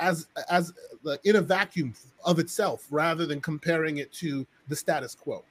as 0.00 0.26
as 0.50 0.72
uh, 1.06 1.16
in 1.24 1.36
a 1.36 1.40
vacuum 1.40 1.94
of 2.24 2.38
itself 2.38 2.86
rather 2.90 3.26
than 3.26 3.40
comparing 3.40 3.98
it 3.98 4.12
to 4.14 4.46
the 4.68 4.74
status 4.74 5.14
quo, 5.14 5.44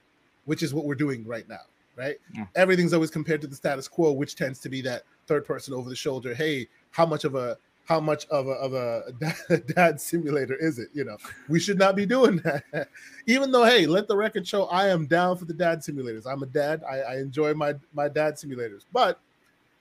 which 0.45 0.63
is 0.63 0.73
what 0.73 0.85
we're 0.85 0.95
doing 0.95 1.25
right 1.25 1.47
now, 1.47 1.61
right? 1.95 2.17
Yeah. 2.33 2.45
Everything's 2.55 2.93
always 2.93 3.11
compared 3.11 3.41
to 3.41 3.47
the 3.47 3.55
status 3.55 3.87
quo, 3.87 4.11
which 4.11 4.35
tends 4.35 4.59
to 4.59 4.69
be 4.69 4.81
that 4.81 5.03
third 5.27 5.45
person 5.45 5.73
over 5.73 5.89
the 5.89 5.95
shoulder. 5.95 6.33
Hey, 6.33 6.67
how 6.91 7.05
much 7.05 7.23
of 7.23 7.35
a 7.35 7.57
how 7.85 7.99
much 7.99 8.25
of 8.27 8.47
a 8.47 8.51
of 8.51 8.73
a 8.73 9.57
dad 9.75 9.99
simulator 9.99 10.55
is 10.55 10.79
it? 10.79 10.89
You 10.93 11.03
know, 11.03 11.17
we 11.49 11.59
should 11.59 11.77
not 11.77 11.95
be 11.95 12.05
doing 12.05 12.37
that. 12.37 12.89
Even 13.27 13.51
though, 13.51 13.65
hey, 13.65 13.85
let 13.85 14.07
the 14.07 14.15
record 14.15 14.47
show 14.47 14.65
I 14.65 14.87
am 14.87 15.05
down 15.05 15.37
for 15.37 15.45
the 15.45 15.53
dad 15.53 15.79
simulators. 15.79 16.25
I'm 16.25 16.43
a 16.43 16.47
dad. 16.47 16.83
I, 16.89 16.99
I 16.99 17.17
enjoy 17.17 17.53
my 17.53 17.75
my 17.93 18.07
dad 18.07 18.35
simulators. 18.35 18.85
But 18.91 19.19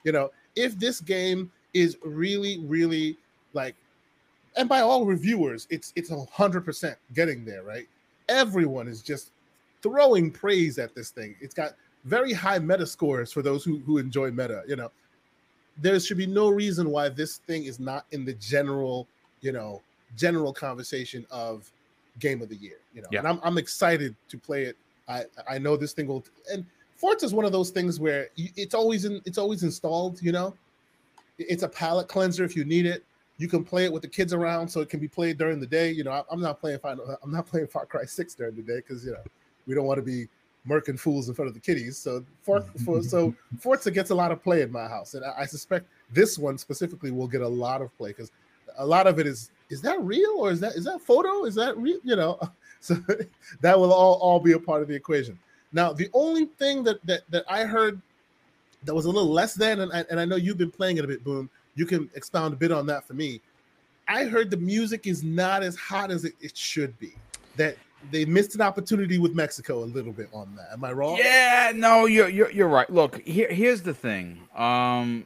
you 0.03 0.11
know, 0.11 0.31
if 0.55 0.77
this 0.77 0.99
game 0.99 1.51
is 1.73 1.97
really, 2.03 2.59
really 2.65 3.17
like, 3.53 3.75
and 4.55 4.67
by 4.69 4.81
all 4.81 5.05
reviewers, 5.05 5.67
it's 5.69 5.93
it's 5.95 6.11
a 6.11 6.25
hundred 6.25 6.65
percent 6.65 6.97
getting 7.13 7.45
there, 7.45 7.63
right? 7.63 7.87
Everyone 8.29 8.87
is 8.87 9.01
just 9.01 9.31
throwing 9.81 10.31
praise 10.31 10.77
at 10.77 10.95
this 10.95 11.09
thing. 11.09 11.35
It's 11.41 11.53
got 11.53 11.73
very 12.05 12.33
high 12.33 12.59
meta 12.59 12.85
scores 12.85 13.31
for 13.31 13.41
those 13.41 13.63
who 13.63 13.79
who 13.79 13.97
enjoy 13.97 14.31
meta. 14.31 14.63
You 14.67 14.75
know, 14.75 14.91
there 15.77 15.99
should 15.99 16.17
be 16.17 16.27
no 16.27 16.49
reason 16.49 16.89
why 16.89 17.09
this 17.09 17.37
thing 17.37 17.65
is 17.65 17.79
not 17.79 18.05
in 18.11 18.25
the 18.25 18.33
general, 18.33 19.07
you 19.41 19.51
know, 19.51 19.81
general 20.17 20.53
conversation 20.53 21.25
of 21.31 21.71
game 22.19 22.41
of 22.41 22.49
the 22.49 22.55
year. 22.55 22.77
You 22.93 23.01
know, 23.01 23.07
Yeah. 23.11 23.19
and 23.19 23.27
I'm 23.27 23.39
I'm 23.43 23.57
excited 23.57 24.15
to 24.29 24.37
play 24.37 24.63
it. 24.63 24.77
I 25.07 25.25
I 25.49 25.57
know 25.57 25.75
this 25.77 25.93
thing 25.93 26.07
will 26.07 26.23
and 26.51 26.65
Forza 26.95 27.25
is 27.25 27.33
one 27.33 27.43
of 27.45 27.51
those 27.51 27.69
things 27.69 27.99
where 27.99 28.29
it's 28.37 28.73
always 28.75 29.05
in 29.05 29.21
it's 29.25 29.37
always 29.37 29.63
installed. 29.63 30.21
You 30.21 30.31
know, 30.31 30.55
it's 31.37 31.63
a 31.63 31.67
palette 31.67 32.07
cleanser 32.07 32.43
if 32.43 32.55
you 32.55 32.65
need 32.65 32.85
it. 32.85 33.03
You 33.37 33.47
can 33.47 33.63
play 33.63 33.85
it 33.85 33.91
with 33.91 34.03
the 34.03 34.07
kids 34.07 34.31
around, 34.31 34.67
so 34.69 34.79
it 34.79 34.89
can 34.89 34.99
be 34.99 35.07
played 35.07 35.37
during 35.39 35.59
the 35.59 35.65
day. 35.65 35.91
You 35.91 36.03
know, 36.03 36.11
I- 36.11 36.23
I'm 36.29 36.39
not 36.39 36.61
playing 36.61 36.77
Final, 36.79 37.17
I'm 37.23 37.31
not 37.31 37.47
playing 37.47 37.67
Far 37.67 37.85
Cry 37.87 38.05
Six 38.05 38.35
during 38.35 38.55
the 38.55 38.61
day 38.61 38.77
because 38.77 39.03
you 39.03 39.11
know 39.11 39.23
we 39.65 39.73
don't 39.73 39.85
want 39.85 39.97
to 39.97 40.03
be 40.03 40.29
murking 40.67 40.97
fools 40.97 41.27
in 41.29 41.35
front 41.35 41.47
of 41.47 41.53
the 41.53 41.59
kiddies. 41.59 41.97
So 41.97 42.23
for, 42.41 42.61
mm-hmm. 42.61 42.83
for 42.83 43.03
so 43.03 43.33
Forza 43.59 43.91
gets 43.91 44.09
a 44.09 44.15
lot 44.15 44.31
of 44.31 44.41
play 44.41 44.61
in 44.61 44.71
my 44.71 44.87
house, 44.87 45.13
and 45.13 45.25
I, 45.25 45.41
I 45.41 45.45
suspect 45.45 45.87
this 46.11 46.37
one 46.37 46.57
specifically 46.57 47.11
will 47.11 47.27
get 47.27 47.41
a 47.41 47.47
lot 47.47 47.81
of 47.81 47.95
play 47.97 48.09
because 48.09 48.31
a 48.77 48.85
lot 48.85 49.07
of 49.07 49.19
it 49.19 49.27
is 49.27 49.51
is 49.69 49.81
that 49.81 50.01
real 50.01 50.35
or 50.37 50.51
is 50.51 50.59
that 50.59 50.73
is 50.73 50.85
that 50.85 51.01
photo? 51.01 51.45
Is 51.45 51.55
that 51.55 51.77
real? 51.77 51.99
You 52.03 52.15
know, 52.15 52.39
so 52.79 52.95
that 53.61 53.77
will 53.77 53.93
all 53.93 54.15
all 54.15 54.39
be 54.39 54.53
a 54.53 54.59
part 54.59 54.81
of 54.81 54.87
the 54.87 54.95
equation. 54.95 55.37
Now, 55.71 55.91
the 55.91 56.09
only 56.13 56.45
thing 56.45 56.83
that 56.83 57.05
that 57.05 57.21
that 57.29 57.43
I 57.49 57.65
heard 57.65 58.01
that 58.83 58.93
was 58.93 59.05
a 59.05 59.09
little 59.09 59.31
less 59.31 59.53
than, 59.53 59.81
and 59.81 59.91
I, 59.93 60.05
and 60.09 60.19
I 60.19 60.25
know 60.25 60.35
you've 60.35 60.57
been 60.57 60.71
playing 60.71 60.97
it 60.97 61.05
a 61.05 61.07
bit, 61.07 61.23
Boom. 61.23 61.49
You 61.75 61.85
can 61.85 62.09
expound 62.15 62.53
a 62.53 62.57
bit 62.57 62.71
on 62.71 62.85
that 62.87 63.07
for 63.07 63.13
me. 63.13 63.41
I 64.07 64.25
heard 64.25 64.51
the 64.51 64.57
music 64.57 65.07
is 65.07 65.23
not 65.23 65.63
as 65.63 65.75
hot 65.75 66.11
as 66.11 66.25
it, 66.25 66.33
it 66.41 66.55
should 66.55 66.97
be. 66.99 67.13
That 67.55 67.77
they 68.11 68.25
missed 68.25 68.55
an 68.55 68.61
opportunity 68.61 69.17
with 69.17 69.33
Mexico 69.33 69.83
a 69.83 69.85
little 69.85 70.11
bit 70.13 70.29
on 70.33 70.55
that. 70.55 70.69
Am 70.73 70.83
I 70.83 70.91
wrong? 70.91 71.17
Yeah, 71.17 71.71
no, 71.75 72.05
you're 72.05 72.29
you're, 72.29 72.51
you're 72.51 72.67
right. 72.67 72.89
Look, 72.89 73.21
here, 73.25 73.51
here's 73.51 73.81
the 73.81 73.93
thing. 73.93 74.39
Um, 74.55 75.25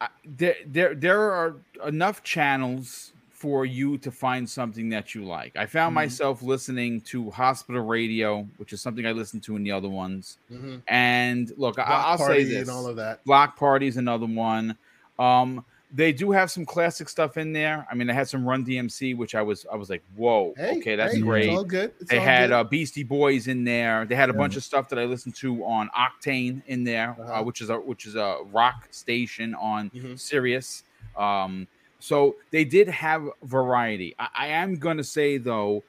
I- 0.00 0.08
there 0.24 0.56
there 0.66 0.94
there 0.94 1.20
are 1.32 1.56
enough 1.86 2.22
channels 2.22 3.12
for 3.30 3.66
you 3.66 3.98
to 3.98 4.10
find 4.10 4.48
something 4.48 4.88
that 4.88 5.14
you 5.14 5.22
like. 5.24 5.54
I 5.54 5.66
found 5.66 5.92
Mhm. 5.92 5.96
myself 5.96 6.42
listening 6.42 7.02
to 7.02 7.30
hospital 7.30 7.82
radio, 7.84 8.48
which 8.56 8.72
is 8.72 8.80
something 8.80 9.04
I 9.06 9.12
listen 9.12 9.38
to 9.42 9.56
in 9.56 9.62
the 9.64 9.70
other 9.70 9.88
ones. 9.88 10.38
Mhm. 10.50 10.80
And 10.88 11.52
look, 11.58 11.78
I, 11.78 11.84
Block 11.84 12.06
I'll 12.06 12.18
say 12.18 12.24
Party 12.24 12.44
this: 12.44 12.60
and 12.62 12.70
all 12.70 12.86
of 12.86 12.96
that. 12.96 13.22
Block 13.24 13.56
Party 13.58 13.86
is 13.86 13.98
another 13.98 14.24
one. 14.26 14.76
Um, 15.18 15.64
they 15.92 16.12
do 16.12 16.32
have 16.32 16.50
some 16.50 16.64
classic 16.66 17.08
stuff 17.08 17.36
in 17.36 17.52
there. 17.52 17.86
I 17.90 17.94
mean, 17.94 18.06
they 18.08 18.14
had 18.14 18.28
some 18.28 18.44
Run 18.44 18.64
DMC, 18.64 19.16
which 19.16 19.34
I 19.34 19.42
was 19.42 19.64
I 19.72 19.76
was 19.76 19.90
like, 19.90 20.02
whoa, 20.16 20.52
Hey, 20.56 20.78
okay, 20.78 20.96
that's 20.96 21.14
hey, 21.14 21.20
great. 21.20 21.50
All 21.50 21.62
good. 21.64 21.92
It's 22.00 22.10
They 22.10 22.18
all 22.18 22.24
had 22.24 22.46
good. 22.48 22.52
uh, 22.54 22.64
Beastie 22.64 23.04
Boys 23.04 23.46
in 23.48 23.62
there. 23.64 24.04
They 24.04 24.14
had 24.16 24.28
a 24.28 24.32
Yeah. 24.32 24.38
bunch 24.38 24.56
of 24.56 24.64
stuff 24.64 24.88
that 24.88 24.98
I 24.98 25.04
listened 25.04 25.34
to 25.36 25.64
on 25.64 25.88
Octane 25.90 26.62
in 26.66 26.82
there, 26.84 27.14
uh 27.18 27.22
Uh-huh. 27.22 27.42
which 27.44 27.60
is 27.60 27.70
a 27.70 27.76
which 27.78 28.06
is 28.06 28.16
a 28.16 28.38
rock 28.52 28.88
station 28.90 29.54
on 29.54 29.90
Mhm. 29.90 30.18
Sirius. 30.18 30.82
Um, 31.16 31.68
so 32.00 32.36
they 32.50 32.64
did 32.64 32.88
have 32.88 33.28
variety. 33.44 34.14
I, 34.18 34.28
I 34.36 34.46
am 34.48 34.76
going 34.76 34.96
to 34.96 35.04
say 35.04 35.38
though, 35.38 35.84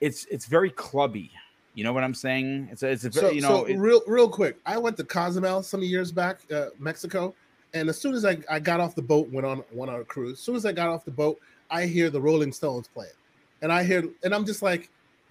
it's 0.00 0.24
it's 0.30 0.46
very 0.46 0.70
clubby. 0.70 1.30
You 1.74 1.84
know 1.84 1.92
what 1.92 2.02
I'm 2.02 2.14
saying? 2.14 2.68
It's 2.72 2.82
a, 2.82 2.88
it's 2.88 3.04
a 3.04 3.12
so, 3.12 3.30
you 3.30 3.40
know 3.42 3.48
so 3.48 3.64
it- 3.66 3.76
real 3.76 4.02
real 4.06 4.28
quick 4.28 4.56
i 4.66 4.76
went 4.78 4.96
to 4.96 5.04
cozumel 5.04 5.62
some 5.62 5.82
years 5.82 6.10
back 6.10 6.40
uh, 6.52 6.66
mexico 6.78 7.32
and 7.74 7.88
as 7.88 7.98
soon 7.98 8.14
as 8.14 8.24
I, 8.24 8.38
I 8.48 8.58
got 8.58 8.80
off 8.80 8.94
the 8.94 9.02
boat 9.02 9.28
went 9.30 9.46
on 9.46 9.62
went 9.72 9.90
on 9.90 10.00
a 10.00 10.04
cruise 10.04 10.34
as 10.34 10.40
soon 10.40 10.56
as 10.56 10.66
i 10.66 10.72
got 10.72 10.88
off 10.88 11.04
the 11.04 11.10
boat 11.10 11.38
i 11.70 11.86
hear 11.86 12.10
the 12.10 12.20
rolling 12.20 12.52
stones 12.52 12.88
playing 12.88 13.12
and 13.62 13.72
i 13.72 13.82
hear 13.82 14.04
and 14.24 14.34
i'm 14.34 14.44
just 14.44 14.62
like 14.62 14.90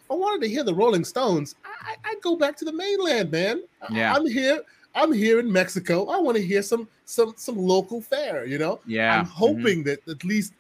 i 0.10 0.14
wanted 0.14 0.42
to 0.42 0.50
hear 0.50 0.64
the 0.64 0.74
rolling 0.74 1.04
stones 1.04 1.56
i 1.66 1.96
i 2.06 2.16
go 2.22 2.36
back 2.36 2.56
to 2.58 2.66
the 2.66 2.74
mainland 2.74 3.32
man 3.32 3.64
Yeah. 3.92 4.14
i'm 4.14 4.26
here 4.26 4.62
i'm 4.96 5.12
here 5.12 5.40
in 5.40 5.52
mexico 5.52 6.08
i 6.08 6.18
want 6.18 6.38
to 6.38 6.44
hear 6.44 6.62
some 6.62 6.88
some 7.06 7.34
some 7.38 7.58
local 7.58 8.02
fare 8.02 8.46
you 8.46 8.58
know 8.58 8.80
yeah. 8.86 9.20
I'm 9.20 9.26
mhm. 9.26 9.30
hoping 9.30 9.84
that 9.84 10.08
at 10.08 10.24
least 10.24 10.54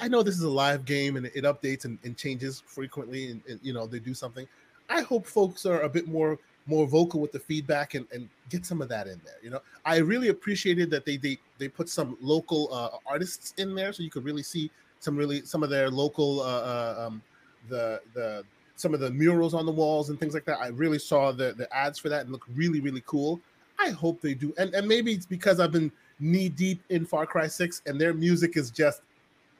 I 0.00 0.08
know 0.08 0.22
this 0.22 0.36
is 0.36 0.42
a 0.42 0.50
live 0.50 0.84
game 0.84 1.16
and 1.16 1.26
it 1.26 1.44
updates 1.44 1.84
and, 1.84 1.98
and 2.04 2.16
changes 2.16 2.62
frequently 2.66 3.30
and, 3.30 3.42
and, 3.48 3.60
you 3.62 3.72
know 3.72 3.86
they 3.86 3.98
do 3.98 4.14
something. 4.14 4.46
I 4.88 5.02
hope 5.02 5.26
folks 5.26 5.66
are 5.66 5.82
a 5.82 5.88
bit 5.88 6.08
more 6.08 6.38
more 6.68 6.86
vocal 6.86 7.18
with 7.18 7.32
the 7.32 7.38
feedback 7.38 7.94
and, 7.94 8.06
and 8.12 8.28
get 8.50 8.64
some 8.64 8.82
of 8.82 8.88
that 8.90 9.06
in 9.08 9.20
there. 9.24 9.36
You 9.42 9.50
know, 9.50 9.60
I 9.84 9.96
really 9.96 10.28
appreciated 10.28 10.90
that 10.90 11.04
they 11.04 11.16
they 11.16 11.38
they 11.58 11.66
put 11.68 11.88
some 11.88 12.16
local 12.20 12.68
uh, 12.72 12.90
artists 13.06 13.54
in 13.56 13.74
there 13.74 13.92
so 13.92 14.02
you 14.02 14.10
could 14.10 14.24
really 14.24 14.42
see 14.42 14.70
some 15.00 15.16
really 15.16 15.44
some 15.44 15.62
of 15.62 15.70
their 15.70 15.90
local 15.90 16.40
uh, 16.40 16.44
uh, 16.44 17.04
um, 17.06 17.22
the 17.68 18.00
the 18.14 18.44
some 18.76 18.94
of 18.94 19.00
the 19.00 19.10
murals 19.10 19.54
on 19.54 19.66
the 19.66 19.72
walls 19.72 20.10
and 20.10 20.20
things 20.20 20.34
like 20.34 20.44
that. 20.44 20.60
I 20.60 20.68
really 20.68 20.98
saw 20.98 21.32
the 21.32 21.54
the 21.56 21.74
ads 21.74 21.98
for 21.98 22.10
that 22.10 22.22
and 22.22 22.30
look 22.30 22.44
really 22.54 22.80
really 22.80 23.02
cool. 23.06 23.40
I 23.80 23.90
hope 23.90 24.20
they 24.20 24.34
do, 24.34 24.52
and 24.58 24.74
and 24.74 24.86
maybe 24.86 25.12
it's 25.12 25.26
because 25.26 25.60
I've 25.60 25.72
been 25.72 25.90
knee 26.20 26.48
deep 26.48 26.82
in 26.90 27.06
Far 27.06 27.26
Cry 27.26 27.46
Six 27.46 27.80
and 27.86 27.98
their 27.98 28.12
music 28.12 28.56
is 28.56 28.70
just 28.70 29.00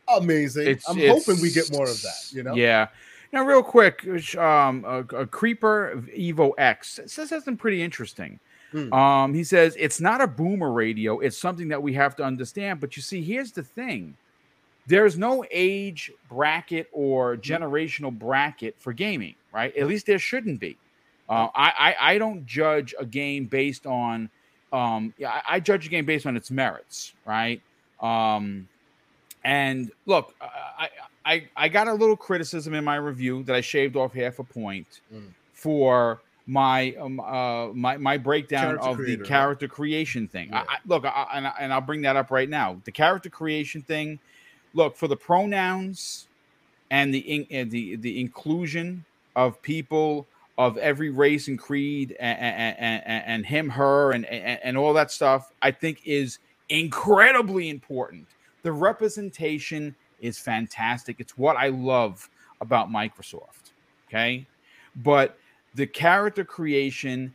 amazing. 0.08 0.68
It's, 0.68 0.88
I'm 0.88 0.98
it's- 0.98 1.24
hoping 1.24 1.40
we 1.40 1.50
get 1.50 1.72
more 1.72 1.88
of 1.88 2.00
that. 2.02 2.32
You 2.32 2.42
know, 2.42 2.54
Yeah. 2.54 2.88
Now, 3.32 3.44
real 3.44 3.62
quick, 3.62 4.06
um, 4.36 4.84
a, 4.86 4.98
a 5.16 5.26
creeper 5.26 6.02
Evo 6.16 6.52
X 6.56 7.00
says 7.06 7.28
something 7.28 7.56
pretty 7.56 7.82
interesting. 7.82 8.40
Hmm. 8.72 8.92
Um, 8.92 9.34
he 9.34 9.44
says 9.44 9.76
it's 9.78 10.00
not 10.00 10.20
a 10.20 10.26
boomer 10.26 10.72
radio; 10.72 11.20
it's 11.20 11.36
something 11.38 11.68
that 11.68 11.82
we 11.82 11.92
have 11.94 12.16
to 12.16 12.24
understand. 12.24 12.80
But 12.80 12.96
you 12.96 13.02
see, 13.02 13.22
here's 13.22 13.52
the 13.52 13.62
thing: 13.62 14.14
there's 14.86 15.18
no 15.18 15.44
age 15.50 16.10
bracket 16.28 16.88
or 16.92 17.34
Hmm. 17.36 17.40
generational 17.40 18.16
bracket 18.16 18.76
for 18.78 18.92
gaming, 18.92 19.34
right? 19.52 19.74
At 19.76 19.86
least 19.86 20.06
there 20.06 20.18
shouldn't 20.18 20.60
be. 20.60 20.76
Uh, 21.28 21.48
I, 21.54 21.72
I 21.78 22.12
I 22.14 22.18
don't 22.18 22.46
judge 22.46 22.94
a 22.98 23.04
game 23.04 23.44
based 23.44 23.86
on, 23.86 24.30
um, 24.72 25.12
yeah, 25.18 25.30
I, 25.30 25.56
I 25.56 25.60
judge 25.60 25.86
a 25.86 25.90
game 25.90 26.06
based 26.06 26.24
on 26.24 26.36
its 26.36 26.50
merits, 26.50 27.12
right? 27.26 27.60
Um, 28.00 28.66
and 29.44 29.90
look, 30.06 30.34
I, 30.40 30.88
I 31.28 31.48
I 31.56 31.68
got 31.68 31.86
a 31.88 31.92
little 31.92 32.16
criticism 32.16 32.74
in 32.74 32.84
my 32.84 32.96
review 32.96 33.42
that 33.44 33.54
I 33.54 33.60
shaved 33.60 33.96
off 33.96 34.12
half 34.14 34.38
a 34.38 34.44
point 34.44 35.00
Mm. 35.14 35.28
for 35.52 36.20
my 36.46 36.94
um 36.98 37.20
uh 37.20 37.68
my 37.74 37.96
my 37.98 38.16
breakdown 38.16 38.64
Character 38.76 38.88
of 38.88 38.96
creator, 38.96 39.16
the 39.16 39.22
right? 39.22 39.28
character 39.28 39.68
creation 39.68 40.26
thing. 40.28 40.52
I, 40.54 40.60
I, 40.60 40.76
look, 40.86 41.04
I, 41.04 41.26
and, 41.34 41.46
I, 41.46 41.52
and 41.60 41.72
I'll 41.72 41.82
bring 41.82 42.02
that 42.02 42.16
up 42.16 42.30
right 42.30 42.48
now. 42.48 42.80
The 42.84 42.92
character 42.92 43.28
creation 43.30 43.82
thing. 43.82 44.18
Look 44.74 44.96
for 44.96 45.08
the 45.08 45.16
pronouns 45.16 46.28
and 46.90 47.12
the 47.12 47.18
in, 47.20 47.46
and 47.50 47.70
the 47.70 47.96
the 47.96 48.20
inclusion 48.20 49.04
of 49.36 49.60
people 49.62 50.26
of 50.56 50.76
every 50.78 51.10
race 51.10 51.48
and 51.48 51.58
creed 51.58 52.16
and 52.18 52.38
and, 52.38 52.76
and, 53.06 53.24
and 53.26 53.46
him 53.46 53.68
her 53.70 54.12
and, 54.12 54.24
and 54.26 54.58
and 54.62 54.76
all 54.76 54.92
that 54.92 55.10
stuff 55.10 55.52
i 55.62 55.70
think 55.70 56.00
is 56.04 56.38
incredibly 56.68 57.68
important 57.70 58.26
the 58.62 58.72
representation 58.72 59.94
is 60.20 60.38
fantastic 60.38 61.16
it's 61.20 61.38
what 61.38 61.56
i 61.56 61.68
love 61.68 62.28
about 62.60 62.90
microsoft 62.90 63.72
okay 64.08 64.46
but 64.96 65.38
the 65.74 65.86
character 65.86 66.44
creation 66.44 67.34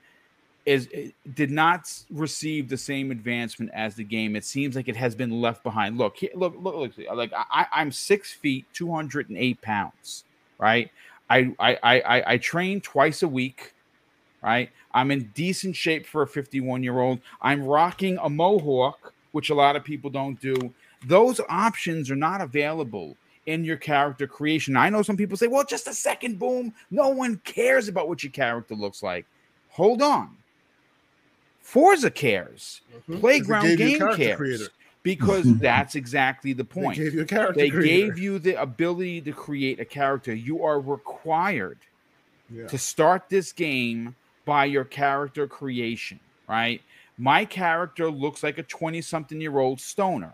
is 0.65 0.89
did 1.35 1.51
not 1.51 1.91
receive 2.09 2.69
the 2.69 2.77
same 2.77 3.11
advancement 3.11 3.71
as 3.73 3.95
the 3.95 4.03
game. 4.05 4.35
It 4.35 4.45
seems 4.45 4.75
like 4.75 4.87
it 4.87 4.95
has 4.95 5.15
been 5.15 5.41
left 5.41 5.63
behind. 5.63 5.97
Look, 5.97 6.17
look, 6.35 6.55
look, 6.59 6.75
look. 6.75 6.93
Like 7.15 7.33
I, 7.35 7.67
I'm 7.73 7.91
six 7.91 8.31
feet, 8.33 8.65
two 8.73 8.91
hundred 8.93 9.29
and 9.29 9.37
eight 9.37 9.61
pounds. 9.61 10.25
Right. 10.59 10.91
I, 11.29 11.53
I, 11.59 11.77
I, 11.83 12.03
I- 12.05 12.23
train 12.37 12.81
twice 12.81 13.23
a 13.23 13.29
week. 13.29 13.73
Right. 14.43 14.71
I'm 14.93 15.11
in 15.11 15.31
decent 15.35 15.75
shape 15.75 16.05
for 16.07 16.23
a 16.23 16.27
51 16.27 16.83
year 16.83 16.99
old. 16.99 17.19
I'm 17.41 17.63
rocking 17.63 18.19
a 18.21 18.29
mohawk, 18.29 19.13
which 19.31 19.49
a 19.49 19.55
lot 19.55 19.75
of 19.75 19.83
people 19.83 20.09
don't 20.11 20.39
do. 20.41 20.55
Those 21.07 21.39
options 21.49 22.09
are 22.11 22.15
not 22.15 22.41
available 22.41 23.17
in 23.45 23.65
your 23.65 23.77
character 23.77 24.25
creation. 24.27 24.77
I 24.77 24.89
know 24.89 25.01
some 25.01 25.17
people 25.17 25.35
say, 25.37 25.47
well, 25.47 25.65
just 25.65 25.87
a 25.87 25.93
second, 25.93 26.39
boom. 26.39 26.73
No 26.91 27.09
one 27.09 27.37
cares 27.43 27.87
about 27.89 28.07
what 28.07 28.23
your 28.23 28.31
character 28.31 28.73
looks 28.75 29.03
like. 29.03 29.25
Hold 29.69 30.01
on. 30.01 30.37
Forza 31.61 32.11
cares. 32.11 32.81
Mhm. 33.09 33.19
Playground 33.19 33.65
They 33.65 33.75
gave 33.75 33.89
you 33.99 34.07
a 34.09 34.17
game 34.17 34.17
cares. 34.27 34.37
creator. 34.37 34.67
Because 35.01 35.43
that's 35.59 35.95
exactly 35.95 36.53
the 36.53 36.63
point. 36.63 36.97
They 36.97 37.03
gave 37.05 37.13
you 37.15 37.21
a 37.21 37.25
character 37.25 37.59
They 37.59 37.69
gave 37.69 38.17
you 38.17 38.39
the 38.39 38.61
ability 38.61 39.21
to 39.21 39.31
create 39.33 39.79
a 39.79 39.85
character. 39.85 40.33
You 40.33 40.63
are 40.63 40.79
required 40.79 41.79
Yeah. 42.49 42.67
to 42.67 42.77
start 42.77 43.23
this 43.29 43.51
game 43.51 44.15
by 44.45 44.65
your 44.65 44.83
character 44.85 45.47
creation, 45.47 46.19
right? 46.47 46.81
My 47.17 47.45
character 47.45 48.09
looks 48.09 48.43
like 48.43 48.57
a 48.57 48.63
20 48.63 49.01
something 49.01 49.39
year 49.41 49.57
old 49.59 49.79
stoner, 49.81 50.33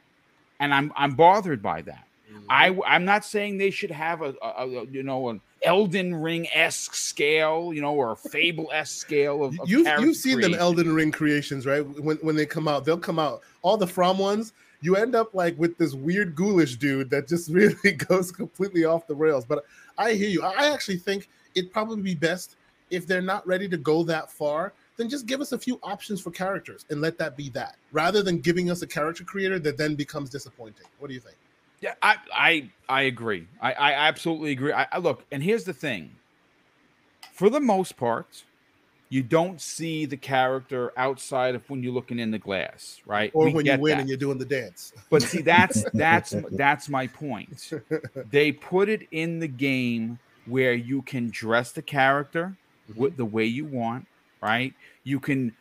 and 0.59 0.73
I'm 0.73 0.91
I'm 0.95 1.15
bothered 1.15 1.61
by 1.61 1.81
that. 1.83 2.07
Mhm. 2.31 2.43
I 2.49 2.77
I'm 2.85 3.05
not 3.05 3.25
saying 3.25 3.57
they 3.57 3.71
should 3.71 3.91
have 3.91 4.21
a, 4.21 4.35
a, 4.41 4.67
a 4.67 4.85
you 4.85 5.03
know 5.03 5.29
an 5.29 5.41
Elden 5.63 6.15
Ring 6.15 6.47
esque 6.53 6.95
scale, 6.95 7.73
you 7.73 7.81
know, 7.81 7.93
or 7.93 8.11
a 8.11 8.15
Fable 8.15 8.69
esque 8.71 8.97
scale 8.99 9.43
of, 9.43 9.59
of 9.59 9.69
you've 9.69 9.87
you've 9.99 10.15
seen 10.15 10.41
them. 10.41 10.53
Elden 10.53 10.93
Ring 10.93 11.11
creations, 11.11 11.65
right? 11.65 11.81
When 11.81 12.17
when 12.17 12.35
they 12.35 12.45
come 12.45 12.67
out, 12.67 12.85
they'll 12.85 12.97
come 12.97 13.19
out 13.19 13.41
all 13.61 13.77
the 13.77 13.87
From 13.87 14.17
ones. 14.17 14.53
You 14.81 14.95
end 14.95 15.15
up 15.15 15.33
like 15.33 15.57
with 15.59 15.77
this 15.77 15.93
weird 15.93 16.35
ghoulish 16.35 16.77
dude 16.77 17.09
that 17.09 17.27
just 17.27 17.49
really 17.53 17.91
goes 17.91 18.31
completely 18.31 18.85
off 18.85 19.07
the 19.07 19.15
rails. 19.15 19.45
But 19.45 19.65
I 19.97 20.13
hear 20.13 20.29
you. 20.29 20.41
I 20.43 20.71
actually 20.71 20.97
think 20.97 21.27
it'd 21.55 21.73
probably 21.73 22.01
be 22.01 22.15
best 22.15 22.55
if 22.89 23.05
they're 23.05 23.21
not 23.21 23.45
ready 23.45 23.67
to 23.69 23.77
go 23.77 24.03
that 24.03 24.31
far. 24.31 24.73
Then 24.99 25.09
just 25.09 25.25
give 25.25 25.39
us 25.39 25.53
a 25.53 25.57
few 25.57 25.79
options 25.81 26.19
for 26.19 26.29
characters 26.29 26.85
and 26.89 26.99
let 26.99 27.17
that 27.17 27.37
be 27.37 27.49
that, 27.51 27.77
rather 27.93 28.21
than 28.21 28.39
giving 28.39 28.69
us 28.69 28.81
a 28.81 28.87
character 28.87 29.23
creator 29.23 29.57
that 29.57 29.77
then 29.77 29.95
becomes 29.95 30.29
disappointing. 30.29 30.85
What 30.99 31.07
do 31.07 31.13
you 31.13 31.21
think? 31.21 31.37
Yeah, 31.79 31.93
I 32.01 32.17
I 32.33 32.69
I 32.89 33.01
agree. 33.03 33.47
I 33.61 33.71
I 33.71 33.91
absolutely 33.93 34.51
agree. 34.51 34.73
I, 34.73 34.85
I 34.91 34.97
look, 34.97 35.23
and 35.31 35.41
here's 35.41 35.63
the 35.63 35.73
thing. 35.73 36.11
For 37.31 37.49
the 37.49 37.61
most 37.61 37.95
part, 37.95 38.43
you 39.09 39.23
don't 39.23 39.61
see 39.61 40.05
the 40.05 40.17
character 40.17 40.91
outside 40.97 41.55
of 41.55 41.67
when 41.69 41.81
you're 41.81 41.93
looking 41.93 42.19
in 42.19 42.31
the 42.31 42.37
glass, 42.37 42.99
right? 43.05 43.31
Or 43.33 43.45
We 43.45 43.53
when 43.53 43.65
you 43.65 43.77
win 43.79 43.93
that. 43.93 43.99
and 44.01 44.09
you're 44.09 44.17
doing 44.17 44.37
the 44.37 44.45
dance. 44.45 44.91
But 45.09 45.21
see, 45.21 45.41
that's 45.41 45.85
that's 45.93 46.35
that's 46.51 46.89
my 46.89 47.07
point. 47.07 47.71
They 48.29 48.51
put 48.51 48.89
it 48.89 49.07
in 49.11 49.39
the 49.39 49.47
game 49.47 50.19
where 50.45 50.73
you 50.73 51.01
can 51.03 51.29
dress 51.29 51.71
the 51.71 51.81
character 51.81 52.57
Mm-hmm. 52.89 53.01
with 53.01 53.17
the 53.17 53.25
way 53.25 53.45
you 53.45 53.65
want, 53.65 54.07
right? 54.41 54.73
You 55.03 55.19
can 55.19 55.57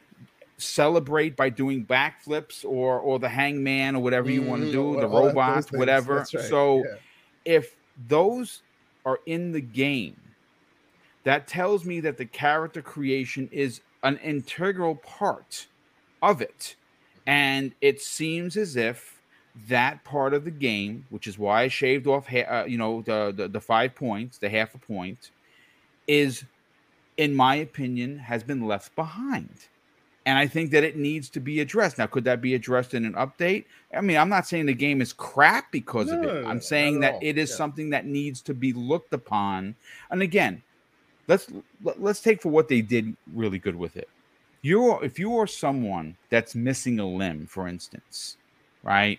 celebrate 0.59 1.37
by 1.37 1.51
doing 1.51 1.87
backflips 1.87 2.65
or 2.65 3.01
or 3.01 3.19
the 3.19 3.29
hangman 3.29 3.97
or 3.97 4.03
whatever 4.03 4.31
you 4.31 4.43
want 4.43 4.63
to 4.63 4.67
Mhm, 4.67 4.71
do, 4.71 4.97
the 4.97 5.09
robot, 5.09 5.73
whatever. 5.73 6.29
Right, 6.33 6.55
So 6.55 6.85
yeah. 6.85 6.97
if 7.45 7.77
those 7.97 8.65
are 9.05 9.21
in 9.27 9.53
the 9.53 9.63
game, 9.63 10.37
that 11.25 11.47
tells 11.47 11.85
me 11.85 12.01
that 12.01 12.17
the 12.17 12.27
character 12.27 12.83
creation 12.83 13.49
is 13.53 13.83
an 14.03 14.19
integral 14.19 14.97
part 14.97 15.69
of 16.23 16.41
it. 16.41 16.77
And 17.27 17.75
it 17.81 18.01
seems 18.01 18.57
as 18.57 18.77
if 18.77 19.23
that 19.55 20.05
part 20.05 20.35
of 20.35 20.45
the 20.45 20.51
game, 20.51 21.07
which 21.11 21.27
is 21.27 21.39
why 21.39 21.63
I 21.65 21.69
shaved 21.69 22.07
off, 22.07 22.27
ha- 22.29 22.63
uh, 22.63 22.65
you 22.67 22.79
know, 22.79 23.03
the, 23.03 23.33
the 23.37 23.49
the 23.49 23.61
five 23.61 23.95
points, 23.95 24.39
the 24.39 24.49
half 24.49 24.75
a 24.75 24.79
point, 24.79 25.33
is, 26.07 26.47
in 27.19 27.35
my 27.35 27.57
opinion, 27.57 28.19
has 28.19 28.43
been 28.43 28.67
left 28.67 28.97
behind. 28.97 29.51
And 30.25 30.39
I 30.39 30.47
think 30.47 30.71
that 30.73 30.85
it 30.85 30.97
needs 30.97 31.29
to 31.31 31.41
be 31.41 31.61
addressed. 31.61 31.99
Now, 31.99 32.07
could 32.07 32.25
that 32.25 32.41
be 32.41 32.55
addressed 32.55 32.95
in 32.95 33.05
an 33.05 33.15
update? 33.15 33.65
I 33.95 34.01
mean, 34.03 34.17
I'm 34.19 34.29
not 34.29 34.47
saying 34.47 34.67
the 34.67 34.75
game 34.75 35.01
is 35.01 35.13
crap 35.13 35.73
because 35.73 36.13
of 36.13 36.23
it. 36.23 36.27
no, 36.27 36.43
no, 36.43 36.49
I'm 36.49 36.61
saying 36.61 37.01
that 37.01 37.15
all. 37.15 37.21
it 37.23 37.39
is 37.39 37.51
Yeah. 37.51 37.57
something 37.57 37.91
that 37.91 38.07
needs 38.07 38.43
to 38.43 38.55
be 38.55 38.73
looked 38.73 39.13
upon. 39.15 39.75
And 40.11 40.23
again, 40.23 40.63
let's 41.29 41.47
let's 41.83 42.21
take 42.21 42.43
for 42.43 42.51
what 42.51 42.69
they 42.69 42.83
did 42.83 43.17
really 43.33 43.59
good 43.59 43.77
with 43.77 43.97
it. 43.97 44.09
You're 44.63 45.03
if 45.05 45.19
you 45.19 45.37
are 45.39 45.47
someone 45.47 46.17
that's 46.31 46.55
missing 46.55 47.01
a 47.01 47.07
limb, 47.07 47.47
for 47.47 47.67
instance, 47.67 48.37
right? 48.83 49.19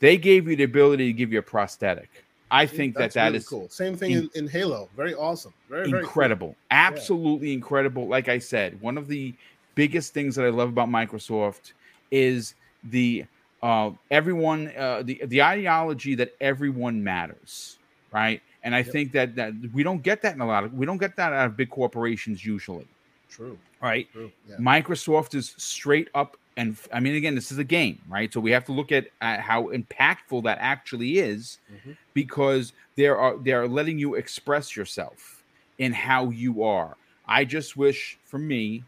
They 0.00 0.18
gave 0.18 0.46
you 0.46 0.56
the 0.56 0.64
ability 0.64 1.06
to 1.06 1.12
give 1.14 1.32
you 1.32 1.38
a 1.38 1.42
prosthetic. 1.42 2.10
I 2.54 2.66
think 2.66 2.94
that 2.94 3.00
That's 3.00 3.14
that 3.14 3.24
really 3.26 3.38
is 3.38 3.48
cool. 3.48 3.68
Same 3.68 3.96
thing 3.96 4.12
in- 4.12 4.30
in, 4.34 4.46
Halo. 4.48 4.88
Very 4.96 5.14
awesome. 5.14 5.52
Very 5.68 5.90
very 5.90 6.02
cool. 6.02 6.08
incredible 6.08 6.56
absolutely 6.70 7.52
incredible 7.52 8.06
like 8.06 8.28
i 8.28 8.38
said 8.38 8.80
one 8.80 8.96
of 8.98 9.06
the 9.08 9.34
biggest 9.74 10.12
things 10.14 10.34
that 10.36 10.44
i 10.44 10.48
love 10.50 10.68
about 10.68 10.88
microsoft 10.88 11.72
is 12.10 12.54
the 12.90 13.24
uh 13.62 13.90
everyone 14.10 14.68
uh 14.76 15.02
the 15.04 15.20
the 15.26 15.42
ideology 15.42 16.14
that 16.14 16.34
everyone 16.40 17.02
matters 17.02 17.78
right 18.12 18.40
and 18.62 18.74
i 18.74 18.78
Yep. 18.78 18.86
think 18.94 19.12
that 19.12 19.34
that 19.36 19.52
we 19.72 19.82
don't 19.82 20.02
get 20.02 20.20
that 20.22 20.34
in 20.34 20.40
a 20.40 20.46
lot 20.46 20.64
of 20.64 20.72
we 20.74 20.84
don't 20.86 20.98
get 20.98 21.16
that 21.16 21.32
out 21.32 21.46
of 21.46 21.56
big 21.56 21.70
corporations 21.70 22.44
usually 22.44 22.86
True. 23.28 23.58
right 23.82 24.06
True. 24.12 24.30
Yeah. 24.48 24.56
Microsoft 24.56 25.34
is 25.34 25.54
straight 25.58 26.08
up 26.14 26.36
and 26.56 26.76
I 26.92 27.00
mean 27.00 27.14
again 27.14 27.34
this 27.34 27.50
is 27.52 27.58
a 27.58 27.64
game, 27.64 28.00
right? 28.08 28.32
So 28.32 28.40
we 28.40 28.50
have 28.52 28.64
to 28.66 28.72
look 28.72 28.92
at, 28.92 29.08
at 29.20 29.40
how 29.40 29.64
impactful 29.68 30.44
that 30.44 30.58
actually 30.60 31.18
is 31.18 31.58
Mhm. 31.72 31.96
because 32.14 32.72
there 32.96 33.16
are 33.18 33.36
they 33.38 33.52
are 33.52 33.66
letting 33.68 33.98
you 33.98 34.14
express 34.14 34.76
yourself 34.76 35.42
in 35.78 35.92
how 35.92 36.30
you 36.30 36.62
are. 36.62 36.96
I 37.26 37.44
just 37.44 37.76
wish 37.76 38.18
for 38.24 38.38
me 38.38 38.84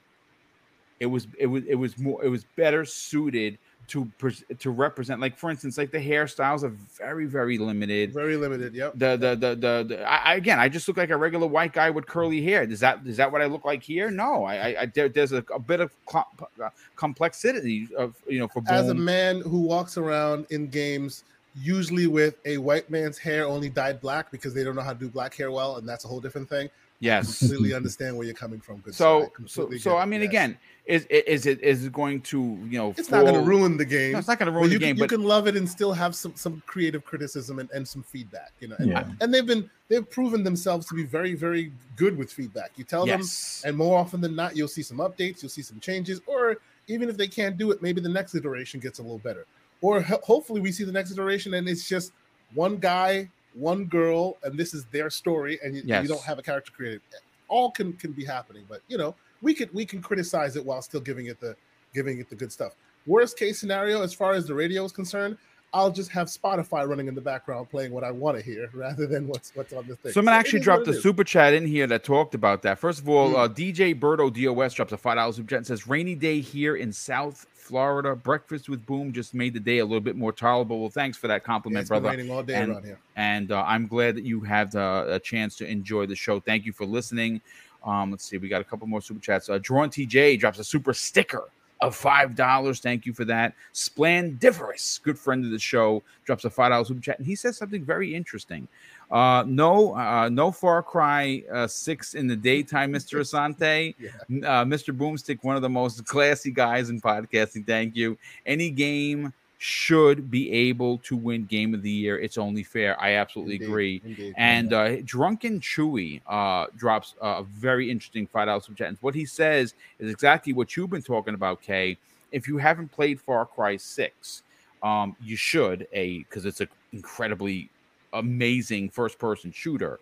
it 1.00 1.06
was 1.06 1.26
it 1.38 1.46
was 1.46 1.64
it 1.66 1.74
was 1.74 1.98
more 1.98 2.24
it 2.24 2.28
was 2.28 2.44
better 2.56 2.84
suited 2.84 3.58
to 3.88 4.10
to 4.58 4.70
represent 4.70 5.20
like 5.20 5.36
for 5.36 5.50
instance 5.50 5.78
like 5.78 5.90
the 5.90 5.98
hairstyles 5.98 6.62
are 6.62 6.74
very 6.96 7.26
very 7.26 7.58
limited 7.58 8.12
Very 8.12 8.36
limited. 8.36 8.74
Yep. 8.74 8.94
the 8.96 9.16
the 9.16 9.36
the 9.36 9.54
the, 9.54 9.84
the 9.88 10.02
I, 10.02 10.34
again 10.34 10.58
I 10.58 10.68
just 10.68 10.88
look 10.88 10.96
like 10.96 11.10
a 11.10 11.16
regular 11.16 11.46
white 11.46 11.72
guy 11.72 11.90
with 11.90 12.06
curly 12.06 12.42
hair. 12.42 12.62
Is 12.64 12.80
that 12.80 13.00
is 13.06 13.16
that 13.16 13.30
what 13.30 13.42
I 13.42 13.46
look 13.46 13.64
like 13.64 13.82
here? 13.82 14.10
No, 14.10 14.44
I, 14.44 14.82
I, 14.82 14.86
there, 14.86 15.08
there's 15.08 15.32
a, 15.32 15.44
a 15.54 15.58
bit 15.58 15.80
of 15.80 15.92
cl- 16.10 16.28
uh, 16.62 16.70
complexity 16.96 17.88
of 17.96 18.14
you 18.26 18.38
know 18.38 18.48
for 18.48 18.62
As 18.68 18.88
a 18.88 18.94
man 18.94 19.40
who 19.42 19.60
walks 19.60 19.96
around 19.96 20.46
in 20.50 20.68
games 20.68 21.24
usually 21.60 22.06
with 22.06 22.36
a 22.44 22.58
white 22.58 22.90
man's 22.90 23.18
hair 23.18 23.46
only 23.46 23.68
dyed 23.68 24.00
black 24.00 24.30
because 24.30 24.52
they 24.52 24.62
don't 24.62 24.76
know 24.76 24.82
how 24.82 24.92
to 24.92 24.98
do 24.98 25.08
black 25.08 25.34
hair 25.34 25.50
well, 25.50 25.76
and 25.76 25.88
that's 25.88 26.04
a 26.04 26.08
whole 26.08 26.20
different 26.20 26.48
thing. 26.48 26.68
Yes. 27.00 27.42
I 27.42 27.46
Completely 27.46 27.74
understand 27.74 28.16
where 28.16 28.26
you're 28.26 28.34
coming 28.34 28.60
from. 28.60 28.78
Good. 28.78 28.94
So 28.94 29.24
I 29.24 29.28
so 29.46 29.70
so 29.78 29.96
I 29.96 30.04
mean 30.04 30.20
yes. 30.22 30.28
again 30.28 30.58
is 30.86 31.04
is 31.06 31.46
it 31.46 31.60
is 31.62 31.84
it 31.84 31.92
going 31.92 32.20
to 32.22 32.40
you 32.68 32.78
know 32.78 32.94
it's 32.96 33.10
not 33.10 33.22
going 33.22 33.34
to 33.34 33.40
ruin 33.40 33.76
the 33.76 33.84
game. 33.84 34.12
No, 34.12 34.18
it's 34.18 34.28
not 34.28 34.38
going 34.38 34.52
to 34.52 34.56
ruin 34.56 34.70
you, 34.70 34.78
the 34.78 34.84
game, 34.84 34.94
can, 34.94 34.96
you 34.98 35.02
but 35.04 35.10
can 35.10 35.24
love 35.24 35.46
it 35.46 35.56
and 35.56 35.68
still 35.68 35.92
have 35.92 36.14
some 36.14 36.34
some 36.36 36.62
creative 36.66 37.04
criticism 37.04 37.58
and, 37.58 37.70
and 37.70 37.86
some 37.86 38.02
feedback. 38.02 38.52
You 38.60 38.68
know, 38.68 38.76
and, 38.78 38.90
Yeah. 38.90 39.08
and 39.20 39.32
they've 39.32 39.46
been 39.46 39.68
they've 39.88 40.08
proven 40.08 40.44
themselves 40.44 40.86
to 40.88 40.94
be 40.94 41.04
very 41.04 41.34
very 41.34 41.72
good 41.96 42.16
with 42.16 42.32
feedback. 42.32 42.72
You 42.76 42.84
tell 42.84 43.06
them 43.06 43.22
and 43.64 43.76
more 43.76 43.98
often 43.98 44.20
than 44.20 44.34
not 44.34 44.56
you'll 44.56 44.68
see 44.68 44.82
some 44.82 44.98
updates 44.98 45.42
you'll 45.42 45.50
see 45.50 45.62
some 45.62 45.80
changes 45.80 46.20
or 46.26 46.56
even 46.88 47.08
if 47.08 47.16
they 47.16 47.26
can't 47.26 47.56
do 47.58 47.70
it 47.72 47.82
maybe 47.82 48.00
the 48.00 48.08
next 48.08 48.34
iteration 48.34 48.80
gets 48.80 48.98
a 48.98 49.02
little 49.02 49.18
better 49.18 49.44
or 49.80 50.00
ho- 50.00 50.20
hopefully 50.22 50.60
we 50.60 50.70
see 50.70 50.84
the 50.84 50.92
next 50.92 51.10
iteration 51.10 51.54
and 51.54 51.68
it's 51.68 51.88
just 51.88 52.12
one 52.54 52.76
guy 52.76 53.28
one 53.56 53.86
girl 53.86 54.36
and 54.42 54.58
this 54.58 54.74
is 54.74 54.84
their 54.86 55.10
story 55.10 55.58
and 55.62 55.74
you, 55.74 55.82
you 55.82 56.08
don't 56.08 56.22
have 56.22 56.38
a 56.38 56.42
character 56.42 56.72
created. 56.72 57.00
All 57.48 57.70
can 57.70 57.92
can 57.94 58.12
be 58.12 58.24
happening 58.24 58.64
but 58.68 58.82
you 58.88 58.98
know 58.98 59.14
we 59.42 59.54
could 59.54 59.72
we 59.72 59.84
can 59.84 60.00
criticize 60.02 60.56
it 60.56 60.64
while 60.64 60.82
still 60.82 61.00
giving 61.00 61.26
it 61.26 61.40
the 61.40 61.56
giving 61.94 62.18
it 62.18 62.28
the 62.28 62.36
good 62.36 62.52
stuff. 62.52 62.74
Worst 63.06 63.38
case 63.38 63.58
scenario 63.58 64.02
as 64.02 64.12
far 64.12 64.32
as 64.32 64.46
the 64.46 64.54
radio 64.54 64.84
is 64.84 64.92
concerned 64.92 65.38
I'll 65.74 65.90
just 65.90 66.10
have 66.12 66.28
Spotify 66.28 66.88
running 66.88 67.06
in 67.08 67.14
the 67.14 67.20
background 67.20 67.68
playing 67.68 67.92
what 67.92 68.02
I 68.04 68.10
want 68.10 68.38
to 68.38 68.42
hear 68.42 68.70
rather 68.74 69.06
than 69.06 69.28
what's 69.28 69.54
what's 69.54 69.72
on 69.72 69.86
the 69.86 69.96
thing. 69.96 70.12
So 70.12 70.20
I'm 70.20 70.24
gonna 70.26 70.36
actually 70.36 70.60
is 70.60 70.64
drop 70.64 70.78
what 70.78 70.86
the 70.86 70.92
it 70.92 70.96
is. 70.96 71.02
super 71.02 71.24
chat 71.24 71.52
in 71.54 71.66
here 71.66 71.86
that 71.88 72.02
talked 72.04 72.34
about 72.34 72.62
that. 72.62 72.78
First 72.78 73.00
of 73.00 73.08
all, 73.08 73.32
Mm. 73.32 73.36
uh, 73.38 73.48
DJ 73.48 73.94
Birdo 73.98 74.32
DOS 74.32 74.74
drops 74.74 74.92
a 74.92 74.96
five 74.96 75.16
dollars 75.16 75.36
super 75.36 75.50
chat 75.50 75.58
and 75.58 75.66
says, 75.66 75.86
"Rainy 75.86 76.14
day 76.14 76.40
here 76.40 76.76
in 76.76 76.92
South 76.92 77.44
Florida. 77.54 78.14
Breakfast 78.16 78.68
with 78.68 78.86
Boom 78.86 79.12
just 79.12 79.34
made 79.34 79.52
the 79.52 79.60
day 79.60 79.78
a 79.78 79.84
little 79.84 80.00
bit 80.00 80.16
more 80.16 80.32
tolerable." 80.32 80.80
Well, 80.80 80.88
thanks 80.90 81.18
for 81.18 81.26
that 81.28 81.34
Yeah, 81.42 81.46
compliment, 81.46 81.82
it's 81.82 81.90
been 81.90 82.00
brother. 82.02 82.16
raining 82.16 82.32
all 82.32 82.42
day 82.42 82.54
And- 82.54 82.72
around 82.72 82.84
here. 82.84 82.98
and 83.16 83.52
uh, 83.52 83.62
I'm 83.66 83.86
glad 83.86 84.14
that 84.16 84.24
you 84.24 84.40
had 84.40 84.74
uh, 84.76 85.04
a 85.08 85.18
chance 85.18 85.56
to 85.56 85.66
enjoy 85.68 86.06
the 86.06 86.16
show. 86.16 86.40
Thank 86.40 86.64
you 86.64 86.72
for 86.72 86.86
listening. 86.86 87.40
Um, 87.84 88.10
let's 88.10 88.24
see, 88.24 88.38
we 88.38 88.48
got 88.48 88.60
a 88.60 88.64
couple 88.64 88.86
more 88.88 89.00
super 89.02 89.20
chats. 89.20 89.48
Uh, 89.48 89.58
Drawn 89.62 89.90
TJ 89.90 90.38
drops 90.40 90.58
a 90.58 90.64
super 90.64 90.92
sticker 90.94 91.44
of 91.80 91.94
five 91.94 92.34
dollars. 92.34 92.80
Thank 92.80 93.06
you 93.06 93.12
for 93.12 93.24
that. 93.26 93.54
Splendiferous, 93.72 95.00
good 95.02 95.18
friend 95.18 95.44
of 95.44 95.50
the 95.50 95.58
show, 95.58 96.02
drops 96.24 96.44
a 96.44 96.50
five 96.50 96.70
dollars 96.70 96.88
super 96.88 97.00
chat, 97.00 97.18
and 97.18 97.26
he 97.26 97.34
says 97.34 97.56
something 97.56 97.84
very 97.84 98.14
interesting. 98.14 98.66
Uh, 99.10 99.44
no, 99.46 99.94
uh, 99.94 100.28
no 100.28 100.50
Far 100.50 100.82
Cry 100.82 101.44
uh, 101.52 101.66
six 101.66 102.14
in 102.14 102.26
the 102.26 102.36
daytime, 102.36 102.90
Mister 102.90 103.18
Asante. 103.20 103.94
Yeah. 103.98 104.10
Uh, 104.28 104.64
Mr. 104.64 104.96
Boomstick, 104.96 105.38
one 105.42 105.56
of 105.56 105.62
the 105.62 105.68
most 105.68 106.04
classy 106.06 106.50
guys 106.50 106.90
in 106.90 107.00
podcasting. 107.00 107.66
Thank 107.66 107.94
you. 107.94 108.18
Any 108.46 108.70
game 108.70 109.32
should 109.58 110.30
be 110.30 110.52
able 110.52 110.98
to 110.98 111.16
win 111.16 111.44
Game 111.46 111.72
of 111.72 111.82
the 111.82 111.90
Year. 111.90 112.18
It's 112.18 112.36
only 112.36 112.62
fair. 112.62 113.00
I 113.00 113.14
absolutely 113.14 113.54
Indeed, 113.54 113.66
agree. 113.66 114.02
indeed. 114.04 114.34
And 114.36 114.72
uh, 114.72 114.96
Drunken 115.02 115.60
Chewy 115.60 116.20
uh, 116.26 116.66
drops 116.76 117.14
a 117.22 117.42
very 117.42 117.90
interesting 117.90 118.26
five 118.26 118.46
dollars 118.46 118.64
super 118.64 118.76
chat. 118.76 118.88
And 118.88 118.98
what 119.00 119.14
he 119.14 119.24
says 119.24 119.74
is 119.98 120.10
exactly 120.10 120.52
what 120.52 120.76
you've 120.76 120.90
been 120.90 121.02
talking 121.02 121.34
about, 121.34 121.62
Kay. 121.62 121.96
If 122.32 122.46
you 122.48 122.58
haven't 122.58 122.92
played 122.92 123.20
Far 123.20 123.46
Cry 123.46 123.76
Six, 123.76 124.42
um, 124.82 125.16
you 125.22 125.36
should 125.36 125.88
a 125.92 126.18
because 126.18 126.44
it's 126.44 126.60
an 126.60 126.68
incredibly 126.92 127.70
amazing 128.12 128.90
first-person 128.90 129.52
shooter. 129.52 130.00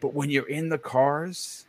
But 0.00 0.14
when 0.14 0.30
you're 0.30 0.48
in 0.48 0.68
the 0.68 0.78
cars, 0.78 1.66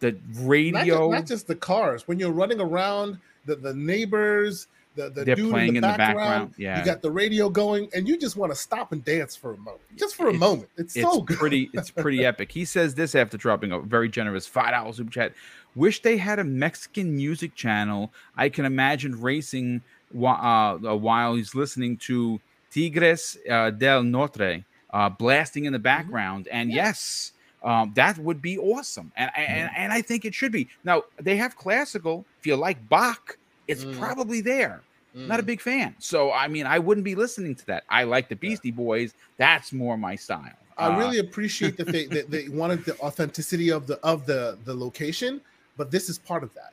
the 0.00 0.12
not 0.12 0.20
just, 0.28 0.40
radio 0.48 1.10
not 1.10 1.26
just 1.26 1.46
the 1.46 1.56
cars. 1.56 2.08
When 2.08 2.18
you're 2.18 2.32
running 2.32 2.60
around, 2.60 3.18
the 3.44 3.56
the 3.56 3.74
neighbors, 3.74 4.66
the 5.04 5.10
the 5.10 5.24
they're 5.24 5.34
dude 5.36 5.50
playing 5.50 5.76
in 5.76 5.82
the 5.82 5.94
background. 5.96 6.54
Yeah, 6.58 6.78
You 6.78 6.84
got 6.84 7.00
the 7.02 7.10
radio 7.10 7.48
going, 7.48 7.88
and 7.94 8.06
you 8.08 8.18
just 8.18 8.36
want 8.36 8.52
to 8.52 8.56
stop 8.58 8.92
and 8.92 9.04
dance 9.04 9.34
for 9.36 9.52
a 9.54 9.56
moment, 9.58 9.80
just 9.96 10.14
for 10.16 10.26
a 10.26 10.34
It's- 10.34 10.40
moment. 10.40 10.68
It's, 10.76 10.96
it's 10.96 11.04
so 11.10 11.20
good. 11.22 11.38
pretty 11.38 11.70
it's 11.72 11.90
pretty 11.90 12.24
epic 12.30 12.52
he 12.52 12.64
says 12.64 12.94
this 12.94 13.14
after 13.14 13.36
dropping 13.36 13.72
a 13.72 13.80
very 13.80 14.08
generous 14.08 14.46
five 14.46 14.70
dollars 14.72 14.96
super 14.96 15.10
chat 15.10 15.32
wish 15.74 16.02
they 16.02 16.16
had 16.16 16.38
a 16.38 16.44
mexican 16.44 17.14
music 17.16 17.54
channel 17.54 18.10
i 18.36 18.48
can 18.48 18.64
imagine 18.64 19.20
racing 19.20 19.80
uh, 20.24 20.76
while 20.78 21.34
he's 21.34 21.54
listening 21.54 21.96
to 21.98 22.40
tigres 22.72 23.36
uh, 23.50 23.70
del 23.70 24.02
norte 24.02 24.64
uh, 24.92 25.08
blasting 25.08 25.64
in 25.66 25.72
the 25.72 25.78
background 25.78 26.48
and 26.50 26.70
Yeah. 26.70 26.86
yes 26.86 27.32
um, 27.62 27.92
that 27.96 28.16
would 28.18 28.40
be 28.40 28.56
awesome 28.58 29.12
and, 29.16 29.30
and 29.36 29.70
and 29.76 29.92
i 29.92 30.00
think 30.00 30.24
it 30.24 30.34
should 30.34 30.52
be 30.52 30.68
now 30.84 31.02
they 31.20 31.36
have 31.36 31.56
classical 31.56 32.24
if 32.40 32.46
you 32.46 32.56
like 32.56 32.88
bach 32.88 33.36
it's 33.66 33.84
Mm. 33.84 33.98
probably 33.98 34.40
there 34.40 34.80
not 35.26 35.40
a 35.40 35.42
Mm. 35.42 35.46
big 35.46 35.60
fan 35.60 35.94
so 35.98 36.30
i 36.32 36.46
mean 36.48 36.66
i 36.66 36.78
wouldn't 36.78 37.04
be 37.04 37.14
listening 37.14 37.54
to 37.54 37.66
that 37.66 37.84
i 37.90 38.04
like 38.04 38.28
the 38.28 38.36
beastie 38.36 38.70
boys 38.70 39.14
that's 39.36 39.72
more 39.72 39.96
my 39.96 40.14
style 40.16 40.52
I 40.76 40.86
Uh, 40.94 40.98
really 40.98 41.18
appreciate 41.26 41.76
that 41.78 41.88
they 41.88 42.04
that 42.06 42.30
they 42.30 42.48
wanted 42.48 42.84
the 42.84 42.96
authenticity 43.00 43.70
of 43.70 43.88
the 43.88 43.98
of 44.04 44.26
the 44.26 44.56
the 44.64 44.72
location, 44.74 45.40
but 45.76 45.90
this 45.90 46.08
is 46.08 46.18
part 46.20 46.44
of 46.44 46.50
that. 46.54 46.72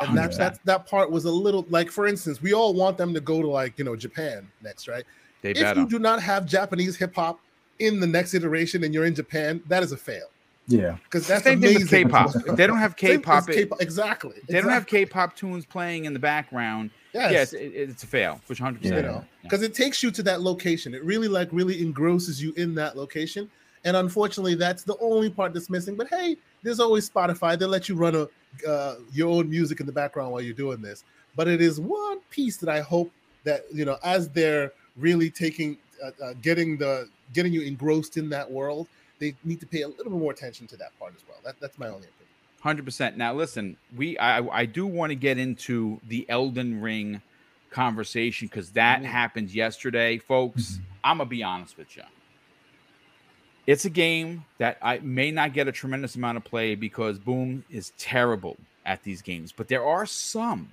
And 0.00 0.16
that's 0.16 0.38
100%. 0.38 0.60
that 0.66 0.86
part 0.86 1.10
was 1.10 1.24
a 1.24 1.30
little 1.32 1.66
like 1.68 1.90
for 1.90 2.06
instance, 2.06 2.40
we 2.40 2.52
all 2.54 2.72
want 2.74 2.96
them 2.96 3.12
to 3.12 3.20
go 3.20 3.42
to 3.42 3.48
like 3.48 3.76
you 3.76 3.84
know 3.84 3.96
Japan 3.96 4.46
next, 4.62 4.86
right? 4.86 5.02
They 5.42 5.50
if 5.50 5.56
better. 5.62 5.80
you 5.80 5.88
do 5.88 5.98
not 5.98 6.22
have 6.22 6.46
Japanese 6.46 6.94
hip 6.96 7.12
hop 7.16 7.40
in 7.80 7.98
the 7.98 8.06
next 8.06 8.34
iteration 8.34 8.84
and 8.84 8.94
you're 8.94 9.06
in 9.06 9.16
Japan, 9.16 9.60
that 9.66 9.82
is 9.82 9.90
a 9.90 9.96
fail. 9.96 10.28
Yeah. 10.68 10.98
Because 11.02 11.26
that's 11.26 11.42
Same 11.42 11.60
thing 11.60 11.70
amazing. 11.76 12.04
with 12.04 12.12
K-pop. 12.12 12.36
If 12.46 12.54
they 12.54 12.68
don't 12.68 12.78
have 12.78 12.94
K-pop, 12.94 13.48
it- 13.48 13.54
K-pop, 13.56 13.80
exactly. 13.82 14.36
they 14.48 14.60
don't 14.60 14.70
have. 14.70 14.86
K-pop 14.86 15.34
tunes 15.34 15.66
playing 15.66 16.04
in 16.04 16.12
the 16.12 16.20
background. 16.20 16.90
Yes. 17.12 17.32
Yes, 17.32 17.52
it, 17.52 17.72
it's 17.74 18.02
a 18.02 18.06
fail, 18.06 18.40
which 18.46 18.58
hundred 18.58 18.84
you 18.84 18.90
percent. 18.90 19.06
know 19.06 19.24
because 19.42 19.62
it 19.62 19.74
takes 19.74 20.02
you 20.02 20.10
to 20.12 20.22
that 20.24 20.40
location. 20.40 20.94
It 20.94 21.04
really 21.04 21.28
like 21.28 21.48
really 21.52 21.80
engrosses 21.82 22.42
you 22.42 22.52
in 22.56 22.74
that 22.76 22.96
location. 22.96 23.50
And 23.84 23.96
unfortunately 23.96 24.54
that's 24.54 24.82
the 24.82 24.96
only 24.98 25.30
part 25.30 25.54
that's 25.54 25.70
missing. 25.70 25.96
But 25.96 26.08
hey 26.08 26.36
there's 26.62 26.80
always 26.80 27.08
spotify. 27.08 27.58
They 27.58 27.66
let 27.66 27.88
you 27.88 27.96
run 27.96 28.14
a 28.14 28.28
uh, 28.68 28.96
your 29.12 29.30
own 29.30 29.48
music 29.48 29.80
in 29.80 29.86
the 29.86 29.92
background 29.92 30.32
while 30.32 30.40
you're 30.40 30.54
doing 30.54 30.82
this. 30.82 31.04
But 31.36 31.48
it 31.48 31.60
is 31.60 31.80
one 31.80 32.18
piece 32.30 32.56
that 32.58 32.68
i 32.68 32.80
hope 32.80 33.10
that 33.44 33.62
you 33.72 33.84
know 33.84 33.96
as 34.04 34.28
they're 34.28 34.72
really 34.96 35.30
taking 35.30 35.78
uh, 36.04 36.10
uh, 36.22 36.34
getting 36.42 36.76
the 36.76 37.08
getting 37.32 37.52
you 37.52 37.62
engrossed 37.62 38.16
in 38.16 38.28
that 38.28 38.50
world 38.50 38.88
they 39.20 39.34
need 39.44 39.60
to 39.60 39.66
pay 39.66 39.82
a 39.82 39.88
little 39.88 40.04
bit 40.04 40.18
more 40.18 40.32
attention 40.32 40.66
to 40.66 40.76
that 40.78 40.98
part 40.98 41.12
as 41.14 41.22
well. 41.28 41.38
That, 41.44 41.60
that's 41.60 41.78
my 41.78 41.86
only 41.86 42.08
opinion 42.08 42.19
Hundred 42.60 42.84
percent. 42.84 43.16
Now, 43.16 43.32
listen, 43.32 43.76
we 43.96 44.18
I 44.18 44.38
I 44.60 44.66
do 44.66 44.86
want 44.86 45.10
to 45.10 45.16
get 45.16 45.38
into 45.38 46.00
the 46.08 46.26
Elden 46.28 46.80
Ring 46.80 47.22
conversation 47.70 48.48
because 48.48 48.70
that 48.72 49.00
Mhm. 49.00 49.06
happened 49.06 49.50
yesterday, 49.50 50.18
folks. 50.18 50.78
I'm 51.02 51.18
gonna 51.18 51.30
be 51.30 51.42
honest 51.42 51.78
with 51.78 51.96
you. 51.96 52.02
It's 53.66 53.84
a 53.84 53.90
game 53.90 54.44
that 54.58 54.78
I 54.82 54.98
may 54.98 55.30
not 55.30 55.52
get 55.52 55.68
a 55.68 55.72
tremendous 55.72 56.16
amount 56.16 56.36
of 56.36 56.44
play 56.44 56.74
because 56.74 57.18
Boom 57.18 57.64
is 57.70 57.92
terrible 57.98 58.56
at 58.84 59.02
these 59.04 59.22
games, 59.22 59.52
but 59.52 59.68
there 59.68 59.84
are 59.84 60.04
some 60.04 60.68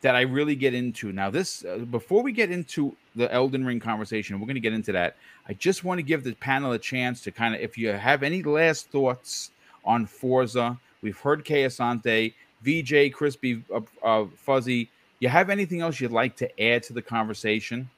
that 0.00 0.16
I 0.16 0.22
really 0.22 0.54
get 0.56 0.74
into. 0.74 1.12
Now, 1.12 1.28
this 1.28 1.64
uh, 1.64 1.78
before 1.78 2.22
we 2.22 2.32
get 2.32 2.50
into 2.50 2.96
the 3.14 3.32
Elden 3.32 3.64
Ring 3.66 3.80
conversation, 3.80 4.38
we're 4.40 4.46
going 4.46 4.54
to 4.54 4.60
get 4.60 4.72
into 4.72 4.92
that. 4.92 5.16
I 5.48 5.52
just 5.54 5.84
want 5.84 5.98
to 5.98 6.02
give 6.02 6.22
the 6.24 6.34
panel 6.34 6.72
a 6.72 6.78
chance 6.78 7.20
to 7.22 7.32
kind 7.32 7.54
of, 7.54 7.60
if 7.60 7.76
you 7.76 7.88
have 7.90 8.22
any 8.22 8.42
last 8.42 8.90
thoughts 8.90 9.50
on 9.84 10.06
Forza, 10.06 10.78
we've 11.02 11.18
heard 11.18 11.44
Kay 11.44 11.64
Asante, 11.64 12.34
VJ, 12.62 13.12
Crispy, 13.12 13.62
uh, 13.74 13.80
uh, 14.02 14.26
Fuzzy. 14.36 14.90
You 15.20 15.28
have 15.28 15.50
anything 15.50 15.80
else 15.80 16.00
you'd 16.00 16.12
like 16.12 16.36
to 16.36 16.62
add 16.62 16.82
to 16.84 16.92
the 16.92 17.02
conversation? 17.02 17.88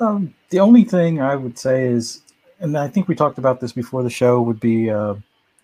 Um, 0.00 0.34
the 0.50 0.60
only 0.60 0.84
thing 0.84 1.20
I 1.20 1.36
would 1.36 1.58
say 1.58 1.84
is, 1.84 2.22
and 2.60 2.76
I 2.76 2.88
think 2.88 3.08
we 3.08 3.14
talked 3.14 3.38
about 3.38 3.60
this 3.60 3.72
before 3.72 4.02
the 4.02 4.10
show, 4.10 4.40
would 4.40 4.60
be 4.60 4.90
uh, 4.90 5.14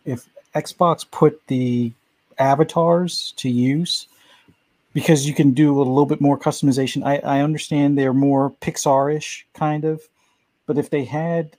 if 0.04 0.28
Xbox 0.54 1.08
put 1.10 1.46
the 1.46 1.92
avatars 2.38 3.32
to 3.36 3.48
use, 3.48 4.06
because 4.92 5.26
you 5.26 5.34
can 5.34 5.52
do 5.52 5.76
a 5.76 5.78
little 5.78 6.06
bit 6.06 6.20
more 6.20 6.38
customization. 6.38 7.04
I, 7.04 7.18
I 7.18 7.42
understand 7.42 7.96
they're 7.96 8.12
more 8.12 8.50
Pixar-ish 8.60 9.46
kind 9.54 9.84
of, 9.84 10.02
but 10.66 10.78
if 10.78 10.90
they 10.90 11.04
had, 11.04 11.56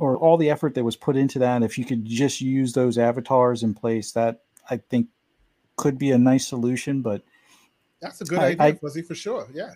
or 0.00 0.16
all 0.16 0.36
the 0.36 0.50
effort 0.50 0.74
that 0.74 0.84
was 0.84 0.96
put 0.96 1.16
into 1.16 1.38
that, 1.38 1.62
if 1.62 1.78
you 1.78 1.84
could 1.84 2.04
just 2.04 2.40
use 2.40 2.72
those 2.72 2.98
avatars 2.98 3.62
in 3.62 3.74
place, 3.74 4.12
that 4.12 4.40
I 4.68 4.78
think 4.78 5.08
could 5.76 5.98
be 5.98 6.10
a 6.10 6.18
nice 6.18 6.46
solution. 6.46 7.02
But 7.02 7.22
that's 8.00 8.20
a 8.20 8.24
good 8.24 8.38
I- 8.38 8.46
idea 8.46 8.66
I- 8.66 8.72
fuzzy 8.72 9.02
for 9.02 9.14
sure 9.14 9.46
yeah 9.52 9.72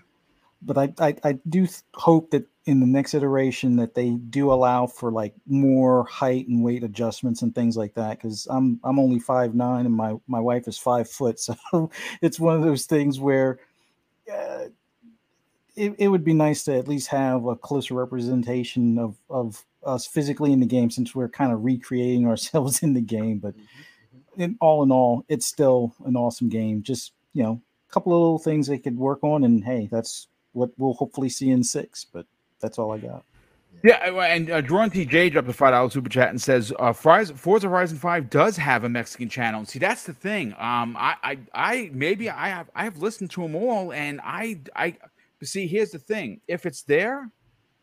but 0.66 0.78
I, 0.78 0.94
I 0.98 1.14
I 1.22 1.32
do 1.48 1.68
hope 1.94 2.30
that 2.30 2.46
in 2.64 2.80
the 2.80 2.86
next 2.86 3.12
iteration 3.12 3.76
that 3.76 3.94
they 3.94 4.10
do 4.12 4.50
allow 4.50 4.86
for 4.86 5.12
like 5.12 5.34
more 5.46 6.04
height 6.06 6.48
and 6.48 6.64
weight 6.64 6.82
adjustments 6.82 7.42
and 7.42 7.54
things 7.54 7.76
like 7.76 7.94
that 7.94 8.18
because 8.18 8.46
I'm 8.48 8.80
I'm 8.82 8.98
only 8.98 9.18
five 9.18 9.54
nine 9.54 9.84
and 9.84 9.94
my 9.94 10.14
my 10.26 10.40
wife 10.40 10.66
is 10.66 10.78
five 10.78 11.10
foot 11.10 11.38
so 11.46 11.90
it's 12.22 12.40
one 12.40 12.56
of 12.56 12.62
those 12.62 12.86
things 12.86 13.20
where 13.20 13.58
uh, 14.32 14.66
it, 15.76 15.94
it 15.98 16.08
would 16.08 16.24
be 16.24 16.32
nice 16.32 16.64
to 16.64 16.74
at 16.74 16.88
least 16.88 17.08
have 17.08 17.44
a 17.44 17.56
closer 17.56 17.92
representation 17.94 18.98
of 18.98 19.16
of 19.28 19.66
us 19.86 20.06
physically 20.06 20.52
in 20.52 20.60
the 20.60 20.66
game 20.66 20.90
since 20.90 21.14
we're 21.14 21.28
kind 21.28 21.52
of 21.52 21.64
recreating 21.64 22.26
ourselves 22.28 22.82
in 22.82 22.94
the 22.94 23.00
game 23.00 23.38
but 23.38 23.54
in 24.36 24.56
all 24.60 24.82
in 24.82 24.90
all 24.90 25.24
it's 25.28 25.46
still 25.46 25.94
an 26.06 26.16
awesome 26.16 26.48
game 26.48 26.82
just 26.82 27.12
you 27.32 27.42
know 27.42 27.60
a 27.88 27.92
couple 27.92 28.12
of 28.12 28.20
little 28.20 28.38
things 28.38 28.66
they 28.66 28.78
could 28.78 28.96
work 28.96 29.22
on 29.22 29.44
and 29.44 29.64
hey 29.64 29.88
that's 29.90 30.28
what 30.52 30.70
we'll 30.76 30.94
hopefully 30.94 31.28
see 31.28 31.50
in 31.50 31.62
six 31.62 32.04
but 32.04 32.26
that's 32.60 32.78
all 32.78 32.92
i 32.92 32.98
got 32.98 33.24
Yeah, 33.82 33.96
and 34.22 34.50
uh, 34.50 34.60
Drawn 34.62 34.90
TJ 34.90 35.32
dropped 35.32 35.48
a 35.48 35.52
five 35.52 35.72
dollar 35.72 35.90
super 35.90 36.08
chat 36.08 36.30
and 36.30 36.40
says, 36.40 36.72
uh, 36.78 36.92
Fries, 36.92 37.30
"Forza 37.32 37.68
Horizon 37.68 37.98
Five 37.98 38.30
does 38.30 38.56
have 38.56 38.84
a 38.84 38.88
Mexican 38.88 39.28
channel." 39.28 39.66
See, 39.66 39.78
that's 39.78 40.04
the 40.04 40.14
thing. 40.14 40.52
Um, 40.54 40.96
I, 40.98 41.16
I, 41.22 41.38
I 41.54 41.90
maybe 41.92 42.30
I 42.30 42.48
have 42.48 42.70
I 42.74 42.84
have 42.84 42.98
listened 42.98 43.30
to 43.32 43.42
them 43.42 43.54
all, 43.54 43.92
and 43.92 44.20
I, 44.24 44.60
I 44.74 44.96
see. 45.42 45.66
Here's 45.66 45.90
the 45.90 45.98
thing: 45.98 46.40
if 46.48 46.64
it's 46.64 46.82
there, 46.82 47.30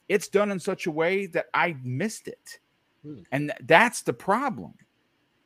it's 0.10 0.28
done 0.28 0.52
in 0.52 0.60
such 0.60 0.88
a 0.88 0.92
way 0.92 1.26
that 1.28 1.48
I 1.54 1.76
missed 1.84 2.28
it, 2.28 2.60
Hmm. 3.04 3.20
and 3.32 3.50
th- 3.50 3.60
that's 3.68 4.02
the 4.04 4.14
problem. 4.14 4.74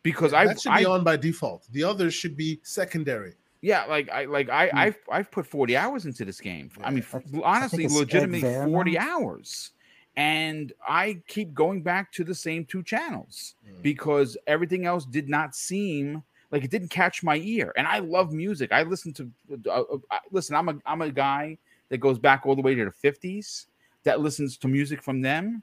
Because 0.03 0.33
I, 0.33 0.45
that 0.47 0.61
should 0.61 0.71
I 0.71 0.79
be 0.79 0.85
on 0.85 1.03
by 1.03 1.17
default 1.17 1.65
the 1.71 1.83
others 1.83 2.13
should 2.13 2.37
be 2.37 2.59
secondary 2.63 3.33
yeah, 3.61 3.85
like 3.85 4.09
I, 4.11 4.25
like 4.25 4.47
I, 4.49 4.67
Hmm. 4.67 4.77
I've, 4.77 4.97
I've 5.11 5.31
put 5.31 5.47
forty 5.47 5.75
hours 5.75 6.05
into 6.05 6.23
this 6.23 6.39
game. 6.39 6.69
I 6.83 6.91
mean, 6.91 7.03
I 7.13 7.17
I 7.39 7.57
honestly, 7.57 7.87
think 7.87 7.97
legitimately 7.97 8.41
forty 8.71 8.95
hours, 8.99 9.71
and 10.15 10.71
I 10.87 11.21
keep 11.27 11.53
going 11.55 11.81
back 11.81 12.11
to 12.13 12.23
the 12.23 12.35
same 12.35 12.65
two 12.65 12.83
channels 12.83 13.55
Mm. 13.67 13.81
because 13.81 14.37
everything 14.45 14.85
else 14.85 15.05
did 15.05 15.27
not 15.29 15.55
seem 15.55 16.21
like 16.51 16.63
it 16.63 16.69
didn't 16.69 16.89
catch 16.89 17.23
my 17.23 17.37
ear. 17.37 17.73
And 17.75 17.87
I 17.87 17.99
love 17.99 18.31
music. 18.31 18.71
I 18.71 18.83
listen 18.83 19.13
to 19.13 19.31
uh, 19.67 19.71
uh, 19.81 19.97
uh, 20.11 20.19
listen. 20.31 20.55
I'm 20.55 20.69
a 20.69 20.75
I'm 20.85 21.01
a 21.01 21.09
guy 21.11 21.57
that 21.89 21.97
goes 21.97 22.19
back 22.19 22.45
all 22.45 22.55
the 22.55 22.61
way 22.61 22.75
to 22.75 22.85
the 22.85 22.91
fifties 22.91 23.65
that 24.05 24.21
listens 24.21 24.57
to 24.57 24.67
music 24.67 25.03
from 25.03 25.21
them 25.21 25.61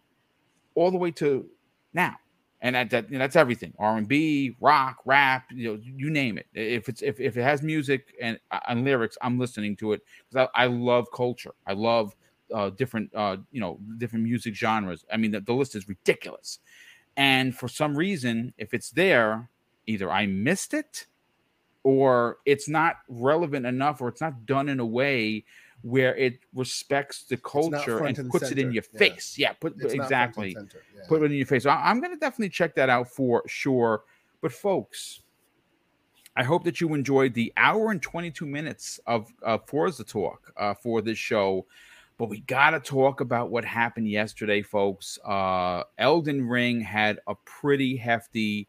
all 0.75 0.91
the 0.91 0.99
way 0.99 1.11
to 1.13 1.47
now. 1.95 2.17
And 2.61 2.77
that, 2.77 2.91
that 2.91 3.11
you 3.11 3.15
know, 3.15 3.25
that's 3.25 3.35
everything 3.35 3.73
R 3.79 3.97
and 3.97 4.07
B, 4.07 4.55
rock, 4.61 4.99
rap, 5.05 5.47
you 5.51 5.73
know, 5.73 5.81
you 5.83 6.11
name 6.11 6.39
it. 6.39 6.47
If 6.55 6.89
it's 6.89 7.03
if, 7.03 7.19
if 7.19 7.37
it 7.37 7.43
has 7.43 7.61
music 7.63 8.15
and 8.21 8.39
uh, 8.53 8.61
and 8.69 8.85
lyrics, 8.85 9.19
I'm 9.21 9.39
listening 9.39 9.75
to 9.77 9.95
it 9.95 10.03
because 10.31 10.49
I, 10.55 10.65
I 10.65 10.67
love 10.67 11.09
culture. 11.13 11.55
I 11.67 11.73
love 11.73 12.15
uh, 12.55 12.71
different 12.71 13.13
uh, 13.17 13.39
you 13.51 13.61
know 13.61 13.81
different 13.99 14.25
music 14.25 14.55
genres. 14.55 15.05
I 15.13 15.17
mean, 15.17 15.33
the, 15.33 15.41
the 15.41 15.55
list 15.55 15.75
is 15.75 15.89
ridiculous. 15.89 16.61
And 17.17 17.55
for 17.55 17.69
some 17.69 17.97
reason, 17.97 18.55
if 18.59 18.73
it's 18.73 18.91
there, 18.91 19.51
either 19.87 20.11
I 20.11 20.27
missed 20.27 20.73
it 20.73 21.07
or 21.83 22.39
it's 22.47 22.69
not 22.69 22.99
relevant 23.09 23.67
enough 23.67 24.01
or 24.01 24.09
it's 24.09 24.21
not 24.21 24.47
done 24.47 24.69
in 24.69 24.79
a 24.79 24.87
way 24.87 25.45
where 25.83 26.15
it 26.17 26.39
respects 26.55 27.25
the 27.25 27.37
culture 27.37 28.05
and 28.05 28.19
and 28.19 28.31
puts 28.31 28.51
it 28.51 28.59
in 28.59 28.73
your 28.73 28.85
yeah. 28.93 28.99
face. 28.99 29.37
Yeah, 29.37 29.53
put 29.53 29.75
It's 29.75 29.83
not 29.83 29.91
front 29.91 29.93
and 29.93 30.03
exactly 30.03 30.57
yeah. 30.57 31.03
put 31.09 31.23
it 31.23 31.27
in 31.27 31.37
your 31.37 31.47
face. 31.47 31.65
So 31.65 31.71
I- 31.71 31.91
I'm 31.91 32.01
going 32.01 32.13
to 32.13 32.19
definitely 32.19 32.51
check 32.51 32.75
that 32.77 32.89
out 32.89 33.09
for 33.09 33.43
sure. 33.47 34.05
But 34.41 34.53
folks, 34.53 35.21
I 36.37 36.45
hope 36.45 36.65
that 36.65 36.81
you 36.81 36.95
enjoyed 36.95 37.35
the 37.35 37.53
hour 37.57 37.91
and 37.91 38.01
22 38.01 38.47
minutes 38.47 38.99
of 39.07 39.33
uh, 39.45 39.59
Forza 39.59 40.05
talk 40.05 40.53
uh, 40.57 40.75
for 40.75 41.03
this 41.03 41.19
show. 41.19 41.67
But 42.19 42.29
we 42.29 42.41
got 42.41 42.71
to 42.71 42.81
talk 42.81 43.21
about 43.21 43.51
what 43.51 43.65
happened 43.65 44.09
yesterday, 44.09 44.63
folks. 44.63 45.19
Uh, 45.25 45.83
Elden 45.99 46.47
Ring 46.47 46.81
had 46.81 47.19
a 47.27 47.35
pretty 47.45 47.97
hefty 47.97 48.69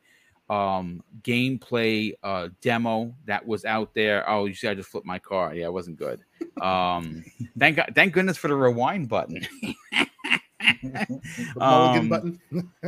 um 0.49 1.01
gameplay 1.21 2.13
uh 2.23 2.49
demo 2.61 3.13
that 3.25 3.45
was 3.45 3.63
out 3.65 3.93
there 3.93 4.29
oh 4.29 4.45
you 4.45 4.53
see 4.53 4.67
i 4.67 4.73
just 4.73 4.89
flipped 4.89 5.07
my 5.07 5.17
car 5.17 5.55
yeah 5.55 5.65
it 5.65 5.73
wasn't 5.73 5.97
good 5.97 6.19
um 6.61 7.23
thank 7.57 7.77
god 7.77 7.91
thank 7.95 8.13
goodness 8.13 8.37
for 8.37 8.49
the 8.49 8.55
rewind 8.55 9.07
button 9.07 9.45
Um, 11.59 12.09
button. 12.09 12.39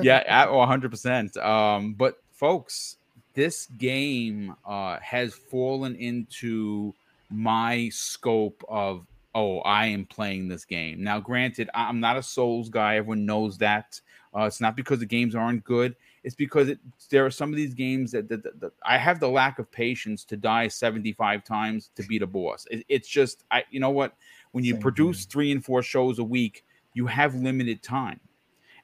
yeah, 0.02 0.24
at, 0.28 0.48
oh, 0.50 0.58
100%. 0.58 1.38
Um, 1.44 1.94
but 1.94 2.18
folks, 2.32 2.98
this 3.34 3.68
game 3.78 4.56
uh, 4.66 4.98
has 5.02 5.34
fallen 5.34 5.96
into 5.96 6.94
my 7.30 7.90
scope 7.90 8.64
of, 8.68 9.06
oh, 9.34 9.60
I 9.60 9.88
am 9.88 10.06
playing 10.06 10.48
this 10.48 10.66
game. 10.66 11.04
Now, 11.04 11.20
granted, 11.20 11.70
I'm 11.74 12.00
not 12.00 12.18
a 12.18 12.24
Souls 12.24 12.70
guy. 12.70 12.98
Everyone 12.98 13.26
knows 13.26 13.58
that. 13.60 14.00
Uh, 14.36 14.44
it's 14.44 14.62
not 14.62 14.76
because 14.76 15.00
the 15.00 15.06
games 15.06 15.36
aren't 15.36 15.64
good. 15.64 15.96
It's 16.26 16.36
because 16.36 16.70
it, 16.70 16.80
there 17.12 17.24
are 17.24 17.30
some 17.30 17.52
of 17.52 17.56
these 17.56 17.76
games 17.76 18.12
that, 18.12 18.28
that, 18.30 18.42
that, 18.42 18.60
that 18.60 18.72
I 18.84 18.98
have 18.98 19.20
the 19.20 19.30
lack 19.30 19.60
of 19.60 19.72
patience 19.72 20.26
to 20.26 20.36
die 20.36 20.68
75 20.68 21.44
times 21.44 21.92
to 21.96 22.04
beat 22.04 22.24
a 22.24 22.28
boss. 22.28 22.66
It, 22.72 22.84
it's 22.90 23.08
just, 23.08 23.44
I, 23.52 23.64
you 23.70 23.80
know 23.80 23.92
what? 23.92 24.16
When 24.52 24.64
you 24.64 24.74
Same 24.74 24.82
produce 24.82 25.20
here. 25.20 25.28
three 25.30 25.52
and 25.52 25.64
four 25.64 25.84
shows 25.84 26.18
a 26.18 26.24
week, 26.24 26.66
you 26.96 27.06
have 27.06 27.36
limited 27.36 27.84
time. 27.84 28.20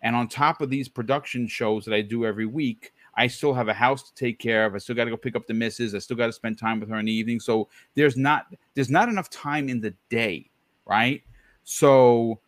And 0.04 0.16
on 0.16 0.28
top 0.28 0.62
of 0.62 0.70
these 0.70 0.88
production 0.88 1.48
shows 1.48 1.84
that 1.86 1.96
I 1.96 2.02
do 2.02 2.28
every 2.28 2.46
week, 2.46 2.94
I 3.18 3.26
still 3.26 3.56
have 3.56 3.70
a 3.70 3.74
house 3.74 4.04
to 4.04 4.14
take 4.14 4.38
care 4.38 4.68
of. 4.68 4.76
I 4.76 4.78
still 4.78 4.96
got 4.96 5.06
to 5.06 5.10
go 5.10 5.18
pick 5.18 5.36
up 5.36 5.48
the 5.48 5.56
missus. 5.56 5.96
I 5.96 6.00
still 6.00 6.18
got 6.18 6.28
to 6.28 6.34
spend 6.34 6.60
time 6.60 6.80
with 6.80 6.90
her 6.90 7.00
in 7.00 7.08
the 7.08 7.12
evening. 7.12 7.40
So 7.40 7.70
there's 7.96 8.18
not 8.18 8.54
there's 8.76 8.92
not 8.92 9.10
enough 9.10 9.32
time 9.32 9.68
in 9.68 9.82
the 9.82 9.96
day, 10.10 10.48
right? 10.86 11.24
So 11.64 12.40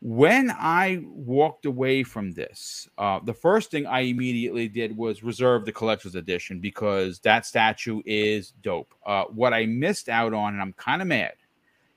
when 0.00 0.50
I 0.50 1.02
walked 1.06 1.64
away 1.64 2.02
from 2.02 2.32
this, 2.32 2.88
uh, 2.98 3.20
the 3.24 3.32
first 3.32 3.70
thing 3.70 3.86
I 3.86 4.00
immediately 4.00 4.68
did 4.68 4.96
was 4.96 5.22
reserve 5.22 5.64
the 5.64 5.72
collector's 5.72 6.14
edition 6.14 6.60
because 6.60 7.18
that 7.20 7.46
statue 7.46 8.02
is 8.04 8.52
dope. 8.62 8.94
Uh, 9.06 9.24
what 9.24 9.54
I 9.54 9.64
missed 9.66 10.08
out 10.08 10.34
on, 10.34 10.52
and 10.52 10.62
I'm 10.62 10.74
kind 10.74 11.00
of 11.00 11.08
mad, 11.08 11.34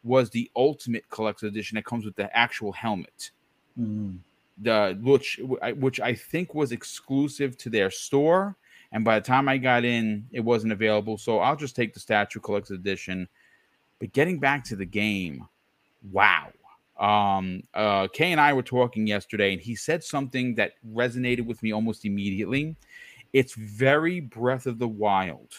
was 0.03 0.29
the 0.29 0.49
ultimate 0.55 1.09
collector's 1.09 1.49
edition 1.49 1.75
that 1.75 1.85
comes 1.85 2.05
with 2.05 2.15
the 2.15 2.35
actual 2.35 2.71
helmet. 2.71 3.31
Mm. 3.79 4.19
The 4.61 4.97
which 5.01 5.39
which 5.77 5.99
I 5.99 6.13
think 6.13 6.53
was 6.53 6.71
exclusive 6.71 7.57
to 7.59 7.69
their 7.69 7.89
store, 7.89 8.57
and 8.91 9.05
by 9.05 9.19
the 9.19 9.25
time 9.25 9.47
I 9.47 9.57
got 9.57 9.85
in, 9.85 10.25
it 10.31 10.41
wasn't 10.41 10.73
available. 10.73 11.17
So 11.17 11.39
I'll 11.39 11.55
just 11.55 11.75
take 11.75 11.93
the 11.93 11.99
statue 11.99 12.39
collector's 12.39 12.77
edition. 12.77 13.27
But 13.99 14.13
getting 14.13 14.39
back 14.39 14.63
to 14.65 14.75
the 14.75 14.85
game, 14.85 15.47
wow 16.11 16.49
um, 16.99 17.63
uh, 17.73 18.07
Kay 18.11 18.31
and 18.31 18.41
I 18.41 18.53
were 18.53 18.63
talking 18.63 19.07
yesterday, 19.07 19.53
and 19.53 19.61
he 19.61 19.75
said 19.75 20.03
something 20.03 20.55
that 20.55 20.73
resonated 20.93 21.45
with 21.45 21.63
me 21.63 21.71
almost 21.71 22.05
immediately. 22.05 22.75
It's 23.31 23.53
very 23.53 24.19
Breath 24.19 24.65
of 24.65 24.79
the 24.79 24.87
Wild. 24.87 25.53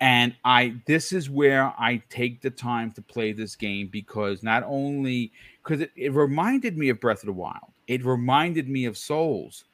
And 0.00 0.34
I 0.44 0.76
this 0.86 1.12
is 1.12 1.28
where 1.28 1.74
I 1.78 2.02
take 2.08 2.40
the 2.40 2.50
time 2.50 2.92
to 2.92 3.02
play 3.02 3.32
this 3.32 3.56
game 3.56 3.88
because 3.90 4.44
not 4.44 4.62
only 4.64 5.32
because 5.62 5.80
it, 5.80 5.90
it 5.96 6.12
reminded 6.12 6.78
me 6.78 6.88
of 6.88 7.00
Breath 7.00 7.20
of 7.20 7.26
the 7.26 7.32
Wild, 7.32 7.72
it 7.88 8.04
reminded 8.04 8.68
me 8.68 8.84
of 8.84 8.96
Souls, 8.96 9.64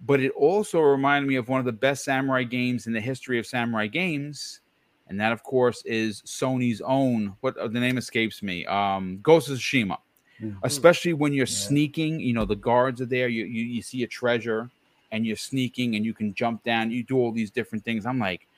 but 0.00 0.20
it 0.20 0.30
also 0.32 0.80
reminded 0.80 1.26
me 1.28 1.36
of 1.36 1.48
one 1.48 1.58
of 1.58 1.66
the 1.66 1.72
best 1.72 2.04
samurai 2.04 2.44
games 2.44 2.86
in 2.86 2.92
the 2.92 3.00
history 3.00 3.38
of 3.38 3.46
samurai 3.46 3.88
games, 3.88 4.60
and 5.08 5.20
that 5.20 5.32
of 5.32 5.42
course 5.42 5.82
is 5.84 6.22
Sony's 6.22 6.80
own. 6.80 7.36
What 7.40 7.56
uh, 7.58 7.68
the 7.68 7.80
name 7.80 7.98
escapes 7.98 8.42
me. 8.42 8.64
Um, 8.66 9.18
Ghost 9.22 9.48
of 9.50 9.58
Tsushima. 9.58 9.98
Mhm. 10.40 10.58
Especially 10.64 11.12
when 11.12 11.32
you're 11.32 11.46
Yeah. 11.46 11.68
sneaking, 11.68 12.20
you 12.20 12.32
know 12.32 12.44
the 12.44 12.56
guards 12.56 13.00
are 13.00 13.06
there. 13.06 13.28
You, 13.28 13.44
you 13.44 13.64
you 13.64 13.82
see 13.82 14.02
a 14.02 14.06
treasure, 14.06 14.70
and 15.12 15.24
you're 15.26 15.36
sneaking, 15.36 15.94
and 15.96 16.04
you 16.04 16.12
can 16.14 16.34
jump 16.34 16.64
down. 16.64 16.90
You 16.90 17.04
do 17.04 17.16
all 17.18 17.30
these 17.32 17.50
different 17.52 17.84
things. 17.84 18.04
I'm 18.06 18.18
like, 18.18 18.48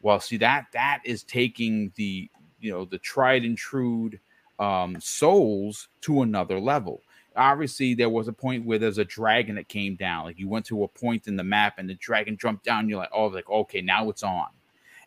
well, 0.00 0.18
see 0.20 0.38
that 0.38 0.66
that 0.72 1.00
is 1.04 1.22
taking 1.24 1.92
the 1.96 2.30
you 2.60 2.72
know 2.72 2.84
the 2.86 2.98
tried 2.98 3.44
and 3.44 3.56
true 3.58 4.10
um, 4.58 4.98
souls 5.00 5.88
to 6.02 6.22
another 6.22 6.58
level. 6.58 7.02
Obviously, 7.36 7.92
there 7.92 8.08
was 8.08 8.28
a 8.28 8.32
point 8.32 8.64
where 8.64 8.78
there's 8.78 8.96
a 8.96 9.04
dragon 9.04 9.56
that 9.56 9.68
came 9.68 9.94
down. 9.94 10.24
Like 10.24 10.38
you 10.38 10.48
went 10.48 10.64
to 10.66 10.84
a 10.84 10.88
point 10.88 11.28
in 11.28 11.36
the 11.36 11.44
map, 11.44 11.74
and 11.78 11.86
the 11.90 11.94
dragon 11.96 12.38
jumped 12.38 12.64
down. 12.64 12.88
You're 12.88 12.98
like, 13.00 13.10
oh, 13.12 13.26
like 13.26 13.50
okay, 13.50 13.82
now 13.82 14.08
it's 14.08 14.22
on 14.22 14.46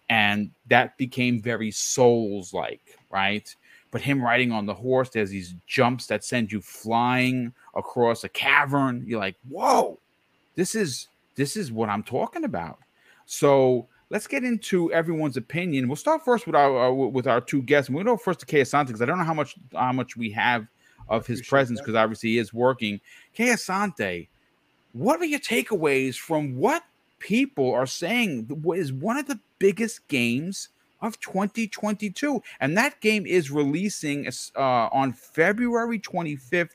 and 0.10 0.52
that 0.68 0.98
became 0.98 1.42
very 1.42 1.72
souls 1.72 2.54
like 2.54 2.82
right? 3.12 3.56
But 3.92 4.02
him 4.02 4.22
riding 4.22 4.52
on 4.52 4.66
the 4.66 4.74
horse 4.74 5.10
there's 5.10 5.32
these 5.32 5.56
jumps 5.68 6.08
that 6.08 6.24
send 6.24 6.52
you 6.52 6.62
flying 6.62 7.54
across 7.76 8.24
a 8.24 8.30
cavern. 8.30 9.04
You're 9.06 9.20
like 9.20 9.36
whoa 9.50 10.00
this 10.56 10.76
is 10.76 11.08
this 11.36 11.56
is 11.56 11.72
what 11.72 11.90
i'm 11.90 12.04
talking 12.04 12.44
about. 12.44 12.80
So 13.26 13.88
let's 14.10 14.28
get 14.28 14.44
into 14.44 14.92
everyone's 14.92 15.38
opinion. 15.38 15.88
We'll 15.88 15.96
start 15.96 16.26
first 16.26 16.46
with 16.46 16.56
our 16.56 16.88
uh, 16.88 16.92
with 16.92 17.28
our 17.28 17.42
two 17.42 17.62
guests 17.62 17.90
we'll 17.90 18.04
go 18.04 18.18
first 18.18 18.42
to 18.42 18.46
Kay 18.46 18.62
Asante 18.62 18.88
because 18.88 19.02
i 19.02 19.06
don't 19.06 19.18
know 19.18 19.24
how 19.24 19.34
much 19.34 19.56
how 19.74 19.94
much 19.94 20.18
we 20.18 20.32
have 20.32 20.68
of 21.08 21.26
his 21.26 21.42
presence 21.42 21.80
because 21.80 21.96
obviously 21.96 22.32
he 22.32 22.38
is 22.38 22.54
working. 22.54 23.00
Kay 23.34 23.48
Asante, 23.48 24.28
what 24.94 25.20
are 25.20 25.26
your 25.26 25.40
takeaways 25.40 26.16
from 26.16 26.56
what 26.56 26.84
people 27.20 27.74
are 27.74 27.88
saying? 27.88 28.48
Is 28.76 28.94
one 28.94 29.18
of 29.18 29.28
the 29.28 29.40
biggest 29.60 30.08
games 30.08 30.70
of 31.02 31.20
2022 31.20 32.42
and 32.60 32.78
that 32.78 33.00
game 33.00 33.26
is 33.26 33.52
releasing 33.52 34.28
uh, 34.56 34.90
on 34.92 35.14
february 35.14 36.00
25th 36.00 36.72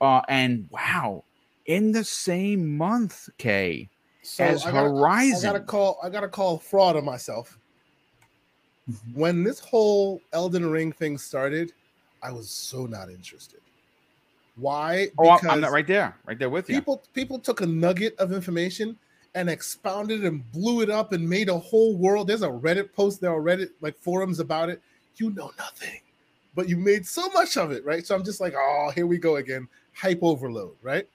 uh, 0.00 0.20
and 0.28 0.66
wow 0.70 1.24
in 1.66 1.92
the 1.92 2.04
same 2.04 2.76
month 2.76 3.28
k 3.38 3.88
So 4.22 4.44
as 4.44 4.64
I 4.64 4.72
gotta, 4.72 4.88
horizon 4.88 5.50
I 5.50 5.52
gotta 5.52 5.64
call. 5.64 5.98
I 6.02 6.08
gotta 6.08 6.28
call 6.28 6.58
fraud 6.58 6.96
on 6.96 7.04
myself. 7.04 7.58
When 9.14 9.42
this 9.42 9.58
whole 9.58 10.20
Elden 10.32 10.70
Ring 10.70 10.92
thing 10.92 11.18
started, 11.18 11.72
I 12.22 12.30
was 12.30 12.50
so 12.50 12.86
not 12.86 13.10
interested. 13.10 13.60
Why? 14.56 15.08
oh 15.18 15.28
I'm- 15.28 15.50
i'm 15.50 15.60
not 15.60 15.70
right 15.70 15.86
there 15.86 16.16
right 16.26 16.38
there 16.38 16.50
with 16.50 16.70
you 16.70 16.76
people 16.76 17.02
people 17.12 17.38
took 17.38 17.60
a 17.60 17.66
nugget 17.66 18.16
of 18.18 18.32
information 18.32 18.96
and 19.36 19.50
expounded 19.50 20.24
and 20.24 20.50
blew 20.50 20.80
it 20.80 20.88
up 20.88 21.12
and 21.12 21.28
made 21.28 21.50
a 21.50 21.58
whole 21.58 21.94
world. 21.94 22.26
There's 22.26 22.42
a 22.42 22.48
Reddit 22.48 22.94
post 22.94 23.20
there, 23.20 23.30
are 23.32 23.40
Reddit 23.40 23.68
like 23.82 23.96
forums 23.98 24.40
about 24.40 24.70
it. 24.70 24.80
You 25.16 25.30
know 25.30 25.52
nothing, 25.58 26.00
but 26.54 26.70
you 26.70 26.78
made 26.78 27.06
so 27.06 27.28
much 27.28 27.58
of 27.58 27.70
it, 27.70 27.84
right? 27.84 28.04
So 28.04 28.14
I'm 28.14 28.24
just 28.24 28.40
like, 28.40 28.54
oh, 28.56 28.90
here 28.94 29.06
we 29.06 29.18
go 29.18 29.36
again, 29.36 29.68
hype 29.92 30.20
overload, 30.22 30.74
right? 30.82 31.06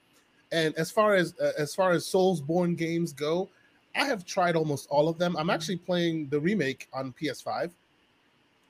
And 0.52 0.72
as 0.76 0.88
far 0.90 1.16
as 1.16 1.34
uh, 1.40 1.50
as 1.58 1.74
far 1.74 1.90
as 1.90 2.04
Soulsborne 2.04 2.76
games 2.76 3.12
go, 3.12 3.48
I 3.96 4.04
have 4.04 4.24
tried 4.24 4.54
almost 4.54 4.88
all 4.88 5.08
of 5.08 5.18
them. 5.18 5.36
I'm 5.36 5.50
actually 5.50 5.78
playing 5.78 6.28
the 6.28 6.38
remake 6.38 6.88
on 6.92 7.12
PS5. 7.20 7.72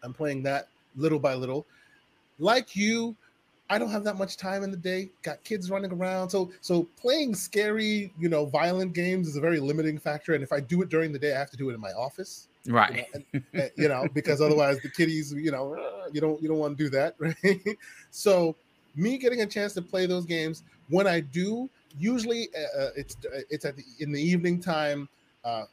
I'm 0.03 0.15
playing 0.15 0.43
that 0.45 0.69
little 0.97 1.19
by 1.19 1.35
little. 1.35 1.67
Like 2.39 2.75
you, 2.75 3.15
I 3.73 3.79
don't 3.79 3.91
have 3.91 4.05
that 4.05 4.19
much 4.19 4.37
time 4.37 4.63
in 4.65 4.71
the 4.71 4.77
day. 4.77 5.09
Got 5.23 5.43
kids 5.45 5.71
running 5.71 5.91
around, 5.93 6.29
so 6.29 6.53
so 6.61 6.87
playing 7.01 7.35
scary, 7.35 8.13
you 8.19 8.29
know, 8.29 8.45
violent 8.45 8.93
games 8.93 9.27
is 9.27 9.37
a 9.37 9.41
very 9.41 9.61
limiting 9.61 9.99
factor. 9.99 10.35
And 10.35 10.45
if 10.45 10.53
I 10.53 10.61
do 10.61 10.83
it 10.83 10.91
during 10.91 11.11
the 11.11 11.19
day, 11.19 11.35
I 11.35 11.39
have 11.39 11.51
to 11.53 11.57
do 11.57 11.71
it 11.71 11.75
in 11.75 11.81
my 11.81 11.93
office, 11.93 12.49
you 12.67 12.73
know, 12.73 12.79
right 12.79 13.07
and- 13.15 13.45
and, 13.55 13.71
you 13.77 13.89
know 13.89 14.07
because 14.13 14.41
otherwise 14.47 14.79
the 14.83 14.91
kiddies, 14.91 15.33
you 15.33 15.51
know, 15.51 15.75
uh, 15.75 16.09
you 16.13 16.21
don't 16.21 16.43
you 16.43 16.49
don't 16.49 16.59
want 16.59 16.77
to 16.77 16.85
do 16.85 16.91
that, 16.91 17.15
right? 17.19 17.79
So 18.11 18.55
me 18.95 19.17
getting 19.17 19.41
a 19.41 19.47
chance 19.47 19.73
to 19.73 19.81
play 19.81 20.05
those 20.05 20.27
games 20.27 20.65
when 20.91 21.07
I 21.07 21.21
do, 21.21 21.71
usually 21.99 22.51
uh, 22.55 22.79
uh, 22.83 22.91
it's 22.95 23.17
it's 23.49 23.65
at 23.65 23.77
the, 23.79 23.85
in 24.01 24.13
the 24.13 24.21
evening 24.21 24.61
time. 24.61 25.09
Uh, 25.45 25.65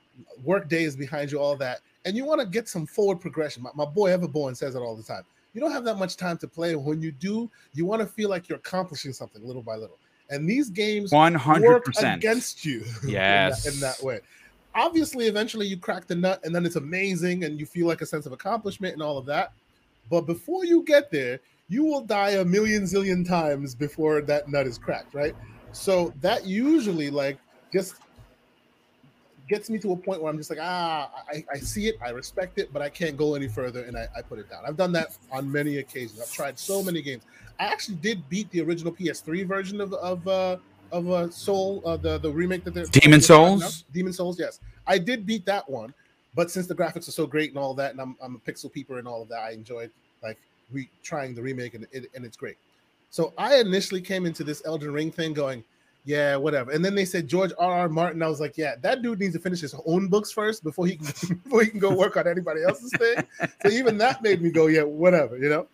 work 0.44 0.68
day 0.68 0.84
is 0.84 0.96
behind 0.96 1.32
you, 1.32 1.40
all 1.40 1.56
that, 1.58 1.82
and 2.06 2.16
you 2.16 2.26
want 2.26 2.40
to 2.42 2.48
get 2.48 2.68
some 2.70 2.86
forward 2.86 3.20
progression. 3.22 3.62
My, 3.62 3.70
my 3.76 3.86
boy 3.86 4.10
Everborn 4.10 4.56
says 4.56 4.74
it 4.74 4.80
all 4.80 4.96
the 4.96 5.04
time. 5.04 5.24
You 5.54 5.62
don't 5.62 5.72
have 5.72 5.84
that 5.86 5.98
much 5.98 6.16
time 6.18 6.38
to 6.40 6.48
play. 6.48 6.76
When 6.76 7.02
you 7.02 7.12
do, 7.12 7.50
you 7.74 7.86
want 7.86 8.02
to 8.02 8.06
feel 8.08 8.30
like 8.30 8.48
you're 8.48 8.58
accomplishing 8.60 9.14
something 9.14 9.46
little 9.46 9.64
by 9.64 9.76
little. 9.76 9.98
And 10.30 10.48
these 10.48 10.70
games 10.70 11.12
work 11.64 11.86
100% 11.86 12.16
against 12.18 12.64
you 12.66 12.84
in 13.04 13.10
that- 13.64 13.74
in, 13.74 13.80
that, 13.80 14.02
way. 14.04 14.20
Obviously, 14.76 15.26
eventually 15.26 15.66
you 15.66 15.78
crack 15.78 16.06
the 16.06 16.16
nut 16.16 16.40
and 16.44 16.54
then 16.54 16.66
it's 16.66 16.76
amazing 16.76 17.44
and 17.46 17.60
you 17.60 17.66
feel 17.66 17.88
like 17.88 18.02
a 18.02 18.06
sense 18.06 18.28
of 18.28 18.32
accomplishment 18.32 18.94
and 18.94 19.02
all 19.02 19.18
of 19.18 19.26
that. 19.26 19.54
But 20.10 20.22
before 20.22 20.66
you 20.66 20.84
get 20.84 21.10
there, 21.12 21.40
you 21.68 21.84
will 21.84 22.02
die 22.02 22.32
a 22.32 22.46
million 22.46 22.84
zillion 22.84 23.28
times 23.28 23.74
before 23.74 24.22
that 24.22 24.48
nut 24.50 24.68
is 24.68 24.78
cracked, 24.78 25.14
right? 25.16 25.36
So 25.72 26.14
that 26.22 26.46
usually 26.46 27.10
like 27.10 27.40
just 27.74 27.96
gets 29.50 29.70
me 29.70 29.80
to 29.80 29.92
a 29.92 29.98
point 29.98 30.22
where 30.22 30.32
I'm 30.32 30.38
just 30.38 30.50
like, 30.50 30.60
ah, 30.62 31.12
I, 31.28 31.44
I 31.52 31.58
see 31.58 31.88
it, 31.88 31.98
I 32.06 32.12
respect 32.12 32.60
it, 32.60 32.72
but 32.72 32.82
I 32.82 32.90
can't 32.90 33.18
go 33.18 33.34
any 33.34 33.48
further 33.48 33.84
and 33.84 33.98
I, 33.98 34.08
I 34.16 34.22
put 34.22 34.40
it 34.40 34.50
down. 34.50 34.64
I've 34.66 34.78
done 34.78 34.92
that 34.94 35.18
on 35.32 35.52
many 35.52 35.78
occasions. 35.78 36.22
I've 36.22 36.32
tried 36.32 36.58
so 36.58 36.84
many 36.84 37.02
games. 37.02 37.24
I 37.60 37.66
actually 37.66 37.98
did 37.98 38.30
beat 38.30 38.50
the 38.52 38.62
original 38.62 38.94
PS3 38.94 39.46
version 39.46 39.82
of 39.82 39.94
of 39.96 40.26
uh, 40.28 40.58
of 40.92 41.10
uh, 41.10 41.30
Soul, 41.30 41.82
uh, 41.86 41.98
the 41.98 42.20
the 42.20 42.32
remake 42.32 42.64
that 42.64 42.74
they're 42.74 42.86
Demon 42.86 43.20
they're 43.20 43.28
talking 43.28 43.58
about. 43.58 43.72
Souls? 43.72 43.86
Demon 43.92 44.14
Souls, 44.14 44.40
yes, 44.40 44.60
I 44.88 44.98
did 44.98 45.26
beat 45.26 45.46
that 45.46 45.70
one, 45.70 45.94
but 46.36 46.50
since 46.50 46.68
the 46.68 46.76
graphics 46.76 47.08
are 47.08 47.12
so 47.12 47.28
great 47.28 47.50
and 47.50 47.60
all 47.60 47.74
that, 47.74 47.92
and 47.92 48.00
I'm 48.00 48.16
I'm 48.22 48.36
a 48.36 48.52
pixel 48.52 48.72
peeper 48.72 49.00
and 49.00 49.08
all 49.08 49.22
of 49.22 49.30
that, 49.30 49.40
I 49.40 49.52
enjoyed 49.52 49.92
like 50.24 50.38
re- 50.72 50.90
trying 51.04 51.36
the 51.36 51.42
remake 51.42 51.74
and 51.74 51.86
it, 51.92 52.06
and 52.16 52.24
it's 52.24 52.38
great. 52.38 52.56
So 53.10 53.34
I 53.38 53.56
initially 53.56 54.02
came 54.02 54.26
into 54.26 54.44
this 54.44 54.62
Elden 54.66 54.94
Ring 54.94 55.12
thing 55.12 55.34
going, 55.34 55.64
yeah, 56.06 56.36
whatever. 56.36 56.72
And 56.72 56.84
then 56.84 56.96
they 56.96 57.06
said 57.06 57.28
George 57.28 57.52
R. 57.60 57.82
R. 57.82 57.90
Martin. 57.90 58.24
I 58.24 58.28
was 58.28 58.40
like, 58.40 58.58
yeah, 58.58 58.76
that 58.82 59.02
dude 59.02 59.20
needs 59.20 59.34
to 59.34 59.40
finish 59.40 59.62
his 59.62 59.76
own 59.86 60.08
books 60.08 60.32
first 60.32 60.64
before 60.64 60.88
he 60.88 60.96
can 60.96 61.06
before 61.44 61.64
he 61.64 61.70
can 61.70 61.80
go 61.80 61.94
work 61.94 62.18
on 62.18 62.28
anybody 62.28 62.64
else's 62.64 62.92
thing. 62.92 63.24
So 63.62 63.70
even 63.70 63.98
that 64.00 64.22
made 64.24 64.42
me 64.42 64.50
go, 64.50 64.68
yeah, 64.68 64.84
whatever, 64.84 65.38
you 65.38 65.50
know. 65.50 65.68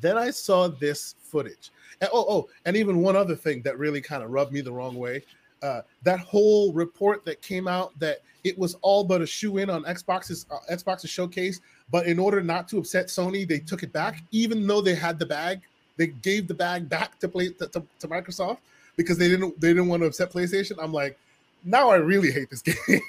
Then 0.00 0.16
I 0.16 0.30
saw 0.30 0.68
this 0.68 1.14
footage. 1.20 1.70
And 2.00 2.10
oh, 2.12 2.24
oh, 2.28 2.48
and 2.64 2.76
even 2.76 2.98
one 2.98 3.16
other 3.16 3.36
thing 3.36 3.62
that 3.62 3.78
really 3.78 4.00
kind 4.00 4.22
of 4.22 4.30
rubbed 4.30 4.52
me 4.52 4.60
the 4.60 4.72
wrong 4.72 4.96
way. 4.96 5.22
Uh, 5.62 5.82
that 6.02 6.18
whole 6.20 6.72
report 6.72 7.24
that 7.24 7.40
came 7.40 7.68
out 7.68 7.96
that 8.00 8.18
it 8.42 8.58
was 8.58 8.76
all 8.82 9.04
but 9.04 9.22
a 9.22 9.26
shoe 9.26 9.58
in 9.58 9.70
on 9.70 9.84
Xbox's 9.84 10.46
uh, 10.50 10.58
Xbox's 10.70 11.10
showcase, 11.10 11.60
but 11.90 12.06
in 12.06 12.18
order 12.18 12.42
not 12.42 12.68
to 12.68 12.78
upset 12.78 13.06
Sony, 13.06 13.46
they 13.46 13.60
took 13.60 13.82
it 13.82 13.92
back, 13.92 14.22
even 14.32 14.66
though 14.66 14.80
they 14.80 14.94
had 14.94 15.18
the 15.18 15.26
bag. 15.26 15.60
They 15.96 16.08
gave 16.08 16.48
the 16.48 16.54
bag 16.54 16.88
back 16.88 17.18
to 17.20 17.28
play 17.28 17.50
to, 17.50 17.66
to, 17.68 17.82
to 18.00 18.08
Microsoft 18.08 18.58
because 19.02 19.18
they 19.18 19.28
didn't 19.28 19.60
they 19.60 19.68
didn't 19.68 19.88
want 19.88 20.02
to 20.02 20.06
upset 20.06 20.32
PlayStation. 20.32 20.76
I'm 20.80 20.92
like, 20.92 21.18
now 21.64 21.90
I 21.90 21.96
really 21.96 22.30
hate 22.32 22.50
this 22.50 22.62
game. 22.62 23.00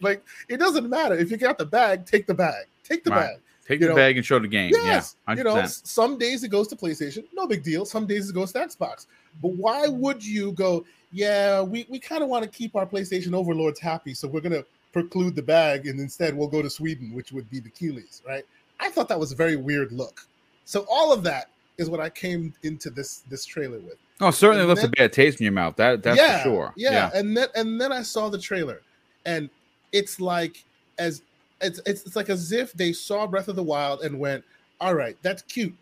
like 0.00 0.22
it 0.48 0.58
doesn't 0.58 0.88
matter 0.88 1.14
if 1.16 1.30
you 1.30 1.36
got 1.36 1.58
the 1.58 1.66
bag, 1.66 2.06
take 2.06 2.26
the 2.26 2.34
bag, 2.34 2.66
take 2.84 3.04
the 3.04 3.10
Right. 3.10 3.20
bag. 3.34 3.36
take 3.66 3.80
you 3.80 3.86
the 3.86 3.90
know, 3.90 3.96
bag 3.96 4.16
and 4.16 4.24
show 4.26 4.38
the 4.38 4.48
game 4.48 4.70
Yes, 4.74 5.16
yeah 5.28 5.34
100%. 5.34 5.38
you 5.38 5.44
know, 5.44 5.66
some 5.66 6.18
days 6.18 6.42
it 6.44 6.48
goes 6.48 6.66
to 6.68 6.76
PlayStation, 6.76 7.24
no 7.34 7.46
big 7.46 7.62
deal. 7.62 7.84
Some 7.84 8.06
days 8.06 8.28
it 8.30 8.34
goes 8.34 8.52
to 8.52 8.58
Xbox. 8.60 9.06
But 9.42 9.52
why 9.52 9.86
would 9.88 10.24
you 10.24 10.52
go? 10.52 10.84
Yeah, 11.12 11.60
we, 11.62 11.86
we 11.88 11.98
kind 11.98 12.22
of 12.22 12.28
want 12.28 12.44
to 12.44 12.50
keep 12.50 12.76
our 12.76 12.86
PlayStation 12.86 13.34
overlords 13.34 13.80
happy, 13.80 14.14
so 14.14 14.28
we're 14.28 14.40
gonna 14.40 14.64
preclude 14.92 15.34
the 15.36 15.42
bag, 15.42 15.86
and 15.86 15.98
instead 16.00 16.36
we'll 16.36 16.48
go 16.48 16.62
to 16.62 16.70
Sweden, 16.70 17.12
which 17.14 17.32
would 17.32 17.48
be 17.50 17.60
the 17.60 17.70
Keighleys, 17.70 18.24
right? 18.26 18.44
I 18.80 18.90
thought 18.90 19.08
that 19.08 19.18
was 19.18 19.30
a 19.32 19.36
very 19.36 19.56
weird 19.56 19.92
look. 19.92 20.26
So 20.64 20.86
all 20.90 21.12
of 21.12 21.22
that 21.24 21.50
is 21.78 21.88
what 21.90 22.00
I 22.00 22.10
came 22.10 22.54
into 22.62 22.90
this 22.90 23.18
this 23.28 23.44
trailer 23.44 23.78
with. 23.78 23.96
Oh, 24.20 24.30
certainly 24.30 24.60
And 24.60 24.68
left 24.68 24.82
then- 24.82 24.90
a 24.90 24.92
bad 24.92 25.12
taste 25.12 25.40
in 25.40 25.44
your 25.44 25.52
mouth. 25.52 25.76
That 25.76 26.02
that's 26.02 26.18
yeah, 26.18 26.38
for 26.38 26.48
sure. 26.48 26.74
Yeah. 26.76 27.10
and 27.14 27.36
then 27.36 27.48
and 27.54 27.80
then 27.80 27.92
I 27.92 28.02
saw 28.02 28.28
the 28.28 28.38
trailer, 28.38 28.82
and 29.24 29.48
it's 29.92 30.20
like 30.20 30.62
as 30.98 31.22
it's, 31.60 31.80
it's 31.86 32.02
it's 32.04 32.16
like 32.16 32.28
as 32.30 32.52
if 32.52 32.72
they 32.72 32.92
saw 32.92 33.26
Breath 33.26 33.48
of 33.48 33.56
the 33.56 33.62
Wild 33.62 34.02
and 34.02 34.18
went, 34.18 34.44
"All 34.80 34.94
right, 34.94 35.16
that's 35.22 35.42
cute. 35.42 35.74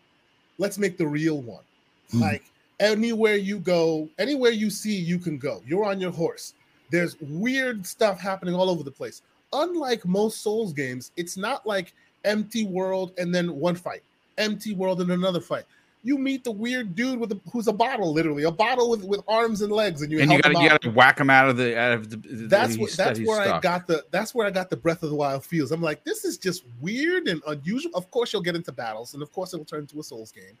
Let's 0.57 0.77
make 0.77 0.97
the 0.97 1.07
real 1.07 1.41
one." 1.41 1.63
Hmm. 2.11 2.21
Like 2.21 2.43
anywhere 2.79 3.35
you 3.35 3.59
go, 3.59 4.07
anywhere 4.19 4.51
you 4.51 4.69
see, 4.69 4.95
you 4.95 5.19
can 5.19 5.37
go. 5.37 5.61
You're 5.67 5.85
on 5.85 5.99
your 5.99 6.11
horse. 6.11 6.53
There's 6.91 7.19
weird 7.21 7.85
stuff 7.85 8.19
happening 8.19 8.55
all 8.55 8.69
over 8.69 8.83
the 8.83 8.91
place. 8.91 9.21
Unlike 9.53 10.05
most 10.05 10.41
Souls 10.41 10.73
games, 10.73 11.11
it's 11.17 11.37
not 11.37 11.65
like 11.67 11.93
empty 12.25 12.65
world 12.65 13.11
and 13.17 13.33
then 13.33 13.55
one 13.59 13.75
fight, 13.75 14.01
empty 14.37 14.73
world 14.73 15.01
and 15.01 15.11
another 15.11 15.41
fight. 15.41 15.65
You 16.01 16.17
meet 16.17 16.45
the 16.45 16.51
weird 16.51 16.95
dude 16.95 17.19
with 17.19 17.33
a, 17.33 17.39
who's 17.51 17.67
a 17.67 17.73
bottle, 17.73 18.13
literally 18.13 18.43
a 18.43 18.51
bottle 18.51 18.89
with, 18.89 19.03
with 19.03 19.21
arms 19.27 19.61
and 19.61 19.71
legs, 19.71 20.01
and 20.01 20.09
you 20.09 20.19
and 20.21 20.31
you 20.31 20.41
got 20.41 20.61
you 20.61 20.69
to 20.79 20.89
whack 20.91 21.19
him 21.19 21.29
out 21.29 21.49
of 21.49 21.57
the 21.57 21.77
out 21.77 21.91
of 21.91 22.09
the. 22.09 22.15
the- 22.15 22.47
That's 22.47 22.75
he's- 22.75 22.79
what 22.79 22.91
that's 22.97 23.19
where 23.19 23.41
I 23.41 23.59
got 23.59 23.85
the 23.85 24.05
that's 24.09 24.33
where 24.33 24.47
I 24.47 24.49
got 24.51 24.69
the 24.69 24.77
Breath 24.77 25.03
of 25.03 25.09
the 25.09 25.15
Wild 25.15 25.43
feels. 25.43 25.73
I'm 25.73 25.81
like, 25.81 26.05
this 26.05 26.23
is 26.23 26.37
just 26.37 26.63
weird 26.79 27.27
and 27.27 27.41
unusual. 27.47 27.91
Of 27.95 28.09
course, 28.11 28.31
you'll 28.31 28.41
get 28.41 28.55
into 28.55 28.71
battles, 28.71 29.13
and 29.13 29.21
of 29.21 29.31
course, 29.33 29.53
it'll 29.53 29.65
turn 29.65 29.81
into 29.81 29.99
a 29.99 30.03
Souls 30.03 30.31
game, 30.31 30.57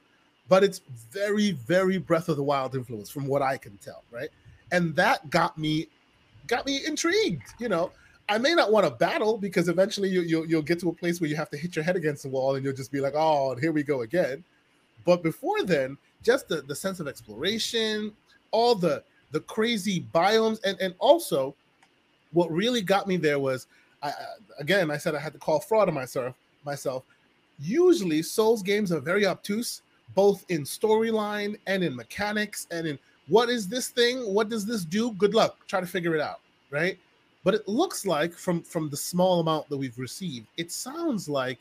but 0.49 0.61
it's 0.61 0.81
very, 1.09 1.51
very 1.51 1.97
Breath 1.99 2.27
of 2.27 2.35
the 2.35 2.43
Wild 2.43 2.75
influence 2.75 3.09
from 3.09 3.25
what 3.25 3.41
I 3.41 3.55
can 3.57 3.77
tell, 3.77 4.03
right? 4.11 4.29
And 4.73 4.93
that 4.97 5.29
got 5.29 5.57
me 5.57 5.87
got 6.47 6.65
me 6.65 6.85
intrigued. 6.85 7.53
You 7.59 7.69
know, 7.69 7.91
I 8.27 8.39
may 8.39 8.53
not 8.55 8.73
want 8.73 8.85
to 8.85 8.91
battle 8.91 9.37
because 9.37 9.69
eventually 9.69 10.09
you, 10.09 10.21
you'll 10.23 10.45
you'll 10.45 10.61
get 10.63 10.81
to 10.81 10.89
a 10.89 10.93
place 10.93 11.21
where 11.21 11.29
you 11.29 11.37
have 11.37 11.49
to 11.51 11.57
hit 11.57 11.77
your 11.77 11.85
head 11.85 11.95
against 11.95 12.23
the 12.23 12.29
wall, 12.29 12.55
and 12.55 12.65
you'll 12.65 12.75
just 12.75 12.91
be 12.91 12.99
like, 12.99 13.13
oh, 13.15 13.55
here 13.55 13.71
we 13.71 13.83
go 13.83 14.01
again. 14.01 14.43
But 15.05 15.23
before 15.23 15.63
then, 15.63 15.97
just 16.23 16.47
the, 16.47 16.61
the 16.61 16.75
sense 16.75 16.99
of 16.99 17.07
exploration, 17.07 18.13
all 18.51 18.75
the 18.75 19.03
the 19.31 19.39
crazy 19.41 20.05
biomes, 20.13 20.59
and 20.63 20.79
and 20.79 20.93
also 20.99 21.55
what 22.31 22.51
really 22.51 22.81
got 22.81 23.07
me 23.07 23.17
there 23.17 23.39
was 23.39 23.67
I, 24.03 24.11
again 24.59 24.91
I 24.91 24.97
said 24.97 25.15
I 25.15 25.19
had 25.19 25.33
to 25.33 25.39
call 25.39 25.59
fraud 25.59 25.87
on 25.87 25.93
myself 25.93 26.35
myself. 26.65 27.03
Usually 27.59 28.21
Souls 28.21 28.63
games 28.63 28.91
are 28.91 28.99
very 28.99 29.25
obtuse, 29.25 29.81
both 30.15 30.45
in 30.49 30.63
storyline 30.63 31.59
and 31.67 31.83
in 31.83 31.95
mechanics 31.95 32.67
and 32.71 32.87
in 32.87 32.99
what 33.27 33.49
is 33.49 33.67
this 33.67 33.89
thing? 33.89 34.33
What 34.33 34.49
does 34.49 34.65
this 34.65 34.83
do? 34.83 35.11
Good 35.13 35.35
luck. 35.35 35.57
Try 35.67 35.79
to 35.79 35.85
figure 35.85 36.15
it 36.15 36.21
out, 36.21 36.39
right? 36.71 36.97
But 37.43 37.53
it 37.53 37.67
looks 37.67 38.05
like 38.05 38.33
from 38.33 38.63
from 38.63 38.89
the 38.89 38.97
small 38.97 39.39
amount 39.39 39.69
that 39.69 39.77
we've 39.77 39.97
received, 39.97 40.47
it 40.57 40.71
sounds 40.71 41.29
like 41.29 41.59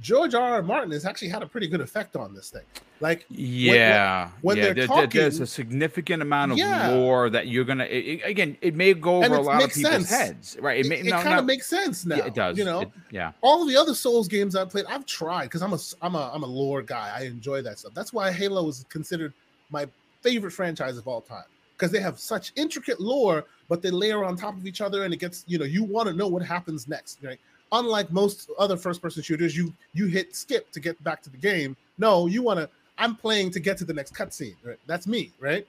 George 0.00 0.34
R. 0.34 0.54
R. 0.56 0.62
Martin 0.62 0.90
has 0.92 1.04
actually 1.06 1.28
had 1.28 1.42
a 1.42 1.46
pretty 1.46 1.66
good 1.66 1.80
effect 1.80 2.16
on 2.16 2.34
this 2.34 2.50
thing. 2.50 2.62
Like 3.00 3.24
Yeah, 3.30 4.30
when 4.42 4.56
yeah. 4.56 4.62
they're 4.64 4.74
there- 4.74 4.86
there- 4.86 5.06
there's 5.06 5.40
a 5.40 5.46
significant 5.46 6.22
amount 6.22 6.52
of 6.52 6.58
Yeah. 6.58 6.90
lore 6.90 7.30
that 7.30 7.46
you're 7.48 7.64
gonna. 7.64 7.84
It, 7.84 8.04
it- 8.06 8.22
again, 8.24 8.56
it 8.60 8.74
may 8.74 8.92
go 8.94 9.22
over 9.24 9.34
a 9.34 9.40
lot 9.40 9.62
of 9.62 9.72
people's 9.72 9.92
sense. 10.08 10.10
heads, 10.10 10.56
right? 10.60 10.84
it, 10.84 10.88
may, 10.88 11.00
it 11.00 11.06
no, 11.06 11.22
kind 11.22 11.38
of 11.38 11.44
makes 11.46 11.66
sense 11.66 12.04
now. 12.06 12.16
yeah, 12.16 12.26
it 12.26 12.34
does. 12.34 12.58
You 12.58 12.64
know, 12.64 12.80
It- 12.82 12.90
yeah, 13.10 13.32
all 13.42 13.64
the 13.66 13.76
other 13.76 13.94
Souls 13.94 14.28
games 14.28 14.54
I've 14.54 14.68
played, 14.70 14.84
I've 14.86 15.06
tried 15.06 15.44
because 15.44 15.62
I'm 15.62 15.72
a 15.72 15.78
I'm 16.02 16.14
a 16.14 16.30
I'm 16.32 16.42
a 16.42 16.46
lore 16.46 16.82
guy. 16.82 17.12
I 17.16 17.22
enjoy 17.24 17.62
that 17.62 17.78
stuff. 17.78 17.92
That's 17.94 18.12
why 18.12 18.30
Halo 18.32 18.68
is 18.68 18.84
considered 18.88 19.32
my 19.70 19.86
favorite 20.22 20.52
franchise 20.52 20.96
of 20.98 21.06
all 21.08 21.20
time 21.22 21.44
because 21.76 21.90
they 21.90 22.00
have 22.00 22.18
such 22.18 22.52
intricate 22.56 23.00
lore, 23.00 23.44
but 23.68 23.82
they 23.82 23.90
layer 23.90 24.24
on 24.24 24.36
top 24.36 24.56
of 24.56 24.66
each 24.66 24.80
other, 24.80 25.04
and 25.04 25.12
it 25.14 25.18
gets 25.18 25.44
you 25.46 25.58
know 25.58 25.64
you 25.66 25.84
want 25.84 26.06
to 26.08 26.14
know 26.14 26.28
what 26.28 26.42
happens 26.42 26.86
next, 26.88 27.18
right? 27.22 27.40
Unlike 27.78 28.10
most 28.10 28.50
other 28.58 28.76
first-person 28.76 29.22
shooters, 29.22 29.56
you 29.56 29.72
you 29.92 30.06
hit 30.06 30.34
skip 30.34 30.70
to 30.72 30.80
get 30.80 31.02
back 31.04 31.22
to 31.22 31.30
the 31.30 31.36
game. 31.36 31.76
No, 31.98 32.26
you 32.26 32.42
want 32.42 32.58
to. 32.60 32.68
I'm 32.98 33.14
playing 33.14 33.50
to 33.52 33.60
get 33.60 33.76
to 33.78 33.84
the 33.84 33.92
next 33.92 34.14
cutscene. 34.14 34.56
Right? 34.64 34.78
That's 34.86 35.06
me, 35.06 35.32
right? 35.40 35.66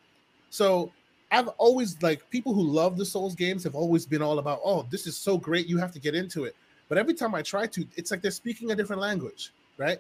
So 0.49 0.91
I've 1.31 1.49
always 1.57 2.01
like 2.01 2.29
people 2.29 2.53
who 2.53 2.63
love 2.63 2.97
the 2.97 3.05
Souls 3.05 3.35
games 3.35 3.63
have 3.63 3.75
always 3.75 4.05
been 4.05 4.21
all 4.21 4.39
about, 4.39 4.61
oh, 4.63 4.85
this 4.89 5.07
is 5.07 5.17
so 5.17 5.38
great, 5.38 5.67
you 5.67 5.77
have 5.77 5.91
to 5.91 5.99
get 5.99 6.15
into 6.15 6.45
it. 6.45 6.55
But 6.89 6.97
every 6.97 7.13
time 7.13 7.35
I 7.35 7.41
try 7.41 7.67
to, 7.67 7.85
it's 7.97 8.11
like 8.11 8.21
they're 8.21 8.31
speaking 8.31 8.71
a 8.71 8.75
different 8.75 9.01
language, 9.01 9.51
right? 9.77 9.99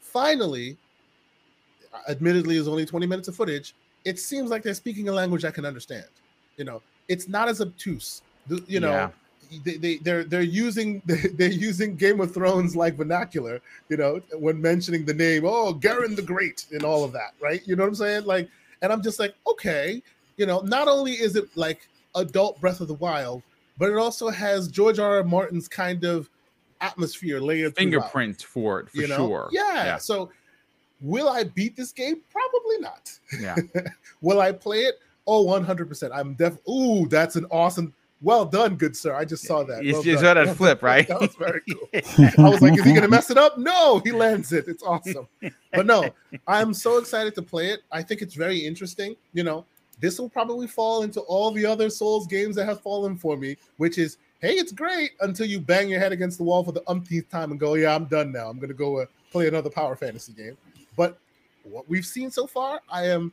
Finally, 0.00 0.76
admittedly, 2.08 2.56
is 2.56 2.68
only 2.68 2.84
20 2.84 3.06
minutes 3.06 3.28
of 3.28 3.34
footage. 3.34 3.74
It 4.04 4.18
seems 4.18 4.50
like 4.50 4.62
they're 4.62 4.74
speaking 4.74 5.08
a 5.08 5.12
language 5.12 5.46
I 5.46 5.50
can 5.50 5.64
understand. 5.64 6.04
You 6.58 6.64
know, 6.64 6.82
it's 7.08 7.26
not 7.26 7.48
as 7.48 7.62
obtuse. 7.62 8.20
You 8.66 8.80
know, 8.80 8.92
Yeah. 8.92 9.10
They, 9.64 9.76
they 9.76 9.96
they're 9.98 10.24
they're 10.24 10.42
using 10.42 11.02
they're 11.06 11.50
using 11.50 11.96
Game 11.96 12.20
of 12.20 12.32
Thrones 12.32 12.76
like 12.76 12.94
vernacular. 12.96 13.60
You 13.88 13.96
know, 13.96 14.20
when 14.38 14.60
mentioning 14.60 15.04
the 15.04 15.14
name, 15.14 15.44
oh, 15.44 15.72
Garen 15.72 16.14
the 16.14 16.22
Great, 16.22 16.66
and 16.72 16.82
all 16.82 17.04
of 17.04 17.12
that, 17.12 17.34
right? 17.40 17.62
You 17.66 17.76
know 17.76 17.82
what 17.84 17.88
I'm 17.88 17.94
saying? 17.94 18.24
Like, 18.24 18.48
and 18.82 18.92
I'm 18.92 19.02
just 19.02 19.18
like, 19.18 19.34
okay, 19.46 20.02
you 20.36 20.46
know, 20.46 20.60
not 20.60 20.88
only 20.88 21.12
is 21.12 21.36
it 21.36 21.44
like 21.56 21.88
adult 22.14 22.60
Breath 22.60 22.80
of 22.80 22.88
the 22.88 22.94
Wild, 22.94 23.42
but 23.78 23.90
it 23.90 23.96
also 23.96 24.28
has 24.28 24.68
George 24.68 24.98
R. 24.98 25.16
R. 25.18 25.24
Martin's 25.24 25.68
kind 25.68 26.04
of 26.04 26.28
atmosphere 26.80 27.40
layered 27.40 27.74
throughout, 27.74 27.90
fingerprint 27.90 28.42
for 28.42 28.80
it 28.80 28.90
for 28.90 28.96
you 28.98 29.08
know? 29.08 29.16
sure. 29.16 29.48
Yeah. 29.52 29.84
yeah, 29.84 29.96
So, 29.98 30.30
will 31.00 31.28
I 31.28 31.44
beat 31.44 31.76
this 31.76 31.92
game? 31.92 32.20
Probably 32.30 32.78
not. 32.80 33.10
yeah. 33.40 33.56
Will 34.22 34.40
I 34.40 34.52
play 34.52 34.80
it? 34.80 34.98
Oh, 35.26 35.44
100%. 35.46 36.10
I'm 36.12 36.34
def. 36.34 36.56
Ooh, 36.68 37.06
that's 37.08 37.36
an 37.36 37.44
awesome. 37.50 37.92
Well 38.26 38.44
done, 38.44 38.74
good 38.74 38.96
sir. 38.96 39.14
I 39.14 39.24
just 39.24 39.44
saw 39.44 39.62
that. 39.62 39.84
You- 39.84 39.92
Well 39.92 40.04
you 40.04 40.18
saw 40.18 40.34
that 40.38 40.56
flip, 40.56 40.82
right? 40.82 41.06
that 41.06 41.20
was 41.20 41.36
very 41.36 41.60
cool. 41.70 41.88
I 42.44 42.50
was 42.50 42.60
like, 42.60 42.76
is 42.76 42.84
he 42.84 42.92
gonna 42.92 43.06
mess 43.06 43.30
it 43.30 43.38
up? 43.38 43.56
No, 43.56 44.00
he 44.00 44.10
lands 44.10 44.52
it. 44.52 44.66
It's 44.66 44.82
awesome. 44.82 45.28
But 45.72 45.86
no, 45.86 46.10
I'm 46.48 46.74
so 46.74 46.98
excited 46.98 47.36
to 47.36 47.42
play 47.42 47.68
it. 47.68 47.82
I 47.92 48.02
think 48.02 48.22
it's 48.22 48.34
very 48.34 48.58
interesting. 48.58 49.14
You 49.32 49.44
know, 49.44 49.64
this 50.00 50.18
will 50.18 50.28
probably 50.28 50.66
fall 50.66 51.04
into 51.04 51.20
all 51.20 51.52
the 51.52 51.64
other 51.64 51.88
Souls 51.88 52.26
games 52.26 52.56
that 52.56 52.64
have 52.64 52.80
fallen 52.80 53.16
for 53.16 53.36
me, 53.36 53.56
which 53.76 53.96
is, 53.96 54.18
hey, 54.40 54.54
it's 54.54 54.72
great 54.72 55.12
until 55.20 55.46
you 55.46 55.60
bang 55.60 55.88
your 55.88 56.00
head 56.00 56.10
against 56.10 56.38
the 56.38 56.44
wall 56.44 56.64
for 56.64 56.72
the 56.72 56.82
umpteenth 56.88 57.30
time 57.30 57.52
and 57.52 57.60
go, 57.60 57.74
yeah, 57.74 57.94
I'm 57.94 58.06
done 58.06 58.32
now. 58.32 58.48
I'm 58.48 58.58
gonna 58.58 58.74
go 58.74 59.02
uh, 59.02 59.06
play 59.30 59.46
another 59.46 59.70
power 59.70 59.94
fantasy 59.94 60.32
game. 60.32 60.56
But 60.96 61.16
what 61.62 61.88
we've 61.88 62.04
seen 62.04 62.32
so 62.32 62.48
far, 62.48 62.80
I 62.90 63.06
am 63.06 63.32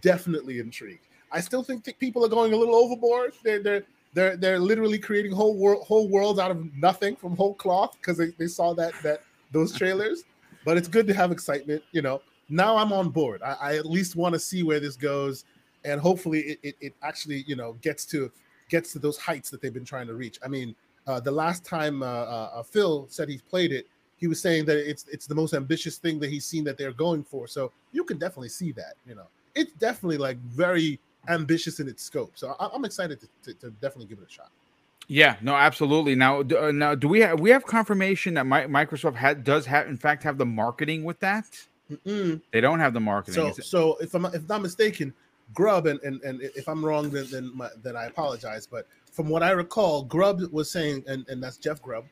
definitely 0.00 0.60
intrigued. 0.60 1.04
I 1.30 1.40
still 1.40 1.62
think 1.62 1.84
people 1.98 2.24
are 2.24 2.28
going 2.28 2.54
a 2.54 2.56
little 2.56 2.74
overboard. 2.74 3.34
They're 3.44 3.62
they're 3.62 3.84
they're 4.12 4.36
they're 4.36 4.58
literally 4.58 4.98
creating 4.98 5.32
whole 5.32 5.56
world 5.56 5.84
whole 5.86 6.08
worlds 6.08 6.38
out 6.38 6.50
of 6.50 6.74
nothing 6.74 7.16
from 7.16 7.36
whole 7.36 7.54
cloth 7.54 7.96
because 8.00 8.18
they, 8.18 8.28
they 8.38 8.46
saw 8.46 8.74
that 8.74 8.92
that 9.02 9.22
those 9.52 9.76
trailers. 9.76 10.24
But 10.64 10.76
it's 10.76 10.88
good 10.88 11.06
to 11.06 11.14
have 11.14 11.32
excitement, 11.32 11.82
you 11.92 12.02
know. 12.02 12.20
Now 12.48 12.76
I'm 12.76 12.92
on 12.92 13.10
board. 13.10 13.40
I, 13.42 13.56
I 13.60 13.76
at 13.76 13.86
least 13.86 14.16
want 14.16 14.34
to 14.34 14.38
see 14.38 14.62
where 14.62 14.80
this 14.80 14.96
goes, 14.96 15.44
and 15.84 16.00
hopefully 16.00 16.40
it, 16.40 16.58
it, 16.62 16.76
it 16.80 16.94
actually 17.02 17.44
you 17.46 17.56
know 17.56 17.74
gets 17.80 18.04
to 18.06 18.30
gets 18.68 18.92
to 18.92 18.98
those 18.98 19.18
heights 19.18 19.50
that 19.50 19.62
they've 19.62 19.74
been 19.74 19.84
trying 19.84 20.06
to 20.06 20.14
reach. 20.14 20.38
I 20.44 20.48
mean, 20.48 20.74
uh, 21.06 21.20
the 21.20 21.30
last 21.30 21.64
time 21.64 22.02
uh, 22.02 22.06
uh, 22.06 22.50
uh, 22.54 22.62
Phil 22.62 23.06
said 23.08 23.28
he's 23.28 23.42
played 23.42 23.72
it, 23.72 23.86
he 24.16 24.26
was 24.26 24.40
saying 24.40 24.64
that 24.66 24.76
it's 24.78 25.06
it's 25.08 25.26
the 25.26 25.34
most 25.34 25.54
ambitious 25.54 25.98
thing 25.98 26.18
that 26.20 26.30
he's 26.30 26.44
seen 26.44 26.64
that 26.64 26.76
they're 26.76 26.92
going 26.92 27.24
for. 27.24 27.46
So 27.46 27.72
you 27.92 28.04
can 28.04 28.18
definitely 28.18 28.50
see 28.50 28.72
that. 28.72 28.94
You 29.06 29.14
know, 29.14 29.26
it's 29.54 29.72
definitely 29.74 30.18
like 30.18 30.38
very 30.38 31.00
ambitious 31.28 31.80
in 31.80 31.88
its 31.88 32.02
scope. 32.02 32.32
So 32.34 32.56
I, 32.58 32.68
I'm 32.72 32.84
excited 32.84 33.20
to, 33.20 33.28
to, 33.44 33.60
to 33.60 33.70
definitely 33.70 34.06
give 34.06 34.18
it 34.18 34.28
a 34.28 34.32
shot. 34.32 34.50
Yeah, 35.08 35.36
no, 35.42 35.54
absolutely. 35.54 36.14
Now, 36.14 36.42
do, 36.42 36.56
uh, 36.56 36.70
now, 36.70 36.94
do 36.94 37.08
we 37.08 37.20
have 37.20 37.40
we 37.40 37.50
have 37.50 37.66
confirmation 37.66 38.34
that 38.34 38.46
Mi- 38.46 38.68
Microsoft 38.68 39.16
ha- 39.16 39.34
does 39.34 39.66
have, 39.66 39.88
in 39.88 39.96
fact, 39.96 40.22
have 40.22 40.38
the 40.38 40.46
marketing 40.46 41.02
with 41.02 41.18
that? 41.20 41.46
Mm-mm. 41.90 42.40
They 42.52 42.60
don't 42.60 42.78
have 42.78 42.94
the 42.94 43.00
marketing. 43.00 43.52
So 43.54 43.62
so 43.62 43.96
if 44.00 44.14
I'm 44.14 44.24
if 44.26 44.48
not 44.48 44.62
mistaken, 44.62 45.12
Grubb 45.52 45.86
and 45.86 46.00
and, 46.02 46.22
and 46.22 46.40
if 46.40 46.68
I'm 46.68 46.84
wrong, 46.84 47.10
then 47.10 47.26
then, 47.30 47.50
my, 47.56 47.68
then 47.82 47.96
I 47.96 48.04
apologize. 48.04 48.68
But 48.68 48.86
from 49.10 49.28
what 49.28 49.42
I 49.42 49.50
recall, 49.50 50.04
Grubb 50.04 50.42
was 50.52 50.70
saying, 50.70 51.02
and, 51.08 51.26
and 51.28 51.42
that's 51.42 51.56
Jeff 51.56 51.82
Grubb, 51.82 52.04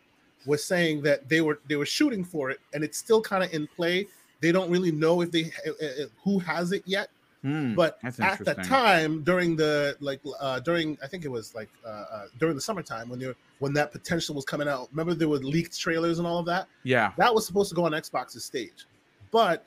was 0.45 0.65
saying 0.65 1.03
that 1.03 1.29
they 1.29 1.41
were 1.41 1.61
they 1.69 1.77
were 1.77 1.87
shooting 1.87 2.25
for 2.25 2.51
it, 2.51 2.59
and 2.75 2.83
it's 2.83 2.99
still 2.99 3.21
kind 3.21 3.45
of 3.45 3.53
in 3.55 3.69
play. 3.69 4.09
They 4.41 4.51
don't 4.51 4.71
really 4.71 4.91
know 4.91 5.21
if 5.21 5.31
they 5.31 5.53
uh, 5.67 5.85
uh, 5.85 6.07
who 6.25 6.41
has 6.41 6.73
it 6.73 6.83
yet. 6.85 7.11
Hmm, 7.43 7.75
but 7.75 7.99
at 8.03 8.17
the 8.17 8.55
time 8.65 9.23
during 9.23 9.55
the 9.55 9.97
like 10.01 10.21
uh 10.41 10.59
during 10.59 10.99
i 11.05 11.07
think 11.07 11.25
it 11.25 11.29
was 11.29 11.55
like 11.55 11.69
uh, 11.87 11.89
uh 11.89 12.27
during 12.39 12.57
the 12.57 12.61
summertime 12.61 13.09
when 13.09 13.21
they 13.21 13.27
were 13.27 13.37
when 13.61 13.73
that 13.75 13.93
potential 13.93 14.35
was 14.35 14.45
coming 14.45 14.67
out 14.67 14.89
remember 14.91 15.15
there 15.15 15.29
were 15.29 15.39
leaked 15.39 15.79
trailers 15.79 16.19
and 16.19 16.27
all 16.27 16.39
of 16.39 16.47
that? 16.47 16.67
Yeah, 16.83 17.13
that 17.17 17.33
was 17.33 17.47
supposed 17.47 17.69
to 17.69 17.77
go 17.77 17.85
on 17.85 17.93
xbox's 17.93 18.45
stage. 18.45 18.87
But 19.31 19.65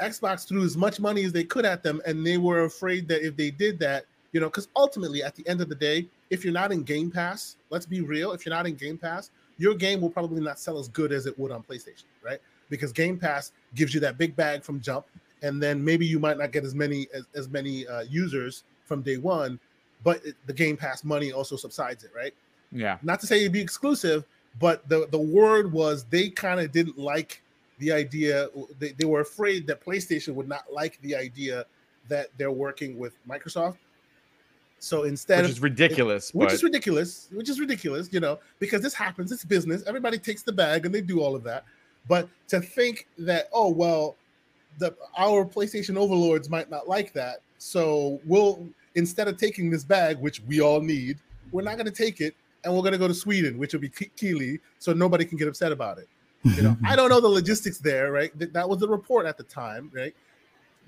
xbox 0.00 0.48
threw 0.48 0.64
as 0.64 0.78
much 0.78 0.98
money 0.98 1.24
as 1.24 1.32
they 1.32 1.44
could 1.44 1.66
at 1.66 1.82
them 1.82 2.00
and 2.06 2.26
they 2.26 2.38
were 2.38 2.64
afraid 2.64 3.06
that 3.08 3.26
if 3.26 3.36
they 3.36 3.50
did 3.50 3.78
that 3.80 4.06
you 4.32 4.40
know 4.40 4.46
because 4.46 4.68
ultimately 4.74 5.22
at 5.22 5.34
the 5.34 5.46
end 5.46 5.60
of 5.60 5.68
the 5.68 5.74
day 5.74 6.08
if 6.30 6.42
you're 6.42 6.54
not 6.54 6.72
in 6.72 6.82
game 6.82 7.10
pass 7.10 7.56
let's 7.68 7.84
be 7.84 8.00
real 8.00 8.32
if 8.32 8.46
you're 8.46 8.54
not 8.54 8.66
in 8.66 8.74
game 8.74 8.96
pass 8.96 9.30
your 9.58 9.74
game 9.74 10.00
will 10.00 10.08
probably 10.08 10.40
not 10.40 10.58
sell 10.58 10.78
as 10.78 10.88
good 10.88 11.12
as 11.12 11.26
it 11.26 11.38
would 11.38 11.52
on 11.52 11.62
playstation 11.62 12.04
right? 12.22 12.40
Because 12.68 12.92
game 12.92 13.18
pass 13.18 13.52
gives 13.74 13.94
you 13.94 14.00
that 14.00 14.18
big 14.18 14.36
bag 14.36 14.62
from 14.62 14.80
jump 14.80 15.06
and 15.42 15.62
then 15.62 15.82
maybe 15.84 16.06
you 16.06 16.18
might 16.18 16.38
not 16.38 16.52
get 16.52 16.64
as 16.64 16.74
many 16.74 17.06
as, 17.14 17.24
as 17.34 17.48
many 17.48 17.86
uh, 17.86 18.02
users 18.02 18.64
from 18.84 19.02
day 19.02 19.16
one 19.16 19.58
but 20.02 20.24
it, 20.24 20.34
the 20.46 20.52
game 20.52 20.76
pass 20.76 21.04
money 21.04 21.32
also 21.32 21.56
subsides 21.56 22.04
it 22.04 22.10
right 22.14 22.34
yeah, 22.72 22.98
not 23.02 23.18
to 23.18 23.26
say 23.26 23.40
it'd 23.40 23.52
be 23.52 23.60
exclusive 23.60 24.24
but 24.58 24.88
the 24.88 25.06
the 25.10 25.18
word 25.18 25.72
was 25.72 26.04
they 26.04 26.28
kind 26.28 26.60
of 26.60 26.72
didn't 26.72 26.98
like 26.98 27.42
the 27.80 27.90
idea 27.90 28.48
they, 28.78 28.90
they 28.92 29.04
were 29.04 29.20
afraid 29.20 29.66
that 29.66 29.84
PlayStation 29.84 30.34
would 30.34 30.48
not 30.48 30.72
like 30.72 31.00
the 31.02 31.16
idea 31.16 31.64
that 32.08 32.28
they're 32.36 32.52
working 32.52 32.98
with 32.98 33.14
Microsoft. 33.28 33.78
So 34.78 35.02
instead 35.04 35.42
which 35.42 35.50
is 35.50 35.60
ridiculous. 35.60 36.32
which 36.32 36.48
but 36.48 36.54
is 36.54 36.62
ridiculous, 36.62 37.28
which 37.32 37.48
is 37.48 37.60
ridiculous, 37.60 38.12
you 38.12 38.20
know, 38.20 38.38
because 38.58 38.82
this 38.82 38.94
happens, 38.94 39.32
it's 39.32 39.44
business. 39.44 39.82
Everybody 39.86 40.18
takes 40.18 40.42
the 40.42 40.52
bag 40.52 40.86
and 40.86 40.94
they 40.94 41.00
do 41.00 41.20
all 41.20 41.34
of 41.34 41.42
that. 41.44 41.64
But 42.08 42.28
to 42.48 42.60
think 42.60 43.06
that, 43.18 43.48
oh 43.52 43.70
well, 43.70 44.16
the 44.78 44.94
our 45.16 45.44
PlayStation 45.44 45.96
overlords 45.96 46.48
might 46.48 46.70
not 46.70 46.88
like 46.88 47.12
that, 47.14 47.40
so 47.58 48.20
we'll 48.24 48.66
instead 48.94 49.28
of 49.28 49.36
taking 49.36 49.70
this 49.70 49.84
bag, 49.84 50.18
which 50.18 50.40
we 50.46 50.60
all 50.60 50.80
need, 50.80 51.18
we're 51.52 51.62
not 51.62 51.76
going 51.76 51.86
to 51.86 51.92
take 51.92 52.20
it, 52.20 52.34
and 52.64 52.74
we're 52.74 52.80
going 52.80 52.92
to 52.92 52.98
go 52.98 53.08
to 53.08 53.14
Sweden, 53.14 53.58
which 53.58 53.72
will 53.72 53.80
be 53.80 53.88
Ke- 53.88 54.14
Keighley, 54.16 54.60
so 54.78 54.92
nobody 54.92 55.24
can 55.24 55.38
get 55.38 55.48
upset 55.48 55.72
about 55.72 55.98
it. 55.98 56.08
You 56.42 56.62
know, 56.62 56.76
I 56.86 56.96
don't 56.96 57.10
know 57.10 57.20
the 57.20 57.28
logistics 57.28 57.78
there, 57.78 58.12
right? 58.12 58.36
That, 58.38 58.54
that 58.54 58.68
was 58.68 58.78
the 58.78 58.88
report 58.88 59.26
at 59.26 59.36
the 59.36 59.42
time, 59.42 59.90
right? 59.94 60.14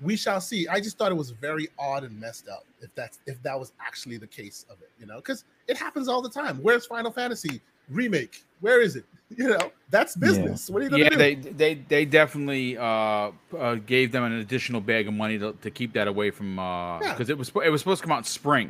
We 0.01 0.15
shall 0.15 0.41
see. 0.41 0.67
I 0.67 0.79
just 0.79 0.97
thought 0.97 1.11
it 1.11 1.15
was 1.15 1.29
very 1.29 1.69
odd 1.77 2.03
and 2.03 2.19
messed 2.19 2.49
up 2.49 2.65
if 2.81 2.93
that's 2.95 3.19
if 3.27 3.41
that 3.43 3.57
was 3.57 3.71
actually 3.79 4.17
the 4.17 4.27
case 4.27 4.65
of 4.69 4.81
it, 4.81 4.89
you 4.99 5.05
know, 5.05 5.17
because 5.17 5.45
it 5.67 5.77
happens 5.77 6.07
all 6.07 6.21
the 6.21 6.29
time. 6.29 6.57
Where's 6.61 6.87
Final 6.87 7.11
Fantasy 7.11 7.61
remake? 7.89 8.43
Where 8.61 8.81
is 8.81 8.95
it? 8.95 9.05
You 9.35 9.49
know, 9.49 9.71
that's 9.89 10.15
Yeah. 10.15 10.27
business. 10.27 10.69
What 10.69 10.81
are 10.81 10.85
you 10.85 10.91
gonna 10.91 11.03
yeah, 11.05 11.09
do? 11.09 11.17
they 11.17 11.33
they 11.33 11.73
they 11.73 12.05
definitely 12.05 12.77
uh, 12.77 13.31
uh, 13.57 13.75
gave 13.83 14.11
them 14.11 14.23
an 14.23 14.33
additional 14.33 14.79
bag 14.79 15.07
of 15.07 15.15
money 15.15 15.39
to, 15.39 15.53
to 15.53 15.71
keep 15.71 15.93
that 15.93 16.07
away 16.07 16.29
from 16.29 16.55
Yeah. 16.55 16.99
because 17.13 17.31
it 17.31 17.37
was 17.37 17.51
it 17.65 17.69
was 17.69 17.81
supposed 17.81 18.01
to 18.01 18.07
come 18.07 18.11
out 18.11 18.19
in 18.19 18.23
spring 18.25 18.69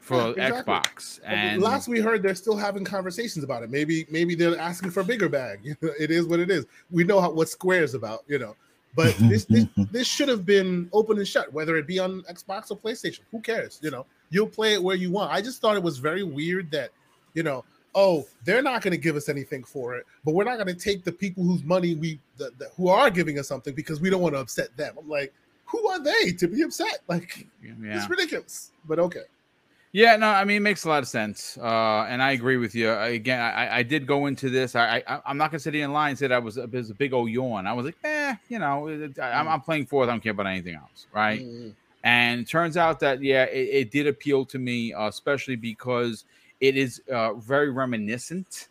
for 0.00 0.34
Yeah, 0.36 0.48
exactly. 0.48 0.74
Xbox 0.74 1.20
and 1.24 1.62
last 1.62 1.86
we 1.86 2.00
heard, 2.00 2.22
they're 2.22 2.34
still 2.34 2.56
having 2.56 2.84
conversations 2.84 3.44
about 3.44 3.62
it. 3.62 3.70
Maybe, 3.70 4.06
maybe 4.10 4.34
they're 4.34 4.58
asking 4.58 4.90
for 4.90 5.00
a 5.00 5.04
bigger 5.04 5.28
bag. 5.28 5.60
You 5.64 5.76
know, 5.80 5.92
it 5.98 6.10
is 6.10 6.26
what 6.26 6.40
it 6.40 6.50
is. 6.50 6.66
We 6.90 7.04
know 7.04 7.20
how, 7.20 7.30
what 7.30 7.48
Square 7.48 7.84
is 7.84 7.94
about, 7.94 8.24
you 8.26 8.38
know. 8.38 8.56
But 8.96 9.14
this, 9.20 9.44
this, 9.44 9.66
this 9.92 10.08
should 10.08 10.28
have 10.28 10.44
been 10.44 10.88
open 10.92 11.18
and 11.18 11.28
shut, 11.28 11.52
whether 11.52 11.76
it 11.76 11.86
be 11.86 12.00
on 12.00 12.22
Xbox 12.22 12.72
or 12.72 12.76
PlayStation. 12.76 13.20
Who 13.30 13.40
cares? 13.40 13.78
You 13.82 13.92
know, 13.92 14.06
you'll 14.30 14.48
play 14.48 14.72
it 14.72 14.82
where 14.82 14.96
you 14.96 15.12
want. 15.12 15.30
I 15.32 15.40
just 15.40 15.60
thought 15.60 15.76
it 15.76 15.82
was 15.82 15.98
very 15.98 16.24
weird 16.24 16.70
that, 16.72 16.90
you 17.34 17.44
know, 17.44 17.64
oh, 17.94 18.26
they're 18.44 18.62
not 18.62 18.82
going 18.82 18.92
to 18.92 18.98
give 18.98 19.16
us 19.16 19.28
anything 19.28 19.64
for 19.64 19.96
it, 19.96 20.06
but 20.24 20.34
we're 20.34 20.44
not 20.44 20.56
going 20.56 20.66
to 20.68 20.74
take 20.74 21.04
the 21.04 21.12
people 21.12 21.42
whose 21.42 21.62
money 21.64 21.94
we, 21.94 22.20
the, 22.36 22.52
the, 22.58 22.68
who 22.76 22.88
are 22.88 23.10
giving 23.10 23.38
us 23.38 23.48
something 23.48 23.74
because 23.74 24.00
we 24.00 24.10
don't 24.10 24.20
want 24.20 24.34
to 24.34 24.40
upset 24.40 24.76
them. 24.76 24.94
I'm 24.98 25.08
like, 25.08 25.32
who 25.64 25.88
are 25.88 26.02
they 26.02 26.32
to 26.32 26.48
be 26.48 26.62
upset? 26.62 27.00
Like, 27.08 27.46
yeah. 27.62 27.96
it's 27.96 28.08
ridiculous. 28.08 28.72
But 28.86 28.98
okay. 28.98 29.24
Yeah, 29.92 30.14
no, 30.14 30.28
I 30.28 30.44
mean 30.44 30.58
it 30.58 30.60
makes 30.60 30.84
a 30.84 30.88
lot 30.88 31.02
of 31.02 31.08
sense, 31.08 31.58
uh, 31.58 32.06
and 32.08 32.22
I 32.22 32.30
agree 32.30 32.58
with 32.58 32.76
you. 32.76 32.90
I- 32.90 33.08
Again, 33.08 33.40
I, 33.40 33.78
I 33.78 33.82
did 33.82 34.06
go 34.06 34.26
into 34.26 34.48
this. 34.48 34.76
I, 34.76 35.02
I 35.04 35.20
I'm 35.26 35.36
not 35.36 35.50
gonna 35.50 35.58
sit 35.58 35.74
here 35.74 35.84
in 35.84 35.92
line 35.92 36.10
and 36.10 36.18
say 36.18 36.28
that 36.28 36.40
was 36.40 36.56
it 36.58 36.70
was 36.70 36.90
a 36.90 36.94
big 36.94 37.12
old 37.12 37.28
yawn. 37.28 37.66
I 37.66 37.72
was 37.72 37.86
like, 37.86 37.96
eh, 38.04 38.36
you 38.48 38.60
know, 38.60 38.86
it, 38.86 39.18
I, 39.18 39.32
I'm, 39.32 39.48
I'm 39.48 39.60
playing 39.60 39.86
fourth. 39.86 40.08
I 40.08 40.12
don't 40.12 40.22
care 40.22 40.30
about 40.30 40.46
anything 40.46 40.76
else, 40.76 41.08
right? 41.12 41.40
Mm. 41.40 41.74
And 42.04 42.42
it 42.42 42.48
turns 42.48 42.76
out 42.76 43.00
that 43.00 43.20
yeah, 43.20 43.44
it, 43.46 43.68
it 43.68 43.90
did 43.90 44.06
appeal 44.06 44.44
to 44.46 44.60
me, 44.60 44.92
uh, 44.92 45.08
especially 45.08 45.56
because 45.56 46.24
it 46.60 46.76
is 46.76 47.02
uh, 47.12 47.34
very 47.34 47.70
reminiscent 47.70 48.68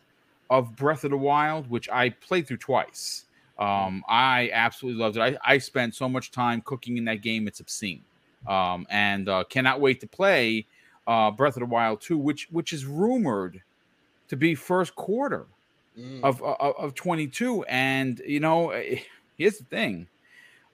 of 0.50 0.76
Breath 0.76 1.04
of 1.04 1.12
the 1.12 1.18
Wild, 1.18 1.70
which 1.70 1.90
I 1.90 2.10
played 2.10 2.48
through 2.48 2.58
twice. 2.58 3.26
Um, 3.58 4.04
I 4.08 4.50
absolutely 4.54 5.02
loved 5.02 5.18
it. 5.18 5.22
I, 5.22 5.38
I 5.54 5.58
spent 5.58 5.94
so 5.96 6.08
much 6.10 6.32
time 6.32 6.62
cooking 6.62 6.98
in 6.98 7.06
that 7.06 7.22
game; 7.22 7.48
it's 7.48 7.60
obscene. 7.60 8.04
Um, 8.48 8.88
and 8.90 9.28
uh, 9.28 9.44
cannot 9.50 9.82
wait 9.82 10.00
to 10.02 10.08
play 10.08 10.66
uh, 11.08 11.32
Breath 11.32 11.58
of 11.58 11.62
the 11.62 11.66
Wild 11.66 12.02
2, 12.02 12.18
which 12.18 12.48
which 12.52 12.74
is 12.74 12.86
rumored 12.86 13.62
to 14.30 14.36
be 14.38 14.56
first 14.56 14.96
quarter 14.96 15.48
Mm. 15.98 16.24
of 16.24 16.42
of, 16.44 16.76
of 16.78 16.96
22. 16.96 17.64
And 17.66 18.20
you 18.26 18.40
know, 18.40 18.70
eh, 18.70 19.00
here's 19.38 19.58
the 19.58 19.66
thing. 19.66 20.08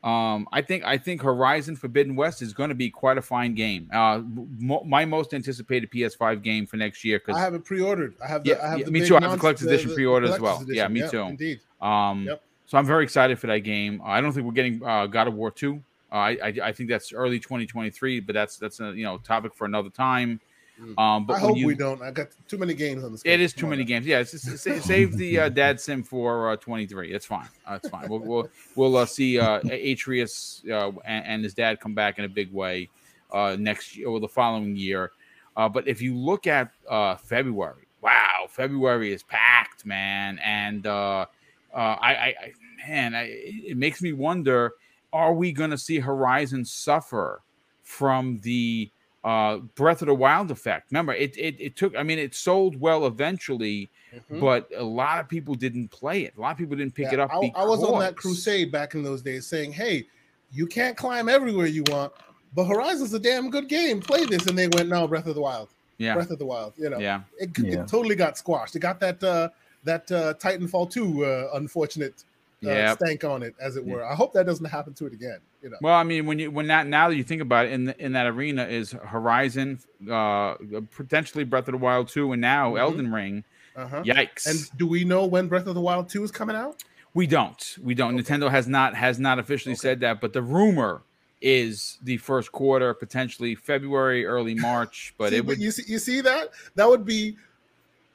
Um, 0.06 0.48
I 0.53 0.61
think 0.61 0.84
I 0.86 0.99
think 0.99 1.23
Horizon 1.23 1.76
Forbidden 1.76 2.15
West 2.15 2.44
is 2.44 2.53
going 2.53 2.69
to 2.69 2.76
be 2.76 2.91
quite 2.91 3.18
a 3.18 3.23
fine 3.23 3.56
game. 3.56 3.90
Uh, 3.91 4.22
mo- 4.60 4.84
my 4.86 5.03
most 5.03 5.34
anticipated 5.34 5.90
PS5 5.90 6.44
game 6.44 6.68
for 6.68 6.77
next 6.77 7.03
year 7.03 7.18
because 7.18 7.36
I 7.36 7.40
have 7.41 7.56
it 7.56 7.65
pre-ordered. 7.65 8.14
I 8.23 8.27
have 8.27 8.44
the, 8.44 8.52
Yeah, 8.52 8.60
I 8.64 8.68
have 8.69 8.80
yeah, 8.80 8.86
the 8.86 8.91
me 8.91 9.07
too. 9.07 9.18
I 9.18 9.22
have 9.22 9.32
the 9.32 9.38
collector's 9.40 9.65
edition 9.65 9.95
pre-ordered 9.95 10.30
as 10.30 10.40
well. 10.40 10.57
collector's 10.57 10.76
Yeah, 10.76 10.88
me 10.90 11.10
too. 11.10 11.22
Indeed. 11.22 11.60
um, 11.82 12.26
Yep. 12.27 12.44
so 12.68 12.77
I'm 12.77 12.86
very 12.86 13.03
excited 13.03 13.40
for 13.40 13.48
that 13.48 13.60
game. 13.60 13.99
I 14.06 14.22
don't 14.22 14.32
think 14.32 14.45
we're 14.45 14.53
getting 14.53 14.86
uh, 14.86 15.07
God 15.07 15.27
of 15.27 15.34
War 15.34 15.49
2. 15.49 15.82
Uh, 16.11 16.15
I, 16.15 16.30
I 16.44 16.53
I 16.65 16.72
think 16.72 16.88
that's 16.88 17.11
early 17.11 17.40
2023, 17.40 18.19
but 18.19 18.34
that's 18.34 18.57
that's 18.57 18.80
a 18.82 18.94
you 18.95 19.03
know 19.06 19.18
topic 19.18 19.56
for 19.56 19.65
another 19.65 19.90
time. 19.90 20.40
Mm. 20.81 20.99
Um, 20.99 21.26
but 21.26 21.35
I 21.35 21.39
hope 21.39 21.57
you, 21.57 21.68
we 21.68 21.76
don't. 21.76 22.02
I 22.02 22.11
got 22.11 22.27
too 22.47 22.57
many 22.57 22.73
games 22.73 23.03
on 23.03 23.11
the 23.11 23.15
It 23.15 23.19
schedule. 23.19 23.45
is 23.45 23.53
Come 23.53 23.60
too 23.61 23.65
on 23.68 23.69
many 23.72 23.84
games. 23.85 24.06
Yeah, 24.06 24.19
it's 24.19 24.31
just, 24.31 24.45
sa- 24.64 24.80
save 24.80 25.15
the 25.18 25.39
uh, 25.39 25.49
dad 25.61 25.80
sim 25.80 26.03
for 26.03 26.52
uh, 26.52 26.56
23. 26.57 27.14
It's 27.14 27.26
fine. 27.26 27.47
Uh, 27.65 27.76
it's 27.81 27.89
fine. 27.89 28.10
We'll 28.10 28.19
we'll, 28.19 28.49
we'll 28.76 28.97
uh, 28.97 29.06
see 29.06 29.39
uh, 29.39 29.60
Atreus 29.60 30.64
uh, 30.69 30.91
and, 31.06 31.26
and 31.26 31.43
his 31.43 31.53
dad 31.53 31.80
come 31.80 31.93
back 31.93 32.19
in 32.19 32.26
a 32.26 32.30
big 32.30 32.52
way 32.52 32.89
uh, 33.31 33.56
next 33.57 33.95
year 33.95 34.10
or 34.10 34.19
the 34.19 34.27
following 34.27 34.76
year. 34.76 35.11
Uh, 35.56 35.69
but 35.69 35.88
if 35.88 36.02
you 36.02 36.14
look 36.14 36.45
at 36.47 36.72
uh, 36.89 37.15
February, 37.15 37.88
wow, 38.02 38.45
February 38.49 39.14
is 39.14 39.23
packed, 39.23 39.85
man. 39.85 40.38
And 40.43 40.85
uh, 40.85 41.26
uh, 41.73 41.77
I, 41.77 42.15
I, 42.15 42.26
I, 42.27 42.53
man, 42.85 43.15
I, 43.15 43.23
it 43.30 43.77
makes 43.77 44.02
me 44.02 44.11
wonder: 44.11 44.73
Are 45.14 45.34
we 45.34 45.53
going 45.53 45.72
to 45.72 45.77
see 45.77 45.99
Horizon 45.99 46.65
suffer 46.65 47.41
from 47.84 48.39
the 48.43 48.91
uh, 49.26 49.57
Breath 49.57 50.02
of 50.02 50.07
the 50.07 50.15
Wild 50.15 50.52
effect? 50.52 50.91
Remember, 50.91 51.11
it, 51.14 51.35
it 51.38 51.56
it 51.60 51.76
took. 51.76 51.95
I 51.97 52.03
mean, 52.03 52.19
it 52.19 52.34
sold 52.35 52.80
well 52.80 53.07
eventually, 53.07 53.89
Mhm. 54.14 54.39
but 54.39 54.69
a 54.77 54.84
lot 54.84 55.19
of 55.19 55.27
people 55.27 55.56
didn't 55.56 55.89
play 55.89 56.22
it. 56.23 56.34
A 56.38 56.39
lot 56.41 56.52
of 56.52 56.57
people 56.57 56.77
didn't 56.77 56.93
pick 56.95 57.07
Yeah, 57.07 57.14
it 57.15 57.19
up. 57.19 57.31
I, 57.34 57.52
I 57.56 57.65
was 57.65 57.84
on 57.84 57.99
that 57.99 58.15
crusade 58.15 58.72
back 58.72 58.93
in 58.93 59.02
those 59.03 59.22
days, 59.22 59.45
saying, 59.47 59.73
"Hey, 59.73 60.06
you 60.52 60.68
can't 60.68 60.95
climb 60.95 61.27
everywhere 61.27 61.65
you 61.65 61.84
want, 61.88 62.14
but 62.53 62.65
Horizon's 62.65 63.14
a 63.14 63.19
damn 63.19 63.49
good 63.49 63.68
game. 63.68 63.99
Play 63.99 64.26
this." 64.26 64.45
And 64.45 64.57
they 64.57 64.68
went, 64.68 64.88
"No, 64.89 65.07
Breath 65.07 65.26
of 65.27 65.35
the 65.35 65.41
Wild, 65.41 65.69
Yeah, 65.97 66.14
Breath 66.14 66.30
of 66.31 66.38
the 66.39 66.45
Wild." 66.45 66.73
You 66.77 66.91
know, 66.91 66.99
yeah. 66.99 67.22
it, 67.39 67.49
Yeah. 67.57 67.81
it 67.81 67.88
totally 67.88 68.15
got 68.15 68.38
squashed. 68.38 68.76
It 68.76 68.80
got 68.80 68.99
that 68.99 69.23
uh, 69.23 69.49
that 69.84 70.11
uh, 70.11 70.35
Titanfall 70.35 70.91
two 70.91 71.26
uh, 71.26 71.49
unfortunate 71.56 72.23
uh, 72.65 72.69
Yep. 72.69 72.97
stank 73.03 73.23
on 73.23 73.43
it, 73.43 73.53
as 73.60 73.76
it 73.76 73.85
Yeah. 73.85 73.93
were. 73.95 74.06
I 74.06 74.15
hope 74.15 74.34
that 74.34 74.45
doesn't 74.45 74.65
happen 74.65 74.93
to 74.95 75.06
it 75.07 75.14
again. 75.14 75.39
You 75.65 75.71
know, 75.71 75.77
Well, 75.81 75.95
I 75.95 76.03
mean, 76.03 76.27
when 76.27 76.37
you 76.37 76.51
when 76.51 76.67
that 76.67 76.85
now 76.85 77.09
that 77.09 77.15
you 77.15 77.23
think 77.23 77.41
about 77.41 77.65
it, 77.65 77.71
in 77.71 77.85
the, 77.85 77.99
in 78.05 78.11
that 78.11 78.27
arena 78.27 78.65
is 78.65 78.91
Horizon, 78.91 79.79
uh, 80.11 80.53
potentially 80.95 81.43
Breath 81.43 81.67
of 81.67 81.71
the 81.71 81.79
Wild 81.79 82.07
two, 82.07 82.31
and 82.33 82.39
now 82.41 82.73
Mhm. 82.73 82.79
Elden 82.81 83.11
Ring. 83.11 83.43
uh-huh. 83.75 84.03
Yikes! 84.03 84.45
And 84.45 84.77
do 84.77 84.85
we 84.85 85.03
know 85.03 85.25
when 85.25 85.47
Breath 85.47 85.65
of 85.65 85.73
the 85.73 85.81
Wild 85.81 86.07
two 86.07 86.23
is 86.23 86.29
coming 86.31 86.55
out? 86.55 86.83
we 87.15 87.25
don't, 87.25 87.77
we 87.81 87.95
don't. 87.95 88.15
Nintendo 88.15 88.51
has 88.51 88.67
not 88.67 88.93
has 88.93 89.17
not 89.17 89.39
officially 89.39 89.73
Okay. 89.73 89.79
said 89.79 89.99
that, 90.01 90.21
but 90.21 90.33
the 90.33 90.41
rumor 90.43 91.01
is 91.41 91.97
the 92.03 92.17
first 92.17 92.51
quarter, 92.51 92.93
potentially 92.93 93.55
February, 93.55 94.23
early 94.23 94.53
March. 94.69 95.15
But 95.17 95.31
See, 95.31 95.37
it 95.37 95.45
would 95.47 95.57
you 95.59 95.71
see, 95.71 95.83
you 95.91 95.97
see 95.97 96.21
that 96.21 96.49
that 96.75 96.87
would 96.87 97.05
be 97.05 97.37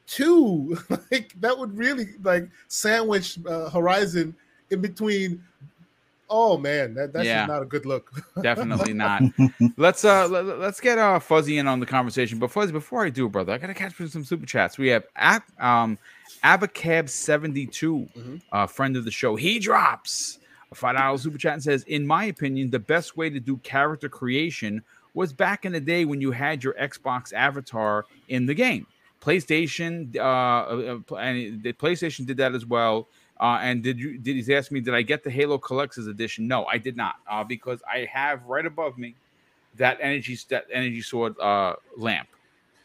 two. 0.07 0.77
like 1.11 1.33
that 1.41 1.57
would 1.59 1.77
really 1.77 2.07
like 2.23 2.47
sandwich 2.69 3.37
uh, 3.45 3.69
Horizon 3.69 4.33
in 4.69 4.79
between. 4.79 5.43
Oh 6.33 6.57
man, 6.57 6.93
that, 6.93 7.11
that's 7.11 7.25
Yeah. 7.25 7.45
not 7.45 7.61
a 7.61 7.65
good 7.65 7.85
look. 7.85 8.09
definitely 8.41 8.93
not. 9.05 9.21
let's 9.75 10.05
uh 10.05 10.27
let, 10.29 10.45
us 10.45 10.79
get 10.79 10.97
uh 10.97 11.19
fuzzy 11.19 11.57
in 11.57 11.67
on 11.67 11.81
the 11.81 11.85
conversation. 11.85 12.39
But 12.39 12.51
fuzzy, 12.51 12.71
before 12.71 13.03
I 13.05 13.09
do, 13.09 13.27
brother, 13.27 13.51
I 13.51 13.57
gotta 13.57 13.73
catch 13.73 13.99
up 13.99 14.07
some 14.07 14.23
super 14.23 14.45
chats. 14.45 14.77
We 14.77 14.87
have 14.87 15.03
Ab, 15.17 15.43
um 15.59 15.97
Abacab 16.43 17.09
seventy 17.09 17.67
two, 17.67 18.07
Mhm. 18.17 18.41
uh, 18.51 18.65
friend 18.65 18.95
of 18.95 19.03
the 19.05 19.11
show. 19.11 19.35
He 19.35 19.59
drops 19.59 20.39
a 20.71 20.75
five 20.75 20.95
dollar 20.95 21.17
super 21.17 21.37
chat 21.37 21.53
and 21.53 21.61
says, 21.63 21.83
"In 21.83 22.07
my 22.07 22.25
opinion, 22.25 22.69
the 22.69 22.79
best 22.79 23.17
way 23.17 23.29
to 23.29 23.39
do 23.39 23.57
character 23.57 24.07
creation 24.07 24.81
was 25.13 25.33
back 25.33 25.65
in 25.65 25.73
the 25.73 25.81
day 25.81 26.05
when 26.05 26.21
you 26.21 26.31
had 26.31 26.63
your 26.63 26.73
Xbox 26.75 27.33
avatar 27.33 28.05
in 28.29 28.45
the 28.45 28.53
game. 28.53 28.87
PlayStation, 29.21 30.15
uh, 30.15 30.19
uh, 30.21 30.99
uh, 31.11 31.15
and 31.15 31.61
the 31.61 31.73
PlayStation 31.73 32.25
did 32.25 32.37
that 32.37 32.55
as 32.55 32.65
well." 32.65 33.07
Uh, 33.41 33.57
and 33.63 33.81
did 33.81 33.99
you 33.99 34.19
did 34.19 34.37
he 34.37 34.55
ask 34.55 34.71
me 34.71 34.79
did 34.79 34.93
I 34.93 35.01
get 35.01 35.23
the 35.23 35.31
Halo 35.31 35.57
Collector's 35.57 36.05
Edition? 36.05 36.47
No, 36.47 36.65
I 36.65 36.77
did 36.77 36.95
not, 36.95 37.15
uh, 37.29 37.43
because 37.43 37.81
I 37.91 38.07
have 38.13 38.43
right 38.45 38.65
above 38.65 38.99
me 38.99 39.15
that 39.77 39.97
energy 39.99 40.37
that 40.49 40.65
energy 40.71 41.01
sword 41.01 41.37
uh, 41.39 41.73
lamp. 41.97 42.27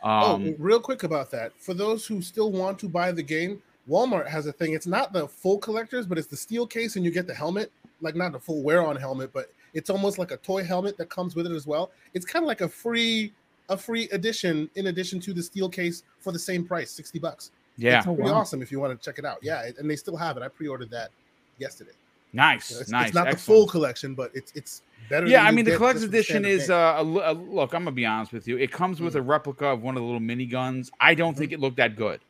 Um, 0.03 0.23
oh, 0.23 0.55
real 0.59 0.81
quick 0.81 1.03
about 1.03 1.31
that. 1.33 1.53
For 1.59 1.75
those 1.75 2.07
who 2.07 2.23
still 2.23 2.51
want 2.53 2.79
to 2.79 2.89
buy 2.89 3.13
the 3.13 3.23
game, 3.23 3.63
Walmart 3.89 4.29
has 4.29 4.47
a 4.47 4.53
thing. 4.53 4.73
It's 4.73 4.87
not 4.87 5.13
the 5.13 5.29
full 5.29 5.59
collectors, 5.59 6.07
but 6.07 6.17
it's 6.17 6.27
the 6.27 6.37
steel 6.37 6.67
case, 6.67 6.97
and 6.97 7.05
you 7.05 7.11
get 7.11 7.27
the 7.27 7.35
helmet, 7.35 7.71
like 8.01 8.17
not 8.17 8.33
the 8.33 8.41
full 8.41 8.63
wear-on 8.63 8.97
helmet, 8.97 9.33
but 9.35 9.53
it's 9.75 9.91
almost 9.91 10.17
like 10.19 10.31
a 10.31 10.39
toy 10.39 10.65
helmet 10.65 10.97
that 10.97 11.11
comes 11.11 11.37
with 11.37 11.47
it 11.47 11.53
as 11.53 11.67
well. 11.67 11.91
It's 12.15 12.25
kind 12.25 12.43
of 12.43 12.47
like 12.47 12.63
a 12.63 12.69
free 12.69 13.33
a 13.69 13.77
free 13.77 14.09
edition 14.11 14.71
in 14.77 14.87
addition 14.87 15.19
to 15.21 15.35
the 15.35 15.43
steel 15.43 15.69
case 15.69 16.05
for 16.21 16.33
the 16.33 16.39
same 16.39 16.65
price, 16.65 16.91
sixty 16.91 17.19
bucks. 17.19 17.51
Yeah, 17.77 17.99
It's 17.99 18.07
pretty 18.07 18.23
wow. 18.23 18.35
awesome 18.35 18.63
if 18.63 18.71
you 18.73 18.81
want 18.81 18.99
to 18.99 19.05
check 19.05 19.19
it 19.19 19.25
out. 19.25 19.39
Yeah, 19.43 19.69
and 19.79 19.89
they 19.91 19.97
still 19.97 20.17
have 20.17 20.37
it. 20.37 20.43
I 20.43 20.49
pre-ordered 20.49 20.91
that 20.91 21.11
yesterday. 21.59 21.93
nice, 22.33 22.71
You 22.71 22.77
know, 22.77 22.81
it's, 22.83 22.91
nice. 22.91 23.07
it's 23.09 23.15
not 23.15 23.31
the 23.31 23.37
full 23.37 23.67
collection, 23.67 24.15
but 24.15 24.31
it's 24.35 24.53
it's 24.55 24.83
better. 25.09 25.27
Yeah, 25.27 25.39
than 25.39 25.47
I 25.47 25.51
mean 25.53 25.65
the 25.65 25.73
get 25.73 25.79
collector's 25.79 26.03
just 26.03 26.13
with 26.13 26.27
the 26.27 26.37
edition 26.39 26.45
is 26.45 26.71
uh, 26.71 26.95
a, 26.99 27.03
a 27.03 27.33
look. 27.33 27.73
I'm 27.75 27.83
gonna 27.83 27.93
be 27.93 28.07
honest 28.07 28.33
with 28.33 28.47
you. 28.49 28.57
It 28.59 28.73
comes 28.73 29.01
with 29.01 29.15
a 29.17 29.23
replica 29.23 29.67
of 29.67 29.83
one 29.83 29.97
of 29.97 30.01
the 30.03 30.07
little 30.07 30.21
mini 30.21 30.47
guns. 30.47 30.91
I 31.01 31.15
don't 31.15 31.37
think 31.37 31.53
it 31.53 31.61
looked 31.61 31.77
that 31.77 31.97
good. 31.97 32.21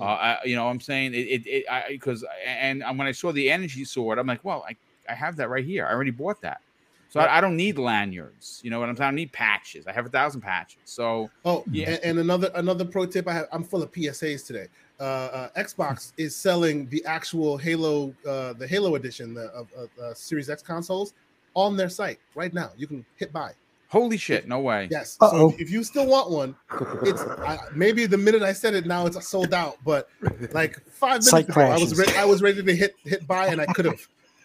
Uh, 0.00 0.04
I, 0.04 0.38
you 0.46 0.56
know, 0.56 0.64
what 0.64 0.70
I'm 0.70 0.80
saying 0.80 1.12
it, 1.12 1.18
it, 1.18 1.46
it 1.46 1.64
I 1.70 1.84
because 1.90 2.24
and 2.46 2.82
when 2.96 3.06
I 3.06 3.12
saw 3.12 3.30
the 3.30 3.50
energy 3.50 3.84
sword, 3.84 4.18
I'm 4.18 4.26
like, 4.26 4.42
well, 4.42 4.64
I, 4.66 4.74
I 5.08 5.14
have 5.14 5.36
that 5.36 5.50
right 5.50 5.64
here. 5.64 5.86
I 5.86 5.92
already 5.92 6.10
bought 6.10 6.40
that, 6.40 6.62
so 7.10 7.20
I, 7.20 7.36
I 7.36 7.40
don't 7.42 7.58
need 7.58 7.76
lanyards. 7.76 8.60
You 8.64 8.70
know 8.70 8.80
what 8.80 8.88
I'm 8.88 8.96
saying? 8.96 9.06
I 9.06 9.10
don't 9.10 9.16
need 9.16 9.32
patches. 9.32 9.86
I 9.86 9.92
have 9.92 10.06
a 10.06 10.08
thousand 10.08 10.40
patches. 10.40 10.78
So 10.86 11.28
Oh, 11.44 11.62
Yeah. 11.70 11.90
and, 11.90 12.00
and 12.04 12.18
another 12.20 12.50
another 12.54 12.86
pro 12.86 13.04
tip 13.04 13.28
I 13.28 13.34
have. 13.34 13.48
I'm 13.52 13.62
full 13.64 13.82
of 13.82 13.92
PSAs 13.92 14.46
today. 14.46 14.68
Uh, 15.00 15.02
uh, 15.02 15.48
Xbox 15.60 16.12
is 16.16 16.36
selling 16.36 16.88
the 16.88 17.04
actual 17.04 17.56
Halo, 17.58 18.14
uh, 18.26 18.52
the 18.52 18.66
Halo 18.66 18.94
edition 18.94 19.34
the, 19.34 19.46
of, 19.46 19.72
of 19.72 19.88
uh, 20.00 20.14
Series 20.14 20.48
X 20.48 20.62
consoles 20.62 21.14
on 21.54 21.76
their 21.76 21.88
site 21.88 22.18
right 22.34 22.52
now. 22.54 22.70
You 22.76 22.86
can 22.86 23.04
hit 23.16 23.32
buy. 23.32 23.52
holy 23.88 24.16
shit, 24.16 24.48
no 24.48 24.60
way. 24.60 24.88
Yes. 24.90 25.18
So 25.20 25.26
Uh-oh. 25.26 25.50
if, 25.50 25.60
if 25.62 25.70
you 25.70 25.82
still 25.84 26.06
want 26.06 26.30
one, 26.30 26.56
it's 27.02 27.20
I, 27.20 27.58
maybe 27.74 28.06
the 28.06 28.16
minute 28.16 28.42
I 28.42 28.52
said 28.52 28.74
it 28.74 28.86
now 28.86 29.06
it's 29.06 29.28
sold 29.28 29.52
out. 29.52 29.76
But 29.84 30.08
like 30.52 30.78
five 30.88 31.22
minutes 31.24 31.32
ago, 31.32 31.60
I 31.60 31.72
was 31.72 31.92
crashes. 31.92 31.98
ready. 31.98 32.16
I 32.16 32.24
was 32.24 32.40
ready 32.42 32.62
to 32.62 32.74
hit 32.74 32.94
hit 33.04 33.26
buy, 33.26 33.48
and 33.48 33.60
I 33.60 33.66
could 33.66 33.84
have. 33.86 34.00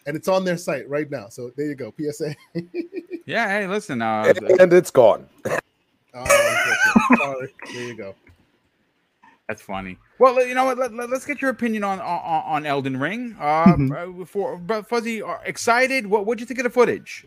And 0.05 0.15
it's 0.15 0.29
on 0.29 0.45
their 0.45 0.57
site 0.57 0.87
right 0.89 1.09
now. 1.11 1.27
So 1.27 1.51
there 1.57 1.65
you 1.67 1.75
go. 1.75 1.93
PSA. 1.99 2.33
Yeah, 3.25 3.49
hey, 3.49 3.67
listen, 3.67 4.01
uh, 4.01 4.33
and 4.57 4.71
it's 4.71 4.89
gone. 4.89 5.27
Oh, 5.45 5.51
unfortunate. 6.13 7.19
Sorry. 7.19 7.53
There 7.73 7.83
you 7.83 7.97
go. 7.97 8.15
That's 9.49 9.61
funny. 9.61 9.97
Well, 10.19 10.45
you 10.45 10.55
know 10.55 10.65
what? 10.65 10.77
Let, 10.77 10.93
let, 10.93 11.11
us 11.11 11.25
get 11.25 11.41
your 11.41 11.51
opinion 11.51 11.83
on 11.83 11.99
on, 11.99 12.43
on 12.45 12.65
Elden 12.65 12.99
Ring. 12.99 13.35
Uh, 13.39 13.65
Mhm. 13.65 14.21
uh, 14.21 14.25
for 14.25 14.57
but 14.57 14.87
Fuzzy, 14.87 15.21
uh, 15.21 15.37
excited? 15.45 16.07
What 16.07 16.25
what'd 16.25 16.39
you 16.39 16.45
think 16.45 16.59
of 16.59 16.63
the 16.63 16.69
footage? 16.69 17.25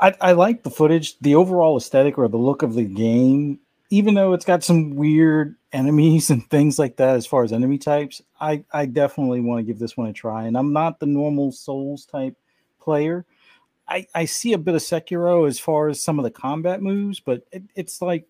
I, 0.00 0.14
I 0.20 0.32
like 0.32 0.62
the 0.62 0.70
footage, 0.70 1.18
the 1.20 1.34
overall 1.34 1.76
aesthetic 1.76 2.18
or 2.18 2.28
the 2.28 2.38
look 2.38 2.62
of 2.62 2.74
the 2.74 2.84
game, 2.84 3.60
even 3.90 4.14
though 4.14 4.32
it's 4.32 4.44
got 4.44 4.64
some 4.64 4.96
weird 4.96 5.56
enemies 5.72 6.30
and 6.30 6.48
things 6.50 6.78
like 6.78 6.96
that 6.96 7.16
as 7.16 7.26
far 7.26 7.44
as 7.44 7.52
enemy 7.52 7.78
types. 7.78 8.22
I, 8.40 8.64
I 8.72 8.86
definitely 8.86 9.40
want 9.40 9.58
to 9.60 9.62
give 9.62 9.78
this 9.78 9.96
one 9.96 10.08
a 10.08 10.12
try. 10.12 10.44
And 10.46 10.56
I'm 10.56 10.72
not 10.72 11.00
the 11.00 11.06
normal 11.06 11.52
Souls 11.52 12.06
type 12.06 12.36
player. 12.80 13.26
I, 13.86 14.06
I 14.14 14.24
see 14.24 14.52
a 14.52 14.58
bit 14.58 14.74
of 14.74 14.82
Sekiro 14.82 15.46
as 15.46 15.58
far 15.58 15.88
as 15.88 16.02
some 16.02 16.18
of 16.18 16.22
the 16.22 16.30
combat 16.30 16.82
moves, 16.82 17.20
but 17.20 17.42
it, 17.52 17.62
it's 17.74 18.00
like 18.00 18.26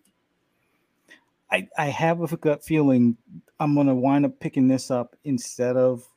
I, 1.51 1.67
I 1.77 1.85
have 1.85 2.21
a 2.21 2.37
gut 2.37 2.63
feeling 2.63 3.17
I'm 3.59 3.75
to 3.75 3.95
wind 3.95 4.25
up 4.25 4.39
picking 4.39 4.67
this 4.67 4.89
up 4.89 5.15
instead 5.23 5.75
of 5.75 6.07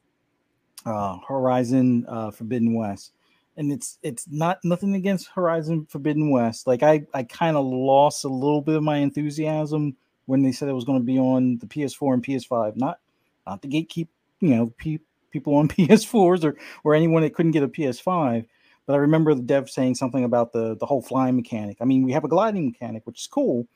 uh, 0.87 1.19
Horizon 1.27 2.07
uh, 2.09 2.31
Forbidden 2.31 2.75
West 2.75 3.13
and 3.57 3.73
it's 3.73 3.99
it's 4.03 4.27
not 4.31 4.59
nothing 4.65 4.95
against 4.95 5.29
Horizon 5.29 5.87
Forbidden 5.87 6.31
West. 6.31 6.67
Like 6.67 6.83
I 6.83 7.07
I 7.13 7.23
kind 7.25 7.57
of 7.57 7.65
lost 7.67 8.25
a 8.25 8.29
little 8.29 8.63
bit 8.63 8.77
of 8.77 8.83
my 8.83 8.99
enthusiasm 8.99 9.97
when 10.27 10.43
they 10.43 10.53
said 10.53 10.69
it 10.69 10.75
was 10.75 10.85
going 10.85 10.99
to 10.99 11.05
be 11.05 11.19
on 11.19 11.59
the 11.59 11.67
PS4 11.67 12.15
and 12.15 12.25
PS5. 12.25 12.77
Not 12.77 12.99
not 13.47 13.63
the 13.63 13.69
gatekeep, 13.69 14.09
you 14.41 14.49
know, 14.51 14.73
pe- 14.79 14.99
people 15.31 15.55
on 15.55 15.69
PS4s 15.69 16.45
or 16.45 16.57
or 16.85 16.95
anyone 16.95 17.23
that 17.23 17.35
couldn't 17.35 17.53
get 17.53 17.63
a 17.63 17.69
PS5. 17.69 18.47
But 18.87 18.95
I 18.95 18.97
remember 18.97 19.35
the 19.35 19.43
dev 19.43 19.71
saying 19.71 19.97
something 19.97 20.25
about 20.25 20.53
the 20.53 20.77
the 20.77 20.87
whole 20.87 21.03
flying 21.03 21.37
mechanic. 21.37 21.79
I 21.81 21.85
mean, 21.85 22.03
we 22.03 22.13
have 22.13 22.25
a 22.25 22.29
gliding 22.29 22.67
mechanic, 22.67 23.07
which 23.07 23.21
is 23.21 23.27
cool, 23.27 23.67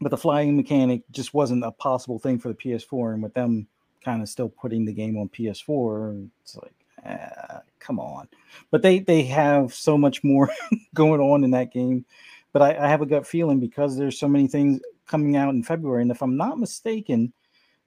but 0.00 0.10
the 0.10 0.16
flying 0.16 0.56
mechanic 0.56 1.02
just 1.10 1.34
wasn't 1.34 1.64
a 1.64 1.70
possible 1.70 2.18
thing 2.18 2.38
for 2.38 2.48
the 2.48 2.54
PS4. 2.54 3.14
And 3.14 3.22
with 3.22 3.34
them 3.34 3.66
kind 4.04 4.22
of 4.22 4.28
still 4.28 4.48
putting 4.48 4.84
the 4.84 4.92
game 4.92 5.16
on 5.16 5.28
PS4, 5.28 6.28
it's 6.42 6.56
like, 6.56 6.74
ah, 7.06 7.60
come 7.78 7.98
on 7.98 8.28
but 8.70 8.82
they 8.82 8.98
they 8.98 9.22
have 9.22 9.74
so 9.74 9.96
much 9.96 10.22
more 10.24 10.50
going 10.94 11.20
on 11.20 11.44
in 11.44 11.50
that 11.52 11.72
game. 11.72 12.04
But 12.52 12.62
I, 12.62 12.84
I 12.84 12.88
have 12.88 13.02
a 13.02 13.06
gut 13.06 13.26
feeling 13.26 13.60
because 13.60 13.96
there's 13.96 14.18
so 14.18 14.28
many 14.28 14.46
things 14.46 14.80
coming 15.06 15.36
out 15.36 15.54
in 15.54 15.62
February, 15.62 16.02
and 16.02 16.10
if 16.10 16.22
I'm 16.22 16.36
not 16.36 16.58
mistaken, 16.58 17.32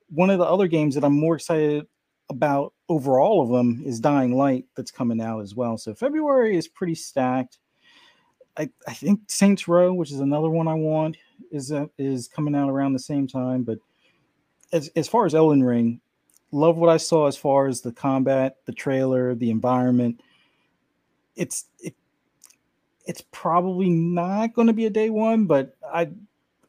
one 0.09 0.29
of 0.29 0.39
the 0.39 0.45
other 0.45 0.67
games 0.67 0.95
that 0.95 1.03
I'm 1.03 1.17
more 1.17 1.35
excited 1.35 1.87
about 2.29 2.73
over 2.89 3.19
all 3.19 3.41
of 3.41 3.49
them 3.49 3.81
is 3.85 3.99
Dying 3.99 4.35
Light 4.35 4.65
that's 4.75 4.91
coming 4.91 5.21
out 5.21 5.41
as 5.41 5.55
well. 5.55 5.77
So 5.77 5.93
February 5.93 6.57
is 6.57 6.67
pretty 6.67 6.95
stacked. 6.95 7.59
I, 8.57 8.69
I 8.87 8.93
think 8.93 9.21
Saints 9.27 9.67
Row, 9.67 9.93
which 9.93 10.11
is 10.11 10.19
another 10.19 10.49
one 10.49 10.67
I 10.67 10.73
want, 10.73 11.15
is 11.51 11.71
uh, 11.71 11.87
is 11.97 12.27
coming 12.27 12.55
out 12.55 12.69
around 12.69 12.93
the 12.93 12.99
same 12.99 13.27
time. 13.27 13.63
But 13.63 13.79
as 14.71 14.89
as 14.95 15.07
far 15.07 15.25
as 15.25 15.35
Elden 15.35 15.63
Ring, 15.63 16.01
love 16.51 16.77
what 16.77 16.89
I 16.89 16.97
saw 16.97 17.27
as 17.27 17.37
far 17.37 17.67
as 17.67 17.81
the 17.81 17.91
combat, 17.91 18.57
the 18.65 18.73
trailer, 18.73 19.35
the 19.35 19.49
environment. 19.49 20.21
It's 21.35 21.65
it, 21.79 21.95
it's 23.05 23.23
probably 23.31 23.89
not 23.89 24.53
going 24.53 24.67
to 24.67 24.73
be 24.73 24.85
a 24.85 24.91
day 24.91 25.09
one, 25.09 25.45
but 25.45 25.75
I 25.91 26.09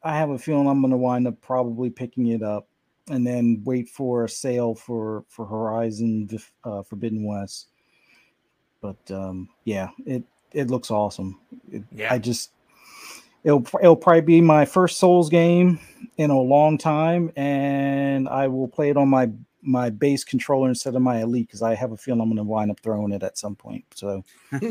I 0.03 0.17
have 0.17 0.31
a 0.31 0.39
feeling 0.39 0.69
I'm 0.69 0.81
going 0.81 0.93
to 0.93 0.97
wind 0.97 1.27
up 1.27 1.41
probably 1.41 1.91
picking 1.91 2.29
it 2.29 2.43
up 2.43 2.69
and 3.11 3.27
then 3.27 3.63
wait 3.65 3.89
for 3.89 4.25
a 4.25 4.29
sale 4.29 4.75
for 4.75 5.25
for 5.29 5.47
Horizon 5.47 6.29
uh, 6.65 6.83
Forbidden 6.83 7.25
West. 7.25 7.69
But 8.81 8.99
um, 9.11 9.49
yeah, 9.65 9.89
it 10.07 10.23
it 10.53 10.71
looks 10.71 10.91
awesome. 10.91 11.41
It, 11.71 11.83
Yeah. 11.93 12.13
I 12.13 12.19
just 12.19 12.51
it'll 13.49 13.67
it'll 13.81 13.97
probably 13.97 14.21
be 14.21 14.41
my 14.43 14.67
first 14.67 14.99
Souls 14.99 15.31
game 15.31 15.81
in 16.19 16.31
a 16.31 16.39
long 16.39 16.77
time, 16.77 17.33
and 17.35 18.29
I 18.29 18.47
will 18.47 18.69
play 18.69 18.91
it 18.91 18.97
on 18.97 19.09
my 19.09 19.31
my 19.63 19.91
base 19.91 20.23
controller 20.23 20.69
instead 20.69 20.95
of 20.95 21.03
my 21.03 21.21
elite 21.21 21.49
because 21.49 21.63
I 21.63 21.75
have 21.75 21.91
a 21.93 21.97
feeling 21.97 22.21
I'm 22.21 22.29
going 22.29 22.37
to 22.37 22.45
wind 22.45 22.71
up 22.71 22.79
throwing 22.81 23.13
it 23.13 23.23
at 23.23 23.39
some 23.39 23.57
point. 23.57 23.85
So 23.95 24.23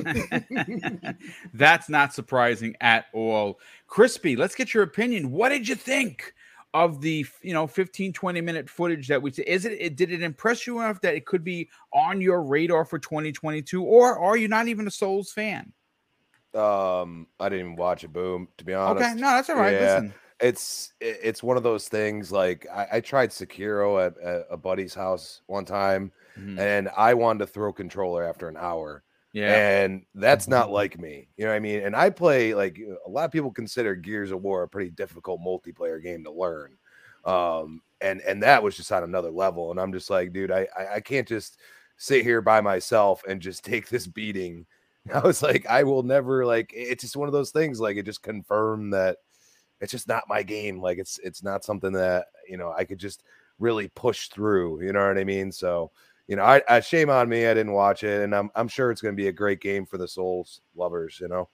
That's 1.54 1.90
not 1.90 2.14
surprising 2.14 2.76
at 2.80 3.08
all. 3.14 3.60
Crispy, 3.88 4.36
let's 4.36 4.56
get 4.56 4.74
your 4.74 4.84
opinion. 4.84 5.32
What 5.32 5.50
did 5.50 5.68
you 5.68 5.76
think 5.76 6.34
of 6.74 7.02
the 7.02 7.26
you 7.42 7.54
know 7.54 7.66
15 7.66 8.14
20 8.14 8.42
minute 8.42 8.70
footage 8.70 9.08
that 9.08 9.22
we 9.22 9.32
is 9.32 9.66
it, 9.66 9.78
it 9.80 9.96
did 9.96 10.12
it 10.12 10.22
impress 10.22 10.68
you 10.68 10.80
enough 10.80 11.02
that 11.02 11.16
it 11.16 11.26
could 11.26 11.44
be 11.44 11.68
on 11.94 12.22
your 12.22 12.44
radar 12.44 12.86
for 12.86 13.00
2022 13.00 13.82
or 13.82 14.20
are 14.20 14.38
you 14.38 14.48
not 14.48 14.68
even 14.68 14.86
a 14.86 14.92
Souls 14.92 15.32
fan? 15.32 15.74
Um, 16.58 17.28
I 17.40 17.50
didn't 17.50 17.66
even 17.66 17.76
watch 17.76 18.04
it. 18.04 18.12
Boom. 18.14 18.48
To 18.58 18.64
be 18.66 18.74
honest, 18.74 19.06
Okay, 19.06 19.14
no, 19.16 19.28
that's 19.28 19.50
all 19.50 19.56
right. 19.58 19.74
Yeah. 19.74 19.96
Listen. 19.96 20.14
it's 20.40 20.94
it's 21.00 21.44
one 21.44 21.58
of 21.58 21.64
those 21.64 21.88
things. 21.88 22.32
Like 22.32 22.66
I, 22.74 22.88
I 22.94 23.00
tried 23.02 23.30
Sekiro 23.30 24.06
at, 24.06 24.18
at 24.20 24.46
a 24.50 24.58
buddy's 24.58 24.94
house 24.94 25.42
one 25.48 25.66
time, 25.66 26.12
Mhm. 26.40 26.60
and 26.60 26.90
I 26.96 27.14
wanted 27.14 27.40
to 27.40 27.48
throw 27.48 27.72
controller 27.74 28.24
after 28.24 28.48
an 28.48 28.58
hour. 28.58 29.04
Yeah. 29.34 29.54
And 29.84 30.06
that's 30.16 30.48
not 30.48 30.72
like 30.82 31.00
me. 31.00 31.28
You 31.38 31.46
know 31.46 31.52
what 31.52 31.58
I 31.58 31.60
mean? 31.60 31.82
And 31.82 31.96
I 31.96 32.10
play 32.10 32.54
like 32.54 32.80
a 33.06 33.10
lot 33.10 33.26
of 33.26 33.32
people 33.32 33.52
consider 33.52 33.96
Gears 33.96 34.32
of 34.32 34.42
War 34.42 34.64
a 34.64 34.68
pretty 34.68 34.90
difficult 34.92 35.42
multiplayer 35.42 36.02
game 36.02 36.24
to 36.24 36.32
learn. 36.32 36.78
Um, 37.26 37.82
and 38.02 38.22
and 38.22 38.42
that 38.44 38.62
was 38.64 38.76
just 38.78 38.92
on 38.92 39.04
another 39.04 39.32
level. 39.32 39.72
And 39.72 39.80
I'm 39.80 39.92
just 39.92 40.10
like, 40.10 40.32
dude, 40.34 40.52
I 40.52 40.68
I, 40.78 40.96
I 40.96 41.00
can't 41.02 41.28
just 41.28 41.58
sit 41.98 42.24
here 42.24 42.42
by 42.42 42.62
myself 42.62 43.24
and 43.28 43.42
just 43.42 43.64
take 43.66 43.90
this 43.90 44.08
beating. 44.08 44.66
I 45.14 45.20
was 45.20 45.42
like, 45.42 45.66
I 45.68 45.84
will 45.84 46.04
never 46.04 46.46
like 46.46 46.72
it's 46.74 47.04
just 47.04 47.18
one 47.18 47.28
of 47.28 47.34
those 47.34 47.52
things, 47.52 47.80
like 47.80 47.98
it 47.98 48.04
just 48.04 48.24
confirmed 48.24 48.94
that 48.94 49.18
it's 49.80 49.92
just 49.92 50.08
not 50.08 50.28
my 50.28 50.44
game. 50.44 50.82
Like 50.82 50.98
it's 50.98 51.20
it's 51.24 51.44
not 51.44 51.64
something 51.64 51.92
that 51.94 52.28
you 52.48 52.58
know 52.58 52.74
I 52.76 52.84
could 52.84 53.00
just 53.00 53.24
really 53.60 53.88
push 53.90 54.30
through. 54.30 54.84
You 54.84 54.94
know 54.94 55.08
what 55.08 55.18
I 55.18 55.24
mean? 55.24 55.52
So 55.52 55.92
you 56.28 56.36
know, 56.36 56.44
I, 56.44 56.62
I 56.68 56.80
shame 56.82 57.10
on 57.10 57.30
me. 57.30 57.46
I 57.46 57.54
didn't 57.54 57.74
watch 57.74 58.04
it, 58.04 58.22
and 58.22 58.36
I'm 58.36 58.50
I'm 58.56 58.68
sure 58.68 58.92
it's 58.92 59.02
going 59.02 59.16
to 59.16 59.22
be 59.22 59.30
a 59.30 59.34
great 59.34 59.62
game 59.62 59.86
for 59.86 59.98
the 59.98 60.08
Souls 60.08 60.62
lovers. 60.76 61.20
You 61.22 61.30
know, 61.30 61.50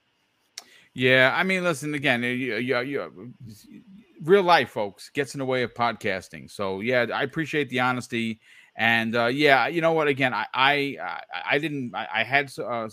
Yeah, 0.94 1.32
I 1.34 1.44
mean, 1.44 1.62
listen 1.62 1.94
again. 1.94 2.22
You, 2.22 2.56
you, 2.56 3.34
real 4.22 4.42
life, 4.42 4.70
folks, 4.70 5.10
gets 5.10 5.34
in 5.34 5.38
the 5.38 5.44
way 5.44 5.62
of 5.62 5.74
podcasting. 5.74 6.50
So 6.50 6.80
yeah, 6.80 7.06
I 7.14 7.22
appreciate 7.22 7.68
the 7.68 7.80
honesty, 7.80 8.40
and 8.76 9.14
uh, 9.14 9.26
yeah, 9.26 9.66
you 9.68 9.80
know 9.80 9.92
what? 9.92 10.08
Again, 10.08 10.34
I 10.34 10.46
I 10.52 10.98
I, 11.44 11.58
didn't. 11.58 11.94
I, 11.94 12.08
I 12.14 12.24
had 12.24 12.52
uh, 12.58 12.62
uh, 12.62 12.88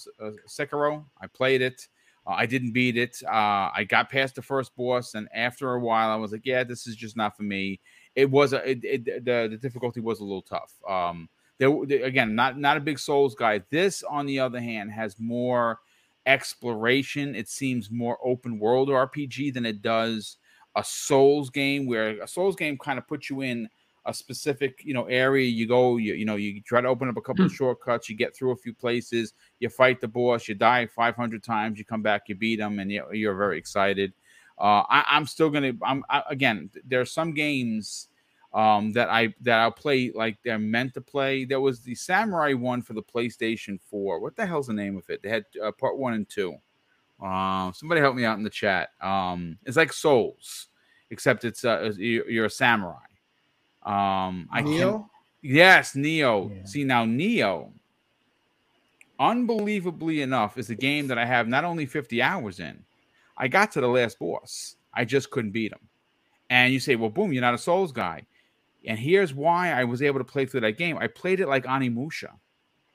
Sekiro. 0.47 1.05
I 1.19 1.27
played 1.27 1.61
it. 1.61 1.87
Uh, 2.25 2.31
I 2.31 2.45
didn't 2.45 2.71
beat 2.73 2.97
it. 2.97 3.17
Uh, 3.25 3.71
I 3.73 3.85
got 3.87 4.09
past 4.09 4.35
the 4.35 4.41
first 4.43 4.75
boss, 4.75 5.15
and 5.15 5.27
after 5.33 5.73
a 5.73 5.79
while, 5.79 6.11
I 6.11 6.15
was 6.15 6.31
like, 6.31 6.45
yeah, 6.45 6.63
this 6.63 6.85
is 6.85 6.95
just 6.95 7.17
not 7.17 7.35
for 7.35 7.43
me. 7.43 7.79
It 8.15 8.29
was 8.29 8.53
a 8.53 8.69
it, 8.69 8.79
it, 8.83 9.05
the 9.25 9.47
the 9.49 9.57
difficulty 9.57 10.01
was 10.01 10.19
a 10.19 10.23
little 10.23 10.43
tough. 10.43 10.73
Um, 10.87 11.29
there- 11.57 12.03
again, 12.05 12.35
not 12.35 12.59
not 12.59 12.77
a 12.77 12.81
big 12.81 12.99
Souls 12.99 13.33
guy. 13.33 13.61
This, 13.69 14.03
on 14.03 14.25
the 14.27 14.39
other 14.39 14.59
hand, 14.59 14.91
has 14.91 15.19
more 15.19 15.79
exploration. 16.27 17.35
It 17.35 17.49
seems 17.49 17.89
more 17.89 18.17
open 18.23 18.59
world 18.59 18.89
RPG 18.89 19.53
than 19.53 19.65
it 19.65 19.81
does 19.81 20.37
a 20.75 20.83
Souls 20.83 21.49
game, 21.49 21.87
where 21.87 22.21
a 22.21 22.27
Souls 22.27 22.55
game 22.55 22.77
kind 22.77 22.99
of 22.99 23.07
puts 23.07 23.29
you 23.29 23.41
in 23.41 23.67
a 24.06 24.14
specific 24.14 24.82
you 24.84 24.94
know 24.94 25.06
area. 25.06 25.48
You 25.48 25.68
go, 25.68 25.98
you, 25.98 26.14
you 26.14 26.26
know, 26.26 26.36
you 26.36 26.61
try 26.61 26.82
to 26.82 26.88
open 26.88 27.10
up 27.10 27.18
a 27.18 27.22
couple 27.22 27.45
of 27.45 27.52
shortcuts. 27.52 28.10
You 28.10 28.15
get 28.15 28.36
through 28.36 28.52
a 28.52 28.56
few 28.56 28.73
places. 28.73 29.34
You 29.60 29.69
fight 29.69 30.02
the 30.02 30.07
boss. 30.07 30.48
You 30.48 30.56
die 30.56 30.88
500 30.88 31.44
times. 31.44 31.78
You 31.78 31.86
come 31.86 32.02
back. 32.02 32.23
You 32.28 32.36
beat 32.36 32.57
them, 32.57 32.80
and 32.80 32.91
you, 32.91 33.06
you're 33.11 33.36
very 33.36 33.57
excited. 33.57 34.14
Uh, 34.60 34.84
I, 34.90 35.06
I'm 35.10 35.26
still 35.26 35.49
gonna. 35.49 35.73
I'm 35.84 36.03
I, 36.10 36.23
again. 36.30 36.69
There 36.86 37.02
are 37.02 37.06
some 37.06 37.34
games 37.34 38.10
um, 38.53 38.91
that 38.94 39.10
I 39.10 39.34
that 39.41 39.60
I'll 39.60 39.72
play 39.72 40.11
like 40.14 40.38
they're 40.44 40.60
meant 40.60 40.94
to 40.95 41.02
play. 41.02 41.45
There 41.45 41.61
was 41.61 41.82
the 41.82 41.95
Samurai 41.95 42.53
one 42.53 42.82
for 42.82 42.94
the 42.94 43.03
PlayStation 43.03 43.80
4. 43.90 44.19
What 44.19 44.36
the 44.36 44.45
hell's 44.45 44.68
the 44.68 44.73
name 44.73 44.98
of 44.98 45.10
it? 45.10 45.22
They 45.23 45.30
had 45.30 45.45
uh, 45.64 45.72
part 45.72 45.98
one 45.98 46.14
and 46.14 46.28
two. 46.28 46.56
Uh, 47.22 47.72
somebody 47.72 48.02
help 48.02 48.15
me 48.15 48.26
out 48.26 48.38
in 48.38 48.44
the 48.44 48.49
chat. 48.49 48.90
Um, 48.99 49.57
it's 49.65 49.78
like 49.78 49.94
Souls, 49.94 50.68
except 51.11 51.45
it's 51.45 51.64
uh, 51.64 51.94
you're 51.98 52.30
you're 52.30 52.45
a 52.45 52.49
samurai. 52.49 52.98
Um, 53.83 54.47
I 54.51 54.61
can 54.61 55.05
Yes, 55.41 55.93
Nioh. 55.93 56.55
Yeah. 56.55 56.65
See 56.65 56.83
now, 56.83 57.05
Nioh. 57.05 57.71
Unbelievably 59.19 60.21
enough, 60.21 60.57
is 60.57 60.69
a 60.69 60.75
game 60.75 61.07
that 61.07 61.17
I 61.17 61.25
have 61.25 61.47
not 61.47 61.63
only 61.63 61.85
50 61.85 62.21
hours 62.21 62.59
in. 62.59 62.83
I 63.37 63.47
got 63.47 63.71
to 63.73 63.81
the 63.81 63.87
last 63.87 64.19
boss. 64.19 64.75
I 64.93 65.05
just 65.05 65.31
couldn't 65.31 65.51
beat 65.51 65.71
him. 65.71 65.87
And 66.49 66.73
you 66.73 66.79
say, 66.79 66.95
well, 66.95 67.09
boom, 67.09 67.31
you're 67.31 67.41
not 67.41 67.53
a 67.53 67.59
Souls 67.59 67.91
guy. 67.91 68.25
And 68.85 68.97
here's 68.97 69.33
why 69.33 69.71
I 69.71 69.83
was 69.83 70.01
able 70.01 70.19
to 70.19 70.25
play 70.25 70.45
through 70.45 70.61
that 70.61 70.77
game. 70.77 70.97
I 70.97 71.07
played 71.07 71.39
it 71.39 71.47
like 71.47 71.65
Onimusha 71.65 72.31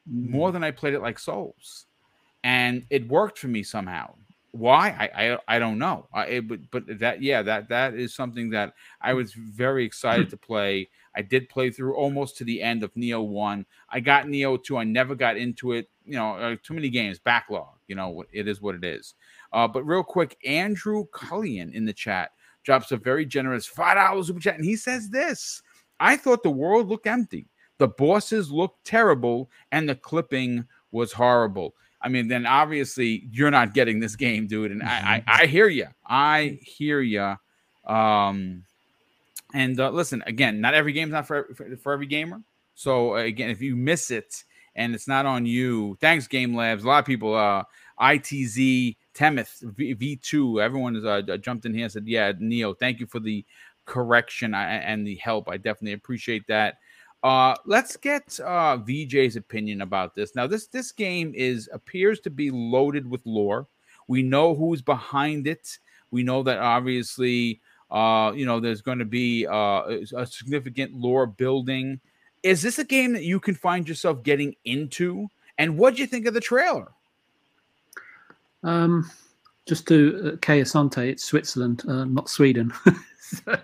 more 0.06 0.52
than 0.52 0.62
I 0.62 0.70
played 0.70 0.94
it 0.94 1.02
like 1.02 1.18
Souls, 1.18 1.86
and 2.44 2.86
it 2.90 3.08
worked 3.08 3.38
for 3.38 3.48
me 3.48 3.62
somehow. 3.62 4.14
Why 4.57 4.91
I 4.91 5.33
I, 5.33 5.39
I 5.49 5.59
don't 5.59 5.78
know. 5.78 6.09
I, 6.12 6.24
it, 6.27 6.49
but, 6.49 6.61
but 6.70 6.99
that 6.99 7.23
yeah 7.23 7.43
that 7.43 7.69
that 7.69 7.95
is 7.95 8.15
something 8.15 8.51
that 8.51 8.74
I 9.01 9.15
was 9.15 9.33
very 9.33 9.85
excited 9.85 10.31
to 10.31 10.37
play. 10.37 10.89
I 11.15 11.23
did 11.23 11.49
play 11.49 11.70
through 11.70 11.97
almost 11.97 12.37
to 12.39 12.45
the 12.45 12.61
end 12.62 12.83
of 12.83 12.93
Nioh 12.95 13.27
One. 13.27 13.65
I 13.91 14.01
got 14.01 14.27
Nioh 14.27 14.62
Two. 14.62 14.77
I 14.77 14.85
never 14.85 15.15
got 15.15 15.37
into 15.37 15.73
it. 15.73 15.89
You 16.05 16.15
know, 16.15 16.35
uh, 16.35 16.57
too 16.62 16.74
many 16.74 16.89
games 16.89 17.19
backlog. 17.19 17.74
You 17.89 17.97
know, 17.97 18.24
it 18.33 18.49
is 18.49 18.61
what 18.61 18.74
it 18.74 18.85
is. 18.85 19.15
Uh, 19.53 19.66
but 19.69 19.85
real 19.85 20.03
quick, 20.03 20.37
Andrew 20.45 21.07
Cullion 21.12 21.73
in 21.73 21.85
the 21.85 21.93
chat 21.93 22.33
drops 22.65 22.93
a 22.93 22.97
very 22.97 23.24
generous 23.24 23.66
five 23.66 23.97
dollars 23.97 24.27
super 24.27 24.41
chat, 24.41 24.57
and 24.57 24.65
he 24.65 24.77
says 24.77 25.09
this: 25.09 25.62
I 26.01 26.16
thought 26.16 26.43
the 26.43 26.51
world 26.51 26.89
looked 26.89 27.07
empty. 27.07 27.49
The 27.78 27.89
bosses 27.89 28.51
looked 28.51 28.85
terrible, 28.85 29.51
and 29.73 29.89
the 29.89 29.95
clipping 29.95 30.65
was 30.93 31.12
horrible. 31.12 31.74
I 32.01 32.09
mean, 32.09 32.28
then 32.28 32.47
obviously 32.47 33.27
you're 33.31 33.51
not 33.51 33.74
getting 33.74 34.01
this 34.01 34.16
game, 34.16 34.47
dude. 34.47 34.70
And 34.70 34.82
I, 34.82 35.23
I, 35.27 35.43
I 35.43 35.47
hear 35.47 35.68
you. 35.68 35.86
I 36.06 36.59
hear 36.62 37.01
you. 37.01 37.36
Um, 37.86 38.64
and 39.55 39.78
uh, 39.81 39.90
listen, 39.90 40.23
again, 40.27 40.60
not 40.60 40.74
every 40.74 40.93
game's 40.93 41.12
not 41.12 41.27
for, 41.27 41.48
for 41.55 41.77
for 41.77 41.93
every 41.93 42.06
gamer. 42.06 42.43
So 42.74 43.16
uh, 43.16 43.20
again, 43.20 43.51
if 43.51 43.62
you 43.62 43.77
miss 43.77 44.10
it 44.10 44.44
and 44.74 44.94
it's 44.94 45.09
not 45.09 45.24
on 45.24 45.47
you, 45.47 45.97
thanks 46.01 46.27
Game 46.27 46.55
Labs. 46.55 46.85
A 46.85 46.86
lot 46.86 46.98
of 46.98 47.06
people, 47.06 47.35
uh, 47.35 47.64
ITZ, 48.01 48.97
Temeth, 49.14 49.62
V 49.77 50.16
two, 50.16 50.60
everyone 50.60 50.94
has 50.94 51.05
uh, 51.05 51.23
jumped 51.39 51.64
in 51.64 51.73
here 51.73 51.85
and 51.85 51.93
said, 51.93 52.06
"Yeah, 52.06 52.32
Nioh, 52.32 52.78
thank 52.78 53.01
you 53.01 53.06
for 53.06 53.20
the 53.20 53.44
correction 53.86 54.52
and 54.55 55.06
the 55.06 55.14
help. 55.16 55.48
I 55.48 55.56
definitely 55.56 55.94
appreciate 55.94 56.47
that." 56.48 56.78
Uh, 57.27 57.57
let's 57.65 57.97
get 57.97 58.39
uh, 58.44 58.78
VJ's 58.78 59.35
opinion 59.35 59.81
about 59.81 60.15
this. 60.15 60.36
Now, 60.36 60.47
this 60.47 60.69
this 60.69 60.93
game 60.93 61.32
is 61.35 61.69
appears 61.73 62.20
to 62.20 62.31
be 62.31 62.53
loaded 62.53 63.11
with 63.11 63.20
lore. 63.24 63.66
We 64.07 64.23
know 64.23 64.55
who's 64.55 64.81
behind 64.81 65.48
it. 65.48 65.77
We 66.12 66.23
know 66.23 66.44
that 66.44 66.61
obviously, 66.61 67.61
uh, 67.90 68.32
you 68.32 68.47
know, 68.47 68.61
there's 68.61 68.81
going 68.81 69.01
to 69.01 69.05
be 69.05 69.44
uh, 69.44 70.05
a 70.16 70.24
significant 70.24 70.94
lore 70.94 71.27
building. 71.27 71.98
Is 72.44 72.62
this 72.62 72.78
a 72.78 72.85
game 72.85 73.12
that 73.15 73.24
you 73.24 73.40
can 73.40 73.57
find 73.57 73.89
yourself 73.89 74.23
getting 74.23 74.55
into? 74.65 75.27
And 75.59 75.77
what 75.77 75.97
do 75.97 76.03
you 76.03 76.07
think 76.07 76.27
of 76.27 76.35
the 76.35 76.40
trailer? 76.40 76.93
Um, 78.62 79.11
just 79.66 79.89
to 79.89 80.35
uh, 80.35 80.36
Kay 80.40 80.61
Asante, 80.61 81.09
it's 81.09 81.24
Switzerland, 81.24 81.82
uh, 81.89 82.05
not 82.05 82.28
Sweden. 82.28 82.73
So, 83.27 83.59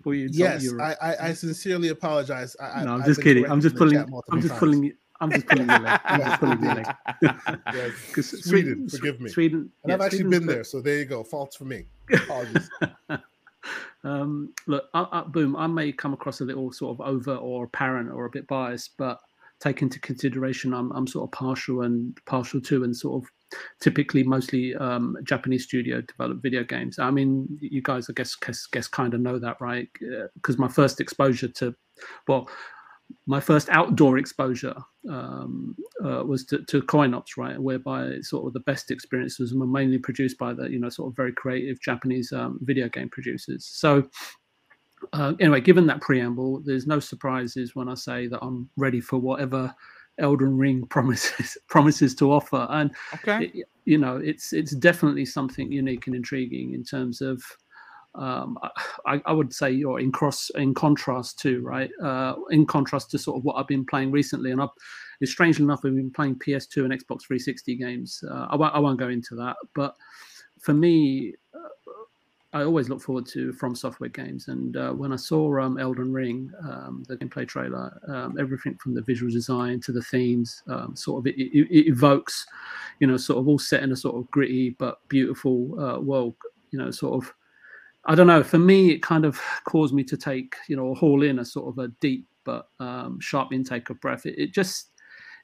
Before 0.00 0.14
you, 0.14 0.30
Yes, 0.32 0.64
you're- 0.64 0.82
I, 0.82 0.94
I, 1.02 1.28
I 1.28 1.32
sincerely 1.34 1.88
apologize. 1.88 2.56
I, 2.58 2.84
no, 2.84 2.92
I, 2.92 2.94
I'm 2.94 3.00
I've 3.02 3.06
just 3.06 3.20
kidding. 3.22 3.44
I'm 3.50 3.60
just 3.60 3.76
pulling. 3.76 3.98
I'm 3.98 4.40
just 4.40 4.48
times. 4.48 4.58
pulling. 4.58 4.84
you- 4.84 4.94
I'm 5.20 5.30
just 5.30 5.46
pulling 5.46 5.68
your 5.68 5.78
leg. 5.80 6.00
I'm 6.06 6.20
just 6.22 6.40
pulling 6.40 6.62
your 6.64 6.74
leg. 6.76 6.86
Yes. 7.74 7.92
'Cause 8.14 8.44
Sweden, 8.44 8.88
Swe- 8.88 8.98
forgive 8.98 9.20
me. 9.20 9.28
Sweden. 9.30 9.70
And 9.82 9.90
yeah, 9.90 9.94
I've 9.96 10.00
actually 10.00 10.20
Sweden's 10.20 10.38
been 10.38 10.46
there, 10.46 10.64
so 10.64 10.80
there 10.80 10.98
you 11.00 11.04
go. 11.04 11.22
Faults 11.22 11.56
for 11.56 11.64
me. 11.66 11.84
Apologies. 12.10 12.70
um, 14.04 14.54
look, 14.66 14.88
I, 14.94 15.06
I, 15.12 15.20
boom. 15.24 15.56
I 15.56 15.66
may 15.66 15.92
come 15.92 16.14
across 16.14 16.40
a 16.40 16.44
little 16.44 16.72
sort 16.72 16.98
of 16.98 17.06
over 17.06 17.34
or 17.36 17.64
apparent 17.64 18.10
or 18.10 18.24
a 18.24 18.30
bit 18.30 18.46
biased, 18.46 18.96
but 18.96 19.20
take 19.60 19.82
into 19.82 20.00
consideration, 20.00 20.74
I'm 20.74 20.90
I'm 20.92 21.06
sort 21.06 21.28
of 21.28 21.32
partial 21.32 21.82
and 21.82 22.18
partial 22.26 22.60
to, 22.62 22.84
and 22.84 22.96
sort 22.96 23.22
of 23.22 23.30
typically 23.80 24.22
mostly 24.22 24.76
um, 24.76 25.16
Japanese 25.24 25.64
studio 25.64 26.00
developed 26.00 26.42
video 26.42 26.64
games. 26.64 26.98
I 26.98 27.10
mean, 27.10 27.58
you 27.60 27.82
guys, 27.82 28.08
I 28.08 28.12
guess, 28.12 28.34
guess, 28.36 28.66
guess 28.66 28.86
kind 28.86 29.12
of 29.12 29.20
know 29.20 29.38
that, 29.38 29.60
right? 29.60 29.88
Because 30.34 30.58
my 30.58 30.68
first 30.68 31.00
exposure 31.00 31.48
to, 31.48 31.74
well, 32.28 32.48
my 33.26 33.40
first 33.40 33.68
outdoor 33.70 34.18
exposure 34.18 34.76
um, 35.08 35.74
uh, 36.04 36.22
was 36.24 36.44
to, 36.44 36.64
to 36.66 36.80
coin-ops, 36.82 37.36
right, 37.36 37.60
whereby 37.60 38.20
sort 38.20 38.46
of 38.46 38.52
the 38.52 38.60
best 38.60 38.92
experiences 38.92 39.52
were 39.52 39.66
mainly 39.66 39.98
produced 39.98 40.38
by 40.38 40.52
the, 40.54 40.70
you 40.70 40.78
know, 40.78 40.88
sort 40.88 41.10
of 41.10 41.16
very 41.16 41.32
creative 41.32 41.80
Japanese 41.80 42.32
um, 42.32 42.58
video 42.62 42.88
game 42.88 43.08
producers. 43.08 43.66
So, 43.66 44.08
uh, 45.12 45.34
anyway, 45.40 45.60
given 45.60 45.86
that 45.86 46.00
preamble, 46.00 46.60
there's 46.64 46.86
no 46.86 47.00
surprises 47.00 47.74
when 47.74 47.88
I 47.88 47.94
say 47.94 48.26
that 48.28 48.40
I'm 48.42 48.68
ready 48.76 49.00
for 49.00 49.18
whatever 49.18 49.74
Elden 50.18 50.56
Ring 50.56 50.86
promises 50.90 51.56
promises 51.68 52.14
to 52.16 52.32
offer, 52.32 52.66
and 52.70 52.90
Okay. 53.14 53.46
it- 53.54 53.66
you 53.86 53.98
know, 53.98 54.18
it's 54.18 54.52
it's 54.52 54.72
definitely 54.76 55.24
something 55.24 55.72
unique 55.72 56.06
and 56.06 56.14
intriguing 56.14 56.74
in 56.74 56.84
terms 56.84 57.20
of. 57.20 57.42
Um, 58.16 58.58
I, 59.06 59.22
I 59.24 59.30
would 59.32 59.54
say 59.54 59.70
you're 59.70 60.00
in 60.00 60.10
cross 60.10 60.50
in 60.56 60.74
contrast 60.74 61.38
to 61.40 61.60
right 61.62 61.90
uh, 62.02 62.34
in 62.50 62.66
contrast 62.66 63.12
to 63.12 63.18
sort 63.18 63.36
of 63.38 63.44
what 63.44 63.54
I've 63.54 63.68
been 63.68 63.86
playing 63.86 64.10
recently, 64.10 64.50
and 64.50 64.60
I've, 64.60 64.68
it's 65.20 65.30
strangely 65.30 65.62
enough 65.64 65.80
I've 65.84 65.94
been 65.94 66.10
playing 66.10 66.34
PS2 66.40 66.78
and 66.84 66.92
Xbox 66.92 67.22
360 67.26 67.76
games. 67.76 68.22
Uh, 68.28 68.48
I 68.50 68.56
won't 68.56 68.74
I 68.74 68.80
won't 68.80 68.98
go 68.98 69.08
into 69.10 69.36
that, 69.36 69.54
but 69.76 69.94
for 70.60 70.74
me, 70.74 71.34
uh, 71.54 71.68
I 72.52 72.64
always 72.64 72.88
look 72.88 73.00
forward 73.00 73.26
to 73.26 73.52
From 73.52 73.76
Software 73.76 74.10
games, 74.10 74.48
and 74.48 74.76
uh, 74.76 74.90
when 74.90 75.12
I 75.12 75.16
saw 75.16 75.60
um, 75.60 75.78
Elden 75.78 76.12
Ring, 76.12 76.50
um, 76.64 77.04
the 77.06 77.16
gameplay 77.16 77.46
trailer, 77.46 78.00
um, 78.08 78.36
everything 78.40 78.76
from 78.76 78.92
the 78.92 79.02
visual 79.02 79.30
design 79.30 79.80
to 79.82 79.92
the 79.92 80.02
themes, 80.02 80.60
um, 80.68 80.96
sort 80.96 81.20
of 81.20 81.26
it, 81.28 81.38
it, 81.38 81.68
it 81.70 81.86
evokes, 81.88 82.44
you 82.98 83.06
know, 83.06 83.16
sort 83.16 83.38
of 83.38 83.46
all 83.46 83.58
set 83.58 83.84
in 83.84 83.92
a 83.92 83.96
sort 83.96 84.16
of 84.16 84.28
gritty 84.32 84.70
but 84.70 84.98
beautiful 85.08 85.78
uh, 85.80 86.00
world. 86.00 86.34
You 86.72 86.80
know, 86.80 86.90
sort 86.90 87.22
of, 87.22 87.32
I 88.06 88.16
don't 88.16 88.26
know. 88.26 88.42
For 88.42 88.58
me, 88.58 88.90
it 88.90 89.02
kind 89.02 89.24
of 89.24 89.40
caused 89.64 89.94
me 89.94 90.02
to 90.04 90.16
take, 90.16 90.56
you 90.68 90.74
know, 90.74 90.94
haul 90.94 91.22
in 91.22 91.38
a 91.38 91.44
sort 91.44 91.68
of 91.68 91.78
a 91.78 91.88
deep 92.00 92.26
but 92.44 92.68
um, 92.80 93.20
sharp 93.20 93.52
intake 93.52 93.90
of 93.90 94.00
breath. 94.00 94.26
It, 94.26 94.36
it 94.38 94.52
just 94.52 94.89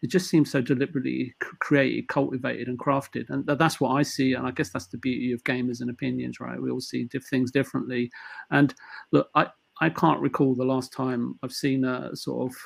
it 0.07 0.13
just 0.13 0.31
seems 0.31 0.53
so 0.53 0.61
deliberately 0.61 1.35
created, 1.59 2.07
cultivated, 2.07 2.69
and 2.69 2.79
crafted, 2.79 3.29
and 3.29 3.45
that's 3.45 3.81
what 3.81 3.91
I 3.91 4.03
see. 4.03 4.35
And 4.35 4.47
I 4.47 4.53
guess 4.53 4.71
that's 4.71 4.87
the 4.87 4.99
beauty 4.99 5.33
of 5.33 5.43
gamers 5.43 5.81
and 5.81 5.91
opinions, 5.91 6.39
right? 6.39 6.63
We 6.63 6.71
all 6.71 6.81
see 6.81 7.05
diff- 7.05 7.27
things 7.27 7.51
differently. 7.51 8.09
And 8.53 8.73
look, 9.11 9.29
I 9.35 9.49
I 9.81 9.91
can't 9.91 10.21
recall 10.21 10.55
the 10.55 10.65
last 10.65 10.93
time 10.93 11.41
I've 11.43 11.51
seen 11.51 11.85
a 11.85 12.15
sort 12.15 12.49
of 12.49 12.57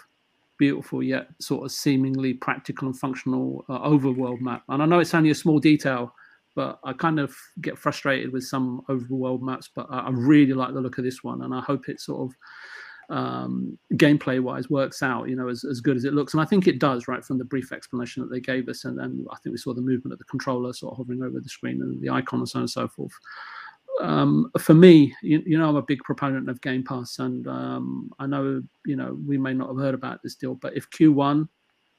beautiful 0.59 1.03
yet 1.03 1.29
sort 1.41 1.65
of 1.65 1.73
seemingly 1.73 2.35
practical 2.35 2.89
and 2.89 2.99
functional 2.99 3.65
uh, 3.71 3.81
overworld 3.89 4.43
map. 4.43 4.63
And 4.69 4.83
I 4.83 4.87
know 4.87 4.99
it's 4.99 5.15
only 5.15 5.31
a 5.31 5.35
small 5.35 5.59
detail, 5.59 6.15
but 6.55 6.79
I 6.85 6.93
kind 6.93 7.19
of 7.19 7.35
get 7.63 7.79
frustrated 7.79 8.35
with 8.35 8.45
some 8.45 8.83
overworld 8.91 9.41
maps. 9.41 9.71
But 9.75 9.87
I, 9.89 10.01
I 10.01 10.11
really 10.11 10.53
like 10.53 10.75
the 10.75 10.83
look 10.83 10.99
of 10.99 11.05
this 11.05 11.25
one, 11.25 11.41
and 11.41 11.55
I 11.55 11.61
hope 11.63 11.89
it 11.89 12.03
sort 12.03 12.21
of 12.21 12.37
um, 13.11 13.77
gameplay 13.95 14.41
wise 14.41 14.71
works 14.71 15.03
out, 15.03 15.29
you 15.29 15.37
know, 15.37 15.49
as, 15.49 15.65
as 15.65 15.81
good 15.81 15.97
as 15.97 16.05
it 16.05 16.15
looks. 16.15 16.33
And 16.33 16.41
I 16.41 16.45
think 16.45 16.67
it 16.67 16.79
does, 16.79 17.09
right, 17.09 17.25
from 17.25 17.39
the 17.39 17.45
brief 17.45 17.73
explanation 17.73 18.23
that 18.23 18.31
they 18.31 18.41
gave 18.41 18.69
us. 18.69 18.85
And 18.85 18.97
then 18.97 19.27
I 19.31 19.37
think 19.37 19.53
we 19.53 19.59
saw 19.59 19.75
the 19.75 19.81
movement 19.81 20.13
of 20.13 20.19
the 20.19 20.25
controller 20.25 20.73
sort 20.73 20.93
of 20.93 20.99
hovering 20.99 21.23
over 21.23 21.41
the 21.41 21.49
screen 21.49 21.83
and 21.83 22.01
the 22.01 22.09
icon 22.09 22.39
and 22.39 22.49
so 22.49 22.59
on 22.59 22.63
and 22.63 22.71
so 22.71 22.89
forth. 22.89 23.13
Um, 24.01 24.51
for 24.59 24.75
me, 24.75 25.15
you, 25.23 25.43
you 25.45 25.59
know, 25.59 25.69
I'm 25.69 25.77
a 25.77 25.83
big 25.83 25.99
proponent 26.05 26.49
of 26.49 26.61
Game 26.63 26.85
Pass, 26.85 27.19
and 27.19 27.47
um, 27.49 28.11
I 28.19 28.27
know, 28.27 28.63
you 28.87 28.97
know, 28.97 29.19
we 29.27 29.37
may 29.37 29.53
not 29.53 29.69
have 29.69 29.79
heard 29.79 29.95
about 29.95 30.23
this 30.23 30.37
deal, 30.37 30.55
but 30.55 30.77
if 30.77 30.89
Q1 30.91 31.49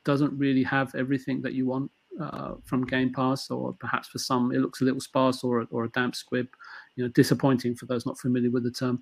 doesn't 0.03 0.35
really 0.35 0.63
have 0.63 0.95
everything 0.95 1.41
that 1.43 1.53
you 1.53 1.67
want 1.67 1.91
uh, 2.19 2.53
from 2.63 2.85
Game 2.85 3.13
Pass, 3.13 3.51
or 3.51 3.73
perhaps 3.73 4.07
for 4.07 4.17
some 4.17 4.51
it 4.51 4.59
looks 4.59 4.81
a 4.81 4.85
little 4.85 5.01
sparse 5.01 5.43
or, 5.43 5.67
or 5.69 5.83
a 5.83 5.89
damp 5.89 6.15
squib, 6.15 6.47
you 6.95 7.03
know, 7.03 7.09
disappointing 7.09 7.75
for 7.75 7.85
those 7.85 8.05
not 8.05 8.17
familiar 8.17 8.49
with 8.49 8.63
the 8.63 8.71
term 8.71 8.99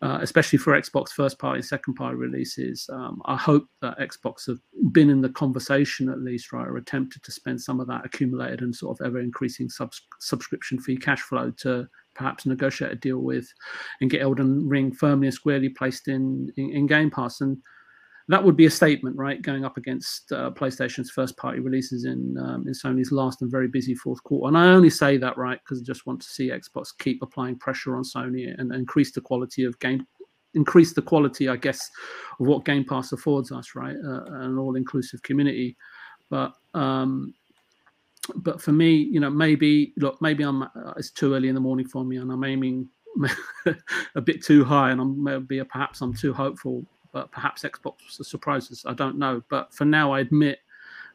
uh, 0.00 0.18
especially 0.20 0.58
for 0.58 0.80
Xbox 0.80 1.08
first 1.08 1.38
party 1.38 1.58
and 1.58 1.64
second 1.64 1.94
party 1.94 2.16
releases. 2.16 2.88
Um, 2.92 3.20
I 3.24 3.36
hope 3.36 3.66
that 3.82 3.98
Xbox 3.98 4.46
have 4.46 4.58
been 4.92 5.10
in 5.10 5.20
the 5.20 5.30
conversation 5.30 6.08
at 6.08 6.20
least, 6.20 6.52
right, 6.52 6.66
or 6.66 6.76
attempted 6.76 7.22
to 7.24 7.32
spend 7.32 7.60
some 7.60 7.80
of 7.80 7.88
that 7.88 8.04
accumulated 8.04 8.60
and 8.60 8.74
sort 8.74 8.98
of 8.98 9.06
ever 9.06 9.18
increasing 9.18 9.68
subs- 9.68 10.06
subscription 10.20 10.78
fee 10.78 10.96
cash 10.96 11.20
flow 11.22 11.50
to 11.58 11.88
perhaps 12.14 12.46
negotiate 12.46 12.92
a 12.92 12.96
deal 12.96 13.18
with 13.18 13.48
and 14.00 14.10
get 14.10 14.22
Elden 14.22 14.68
Ring 14.68 14.92
firmly 14.92 15.28
and 15.28 15.34
squarely 15.34 15.68
placed 15.68 16.08
in, 16.08 16.52
in, 16.56 16.70
in 16.70 16.86
Game 16.86 17.10
Pass. 17.10 17.40
And 17.40 17.58
that 18.28 18.44
would 18.44 18.56
be 18.56 18.66
a 18.66 18.70
statement, 18.70 19.16
right, 19.16 19.40
going 19.40 19.64
up 19.64 19.78
against 19.78 20.30
uh, 20.32 20.50
PlayStation's 20.50 21.10
first 21.10 21.36
party 21.38 21.60
releases 21.60 22.04
in 22.04 22.36
um, 22.38 22.66
in 22.66 22.74
Sony's 22.74 23.10
last 23.10 23.40
and 23.40 23.50
very 23.50 23.68
busy 23.68 23.94
fourth 23.94 24.22
quarter. 24.22 24.48
And 24.48 24.58
I 24.58 24.68
only 24.68 24.90
say 24.90 25.16
that, 25.16 25.38
right, 25.38 25.58
because 25.64 25.80
I 25.80 25.84
just 25.84 26.06
want 26.06 26.20
to 26.20 26.28
see 26.28 26.50
Xbox 26.50 26.88
keep 26.98 27.22
applying 27.22 27.58
pressure 27.58 27.96
on 27.96 28.02
Sony 28.02 28.54
and 28.58 28.72
increase 28.74 29.12
the 29.12 29.22
quality 29.22 29.64
of 29.64 29.78
game, 29.80 30.06
increase 30.52 30.92
the 30.92 31.00
quality, 31.00 31.48
I 31.48 31.56
guess, 31.56 31.90
of 32.38 32.46
what 32.46 32.66
Game 32.66 32.84
Pass 32.84 33.12
affords 33.12 33.50
us, 33.50 33.74
right, 33.74 33.96
uh, 33.96 34.24
an 34.24 34.58
all 34.58 34.76
inclusive 34.76 35.22
community. 35.22 35.74
But 36.28 36.52
um, 36.74 37.32
but 38.36 38.60
for 38.60 38.72
me, 38.72 38.92
you 38.94 39.20
know, 39.20 39.30
maybe 39.30 39.94
look, 39.96 40.20
maybe 40.20 40.44
I'm 40.44 40.64
uh, 40.64 40.92
it's 40.98 41.10
too 41.10 41.34
early 41.34 41.48
in 41.48 41.54
the 41.54 41.62
morning 41.62 41.88
for 41.88 42.04
me, 42.04 42.18
and 42.18 42.30
I'm 42.30 42.44
aiming 42.44 42.90
a 44.14 44.20
bit 44.20 44.44
too 44.44 44.64
high, 44.64 44.90
and 44.90 45.00
I'm 45.00 45.22
maybe 45.22 45.62
perhaps 45.64 46.02
I'm 46.02 46.14
too 46.14 46.34
hopeful. 46.34 46.84
But 47.18 47.32
perhaps 47.32 47.64
Xbox 47.64 47.94
surprises. 48.24 48.84
I 48.86 48.94
don't 48.94 49.18
know. 49.18 49.42
But 49.50 49.74
for 49.74 49.84
now, 49.84 50.12
I 50.12 50.20
admit 50.20 50.60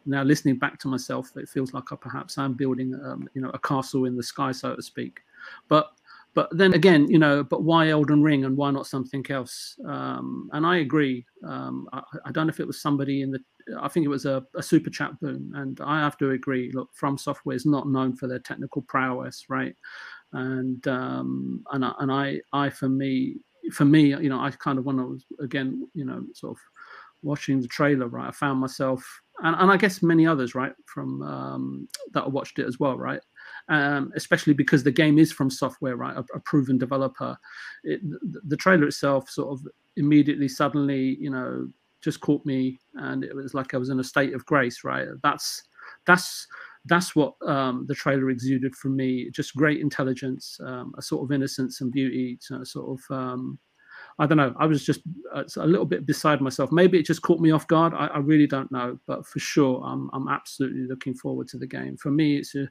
now 0.06 0.22
listening 0.22 0.58
back 0.58 0.78
to 0.80 0.90
myself, 0.90 1.32
it 1.38 1.48
feels 1.48 1.74
like 1.74 1.94
I 1.94 1.96
perhaps 1.96 2.38
am 2.38 2.56
building, 2.56 2.94
um, 3.06 3.30
you 3.34 3.42
know, 3.42 3.52
a 3.54 3.60
castle 3.60 4.04
in 4.04 4.18
the 4.18 4.24
sky, 4.24 4.52
so 4.52 4.76
to 4.76 4.82
speak. 4.82 5.22
But 5.70 5.94
but 6.34 6.50
then 6.58 6.74
again, 6.74 7.10
you 7.10 7.20
know, 7.20 7.42
but 7.42 7.64
why 7.64 7.88
Elden 7.88 8.22
Ring 8.22 8.44
and 8.44 8.58
why 8.58 8.72
not 8.72 8.86
something 8.86 9.26
else? 9.30 9.80
Um, 9.86 10.50
and 10.52 10.66
I 10.66 10.80
agree. 10.80 11.26
Um, 11.46 11.88
I, 11.94 12.02
I, 12.26 12.32
don't 12.32 12.48
know 12.48 12.52
if 12.52 12.60
it 12.60 12.68
was 12.68 12.82
somebody 12.82 13.22
in 13.22 13.32
the, 13.32 13.40
I 13.80 13.88
think 13.88 14.04
it 14.04 14.10
was 14.10 14.26
a, 14.26 14.44
a, 14.56 14.64
super 14.64 14.90
chat 14.90 15.18
boom, 15.22 15.54
and 15.56 15.80
I 15.82 16.00
have 16.00 16.18
to 16.18 16.32
agree. 16.32 16.72
Look, 16.74 16.90
From 16.92 17.18
Software 17.18 17.56
is 17.56 17.68
not 17.68 17.88
known 17.88 18.16
for 18.16 18.28
their 18.28 18.40
technical 18.40 18.82
prowess, 18.82 19.46
right? 19.48 19.76
And 20.34 20.86
um, 20.88 21.64
and 21.72 21.86
and 22.00 22.12
I, 22.12 22.42
I 22.52 22.70
for 22.72 22.90
me, 22.90 23.36
for 23.72 23.86
me, 23.86 24.08
you 24.08 24.30
know, 24.30 24.40
I 24.40 24.52
kind 24.52 24.78
of 24.78 24.86
when 24.86 25.00
I 25.00 25.04
was 25.04 25.26
again, 25.40 25.88
you 25.94 26.06
know, 26.06 26.24
sort 26.34 26.58
of 26.58 26.62
watching 27.22 27.62
the 27.62 27.68
trailer, 27.68 28.08
right? 28.08 28.28
I 28.28 28.32
found 28.32 28.60
myself, 28.60 29.06
and, 29.44 29.56
and 29.58 29.72
I 29.72 29.78
guess 29.78 30.04
many 30.04 30.28
others, 30.28 30.56
right, 30.56 30.74
from 30.86 31.22
um, 31.22 31.88
that 32.14 32.32
watched 32.32 32.60
it 32.60 32.68
as 32.68 32.80
well, 32.80 32.98
right? 32.98 33.22
um, 33.70 34.12
especially 34.16 34.54
because 34.54 34.84
the 34.84 34.92
game 34.92 35.18
is 35.18 35.32
from 35.32 35.50
software, 35.50 35.96
right? 35.96 36.16
A, 36.16 36.26
a 36.36 36.40
proven 36.40 36.78
developer. 36.78 37.38
It, 37.84 38.02
the, 38.04 38.42
the 38.46 38.58
trailer 38.58 38.88
itself 38.88 39.30
sort 39.30 39.52
of 39.52 39.68
immediately, 39.96 40.48
suddenly, 40.48 41.18
you 41.20 41.30
know, 41.30 41.70
just 42.02 42.20
caught 42.20 42.46
me, 42.46 42.80
and 42.96 43.24
it 43.24 43.34
was 43.36 43.54
like 43.54 43.74
I 43.74 43.78
was 43.78 43.90
in 43.90 44.00
a 44.00 44.04
state 44.04 44.34
of 44.34 44.46
grace, 44.46 44.84
right? 44.84 45.08
That's 45.24 45.64
that's 46.06 46.48
that's 46.86 47.16
what 47.16 47.34
um, 47.48 47.86
the 47.88 47.96
trailer 47.96 48.30
exuded 48.30 48.76
from 48.76 48.96
me. 48.96 49.30
Just 49.32 49.56
great 49.56 49.80
intelligence, 49.80 50.58
um, 50.66 50.94
a 50.98 51.02
sort 51.02 51.24
of 51.24 51.32
innocence 51.32 51.82
and 51.82 51.92
beauty, 51.92 52.38
sort 52.42 53.00
of 53.00 53.16
um, 53.16 53.60
I 54.20 54.28
don't 54.28 54.38
know. 54.38 54.54
I 54.58 54.66
was 54.66 54.86
just 54.86 55.02
uh, 55.34 55.44
a 55.58 55.66
little 55.66 55.86
bit 55.86 56.06
beside 56.06 56.40
myself. 56.40 56.72
Maybe 56.72 57.00
it 57.00 57.06
just 57.06 57.24
caught 57.24 57.40
me 57.40 57.52
off 57.52 57.68
guard. 57.68 57.94
I, 57.94 58.08
I, 58.08 58.18
really 58.20 58.46
don't 58.46 58.72
know, 58.72 59.00
but 59.08 59.26
for 59.26 59.40
sure, 59.40 59.82
I'm 59.84 60.10
I'm 60.14 60.28
absolutely 60.28 60.86
looking 60.88 61.16
forward 61.16 61.48
to 61.50 61.58
the 61.58 61.66
game. 61.66 61.98
For 61.98 62.12
me, 62.12 62.38
it's 62.38 62.54
a, 62.54 62.68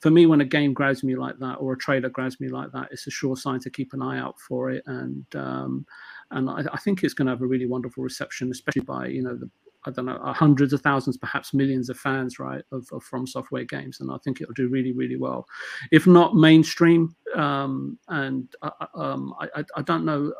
for 0.00 0.10
me 0.10 0.26
when 0.26 0.40
a 0.40 0.44
game 0.44 0.72
grabs 0.72 1.04
me 1.04 1.14
like 1.14 1.38
that 1.38 1.56
or 1.56 1.74
a 1.74 1.78
trailer 1.78 2.08
grabs 2.08 2.40
me 2.40 2.48
like 2.48 2.72
that, 2.72 2.88
it's 2.92 3.06
a 3.06 3.10
sure 3.10 3.36
sign 3.36 3.60
to 3.60 3.70
keep 3.70 3.92
an 3.92 4.02
eye 4.02 4.18
out 4.18 4.38
for 4.40 4.70
it. 4.70 4.82
And 4.86 5.26
um, 5.34 5.86
and 6.30 6.48
I, 6.48 6.62
I 6.72 6.78
think 6.78 7.04
it's 7.04 7.14
going 7.14 7.26
to 7.26 7.32
have 7.32 7.42
a 7.42 7.46
really 7.46 7.66
wonderful 7.66 8.02
reception, 8.02 8.50
especially 8.50 8.82
by 8.82 9.06
you 9.08 9.22
know 9.22 9.36
the 9.36 9.50
I 9.86 9.90
don't 9.90 10.06
know, 10.06 10.20
hundreds 10.34 10.72
of 10.72 10.82
thousands, 10.82 11.16
perhaps 11.16 11.54
millions 11.54 11.88
of 11.88 11.98
fans, 11.98 12.38
right, 12.38 12.62
of, 12.72 12.88
of, 12.92 13.02
From 13.04 13.26
Software 13.26 13.64
games, 13.64 14.00
and 14.00 14.10
I 14.10 14.18
think 14.24 14.40
it'll 14.40 14.54
do 14.54 14.68
really, 14.68 14.92
really 14.92 15.16
well. 15.16 15.46
If 15.92 16.06
not 16.06 16.34
mainstream, 16.34 17.14
um, 17.34 17.98
and 18.08 18.48
uh, 18.62 18.70
uh, 18.80 18.98
um, 18.98 19.34
I, 19.40 19.64
I, 19.76 19.82
don't 19.82 20.04
know, 20.04 20.32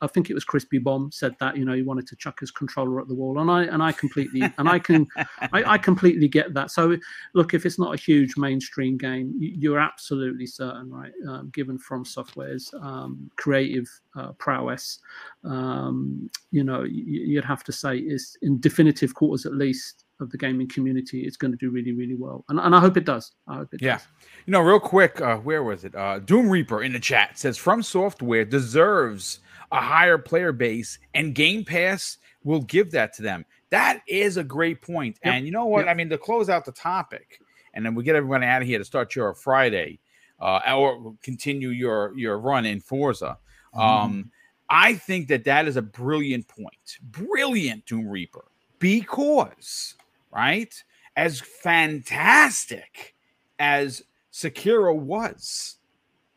I 0.00 0.06
think 0.06 0.30
it 0.30 0.34
was 0.34 0.44
Crispy 0.44 0.78
Bomb 0.78 1.10
said 1.10 1.34
that 1.40 1.56
you 1.56 1.64
know 1.64 1.72
he 1.72 1.82
wanted 1.82 2.06
to 2.08 2.16
chuck 2.16 2.40
his 2.40 2.50
controller 2.50 3.00
at 3.00 3.08
the 3.08 3.14
wall, 3.14 3.40
and 3.40 3.50
I 3.50 3.64
and 3.64 3.82
I 3.82 3.92
completely 3.92 4.42
and 4.58 4.68
I 4.68 4.78
can 4.78 5.06
I, 5.52 5.64
I, 5.64 5.78
completely 5.78 6.28
get 6.28 6.52
that. 6.54 6.70
So 6.70 6.96
look, 7.32 7.54
if 7.54 7.64
it's 7.64 7.78
not 7.78 7.94
a 7.94 7.96
huge 7.96 8.36
mainstream 8.36 8.98
game, 8.98 9.34
you, 9.38 9.74
are 9.74 9.80
absolutely 9.80 10.46
certain, 10.46 10.90
right, 10.90 11.12
um, 11.28 11.50
given 11.50 11.78
From 11.78 12.04
Software's 12.04 12.72
um, 12.80 13.30
creative 13.36 13.88
uh, 14.16 14.32
prowess, 14.32 15.00
um, 15.44 16.30
you 16.50 16.62
know, 16.62 16.82
you'd 16.82 17.44
have 17.44 17.64
to 17.64 17.72
say 17.72 17.98
is 17.98 18.36
in 18.42 18.60
definitive 18.60 19.14
quarters 19.14 19.46
at 19.46 19.54
least 19.54 20.04
of 20.20 20.30
the 20.30 20.38
gaming 20.38 20.68
community, 20.68 21.22
it's 21.26 21.36
going 21.36 21.50
to 21.50 21.58
do 21.58 21.70
really, 21.70 21.92
really 21.92 22.14
well. 22.14 22.44
And, 22.48 22.58
and 22.60 22.74
I 22.74 22.80
hope 22.80 22.96
it 22.96 23.04
does. 23.04 23.32
I 23.48 23.56
hope 23.56 23.74
it 23.74 23.82
yeah. 23.82 23.94
does. 23.96 24.06
You 24.46 24.52
know, 24.52 24.60
real 24.60 24.80
quick, 24.80 25.20
uh, 25.20 25.36
where 25.38 25.62
was 25.62 25.84
it? 25.84 25.94
Uh, 25.94 26.18
Doom 26.20 26.48
Reaper 26.48 26.82
in 26.82 26.92
the 26.92 27.00
chat 27.00 27.38
says 27.38 27.58
From 27.58 27.82
Software 27.82 28.44
deserves 28.44 29.40
a 29.72 29.80
higher 29.80 30.18
player 30.18 30.52
base, 30.52 30.98
and 31.14 31.34
Game 31.34 31.64
Pass 31.64 32.18
will 32.44 32.60
give 32.60 32.90
that 32.92 33.12
to 33.14 33.22
them. 33.22 33.44
That 33.70 34.02
is 34.06 34.36
a 34.36 34.44
great 34.44 34.82
point. 34.82 35.18
Yep. 35.24 35.34
And 35.34 35.46
you 35.46 35.52
know 35.52 35.66
what? 35.66 35.86
Yep. 35.86 35.88
I 35.90 35.94
mean, 35.94 36.08
to 36.10 36.18
close 36.18 36.48
out 36.48 36.64
the 36.64 36.72
topic, 36.72 37.40
and 37.72 37.84
then 37.84 37.94
we 37.94 38.04
get 38.04 38.14
everyone 38.14 38.44
out 38.44 38.62
of 38.62 38.68
here 38.68 38.78
to 38.78 38.84
start 38.84 39.16
your 39.16 39.34
Friday, 39.34 39.98
uh, 40.40 40.60
or 40.76 41.16
continue 41.22 41.70
your 41.70 42.16
your 42.16 42.38
run 42.38 42.66
in 42.66 42.80
Forza. 42.80 43.38
Mm-hmm. 43.74 43.80
Um, 43.80 44.30
I 44.70 44.94
think 44.94 45.28
that 45.28 45.44
that 45.44 45.66
is 45.66 45.76
a 45.76 45.82
brilliant 45.82 46.48
point. 46.48 46.98
Brilliant 47.02 47.84
Doom 47.86 48.08
Reaper. 48.08 48.44
Because, 48.78 49.94
right, 50.34 50.82
as 51.16 51.40
fantastic 51.40 53.14
as 53.58 54.02
Sekiro 54.32 54.94
was, 54.96 55.76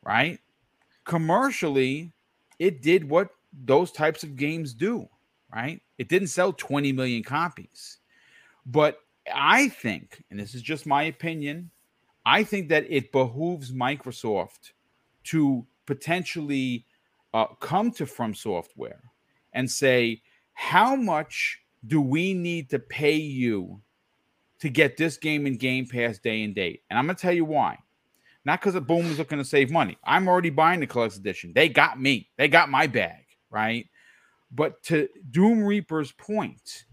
right, 0.04 0.40
commercially, 1.04 2.14
it 2.60 2.82
did 2.82 3.10
what 3.10 3.30
those 3.66 3.92
types 3.92 4.24
of 4.24 4.36
games 4.36 4.74
do, 4.74 5.10
right? 5.54 5.82
It 5.98 6.10
didn't 6.10 6.28
sell 6.28 6.54
20 6.54 6.92
million 6.92 7.24
copies. 7.24 7.98
But 8.66 9.00
I 9.34 9.70
think, 9.70 10.24
and 10.30 10.40
this 10.40 10.54
is 10.54 10.62
just 10.62 10.86
my 10.86 11.04
opinion, 11.04 11.72
I 12.26 12.44
think 12.44 12.70
that 12.70 12.86
it 12.90 13.12
behooves 13.12 13.72
Microsoft 13.72 14.74
to 15.26 15.66
potentially 15.86 16.86
uh, 17.34 17.48
come 17.60 17.92
to 17.92 18.06
From 18.06 18.34
Software 18.34 19.02
and 19.54 19.70
say, 19.70 20.22
how 20.54 20.96
much 20.96 21.60
do 21.86 22.02
we 22.02 22.34
need 22.34 22.70
to 22.70 22.80
pay 22.80 23.16
you 23.16 23.82
to 24.60 24.70
get 24.70 24.98
this 24.98 25.18
game 25.18 25.46
in 25.48 25.58
Game 25.58 25.86
Pass 25.86 26.20
day 26.20 26.44
and 26.44 26.56
date? 26.56 26.84
And 26.90 26.98
I'm 26.98 27.06
going 27.06 27.16
to 27.16 27.22
tell 27.22 27.34
you 27.34 27.46
why. 27.46 27.78
Not 28.46 28.62
because 28.62 28.76
the 28.76 28.82
Boom 28.82 29.06
is 29.08 29.18
looking 29.18 29.40
to 29.40 29.46
save 29.46 29.70
money. 29.72 29.98
I'm 30.06 30.28
already 30.28 30.50
buying 30.50 30.80
the 30.80 30.88
collector's 30.88 31.20
edition. 31.20 31.52
They 31.54 31.68
got 31.68 32.00
me. 32.00 32.30
They 32.38 32.48
got 32.48 32.70
my 32.70 32.88
bag, 32.88 33.26
right? 33.50 33.88
But 34.52 34.82
to 34.84 35.10
Doom 35.32 35.64
Reaper's 35.64 36.14
point, 36.14 36.86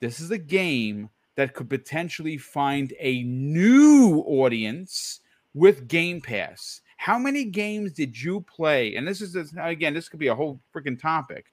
this 0.00 0.20
is 0.20 0.30
a 0.30 0.38
game 0.38 1.08
that 1.36 1.54
could 1.54 1.70
potentially 1.70 2.36
find 2.36 2.92
a 3.00 3.22
new 3.22 4.18
audience 4.26 5.20
with 5.54 5.88
Game 5.88 6.20
Pass. 6.20 6.82
How 6.98 7.18
many 7.18 7.44
games 7.44 7.92
did 7.92 8.20
you 8.20 8.42
play? 8.42 8.94
And 8.96 9.08
this 9.08 9.22
is 9.22 9.54
again, 9.58 9.94
this 9.94 10.10
could 10.10 10.20
be 10.20 10.26
a 10.26 10.34
whole 10.34 10.60
freaking 10.74 11.00
topic. 11.00 11.46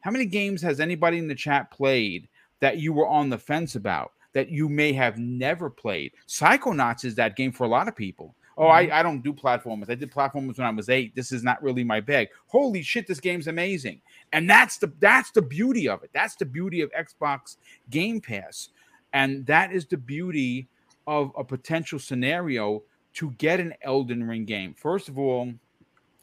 How 0.00 0.10
many 0.10 0.26
games 0.26 0.60
has 0.60 0.78
anybody 0.78 1.16
in 1.16 1.26
the 1.26 1.34
chat 1.34 1.70
played 1.70 2.28
that 2.60 2.78
you 2.78 2.92
were 2.92 3.08
on 3.08 3.30
the 3.30 3.38
fence 3.38 3.76
about 3.76 4.12
that 4.32 4.50
you 4.50 4.68
may 4.68 4.92
have 4.92 5.18
never 5.18 5.70
played? 5.70 6.12
Psychonauts 6.28 7.04
is 7.04 7.14
that 7.16 7.36
game 7.36 7.52
for 7.52 7.64
a 7.64 7.68
lot 7.68 7.88
of 7.88 7.96
people. 7.96 8.34
Oh, 8.56 8.64
mm-hmm. 8.64 8.92
I, 8.92 9.00
I 9.00 9.02
don't 9.02 9.22
do 9.22 9.32
platformers. 9.32 9.90
I 9.90 9.94
did 9.94 10.12
platformers 10.12 10.58
when 10.58 10.66
I 10.66 10.70
was 10.70 10.88
eight. 10.88 11.14
This 11.14 11.32
is 11.32 11.42
not 11.42 11.62
really 11.62 11.82
my 11.82 12.00
bag. 12.00 12.28
Holy 12.46 12.82
shit, 12.82 13.06
this 13.06 13.20
game's 13.20 13.48
amazing. 13.48 14.02
And 14.32 14.48
that's 14.48 14.76
the 14.76 14.92
that's 15.00 15.30
the 15.30 15.42
beauty 15.42 15.88
of 15.88 16.02
it. 16.02 16.10
That's 16.12 16.36
the 16.36 16.44
beauty 16.44 16.82
of 16.82 16.90
Xbox 16.92 17.56
Game 17.88 18.20
Pass. 18.20 18.68
And 19.12 19.46
that 19.46 19.72
is 19.72 19.86
the 19.86 19.96
beauty 19.96 20.68
of 21.06 21.32
a 21.36 21.42
potential 21.42 21.98
scenario 21.98 22.82
to 23.14 23.30
get 23.32 23.60
an 23.60 23.74
Elden 23.82 24.22
Ring 24.24 24.44
game. 24.44 24.74
First 24.74 25.08
of 25.08 25.18
all, 25.18 25.52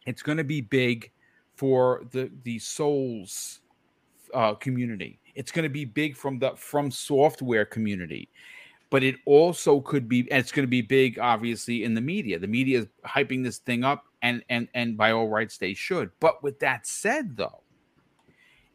it's 0.05 0.21
going 0.21 0.38
to 0.38 0.43
be 0.43 0.61
big 0.61 1.11
for 1.55 2.03
the 2.11 2.31
the 2.43 2.59
Souls 2.59 3.61
uh, 4.34 4.53
community. 4.53 5.19
It's 5.38 5.51
going 5.51 5.64
to 5.64 5.69
be 5.69 5.85
big 5.85 6.15
from 6.15 6.39
the 6.39 6.51
from 6.55 6.89
software 6.89 7.64
community, 7.64 8.27
but 8.89 9.03
it 9.03 9.15
also 9.26 9.81
could 9.81 10.09
be, 10.09 10.22
and 10.31 10.39
it's 10.39 10.51
going 10.51 10.65
to 10.65 10.69
be 10.69 10.81
big, 10.81 11.19
obviously, 11.19 11.84
in 11.84 11.93
the 11.93 12.01
media. 12.01 12.39
The 12.39 12.47
media 12.47 12.80
is 12.80 12.88
hyping 13.05 13.43
this 13.43 13.59
thing 13.59 13.84
up, 13.84 14.05
and 14.23 14.43
and 14.49 14.68
and 14.73 14.97
by 14.97 15.11
all 15.11 15.30
rights, 15.30 15.57
they 15.57 15.73
should. 15.73 16.09
But 16.19 16.41
with 16.41 16.59
that 16.59 16.88
said, 16.88 17.38
though, 17.38 17.61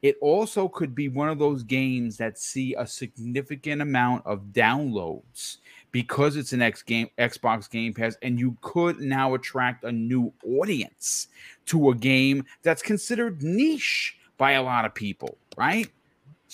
it 0.03 0.17
also 0.21 0.69
could 0.69 0.95
be 0.95 1.09
one 1.09 1.29
of 1.29 1.39
those 1.39 1.65
games 1.65 2.17
that 2.19 2.39
see 2.39 2.75
a 2.79 2.87
significant 2.87 3.83
amount 3.83 4.25
of 4.25 4.41
downloads 4.53 5.59
because 5.91 6.37
it's 6.37 6.53
an 6.53 6.63
X 6.63 6.83
game 6.83 7.09
Xbox 7.19 7.69
Game 7.69 7.93
Pass, 7.93 8.17
and 8.23 8.39
you 8.39 8.57
could 8.61 9.01
now 9.01 9.35
attract 9.35 9.85
a 9.85 9.93
new 9.93 10.33
audience 10.47 11.29
to 11.67 11.91
a 11.91 11.95
game 11.95 12.45
that's 12.63 12.83
considered 12.83 13.43
niche 13.43 14.17
by 14.39 14.53
a 14.53 14.63
lot 14.63 14.85
of 14.85 14.95
people, 14.95 15.37
right? 15.57 15.89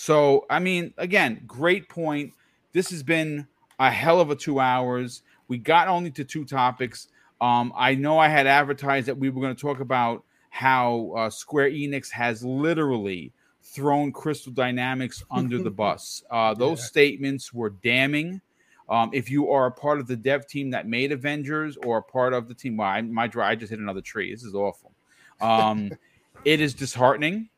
So, 0.01 0.45
I 0.49 0.59
mean, 0.59 0.93
again, 0.97 1.43
great 1.45 1.89
point. 1.89 2.31
This 2.71 2.89
has 2.91 3.03
been 3.03 3.45
a 3.79 3.91
hell 3.91 4.21
of 4.21 4.29
a 4.29 4.35
two 4.35 4.61
hours. 4.61 5.23
We 5.49 5.57
got 5.57 5.89
only 5.89 6.09
to 6.11 6.23
two 6.23 6.45
topics. 6.45 7.09
Um, 7.41 7.73
I 7.75 7.95
know 7.95 8.17
I 8.17 8.29
had 8.29 8.47
advertised 8.47 9.09
that 9.09 9.17
we 9.17 9.29
were 9.29 9.41
going 9.41 9.53
to 9.53 9.61
talk 9.61 9.81
about 9.81 10.23
how 10.51 11.11
uh, 11.17 11.29
Square 11.29 11.71
Enix 11.71 12.09
has 12.11 12.45
literally 12.45 13.33
thrown 13.61 14.13
Crystal 14.13 14.53
Dynamics 14.53 15.21
under 15.31 15.61
the 15.61 15.69
bus. 15.69 16.23
Uh, 16.31 16.53
those 16.53 16.79
yeah. 16.79 16.85
statements 16.85 17.53
were 17.53 17.71
damning. 17.71 18.39
Um, 18.87 19.09
if 19.11 19.29
you 19.29 19.49
are 19.49 19.65
a 19.65 19.71
part 19.71 19.99
of 19.99 20.07
the 20.07 20.15
dev 20.15 20.47
team 20.47 20.69
that 20.69 20.87
made 20.87 21.11
Avengers 21.11 21.75
or 21.75 21.97
a 21.97 22.03
part 22.03 22.31
of 22.31 22.47
the 22.47 22.53
team, 22.53 22.77
well, 22.77 22.87
I, 22.87 23.01
my 23.01 23.29
I 23.35 23.55
just 23.55 23.69
hit 23.69 23.79
another 23.79 23.99
tree. 23.99 24.33
This 24.33 24.45
is 24.45 24.55
awful. 24.55 24.93
Um, 25.41 25.91
it 26.45 26.61
is 26.61 26.73
disheartening. 26.73 27.49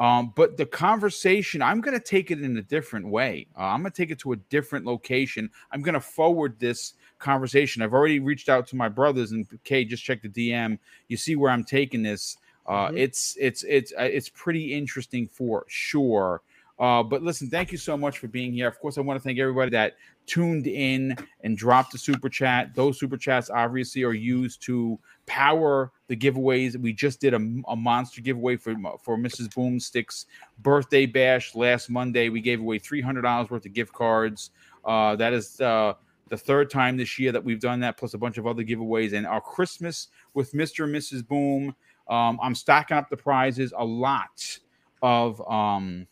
Um, 0.00 0.32
but 0.34 0.56
the 0.56 0.64
conversation, 0.66 1.60
I'm 1.60 1.82
going 1.82 1.96
to 1.96 2.02
take 2.04 2.30
it 2.30 2.40
in 2.40 2.56
a 2.56 2.62
different 2.62 3.06
way. 3.08 3.46
Uh, 3.56 3.64
I'm 3.64 3.82
going 3.82 3.92
to 3.92 3.96
take 3.96 4.10
it 4.10 4.18
to 4.20 4.32
a 4.32 4.36
different 4.36 4.86
location. 4.86 5.50
I'm 5.70 5.82
going 5.82 5.94
to 5.94 6.00
forward 6.00 6.58
this 6.58 6.94
conversation. 7.18 7.82
I've 7.82 7.92
already 7.92 8.18
reached 8.18 8.48
out 8.48 8.66
to 8.68 8.76
my 8.76 8.88
brothers, 8.88 9.32
and 9.32 9.46
Kay 9.62 9.84
just 9.84 10.02
check 10.02 10.22
the 10.22 10.28
DM. 10.30 10.78
You 11.08 11.18
see 11.18 11.36
where 11.36 11.50
I'm 11.50 11.64
taking 11.64 12.02
this. 12.02 12.38
Uh, 12.66 12.88
Mhm. 12.88 12.98
It's 12.98 13.36
it's 13.38 13.62
it's 13.64 13.92
uh, 13.92 14.02
it's 14.04 14.30
pretty 14.30 14.72
interesting 14.74 15.26
for 15.28 15.64
sure. 15.68 16.40
Uh, 16.80 17.02
but 17.02 17.22
listen, 17.22 17.50
thank 17.50 17.70
you 17.70 17.76
so 17.76 17.94
much 17.94 18.18
for 18.18 18.26
being 18.26 18.54
here. 18.54 18.66
Of 18.66 18.80
course, 18.80 18.96
I 18.96 19.02
want 19.02 19.20
to 19.20 19.22
thank 19.22 19.38
everybody 19.38 19.70
that 19.72 19.96
tuned 20.24 20.66
in 20.66 21.14
and 21.44 21.54
dropped 21.54 21.92
a 21.92 21.98
super 21.98 22.30
chat. 22.30 22.74
Those 22.74 22.98
super 22.98 23.18
chats 23.18 23.50
obviously 23.50 24.02
are 24.02 24.14
used 24.14 24.62
to 24.62 24.98
power 25.26 25.92
the 26.08 26.16
giveaways. 26.16 26.80
We 26.80 26.94
just 26.94 27.20
did 27.20 27.34
a, 27.34 27.40
a 27.68 27.76
monster 27.76 28.22
giveaway 28.22 28.56
for 28.56 28.74
for 29.02 29.18
Mrs. 29.18 29.48
Boomstick's 29.48 30.24
birthday 30.60 31.04
bash 31.04 31.54
last 31.54 31.90
Monday. 31.90 32.30
We 32.30 32.40
gave 32.40 32.60
away 32.60 32.78
three 32.78 33.02
hundred 33.02 33.22
dollars 33.22 33.50
worth 33.50 33.66
of 33.66 33.74
gift 33.74 33.92
cards. 33.92 34.50
Uh, 34.82 35.16
that 35.16 35.34
is 35.34 35.60
uh, 35.60 35.92
the 36.30 36.38
third 36.38 36.70
time 36.70 36.96
this 36.96 37.18
year 37.18 37.30
that 37.30 37.44
we've 37.44 37.60
done 37.60 37.80
that, 37.80 37.98
plus 37.98 38.14
a 38.14 38.18
bunch 38.18 38.38
of 38.38 38.46
other 38.46 38.64
giveaways. 38.64 39.12
And 39.12 39.26
our 39.26 39.42
Christmas 39.42 40.08
with 40.32 40.52
Mr. 40.52 40.84
and 40.84 40.94
Mrs. 40.94 41.28
Boom, 41.28 41.76
um, 42.08 42.38
I'm 42.42 42.54
stacking 42.54 42.96
up 42.96 43.10
the 43.10 43.18
prizes. 43.18 43.74
A 43.76 43.84
lot 43.84 44.58
of 45.02 45.46
um, 45.46 46.06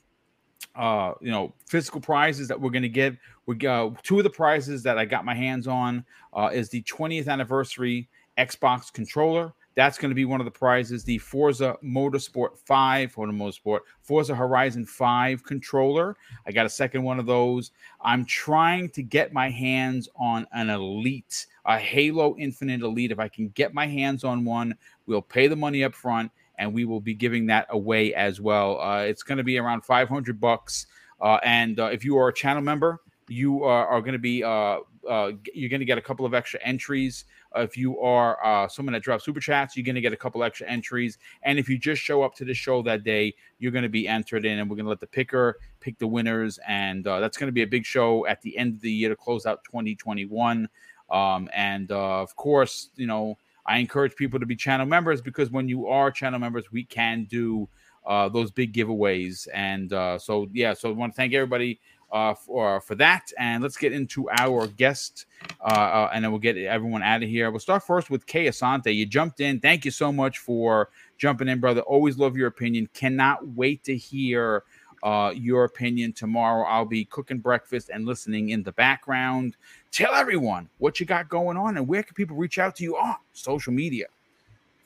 uh, 0.79 1.13
you 1.21 1.31
know, 1.31 1.53
physical 1.67 2.01
prizes 2.01 2.49
that 2.49 2.59
we're 2.59 2.71
going 2.71 2.83
to 2.83 2.89
get. 2.89 3.17
We 3.47 3.57
got 3.57 4.03
two 4.05 4.19
of 4.19 4.25
the 4.25 4.31
prizes 4.31 4.83
that 4.85 4.97
I 4.97 5.05
got 5.05 5.25
my 5.25 5.35
hands 5.35 5.67
on 5.67 6.05
uh, 6.33 6.51
is 6.53 6.71
the 6.71 6.83
20th 6.85 7.29
anniversary 7.29 8.09
Xbox 8.39 8.93
controller. 8.93 9.53
That's 9.75 9.99
going 9.99 10.11
to 10.11 10.15
be 10.15 10.25
one 10.25 10.41
of 10.41 10.45
the 10.45 10.51
prizes. 10.51 11.05
The 11.05 11.19
Forza 11.19 11.77
Motorsport 11.85 12.59
5, 12.59 13.13
Forza 13.13 13.33
Motorsport, 13.33 13.81
Forza 14.03 14.35
Horizon 14.35 14.85
5 14.85 15.45
controller. 15.45 16.17
I 16.47 16.53
got 16.53 16.67
a 16.67 16.71
second 16.71 17.03
one 17.03 17.19
of 17.19 17.27
those. 17.27 17.73
I'm 18.01 18.25
trying 18.25 18.89
to 18.91 19.03
get 19.03 19.33
my 19.33 19.51
hands 19.51 20.09
on 20.17 20.47
an 20.53 20.71
Elite, 20.71 21.47
a 21.65 21.79
Halo 21.79 22.37
Infinite 22.39 22.83
Elite. 22.83 23.13
If 23.13 23.19
I 23.19 23.29
can 23.29 23.49
get 23.51 23.75
my 23.75 23.87
hands 23.87 24.25
on 24.25 24.45
one, 24.45 24.77
we'll 25.07 25.23
pay 25.23 25.49
the 25.49 25.57
money 25.57 25.83
up 25.83 25.95
front 25.95 26.31
and 26.59 26.73
we 26.73 26.85
will 26.85 27.01
be 27.01 27.15
giving 27.15 27.47
that 27.47 27.67
away 27.71 28.15
as 28.15 28.41
well. 28.41 28.81
Uh, 28.81 29.01
it's 29.01 29.23
going 29.23 29.39
to 29.39 29.45
be 29.45 29.59
around 29.59 29.85
500 29.85 30.41
bucks. 30.41 30.87
Uh, 31.21 31.39
and 31.43 31.81
uh, 31.81 31.87
if 31.87 32.05
you 32.05 32.17
are 32.19 32.29
a 32.29 32.35
channel 32.35 32.63
member, 32.63 33.01
you 33.29 33.65
are, 33.65 33.87
are 33.87 34.01
going 34.01 34.13
to 34.13 34.19
be 34.19 34.43
uh, 34.43 34.79
uh, 35.09 35.33
you're 35.55 35.71
going 35.71 35.81
to 35.81 35.87
get 35.87 35.99
a 35.99 36.03
couple 36.03 36.27
of 36.27 36.35
extra 36.35 36.61
entries. 36.63 37.25
Uh, 37.57 37.61
if 37.61 37.77
you 37.77 37.99
are 38.01 38.45
uh, 38.45 38.69
someone 38.69 38.93
that 38.93 39.03
drops 39.03 39.25
super 39.25 39.41
chats, 39.41 39.77
you're 39.77 39.85
going 39.85 39.95
to 39.95 40.01
get 40.01 40.13
a 40.13 40.17
couple 40.17 40.43
extra 40.45 40.67
entries. 40.67 41.19
And 41.43 41.59
if 41.59 41.69
you 41.69 41.79
just 41.79 42.03
show 42.03 42.23
up 42.23 42.35
to 42.37 42.45
the 42.45 42.55
show 42.55 42.83
that 42.83 43.05
day, 43.05 43.35
you're 43.59 43.73
going 43.73 43.85
to 43.85 43.89
be 43.89 44.07
entered 44.07 44.45
in, 44.45 44.59
and 44.59 44.69
we're 44.69 44.77
going 44.77 44.85
to 44.85 44.91
let 44.91 45.01
the 45.01 45.07
picker 45.07 45.59
pick 45.81 45.99
the 45.99 46.07
winners. 46.07 46.59
And 46.69 47.07
uh, 47.07 47.21
that's 47.21 47.39
going 47.39 47.49
to 47.49 47.53
be 47.53 47.63
a 47.63 47.67
big 47.67 47.87
show 47.87 48.27
at 48.27 48.43
the 48.43 48.57
end 48.57 48.75
of 48.75 48.81
the 48.81 48.93
year 48.93 49.09
to 49.09 49.17
close 49.17 49.47
out 49.47 49.65
2021. 49.65 50.69
Um, 51.11 51.49
and 51.55 51.91
uh, 51.91 52.21
of 52.21 52.37
course, 52.37 52.91
you 52.97 53.07
know, 53.07 53.39
I 53.69 53.79
encourage 53.79 54.17
people 54.17 54.41
to 54.41 54.47
be 54.47 54.57
channel 54.57 54.87
members 54.87 55.21
because 55.21 55.51
when 55.51 55.69
you 55.69 55.87
are 55.87 56.11
channel 56.11 56.41
members, 56.41 56.73
we 56.73 56.85
can 56.85 57.25
do 57.25 57.69
uh, 58.07 58.29
those 58.29 58.51
big 58.51 58.73
giveaways. 58.73 59.47
And 59.53 59.93
uh, 59.93 60.19
so, 60.19 60.49
yeah, 60.53 60.73
so 60.73 60.89
I 60.89 60.93
want 60.93 61.13
to 61.13 61.17
thank 61.17 61.35
everybody 61.35 61.79
uh, 62.11 62.33
for 62.33 62.81
for 62.81 62.95
that. 62.95 63.31
And 63.39 63.63
let's 63.63 63.77
get 63.77 63.93
into 63.93 64.31
our 64.31 64.67
guest, 64.67 65.27
uh, 65.61 65.69
uh, 65.69 66.11
and 66.13 66.25
then 66.25 66.33
we'll 66.33 66.41
get 66.41 66.57
everyone 66.57 67.03
out 67.03 67.23
of 67.23 67.29
here. 67.29 67.51
We'll 67.51 67.61
start 67.61 67.83
first 67.83 68.09
with 68.09 68.27
Kay 68.27 68.47
Asante. 68.47 68.95
You 68.95 69.05
jumped 69.05 69.41
in. 69.41 69.61
Thank 69.61 69.85
you 69.85 69.91
so 69.91 70.11
much 70.11 70.39
for 70.39 70.89
jumping 71.19 71.49
in, 71.49 71.61
brother. 71.61 71.83
Always 71.83 72.19
love 72.19 72.37
your 72.37 72.49
opinion. 72.49 72.89
Cannot 72.95 73.47
wait 73.49 73.85
to 73.85 73.97
hear 73.97 74.65
uh, 75.03 75.33
your 75.35 75.65
opinion 75.65 76.13
tomorrow. 76.13 76.65
I'll 76.67 76.85
be 76.85 77.05
cooking 77.05 77.39
breakfast 77.39 77.91
and 77.93 78.07
listening 78.07 78.51
in 78.51 78.63
the 78.63 78.73
background. 78.73 79.57
Tell 79.91 80.15
everyone 80.15 80.69
what 80.79 81.01
you 81.01 81.07
got 81.07 81.29
going 81.29 81.57
on 81.57 81.77
and 81.77 81.87
where 81.87 82.03
can 82.03 82.15
people 82.15 82.37
reach 82.37 82.59
out 82.59 82.77
to 82.77 82.85
you 82.85 82.97
on 82.97 83.17
social 83.33 83.73
media. 83.73 84.07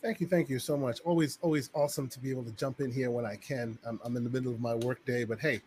Thank 0.02 0.20
you, 0.20 0.26
thank 0.26 0.48
you 0.48 0.58
so 0.58 0.76
much. 0.76 1.00
Always, 1.04 1.38
always 1.42 1.70
awesome 1.74 2.08
to 2.08 2.18
be 2.18 2.30
able 2.30 2.42
to 2.44 2.50
jump 2.52 2.80
in 2.80 2.90
here 2.90 3.10
when 3.10 3.24
I 3.24 3.36
can. 3.36 3.78
I'm, 3.86 4.00
I'm 4.04 4.16
in 4.16 4.24
the 4.24 4.30
middle 4.30 4.52
of 4.52 4.60
my 4.60 4.74
work 4.74 5.04
day, 5.06 5.22
but 5.22 5.38
hey, 5.38 5.60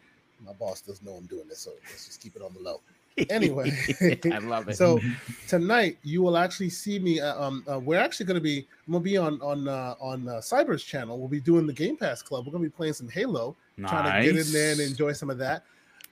my 0.45 0.51
boss 0.53 0.81
doesn't 0.81 1.05
know 1.05 1.13
I'm 1.13 1.25
doing 1.25 1.47
this, 1.47 1.59
so 1.59 1.71
let's 1.89 2.05
just 2.05 2.21
keep 2.21 2.35
it 2.35 2.41
on 2.41 2.53
the 2.53 2.59
low. 2.59 2.81
Anyway, 3.29 3.71
I 4.25 4.39
love 4.39 4.67
it. 4.67 4.75
so 4.75 4.99
tonight 5.47 5.97
you 6.03 6.21
will 6.21 6.35
actually 6.35 6.69
see 6.69 6.99
me. 6.99 7.21
Uh, 7.21 7.41
um, 7.41 7.63
uh, 7.71 7.79
we're 7.79 7.99
actually 7.99 8.25
going 8.25 8.35
to 8.35 8.41
be. 8.41 8.67
I'm 8.85 8.91
going 8.91 9.03
to 9.03 9.09
be 9.09 9.15
on 9.15 9.41
on 9.41 9.69
uh, 9.69 9.95
on 10.01 10.27
uh, 10.27 10.33
Cyber's 10.33 10.83
channel. 10.83 11.17
We'll 11.17 11.29
be 11.29 11.39
doing 11.39 11.65
the 11.65 11.73
Game 11.73 11.95
Pass 11.95 12.21
Club. 12.21 12.45
We're 12.45 12.51
going 12.51 12.63
to 12.65 12.69
be 12.69 12.75
playing 12.75 12.93
some 12.93 13.07
Halo, 13.07 13.55
trying 13.77 14.23
to 14.23 14.33
get 14.33 14.45
in 14.45 14.51
there 14.51 14.71
and 14.71 14.81
enjoy 14.81 15.11
some 15.11 15.29
of 15.29 15.37
that. 15.37 15.63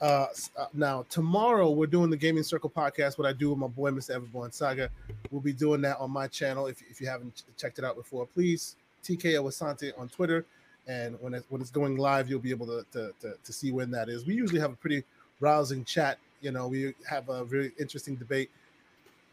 Uh, 0.02 0.28
uh, 0.58 0.66
now 0.74 1.06
tomorrow 1.10 1.70
we're 1.70 1.88
doing 1.88 2.10
the 2.10 2.18
Gaming 2.18 2.44
Circle 2.44 2.70
podcast. 2.70 3.18
What 3.18 3.28
I 3.28 3.34
do 3.34 3.52
with 3.52 3.60
my 3.60 3.68
boy 3.68 3.92
Mr. 3.92 4.20
Everborn 4.20 4.54
Saga. 4.54 4.90
We'll 5.32 5.42
be 5.42 5.54
doing 5.54 5.82
that 5.82 5.98
on 5.98 6.12
my 6.12 6.28
channel. 6.28 6.68
If, 6.68 6.82
if 6.90 7.00
you 7.00 7.08
haven't 7.08 7.36
ch- 7.36 7.44
checked 7.58 7.80
it 7.80 7.86
out 7.86 7.96
before, 7.96 8.26
please 8.26 8.76
TK 9.04 9.36
Awasante 9.36 9.98
on 9.98 10.10
Twitter. 10.10 10.46
And 10.88 11.16
when 11.22 11.34
it, 11.34 11.46
when 11.50 11.62
it's 11.62 11.72
going 11.72 11.96
live, 11.96 12.30
you'll 12.30 12.40
be 12.40 12.50
able 12.50 12.66
to, 12.66 12.86
to, 12.92 13.14
to, 13.22 13.36
to 13.42 13.54
see 13.54 13.72
when 13.72 13.92
that 13.92 14.10
is. 14.10 14.26
We 14.26 14.34
usually 14.34 14.60
have 14.60 14.74
a 14.74 14.76
pretty 14.76 15.04
rousing 15.40 15.86
chat. 15.86 16.18
You 16.42 16.52
know, 16.52 16.68
we 16.68 16.94
have 17.10 17.30
a 17.30 17.46
very 17.46 17.72
interesting 17.80 18.16
debate. 18.16 18.52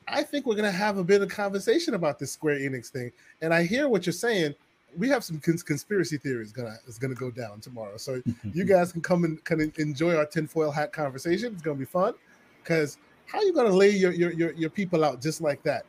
I 0.07 0.23
think 0.23 0.47
we're 0.47 0.55
going 0.55 0.71
to 0.71 0.77
have 0.77 0.99
a 0.99 1.05
bit 1.05 1.23
of 1.23 1.29
conversation 1.29 1.95
about 1.95 2.19
this 2.19 2.33
Square 2.33 2.61
Enix 2.61 2.89
thing. 2.89 3.11
And 3.43 3.53
I 3.53 3.65
hear 3.65 3.89
what 3.89 4.07
you're 4.07 4.13
saying. 4.13 4.55
We 4.97 5.09
have 5.09 5.25
some 5.25 5.39
cons- 5.39 5.63
conspiracy 5.63 6.19
theories 6.19 6.53
gonna 6.53 6.77
is 6.87 6.99
gonna 6.99 7.15
go 7.15 7.31
down 7.31 7.61
tomorrow. 7.61 7.97
So 7.97 8.23
you 8.53 8.65
guys 8.65 8.93
can 8.93 9.01
come 9.01 9.25
and 9.25 9.43
kind 9.45 9.61
of 9.63 9.79
enjoy 9.79 10.17
our 10.17 10.27
tinfoil 10.27 10.71
hat 10.71 10.93
conversation. 10.93 11.53
It's 11.53 11.63
gonna 11.63 11.79
be 11.79 11.85
fun. 11.85 12.15
Because 12.63 12.99
how 13.27 13.39
are 13.39 13.45
you 13.45 13.53
gonna 13.53 13.69
lay 13.71 13.91
your, 13.91 14.13
your 14.13 14.33
your 14.33 14.53
your 14.53 14.71
people 14.71 15.05
out 15.05 15.21
just 15.23 15.41
like 15.41 15.63
that, 15.63 15.87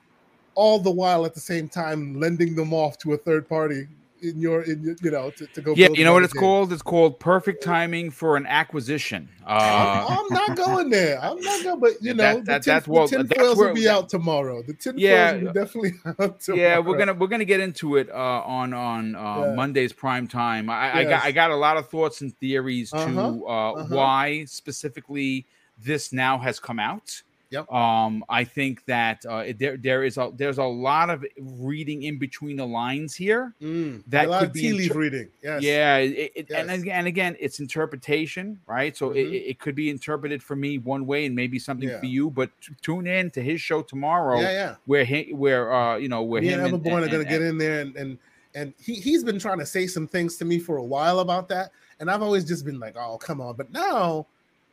all 0.55 0.79
the 0.79 0.91
while 0.91 1.25
at 1.25 1.33
the 1.33 1.39
same 1.39 1.67
time 1.67 2.19
lending 2.19 2.55
them 2.55 2.73
off 2.73 2.97
to 2.99 3.13
a 3.13 3.17
third 3.17 3.47
party 3.47 3.87
in 4.21 4.39
your 4.39 4.61
in 4.63 4.83
your, 4.83 4.95
you 5.01 5.11
know 5.11 5.29
to, 5.31 5.47
to 5.47 5.61
go. 5.61 5.73
Yeah, 5.75 5.89
you 5.93 6.03
know 6.03 6.13
what 6.13 6.23
it's 6.23 6.33
game? 6.33 6.41
called? 6.41 6.71
It's 6.73 6.81
called 6.81 7.19
perfect 7.19 7.63
timing 7.63 8.11
for 8.11 8.37
an 8.37 8.45
acquisition. 8.45 9.29
I'm, 9.45 9.57
Uh, 9.57 10.05
I'm 10.09 10.25
not 10.29 10.55
going 10.57 10.89
there. 10.89 11.19
I'm 11.21 11.39
not 11.39 11.63
going, 11.63 11.79
but 11.79 11.93
you 12.01 12.13
know, 12.13 12.23
That- 12.23 12.45
that- 12.45 12.61
the 12.63 12.65
tin, 12.65 12.73
that's 12.75 12.87
what- 12.87 13.09
the 13.11 13.23
that's 13.23 13.55
where- 13.57 13.67
will 13.69 13.73
be 13.75 13.87
out 13.89 14.09
tomorrow. 14.09 14.61
The 14.61 14.73
tinfoils 14.73 15.01
Yeah. 15.01 15.33
will 15.33 15.39
be 15.39 15.45
definitely 15.59 15.93
out 16.19 16.39
tomorrow. 16.39 16.61
yeah, 16.61 16.79
we're 16.79 16.97
gonna 16.97 17.13
we're 17.13 17.27
gonna 17.27 17.45
get 17.45 17.59
into 17.59 17.95
it 17.97 18.09
uh, 18.09 18.13
on 18.45 18.73
on 18.73 19.15
uh, 19.15 19.19
Yeah. 19.47 19.53
Monday's 19.55 19.93
prime 19.93 20.27
time. 20.27 20.69
I, 20.69 20.99
I 20.99 21.03
got 21.05 21.23
I 21.23 21.31
got 21.31 21.51
a 21.51 21.55
lot 21.55 21.77
of 21.77 21.89
thoughts 21.89 22.21
and 22.21 22.37
theories 22.37 22.91
to 22.91 22.97
Uh-huh, 22.97 23.21
uh, 23.21 23.71
uh-huh. 23.73 23.95
why 23.95 24.45
specifically 24.45 25.45
this 25.83 26.13
now 26.13 26.37
has 26.37 26.59
come 26.59 26.79
out. 26.79 27.23
Yep. 27.51 27.71
Um, 27.71 28.23
I 28.29 28.43
think 28.45 28.83
that 28.85 29.25
uh, 29.25 29.43
there 29.59 29.75
there 29.77 30.03
is 30.03 30.17
a 30.17 30.31
there's 30.35 30.57
a 30.57 30.63
lot 30.63 31.09
of 31.09 31.25
reading 31.37 32.03
in 32.03 32.17
between 32.17 32.55
the 32.55 32.65
lines 32.65 33.13
here. 33.13 33.53
Mm, 33.61 34.03
that 34.07 34.27
a 34.27 34.29
lot 34.29 34.39
could 34.39 34.47
of 34.47 34.53
be 34.53 34.61
tea 34.61 34.73
leaf 34.73 34.95
reading. 34.95 35.29
Yes. 35.43 35.61
Yeah, 35.61 35.97
it, 35.97 36.31
it, 36.33 36.51
and 36.51 36.71
again, 36.71 36.95
and 36.95 37.07
again, 37.07 37.35
it's 37.39 37.59
interpretation, 37.59 38.57
right? 38.67 38.95
So 38.95 39.11
it, 39.11 39.25
Mhm. 39.25 39.49
it 39.49 39.59
could 39.59 39.75
be 39.75 39.89
interpreted 39.89 40.41
for 40.41 40.55
me 40.55 40.77
one 40.77 41.05
way 41.05 41.25
and 41.25 41.35
maybe 41.35 41.59
something 41.59 41.89
Yeah. 41.89 41.99
for 41.99 42.05
you. 42.05 42.29
But 42.29 42.49
t- 42.61 42.73
tune 42.81 43.05
in 43.05 43.29
to 43.31 43.41
his 43.43 43.59
show 43.59 43.81
tomorrow, 43.81 44.39
yeah, 44.39 44.51
yeah. 44.51 44.75
where 44.85 45.03
he, 45.03 45.33
where 45.33 45.73
uh, 45.73 45.97
you 45.97 46.07
know, 46.07 46.23
where 46.23 46.41
Me 46.41 46.47
him 46.47 46.63
and 46.63 46.73
Everborn 46.73 47.03
are 47.03 47.09
going 47.09 47.23
to 47.23 47.29
get 47.29 47.41
in 47.41 47.57
there, 47.57 47.81
and 47.81 47.95
and 47.97 48.17
and 48.55 48.73
he 48.81 48.95
he's 48.95 49.23
been 49.25 49.39
trying 49.39 49.59
to 49.59 49.65
say 49.65 49.87
some 49.87 50.07
things 50.07 50.37
to 50.37 50.45
me 50.45 50.57
for 50.57 50.77
a 50.77 50.83
while 50.83 51.19
about 51.19 51.49
that, 51.49 51.71
and 51.99 52.09
I've 52.09 52.21
always 52.21 52.45
just 52.45 52.63
been 52.65 52.79
like, 52.79 52.95
oh 52.97 53.17
come 53.17 53.41
on, 53.41 53.55
but 53.55 53.71
now 53.71 54.27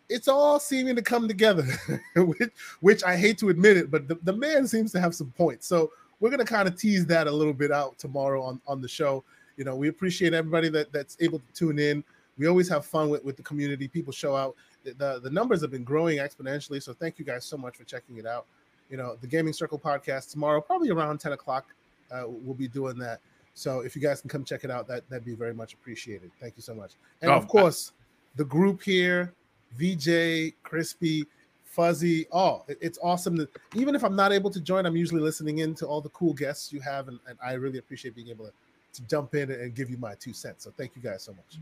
it's 0.09 0.29
all 0.29 0.59
seeming 0.59 0.97
to 0.97 1.03
come 1.03 1.29
together, 1.29 1.67
which 2.17 2.51
which 2.81 3.05
I 3.05 3.17
hate 3.17 3.39
to 3.39 3.49
admit 3.51 3.77
it, 3.77 3.91
but 3.91 4.09
the, 4.09 4.17
the 4.23 4.33
man 4.33 4.67
seems 4.67 4.93
to 4.93 5.01
have 5.01 5.15
some 5.15 5.33
points. 5.37 5.67
So 5.67 5.93
we're 6.21 6.31
going 6.31 6.45
to 6.45 6.51
kind 6.53 6.67
of 6.67 6.77
tease 6.77 7.07
that 7.07 7.27
a 7.27 7.31
little 7.31 7.53
bit 7.53 7.71
out 7.71 7.99
tomorrow 7.99 8.43
on 8.43 8.61
on 8.67 8.81
the 8.81 8.89
show. 8.89 9.25
You 9.57 9.65
know, 9.65 9.77
we 9.77 9.89
appreciate 9.89 10.35
everybody 10.35 10.69
that 10.71 10.93
that's 10.93 11.17
able 11.21 11.39
to 11.41 11.53
tune 11.53 11.79
in. 11.79 12.05
We 12.39 12.47
always 12.47 12.69
have 12.69 12.87
fun 12.87 13.11
with 13.11 13.25
with 13.25 13.37
the 13.37 13.43
community. 13.43 13.89
People 13.89 14.13
show 14.13 14.37
out. 14.37 14.55
The, 14.85 14.93
the, 14.95 15.21
the 15.25 15.31
numbers 15.31 15.61
have 15.63 15.71
been 15.71 15.85
growing 15.85 16.19
exponentially. 16.19 16.83
So 16.83 16.93
thank 16.95 17.19
you 17.19 17.25
guys 17.25 17.45
so 17.45 17.57
much 17.57 17.77
for 17.77 17.85
checking 17.85 18.17
it 18.19 18.27
out. 18.27 18.47
You 18.91 18.97
know, 18.97 19.17
the 19.21 19.27
Gaming 19.27 19.53
Circle 19.53 19.79
podcast 19.79 20.31
tomorrow, 20.31 20.61
probably 20.61 20.91
around 20.91 21.19
10 21.19 21.33
o'clock. 21.33 21.67
Uh, 22.11 22.23
we'll 22.27 22.55
be 22.55 22.69
doing 22.69 22.97
that. 22.99 23.21
So 23.55 23.81
if 23.81 23.97
you 23.97 24.01
guys 24.01 24.21
can 24.21 24.31
come 24.31 24.45
check 24.45 24.63
it 24.63 24.71
out, 24.71 24.87
that 24.87 25.09
that'd 25.11 25.25
be 25.25 25.35
very 25.35 25.53
much 25.53 25.75
appreciated. 25.75 26.31
Thank 26.41 26.55
you 26.57 26.63
so 26.63 26.75
much. 26.75 26.93
And 27.21 27.31
Oh, 27.31 27.35
of 27.35 27.49
course, 27.49 27.93
the 28.37 28.45
group 28.45 28.83
here, 28.83 29.35
VJ, 29.77 30.55
Crispy, 30.63 31.25
Fuzzy. 31.65 32.27
Oh, 32.33 32.65
it- 32.69 32.79
it's 32.81 32.99
awesome. 33.03 33.47
Even 33.75 33.95
if 33.95 34.03
I'm 34.05 34.17
not 34.17 34.33
able 34.33 34.51
to 34.51 34.61
join, 34.61 34.87
I'm 34.87 34.97
usually 34.97 35.21
listening 35.21 35.59
in 35.59 35.75
to 35.77 35.87
all 35.87 36.01
the 36.01 36.09
cool 36.11 36.33
guests 36.35 36.73
you 36.73 36.81
have, 36.81 37.09
and, 37.09 37.19
and 37.29 37.39
I 37.45 37.53
really 37.55 37.79
appreciate 37.79 38.15
being 38.15 38.29
able 38.29 38.47
to, 38.47 38.53
to 38.95 39.03
jump 39.09 39.35
in 39.35 39.51
and 39.51 39.75
give 39.75 39.91
you 39.91 39.99
my 39.99 40.15
two 40.15 40.33
cents. 40.33 40.65
So 40.65 40.73
thank 40.77 40.97
you 40.97 41.03
guys 41.03 41.23
so 41.23 41.33
much. 41.33 41.59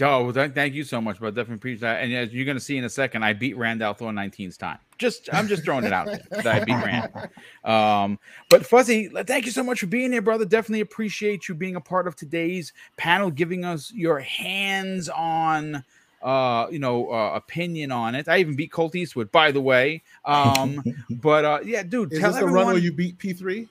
Oh, 0.00 0.24
well, 0.24 0.32
th- 0.32 0.54
thank 0.54 0.74
you 0.74 0.82
so 0.82 1.00
much, 1.00 1.20
bro. 1.20 1.30
Definitely 1.30 1.54
appreciate 1.54 1.80
that. 1.82 2.02
And 2.02 2.12
as 2.12 2.32
you're 2.32 2.44
going 2.44 2.56
to 2.56 2.62
see 2.62 2.76
in 2.76 2.82
a 2.82 2.88
second, 2.90 3.22
I 3.22 3.32
beat 3.32 3.56
Rand 3.56 3.80
al 3.80 3.94
Thor 3.94 4.10
19's 4.10 4.56
time. 4.56 4.78
Just, 4.98 5.32
I'm 5.32 5.46
just 5.46 5.62
throwing 5.64 5.84
it 5.84 5.92
out 5.92 6.06
there 6.06 6.20
that 6.32 6.46
I 6.48 6.64
beat 6.64 6.72
Rand. 6.72 7.12
Um, 7.64 8.18
but 8.50 8.66
Fuzzy, 8.66 9.08
thank 9.08 9.46
you 9.46 9.52
so 9.52 9.62
much 9.62 9.78
for 9.80 9.86
being 9.86 10.10
here, 10.12 10.20
brother. 10.20 10.44
Definitely 10.44 10.80
appreciate 10.80 11.48
you 11.48 11.54
being 11.54 11.76
a 11.76 11.80
part 11.80 12.06
of 12.08 12.14
today's 12.16 12.72
panel, 12.96 13.30
giving 13.30 13.64
us 13.64 13.90
your 13.94 14.18
hands-on, 14.18 15.84
uh, 16.24 16.66
you 16.70 16.78
know, 16.80 17.10
uh, 17.10 17.32
opinion 17.34 17.92
on 17.92 18.14
it. 18.14 18.28
I 18.28 18.38
even 18.38 18.56
beat 18.56 18.72
Colt 18.72 18.96
Eastwood, 18.96 19.30
by 19.30 19.52
the 19.52 19.60
way. 19.60 20.02
Um, 20.24 20.82
but 21.10 21.44
uh, 21.44 21.58
yeah, 21.64 21.82
dude, 21.82 22.12
Is 22.12 22.18
tell 22.18 22.30
this 22.30 22.40
the 22.40 22.46
everyone. 22.46 22.64
run 22.66 22.74
where 22.74 22.82
you 22.82 22.92
beat 22.92 23.18
P3? 23.18 23.68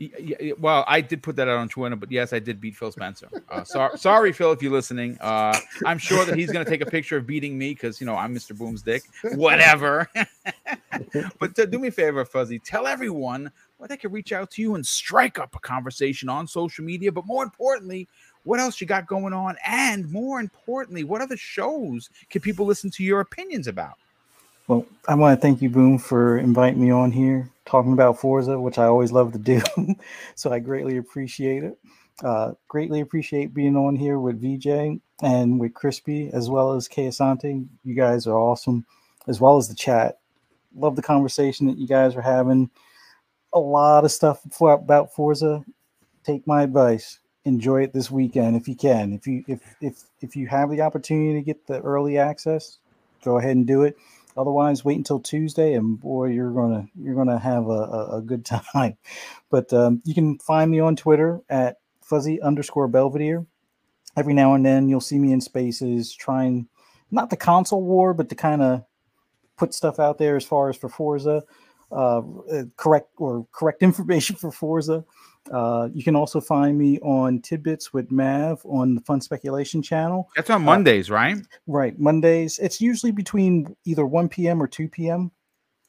Y- 0.00 0.10
y- 0.40 0.52
Well, 0.60 0.84
I 0.86 1.00
did 1.00 1.24
put 1.24 1.34
that 1.36 1.48
out 1.48 1.58
on 1.58 1.68
Twitter, 1.68 1.96
but 1.96 2.12
yes, 2.12 2.32
I 2.32 2.38
did 2.38 2.60
beat 2.60 2.76
Phil 2.76 2.92
Spencer. 2.92 3.28
Uh, 3.50 3.64
so, 3.64 3.90
sorry, 3.96 4.32
Phil, 4.32 4.52
if 4.52 4.62
you're 4.62 4.70
listening. 4.70 5.18
Uh, 5.20 5.58
I'm 5.84 5.98
sure 5.98 6.24
that 6.24 6.36
he's 6.36 6.52
going 6.52 6.64
to 6.64 6.70
take 6.70 6.82
a 6.82 6.86
picture 6.86 7.16
of 7.16 7.26
beating 7.26 7.58
me 7.58 7.70
because 7.70 8.00
you 8.00 8.06
know 8.06 8.14
I'm 8.14 8.32
Mr. 8.32 8.56
Boom's 8.56 8.82
dick. 8.82 9.02
Whatever. 9.34 10.08
but 11.40 11.58
uh, 11.58 11.66
do 11.66 11.80
me 11.80 11.88
a 11.88 11.90
favor, 11.90 12.24
Fuzzy. 12.24 12.60
Tell 12.60 12.86
everyone 12.86 13.50
where 13.78 13.88
they 13.88 13.96
can 13.96 14.12
reach 14.12 14.32
out 14.32 14.50
to 14.52 14.62
you 14.62 14.74
and 14.76 14.86
strike 14.86 15.38
up 15.38 15.54
a 15.56 15.60
conversation 15.60 16.28
on 16.28 16.46
social 16.46 16.84
media. 16.84 17.10
But 17.10 17.26
more 17.26 17.42
importantly, 17.42 18.08
what 18.48 18.60
else 18.60 18.80
you 18.80 18.86
got 18.86 19.06
going 19.06 19.34
on? 19.34 19.56
And 19.66 20.10
more 20.10 20.40
importantly, 20.40 21.04
what 21.04 21.20
other 21.20 21.36
shows 21.36 22.08
can 22.30 22.40
people 22.40 22.64
listen 22.64 22.90
to 22.92 23.04
your 23.04 23.20
opinions 23.20 23.66
about? 23.66 23.98
Well, 24.68 24.86
I 25.06 25.14
want 25.16 25.38
to 25.38 25.40
thank 25.40 25.60
you, 25.60 25.68
Boom, 25.68 25.98
for 25.98 26.38
inviting 26.38 26.80
me 26.80 26.90
on 26.90 27.12
here, 27.12 27.50
talking 27.66 27.92
about 27.92 28.18
Forza, 28.18 28.58
which 28.58 28.78
I 28.78 28.84
always 28.84 29.12
love 29.12 29.32
to 29.32 29.38
do. 29.38 29.60
so 30.34 30.50
I 30.50 30.60
greatly 30.60 30.96
appreciate 30.96 31.62
it. 31.62 31.78
Uh, 32.24 32.52
greatly 32.68 33.00
appreciate 33.00 33.52
being 33.52 33.76
on 33.76 33.94
here 33.94 34.18
with 34.18 34.40
VJ 34.40 34.98
and 35.22 35.60
with 35.60 35.74
Crispy, 35.74 36.30
as 36.32 36.48
well 36.48 36.72
as 36.72 36.88
Kay 36.88 37.08
Asante. 37.08 37.66
You 37.84 37.94
guys 37.94 38.26
are 38.26 38.38
awesome, 38.38 38.86
as 39.26 39.42
well 39.42 39.58
as 39.58 39.68
the 39.68 39.74
chat. 39.74 40.20
Love 40.74 40.96
the 40.96 41.02
conversation 41.02 41.66
that 41.66 41.76
you 41.76 41.86
guys 41.86 42.16
are 42.16 42.22
having. 42.22 42.70
A 43.52 43.58
lot 43.58 44.06
of 44.06 44.10
stuff 44.10 44.40
for, 44.50 44.72
about 44.72 45.14
Forza. 45.14 45.62
Take 46.24 46.46
my 46.46 46.62
advice. 46.62 47.18
Enjoy 47.48 47.82
it 47.82 47.94
this 47.94 48.10
weekend 48.10 48.56
if 48.56 48.68
you 48.68 48.76
can. 48.76 49.14
If 49.14 49.26
you 49.26 49.42
if 49.48 49.60
if 49.80 50.02
if 50.20 50.36
you 50.36 50.46
have 50.48 50.70
the 50.70 50.82
opportunity 50.82 51.32
to 51.34 51.42
get 51.42 51.66
the 51.66 51.80
early 51.80 52.18
access, 52.18 52.78
go 53.24 53.38
ahead 53.38 53.56
and 53.56 53.66
do 53.66 53.84
it. 53.84 53.96
Otherwise, 54.36 54.84
wait 54.84 54.98
until 54.98 55.18
Tuesday, 55.18 55.72
and 55.72 55.98
boy, 55.98 56.26
you're 56.26 56.52
gonna 56.52 56.86
you're 56.94 57.14
gonna 57.14 57.38
have 57.38 57.66
a, 57.66 57.70
a, 57.70 58.16
a 58.18 58.20
good 58.20 58.44
time. 58.74 58.98
But 59.50 59.72
um, 59.72 60.02
you 60.04 60.14
can 60.14 60.38
find 60.38 60.70
me 60.70 60.78
on 60.78 60.94
Twitter 60.94 61.40
at 61.48 61.78
fuzzy 62.02 62.40
underscore 62.42 62.86
Belvedere. 62.86 63.46
Every 64.14 64.34
now 64.34 64.52
and 64.52 64.66
then, 64.66 64.90
you'll 64.90 65.00
see 65.00 65.18
me 65.18 65.32
in 65.32 65.40
spaces 65.40 66.14
trying 66.14 66.68
not 67.10 67.30
the 67.30 67.36
console 67.36 67.82
war, 67.82 68.12
but 68.12 68.28
to 68.28 68.34
kind 68.34 68.60
of 68.60 68.84
put 69.56 69.72
stuff 69.72 69.98
out 69.98 70.18
there 70.18 70.36
as 70.36 70.44
far 70.44 70.68
as 70.68 70.76
for 70.76 70.90
Forza, 70.90 71.44
uh, 71.90 72.18
uh, 72.18 72.64
correct 72.76 73.08
or 73.16 73.46
correct 73.52 73.82
information 73.82 74.36
for 74.36 74.52
Forza. 74.52 75.04
Uh, 75.52 75.88
you 75.92 76.02
can 76.02 76.16
also 76.16 76.40
find 76.40 76.78
me 76.78 76.98
on 77.00 77.40
Tidbits 77.40 77.92
with 77.92 78.10
Mav 78.10 78.60
on 78.64 78.94
the 78.94 79.00
Fun 79.02 79.20
Speculation 79.20 79.82
channel. 79.82 80.28
That's 80.36 80.50
on 80.50 80.62
Mondays, 80.62 81.10
right? 81.10 81.36
Right, 81.66 81.98
Mondays. 81.98 82.58
It's 82.58 82.80
usually 82.80 83.12
between 83.12 83.74
either 83.84 84.06
1 84.06 84.28
p.m. 84.28 84.62
or 84.62 84.66
2 84.66 84.88
p.m. 84.88 85.30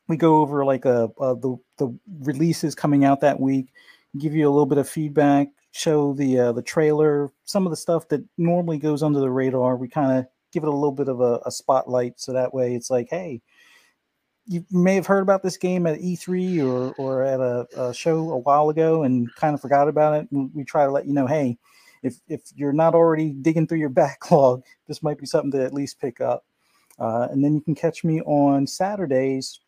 We 0.08 0.18
go 0.18 0.38
over 0.38 0.66
like 0.66 0.86
a, 0.86 1.10
uh 1.20 1.36
the 1.36 1.58
the 1.78 1.98
releases 2.22 2.74
coming 2.74 3.06
out 3.06 3.22
that 3.22 3.40
week, 3.40 3.72
give 4.18 4.34
you 4.34 4.48
a 4.48 4.52
little 4.52 4.66
bit 4.66 4.80
of 4.80 4.90
feedback, 4.90 5.50
show 5.72 6.14
the 6.14 6.40
uh, 6.40 6.52
the 6.52 6.64
trailer, 6.64 7.32
some 7.46 7.66
of 7.66 7.72
the 7.72 7.78
stuff 7.78 8.08
that 8.10 8.24
normally 8.38 8.80
goes 8.80 9.04
under 9.04 9.20
the 9.20 9.30
radar. 9.30 9.78
We 9.78 9.88
kind 9.88 10.18
of 10.18 10.26
give 10.52 10.64
it 10.64 10.70
a 10.70 10.72
little 10.72 10.92
bit 10.92 11.10
of 11.10 11.22
a, 11.22 11.40
a 11.46 11.52
spotlight, 11.52 12.20
so 12.20 12.34
that 12.34 12.54
way 12.54 12.74
it's 12.74 12.90
like, 12.90 13.08
hey, 13.10 13.42
you 14.50 14.66
may 14.72 14.96
have 14.96 15.06
heard 15.06 15.22
about 15.22 15.44
this 15.44 15.58
game 15.58 15.86
at 15.86 16.00
E3 16.00 16.66
or 16.66 16.94
or 16.98 17.24
at 17.24 17.40
a, 17.40 17.68
a 17.78 17.94
show 17.94 18.32
a 18.32 18.38
while 18.38 18.70
ago 18.70 19.04
and 19.04 19.34
kind 19.36 19.54
of 19.54 19.62
forgot 19.62 19.88
about 19.88 20.16
it. 20.16 20.28
We, 20.32 20.64
try 20.64 20.86
to 20.86 20.92
let 20.92 21.06
you 21.06 21.14
know, 21.14 21.28
hey, 21.28 21.60
if 22.02 22.16
if 22.28 22.42
you're 22.56 22.74
not 22.74 22.96
already 22.96 23.30
digging 23.30 23.68
through 23.68 23.78
your 23.78 23.90
backlog, 24.04 24.64
this 24.88 25.04
might 25.04 25.20
be 25.20 25.28
something 25.28 25.52
to 25.52 25.64
at 25.64 25.74
least 25.74 26.02
pick 26.02 26.20
up. 26.20 26.46
Uh, 26.98 27.28
and 27.32 27.46
then 27.46 27.54
you 27.54 27.62
can 27.62 27.76
catch 27.76 28.04
me 28.04 28.22
on 28.22 28.66
Saturdays 28.66 29.60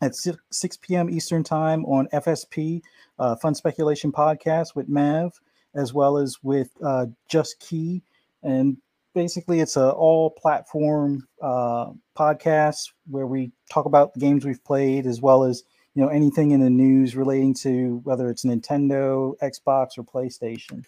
at 0.00 0.14
6, 0.14 0.38
6 0.50 0.76
p.m. 0.78 1.10
Eastern 1.10 1.44
Time 1.44 1.84
on 1.84 2.06
FSP, 2.14 2.80
uh, 3.18 3.36
Fun 3.36 3.54
Speculation 3.54 4.10
Podcast 4.10 4.74
with 4.74 4.88
Mav, 4.88 5.38
as 5.74 5.92
well 5.92 6.16
as 6.16 6.38
with 6.42 6.70
uh, 6.82 7.06
Just 7.28 7.58
Key. 7.58 8.02
And 8.42 8.78
basically, 9.14 9.60
it's 9.60 9.76
a 9.76 9.90
all 9.92 10.30
platform 10.30 11.26
uh, 11.40 11.90
podcast 12.16 12.90
where 13.08 13.26
we 13.26 13.52
talk 13.70 13.86
about 13.86 14.14
the 14.14 14.20
games 14.20 14.44
we've 14.44 14.64
played, 14.64 15.06
as 15.06 15.20
well 15.20 15.44
as 15.44 15.62
you 15.94 16.02
know 16.02 16.08
anything 16.08 16.52
in 16.52 16.60
the 16.60 16.70
news 16.70 17.16
relating 17.16 17.54
to 17.54 18.00
whether 18.04 18.28
it's 18.30 18.44
Nintendo, 18.44 19.34
Xbox, 19.42 19.98
or 19.98 20.04
PlayStation. 20.04 20.84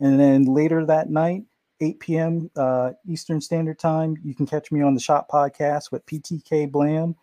And 0.00 0.20
then 0.20 0.44
later 0.44 0.84
that 0.86 1.10
night, 1.10 1.44
8 1.80 2.00
p.m. 2.00 2.50
Uh, 2.56 2.92
Eastern 3.06 3.40
Standard 3.40 3.78
Time, 3.78 4.16
you 4.22 4.34
can 4.34 4.46
catch 4.46 4.70
me 4.70 4.82
on 4.82 4.94
the 4.94 5.00
Shop 5.00 5.28
Podcast 5.30 5.90
with 5.90 6.06
PTK 6.06 6.70
Blam, 6.70 7.16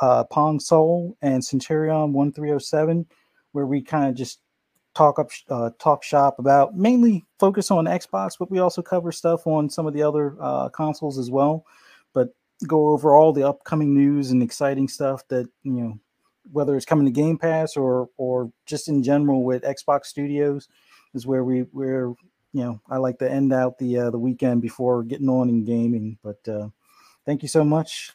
uh, 0.00 0.24
Pong 0.24 0.60
Soul, 0.60 1.16
and 1.22 1.44
Centurion 1.44 2.12
1307, 2.12 3.06
where 3.52 3.66
we 3.66 3.82
kind 3.82 4.08
of 4.08 4.14
just 4.14 4.40
talk 4.96 5.18
up, 5.18 5.30
uh, 5.50 5.70
talk 5.78 6.02
shop 6.02 6.38
about 6.38 6.74
mainly 6.74 7.24
focus 7.38 7.70
on 7.70 7.84
Xbox, 7.84 8.32
but 8.38 8.50
we 8.50 8.58
also 8.58 8.80
cover 8.80 9.12
stuff 9.12 9.46
on 9.46 9.68
some 9.68 9.86
of 9.86 9.92
the 9.92 10.02
other 10.02 10.36
uh, 10.40 10.70
consoles 10.70 11.18
as 11.18 11.30
well. 11.30 11.66
But 12.14 12.30
go 12.66 12.88
over 12.88 13.14
all 13.14 13.32
the 13.32 13.46
upcoming 13.46 13.94
news 13.94 14.30
and 14.30 14.42
exciting 14.42 14.88
stuff 14.88 15.28
that 15.28 15.48
you 15.62 15.72
know, 15.72 15.98
whether 16.50 16.74
it's 16.76 16.86
coming 16.86 17.04
to 17.04 17.12
Game 17.12 17.36
Pass 17.36 17.76
or 17.76 18.08
or 18.16 18.50
just 18.64 18.88
in 18.88 19.02
general 19.02 19.44
with 19.44 19.64
Xbox 19.64 20.06
Studios, 20.06 20.66
is 21.14 21.26
where 21.26 21.44
we 21.44 21.60
where 21.72 22.14
you 22.52 22.64
know 22.64 22.80
I 22.88 22.96
like 22.96 23.18
to 23.18 23.30
end 23.30 23.52
out 23.52 23.78
the 23.78 23.98
uh, 23.98 24.10
the 24.10 24.18
weekend 24.18 24.62
before 24.62 25.02
getting 25.02 25.28
on 25.28 25.50
in 25.50 25.64
gaming. 25.64 26.18
But 26.22 26.48
uh, 26.48 26.68
thank 27.26 27.42
you 27.42 27.48
so 27.48 27.64
much. 27.64 28.12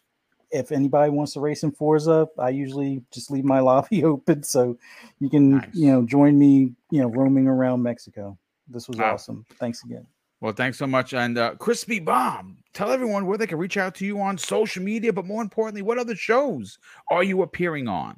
If 0.52 0.72
anybody 0.72 1.12
wants 1.12 1.34
to 1.34 1.40
race 1.40 1.64
in 1.64 1.72
Forza, 1.72 2.28
I 2.38 2.50
usually 2.50 3.02
just 3.12 3.32
leave 3.32 3.46
my 3.46 3.60
lobby 3.70 4.04
open 4.04 4.44
so 4.44 4.78
you 5.20 5.30
can 5.30 5.58
Nice. 5.58 5.70
you 5.74 5.92
know 5.92 6.04
join 6.04 6.38
me 6.38 6.74
you 6.90 7.02
know 7.02 7.08
roaming 7.08 7.48
around 7.48 7.82
Mexico. 7.84 8.38
This 8.68 8.88
was 8.88 8.98
Wow. 8.98 9.14
awesome. 9.14 9.46
Thanks 9.60 9.84
again. 9.84 10.06
Well, 10.40 10.54
thanks 10.54 10.78
so 10.78 10.88
much. 10.88 11.14
And 11.14 11.38
uh, 11.38 11.54
Crispy 11.56 12.00
Bomb, 12.00 12.58
tell 12.74 12.92
everyone 12.92 13.28
where 13.28 13.38
they 13.38 13.46
can 13.46 13.60
reach 13.60 13.78
out 13.78 13.94
to 13.96 14.06
you 14.06 14.20
on 14.20 14.38
social 14.40 14.82
media, 14.82 15.14
but 15.14 15.26
more 15.26 15.42
importantly, 15.44 15.84
what 15.84 16.00
other 16.00 16.16
shows 16.16 16.80
are 17.12 17.24
you 17.24 17.44
appearing 17.44 17.88
on? 17.88 18.18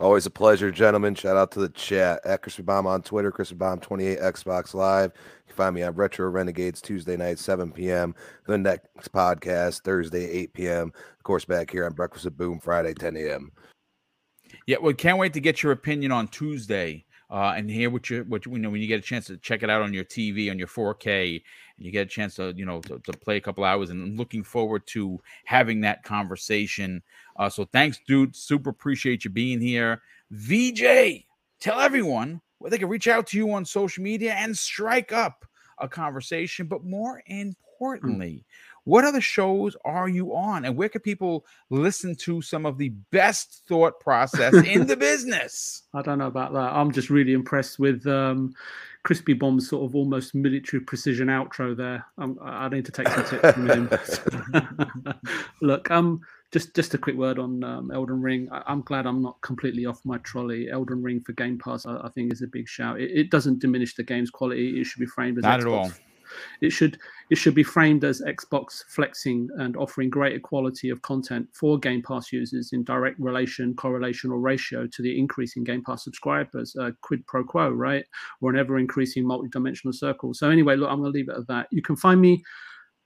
Always 0.00 0.24
a 0.24 0.30
pleasure, 0.30 0.70
gentlemen. 0.70 1.14
Shout 1.14 1.36
out 1.36 1.50
to 1.52 1.60
the 1.60 1.68
chat 1.68 2.24
at 2.24 2.40
Crispy 2.40 2.62
Bomb 2.62 2.86
on 2.86 3.02
Twitter, 3.02 3.30
Crispy 3.30 3.56
Bomb 3.56 3.80
28 3.80 4.18
Xbox 4.18 4.72
Live. 4.72 5.12
You 5.14 5.48
can 5.48 5.56
find 5.56 5.74
me 5.74 5.82
on 5.82 5.94
Retro 5.94 6.26
Renegades 6.30 6.80
Tuesday 6.80 7.18
night, 7.18 7.38
7 7.38 7.70
p.m. 7.70 8.14
The 8.46 8.56
next 8.56 9.12
podcast 9.12 9.82
Thursday, 9.82 10.26
8 10.26 10.54
p.m. 10.54 10.92
Of 11.18 11.22
course, 11.22 11.44
back 11.44 11.70
here 11.70 11.84
on 11.84 11.92
Breakfast 11.92 12.24
with 12.24 12.38
Boom 12.38 12.60
Friday, 12.60 12.94
10 12.94 13.14
a.m. 13.18 13.52
Yeah, 14.66 14.78
well, 14.80 14.94
can't 14.94 15.18
wait 15.18 15.34
to 15.34 15.40
get 15.40 15.62
your 15.62 15.72
opinion 15.72 16.12
on 16.12 16.28
Tuesday 16.28 17.04
uh, 17.30 17.52
and 17.54 17.70
hear 17.70 17.90
what 17.90 18.08
you 18.08 18.24
what 18.26 18.46
you, 18.46 18.52
you 18.52 18.58
know 18.58 18.70
when 18.70 18.80
you 18.80 18.88
get 18.88 19.00
a 19.00 19.02
chance 19.02 19.26
to 19.26 19.36
check 19.36 19.62
it 19.62 19.68
out 19.68 19.82
on 19.82 19.92
your 19.92 20.04
TV 20.04 20.50
on 20.50 20.58
your 20.58 20.66
4K 20.66 21.34
and 21.34 21.42
you 21.80 21.90
get 21.90 22.06
a 22.06 22.10
chance 22.10 22.36
to 22.36 22.52
you 22.56 22.64
know 22.64 22.80
to, 22.82 22.98
to 23.00 23.12
play 23.12 23.36
a 23.36 23.40
couple 23.40 23.64
hours 23.64 23.90
and 23.90 24.02
I'm 24.02 24.16
looking 24.16 24.44
forward 24.44 24.86
to 24.88 25.18
having 25.44 25.80
that 25.80 26.04
conversation. 26.04 27.02
Uh, 27.36 27.48
so 27.48 27.64
thanks, 27.64 27.98
dude. 28.06 28.36
Super 28.36 28.70
appreciate 28.70 29.24
you 29.24 29.30
being 29.30 29.60
here. 29.60 30.02
VJ, 30.30 31.24
tell 31.58 31.80
everyone 31.80 32.40
where 32.58 32.70
they 32.70 32.78
can 32.78 32.88
reach 32.88 33.08
out 33.08 33.26
to 33.28 33.38
you 33.38 33.50
on 33.52 33.64
social 33.64 34.02
media 34.02 34.34
and 34.34 34.56
strike 34.56 35.12
up 35.12 35.44
a 35.78 35.88
conversation. 35.88 36.66
But 36.66 36.84
more 36.84 37.22
importantly, 37.26 38.44
what 38.84 39.04
other 39.04 39.20
shows 39.20 39.76
are 39.84 40.08
you 40.08 40.34
on, 40.34 40.64
and 40.64 40.76
where 40.76 40.88
can 40.88 41.00
people 41.00 41.46
listen 41.70 42.14
to 42.16 42.42
some 42.42 42.66
of 42.66 42.78
the 42.78 42.90
best 43.10 43.62
thought 43.66 44.00
process 44.00 44.54
in 44.54 44.86
the 44.88 44.96
business? 44.96 45.82
I 45.94 46.02
don't 46.02 46.18
know 46.18 46.26
about 46.26 46.52
that. 46.52 46.72
I'm 46.72 46.92
just 46.92 47.10
really 47.10 47.32
impressed 47.32 47.78
with 47.78 48.06
um, 48.06 48.54
Crispy 49.02 49.32
Bomb's 49.32 49.68
sort 49.68 49.84
of 49.84 49.94
almost 49.94 50.34
military 50.34 50.80
precision 50.80 51.28
outro 51.28 51.76
there. 51.76 52.04
Um, 52.18 52.38
I 52.42 52.68
need 52.68 52.84
to 52.84 52.92
take 52.92 53.08
some 53.08 53.24
tips 53.24 53.52
from 53.52 53.70
him. 53.70 53.90
Look, 55.62 55.90
um, 55.90 56.20
just 56.52 56.74
just 56.74 56.94
a 56.94 56.98
quick 56.98 57.16
word 57.16 57.38
on 57.38 57.64
um, 57.64 57.90
Elden 57.90 58.20
Ring. 58.20 58.48
I, 58.52 58.62
I'm 58.66 58.82
glad 58.82 59.06
I'm 59.06 59.22
not 59.22 59.40
completely 59.40 59.86
off 59.86 60.00
my 60.04 60.18
trolley. 60.18 60.68
Elden 60.70 61.02
Ring 61.02 61.20
for 61.20 61.32
Game 61.32 61.58
Pass, 61.58 61.86
I, 61.86 61.96
I 61.96 62.08
think, 62.10 62.32
is 62.32 62.42
a 62.42 62.46
big 62.46 62.68
shout. 62.68 63.00
It, 63.00 63.10
it 63.12 63.30
doesn't 63.30 63.60
diminish 63.60 63.94
the 63.94 64.02
game's 64.02 64.30
quality. 64.30 64.80
It 64.80 64.84
should 64.84 65.00
be 65.00 65.06
framed 65.06 65.38
as 65.38 65.44
Not 65.44 65.60
at 65.60 65.66
Xbox 65.66 65.84
all. 65.84 65.92
It 66.60 66.70
should 66.70 66.98
it 67.30 67.36
should 67.36 67.54
be 67.54 67.62
framed 67.62 68.02
as 68.04 68.22
Xbox 68.22 68.82
flexing 68.88 69.48
and 69.58 69.76
offering 69.76 70.10
greater 70.10 70.40
quality 70.40 70.90
of 70.90 71.00
content 71.02 71.46
for 71.52 71.78
Game 71.78 72.02
Pass 72.02 72.32
users 72.32 72.72
in 72.72 72.82
direct 72.82 73.18
relation, 73.20 73.74
correlation, 73.74 74.32
or 74.32 74.40
ratio 74.40 74.86
to 74.88 75.02
the 75.02 75.16
increase 75.18 75.56
in 75.56 75.62
Game 75.62 75.82
Pass 75.84 76.02
subscribers, 76.02 76.74
uh, 76.80 76.90
quid 77.02 77.24
pro 77.26 77.44
quo, 77.44 77.70
right? 77.70 78.04
Or 78.40 78.50
an 78.50 78.58
ever 78.58 78.78
increasing 78.78 79.24
multi-dimensional 79.24 79.92
circle. 79.92 80.34
So 80.34 80.50
anyway, 80.50 80.74
look, 80.76 80.90
I'm 80.90 81.00
going 81.00 81.12
to 81.12 81.16
leave 81.16 81.28
it 81.28 81.36
at 81.36 81.46
that. 81.46 81.68
You 81.70 81.82
can 81.82 81.94
find 81.96 82.20
me 82.20 82.42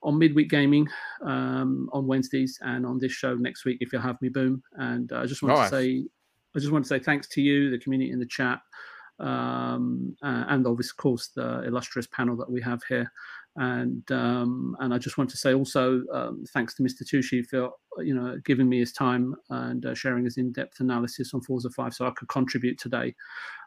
on 0.01 0.17
Midweek 0.19 0.49
Gaming 0.49 0.87
um, 1.23 1.89
on 1.93 2.07
Wednesdays 2.07 2.57
and 2.61 2.85
on 2.85 2.97
this 2.99 3.11
show 3.11 3.35
next 3.35 3.65
week 3.65 3.77
if 3.81 3.91
you'll 3.93 4.01
have 4.01 4.21
me, 4.21 4.29
boom. 4.29 4.61
And 4.73 5.11
uh, 5.11 5.19
I 5.19 5.25
just 5.25 5.41
want 5.43 5.55
Nice. 5.55 5.69
to 5.69 5.75
say, 5.75 6.05
I 6.55 6.59
just 6.59 6.71
want 6.71 6.85
to 6.85 6.89
say 6.89 6.99
thanks 6.99 7.27
to 7.29 7.41
you, 7.41 7.69
the 7.69 7.79
community 7.79 8.11
in 8.11 8.19
the 8.19 8.25
chat, 8.25 8.59
um, 9.19 10.15
and 10.21 10.65
of 10.67 10.79
course, 10.97 11.29
the 11.29 11.63
illustrious 11.63 12.07
panel 12.07 12.35
that 12.37 12.51
we 12.51 12.61
have 12.61 12.81
here. 12.89 13.11
and 13.57 14.11
um, 14.11 14.75
and 14.81 14.93
I 14.93 14.97
just 14.97 15.17
want 15.17 15.29
to 15.29 15.37
say 15.37 15.53
also 15.53 16.03
um, 16.13 16.43
thanks 16.53 16.75
to 16.75 16.83
Mr. 16.83 17.03
Tucci 17.03 17.45
for 17.45 17.71
you 18.03 18.13
know 18.13 18.37
giving 18.43 18.67
me 18.67 18.79
his 18.79 18.91
time 18.91 19.33
and 19.49 19.85
uh, 19.85 19.95
sharing 19.95 20.25
his 20.25 20.37
in-depth 20.37 20.81
analysis 20.81 21.33
on 21.33 21.41
Forza 21.41 21.69
5, 21.69 21.93
so 21.93 22.05
I 22.07 22.11
could 22.11 22.27
contribute 22.27 22.77
today. 22.77 23.15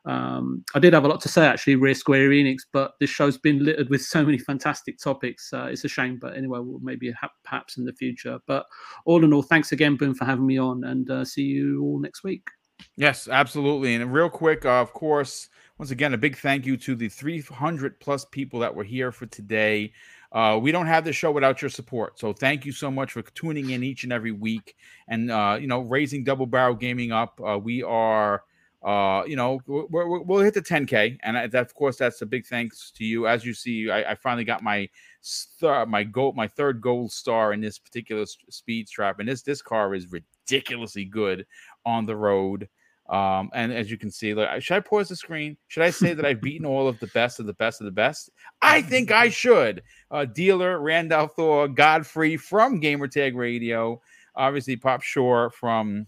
Um, 0.04 0.64
I 0.74 0.78
did 0.78 0.92
have 0.92 1.04
a 1.04 1.08
lot 1.08 1.20
to 1.22 1.28
say 1.28 1.46
actually, 1.46 1.76
Rear 1.76 1.94
Square 1.94 2.28
Enix, 2.30 2.58
but 2.72 2.92
this 3.00 3.10
show's 3.10 3.38
been 3.38 3.64
littered 3.64 3.88
with 3.88 4.02
so 4.02 4.24
many 4.24 4.38
fantastic 4.38 4.98
topics. 4.98 5.52
Uh, 5.52 5.68
it's 5.70 5.84
a 5.84 5.88
shame, 5.88 6.18
but 6.20 6.36
anyway, 6.36 6.60
we'll 6.60 6.80
maybe 6.80 7.10
ha- 7.12 7.30
perhaps 7.44 7.78
in 7.78 7.84
the 7.84 7.92
future. 7.94 8.38
But 8.46 8.66
all 9.06 9.24
in 9.24 9.32
all, 9.32 9.42
thanks 9.42 9.72
again, 9.72 9.96
Boom, 9.96 10.14
for 10.14 10.26
having 10.26 10.46
me 10.46 10.58
on, 10.58 10.84
and 10.84 11.10
uh, 11.10 11.24
see 11.24 11.42
you 11.42 11.82
all 11.82 11.98
next 11.98 12.22
week. 12.22 12.46
Yes, 12.96 13.28
absolutely. 13.28 13.94
And 13.94 14.12
real 14.12 14.30
quick, 14.30 14.64
uh, 14.64 14.80
of 14.80 14.92
course, 14.92 15.48
once 15.78 15.90
again, 15.90 16.14
a 16.14 16.18
big 16.18 16.36
thank 16.36 16.66
you 16.66 16.76
to 16.78 16.94
the 16.94 17.08
300 17.08 18.00
plus 18.00 18.24
people 18.24 18.60
that 18.60 18.74
were 18.74 18.84
here 18.84 19.12
for 19.12 19.26
today. 19.26 19.92
Uh, 20.32 20.58
we 20.60 20.70
don't 20.72 20.86
have 20.86 21.04
the 21.04 21.12
show 21.12 21.30
without 21.32 21.62
your 21.62 21.70
support. 21.70 22.18
So 22.18 22.32
thank 22.32 22.66
you 22.66 22.72
so 22.72 22.90
much 22.90 23.12
for 23.12 23.22
tuning 23.22 23.70
in 23.70 23.82
each 23.82 24.04
and 24.04 24.12
every 24.12 24.32
week 24.32 24.76
and, 25.08 25.30
uh, 25.30 25.56
you 25.60 25.66
know, 25.66 25.80
raising 25.80 26.24
Double 26.24 26.46
Barrel 26.46 26.74
Gaming 26.74 27.12
up. 27.12 27.40
Uh, 27.44 27.58
we 27.58 27.82
are, 27.82 28.42
uh, 28.84 29.22
you 29.26 29.36
know, 29.36 29.60
we 29.66 29.84
will 29.88 30.40
hit 30.40 30.54
the 30.54 30.62
10K. 30.62 31.18
And 31.22 31.38
I, 31.38 31.46
that, 31.46 31.62
of 31.62 31.74
course, 31.74 31.96
that's 31.96 32.20
a 32.20 32.26
big 32.26 32.46
thanks 32.46 32.90
to 32.96 33.04
you. 33.04 33.26
As 33.26 33.44
you 33.44 33.54
see, 33.54 33.90
I, 33.90 34.12
I 34.12 34.14
finally 34.16 34.44
got 34.44 34.62
my 34.62 34.88
star, 35.20 35.86
my 35.86 36.04
gold, 36.04 36.36
my 36.36 36.46
third 36.46 36.80
gold 36.80 37.10
star 37.10 37.52
in 37.52 37.60
this 37.60 37.78
particular 37.78 38.26
speed 38.50 38.88
strap. 38.88 39.20
And 39.20 39.28
this, 39.28 39.42
this 39.42 39.62
car 39.62 39.94
is 39.94 40.06
ridiculously 40.12 41.04
good 41.06 41.46
on 41.88 42.04
the 42.06 42.16
road. 42.16 42.68
Um, 43.08 43.50
and 43.54 43.72
as 43.72 43.90
you 43.90 43.96
can 43.96 44.10
see, 44.10 44.34
like, 44.34 44.62
should 44.62 44.76
I 44.76 44.80
pause 44.80 45.08
the 45.08 45.16
screen? 45.16 45.56
Should 45.68 45.82
I 45.82 45.90
say 45.90 46.12
that 46.12 46.26
I've 46.26 46.42
beaten 46.42 46.66
all 46.66 46.86
of 46.86 47.00
the 47.00 47.06
best 47.08 47.40
of 47.40 47.46
the 47.46 47.54
best 47.54 47.80
of 47.80 47.86
the 47.86 47.90
best? 47.90 48.28
I 48.60 48.82
think 48.82 49.10
I 49.10 49.28
should. 49.30 49.82
Uh, 50.10 50.26
dealer 50.26 50.78
Rand 50.78 51.12
al 51.12 51.28
Thor, 51.28 51.68
Godfrey 51.68 52.36
from 52.36 52.82
Gamertag 52.82 53.34
Radio, 53.34 54.00
obviously 54.36 54.76
Pop 54.76 55.02
Shore 55.02 55.50
from, 55.50 56.06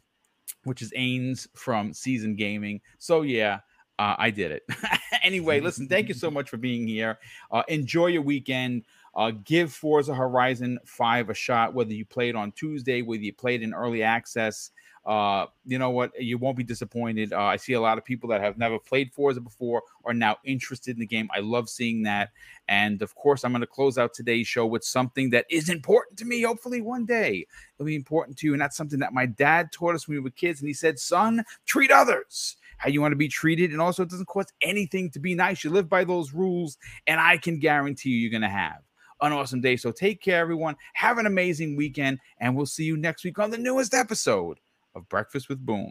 which 0.65 0.83
is 0.83 0.93
Ains 0.93 1.49
from 1.57 1.95
Season 1.95 2.37
Gaming. 2.37 2.83
So 2.99 3.23
yeah, 3.23 3.61
uh, 3.99 4.17
I 4.19 4.29
did 4.29 4.51
it. 4.53 4.63
anyway, 5.23 5.61
listen, 5.61 5.89
thank 5.89 6.09
you 6.09 6.15
so 6.15 6.31
much 6.39 6.51
for 6.51 6.59
being 6.59 6.87
here. 6.87 7.19
Uh, 7.51 7.63
enjoy 7.69 8.09
your 8.09 8.23
weekend. 8.23 8.85
Uh, 9.15 9.33
give 9.45 9.73
Forza 9.73 10.15
Horizon 10.15 10.79
5 10.85 11.31
a 11.31 11.35
shot, 11.35 11.75
whether 11.75 11.95
you 11.95 12.05
played 12.05 12.37
on 12.37 12.53
Tuesday, 12.53 13.01
whether 13.01 13.23
you 13.23 13.33
played 13.33 13.63
in 13.63 13.73
early 13.73 14.03
access 14.03 14.71
uh, 15.07 15.47
you 15.65 15.79
know 15.79 15.91
what? 15.91 16.13
You 16.21 16.37
won't 16.37 16.57
be 16.57 16.65
disappointed. 16.65 17.33
Uh, 17.33 17.41
I 17.41 17.57
see 17.57 17.73
a 17.73 17.81
lot 17.81 17.97
of 17.97 18.05
people 18.05 18.29
that 18.31 18.41
have 18.41 18.59
never 18.59 18.79
played 18.79 19.13
Forza 19.13 19.41
before 19.41 19.83
are 20.05 20.13
now 20.13 20.37
interested 20.45 20.95
in 20.95 21.01
the 21.01 21.07
game. 21.07 21.29
I 21.35 21.41
love 21.41 21.69
seeing 21.69 22.03
that. 22.03 22.31
And 22.69 23.01
of 23.01 23.15
course, 23.15 23.43
I'm 23.43 23.53
going 23.53 23.63
to 23.63 23.67
close 23.67 23.97
out 23.97 24.13
today's 24.13 24.47
show 24.47 24.67
with 24.67 24.85
something 24.85 25.31
that 25.31 25.47
is 25.51 25.69
important 25.69 26.19
to 26.19 26.25
me. 26.27 26.43
Hopefully, 26.43 26.83
one 26.83 27.07
day 27.07 27.47
it'll 27.77 27.87
be 27.87 27.97
important 27.97 28.37
to 28.39 28.47
you. 28.47 28.53
And 28.53 28.61
that's 28.61 28.77
something 28.77 28.99
that 29.01 29.15
my 29.15 29.27
dad 29.27 29.73
taught 29.73 29.95
us 29.95 30.07
when 30.07 30.17
we 30.17 30.21
were 30.21 30.31
kids. 30.31 30.61
And 30.61 30.69
he 30.69 30.75
said, 30.75 30.99
Son, 30.99 31.45
treat 31.65 31.91
others 31.91 32.57
how 32.77 32.89
you 32.89 33.01
want 33.01 33.13
to 33.13 33.17
be 33.17 33.29
treated. 33.29 33.73
And 33.73 33.81
also, 33.81 34.03
it 34.03 34.11
doesn't 34.11 34.27
cost 34.27 34.53
anything 34.63 35.11
to 35.11 35.19
be 35.19 35.35
nice. 35.35 35.65
You 35.65 35.71
live 35.71 35.89
by 35.89 36.05
those 36.05 36.33
rules, 36.33 36.79
and 37.07 37.21
I 37.21 37.37
can 37.37 37.59
guarantee 37.59 38.11
you, 38.11 38.19
you're 38.19 38.31
going 38.31 38.41
to 38.43 38.49
have 38.49 38.79
an 39.21 39.33
awesome 39.33 39.61
day. 39.61 39.77
So 39.77 39.93
take 39.93 40.23
care, 40.23 40.41
everyone. 40.41 40.77
Have 40.95 41.19
an 41.19 41.27
amazing 41.27 41.77
weekend, 41.77 42.21
and 42.39 42.57
we'll 42.57 42.67
see 42.67 42.85
you 42.85 42.97
next 42.97 43.25
week 43.25 43.39
on 43.39 43.51
the 43.51 43.59
newest 43.59 43.93
episode 43.93 44.59
of 44.95 45.09
Breakfast 45.09 45.49
with 45.49 45.65
Boom. 45.65 45.91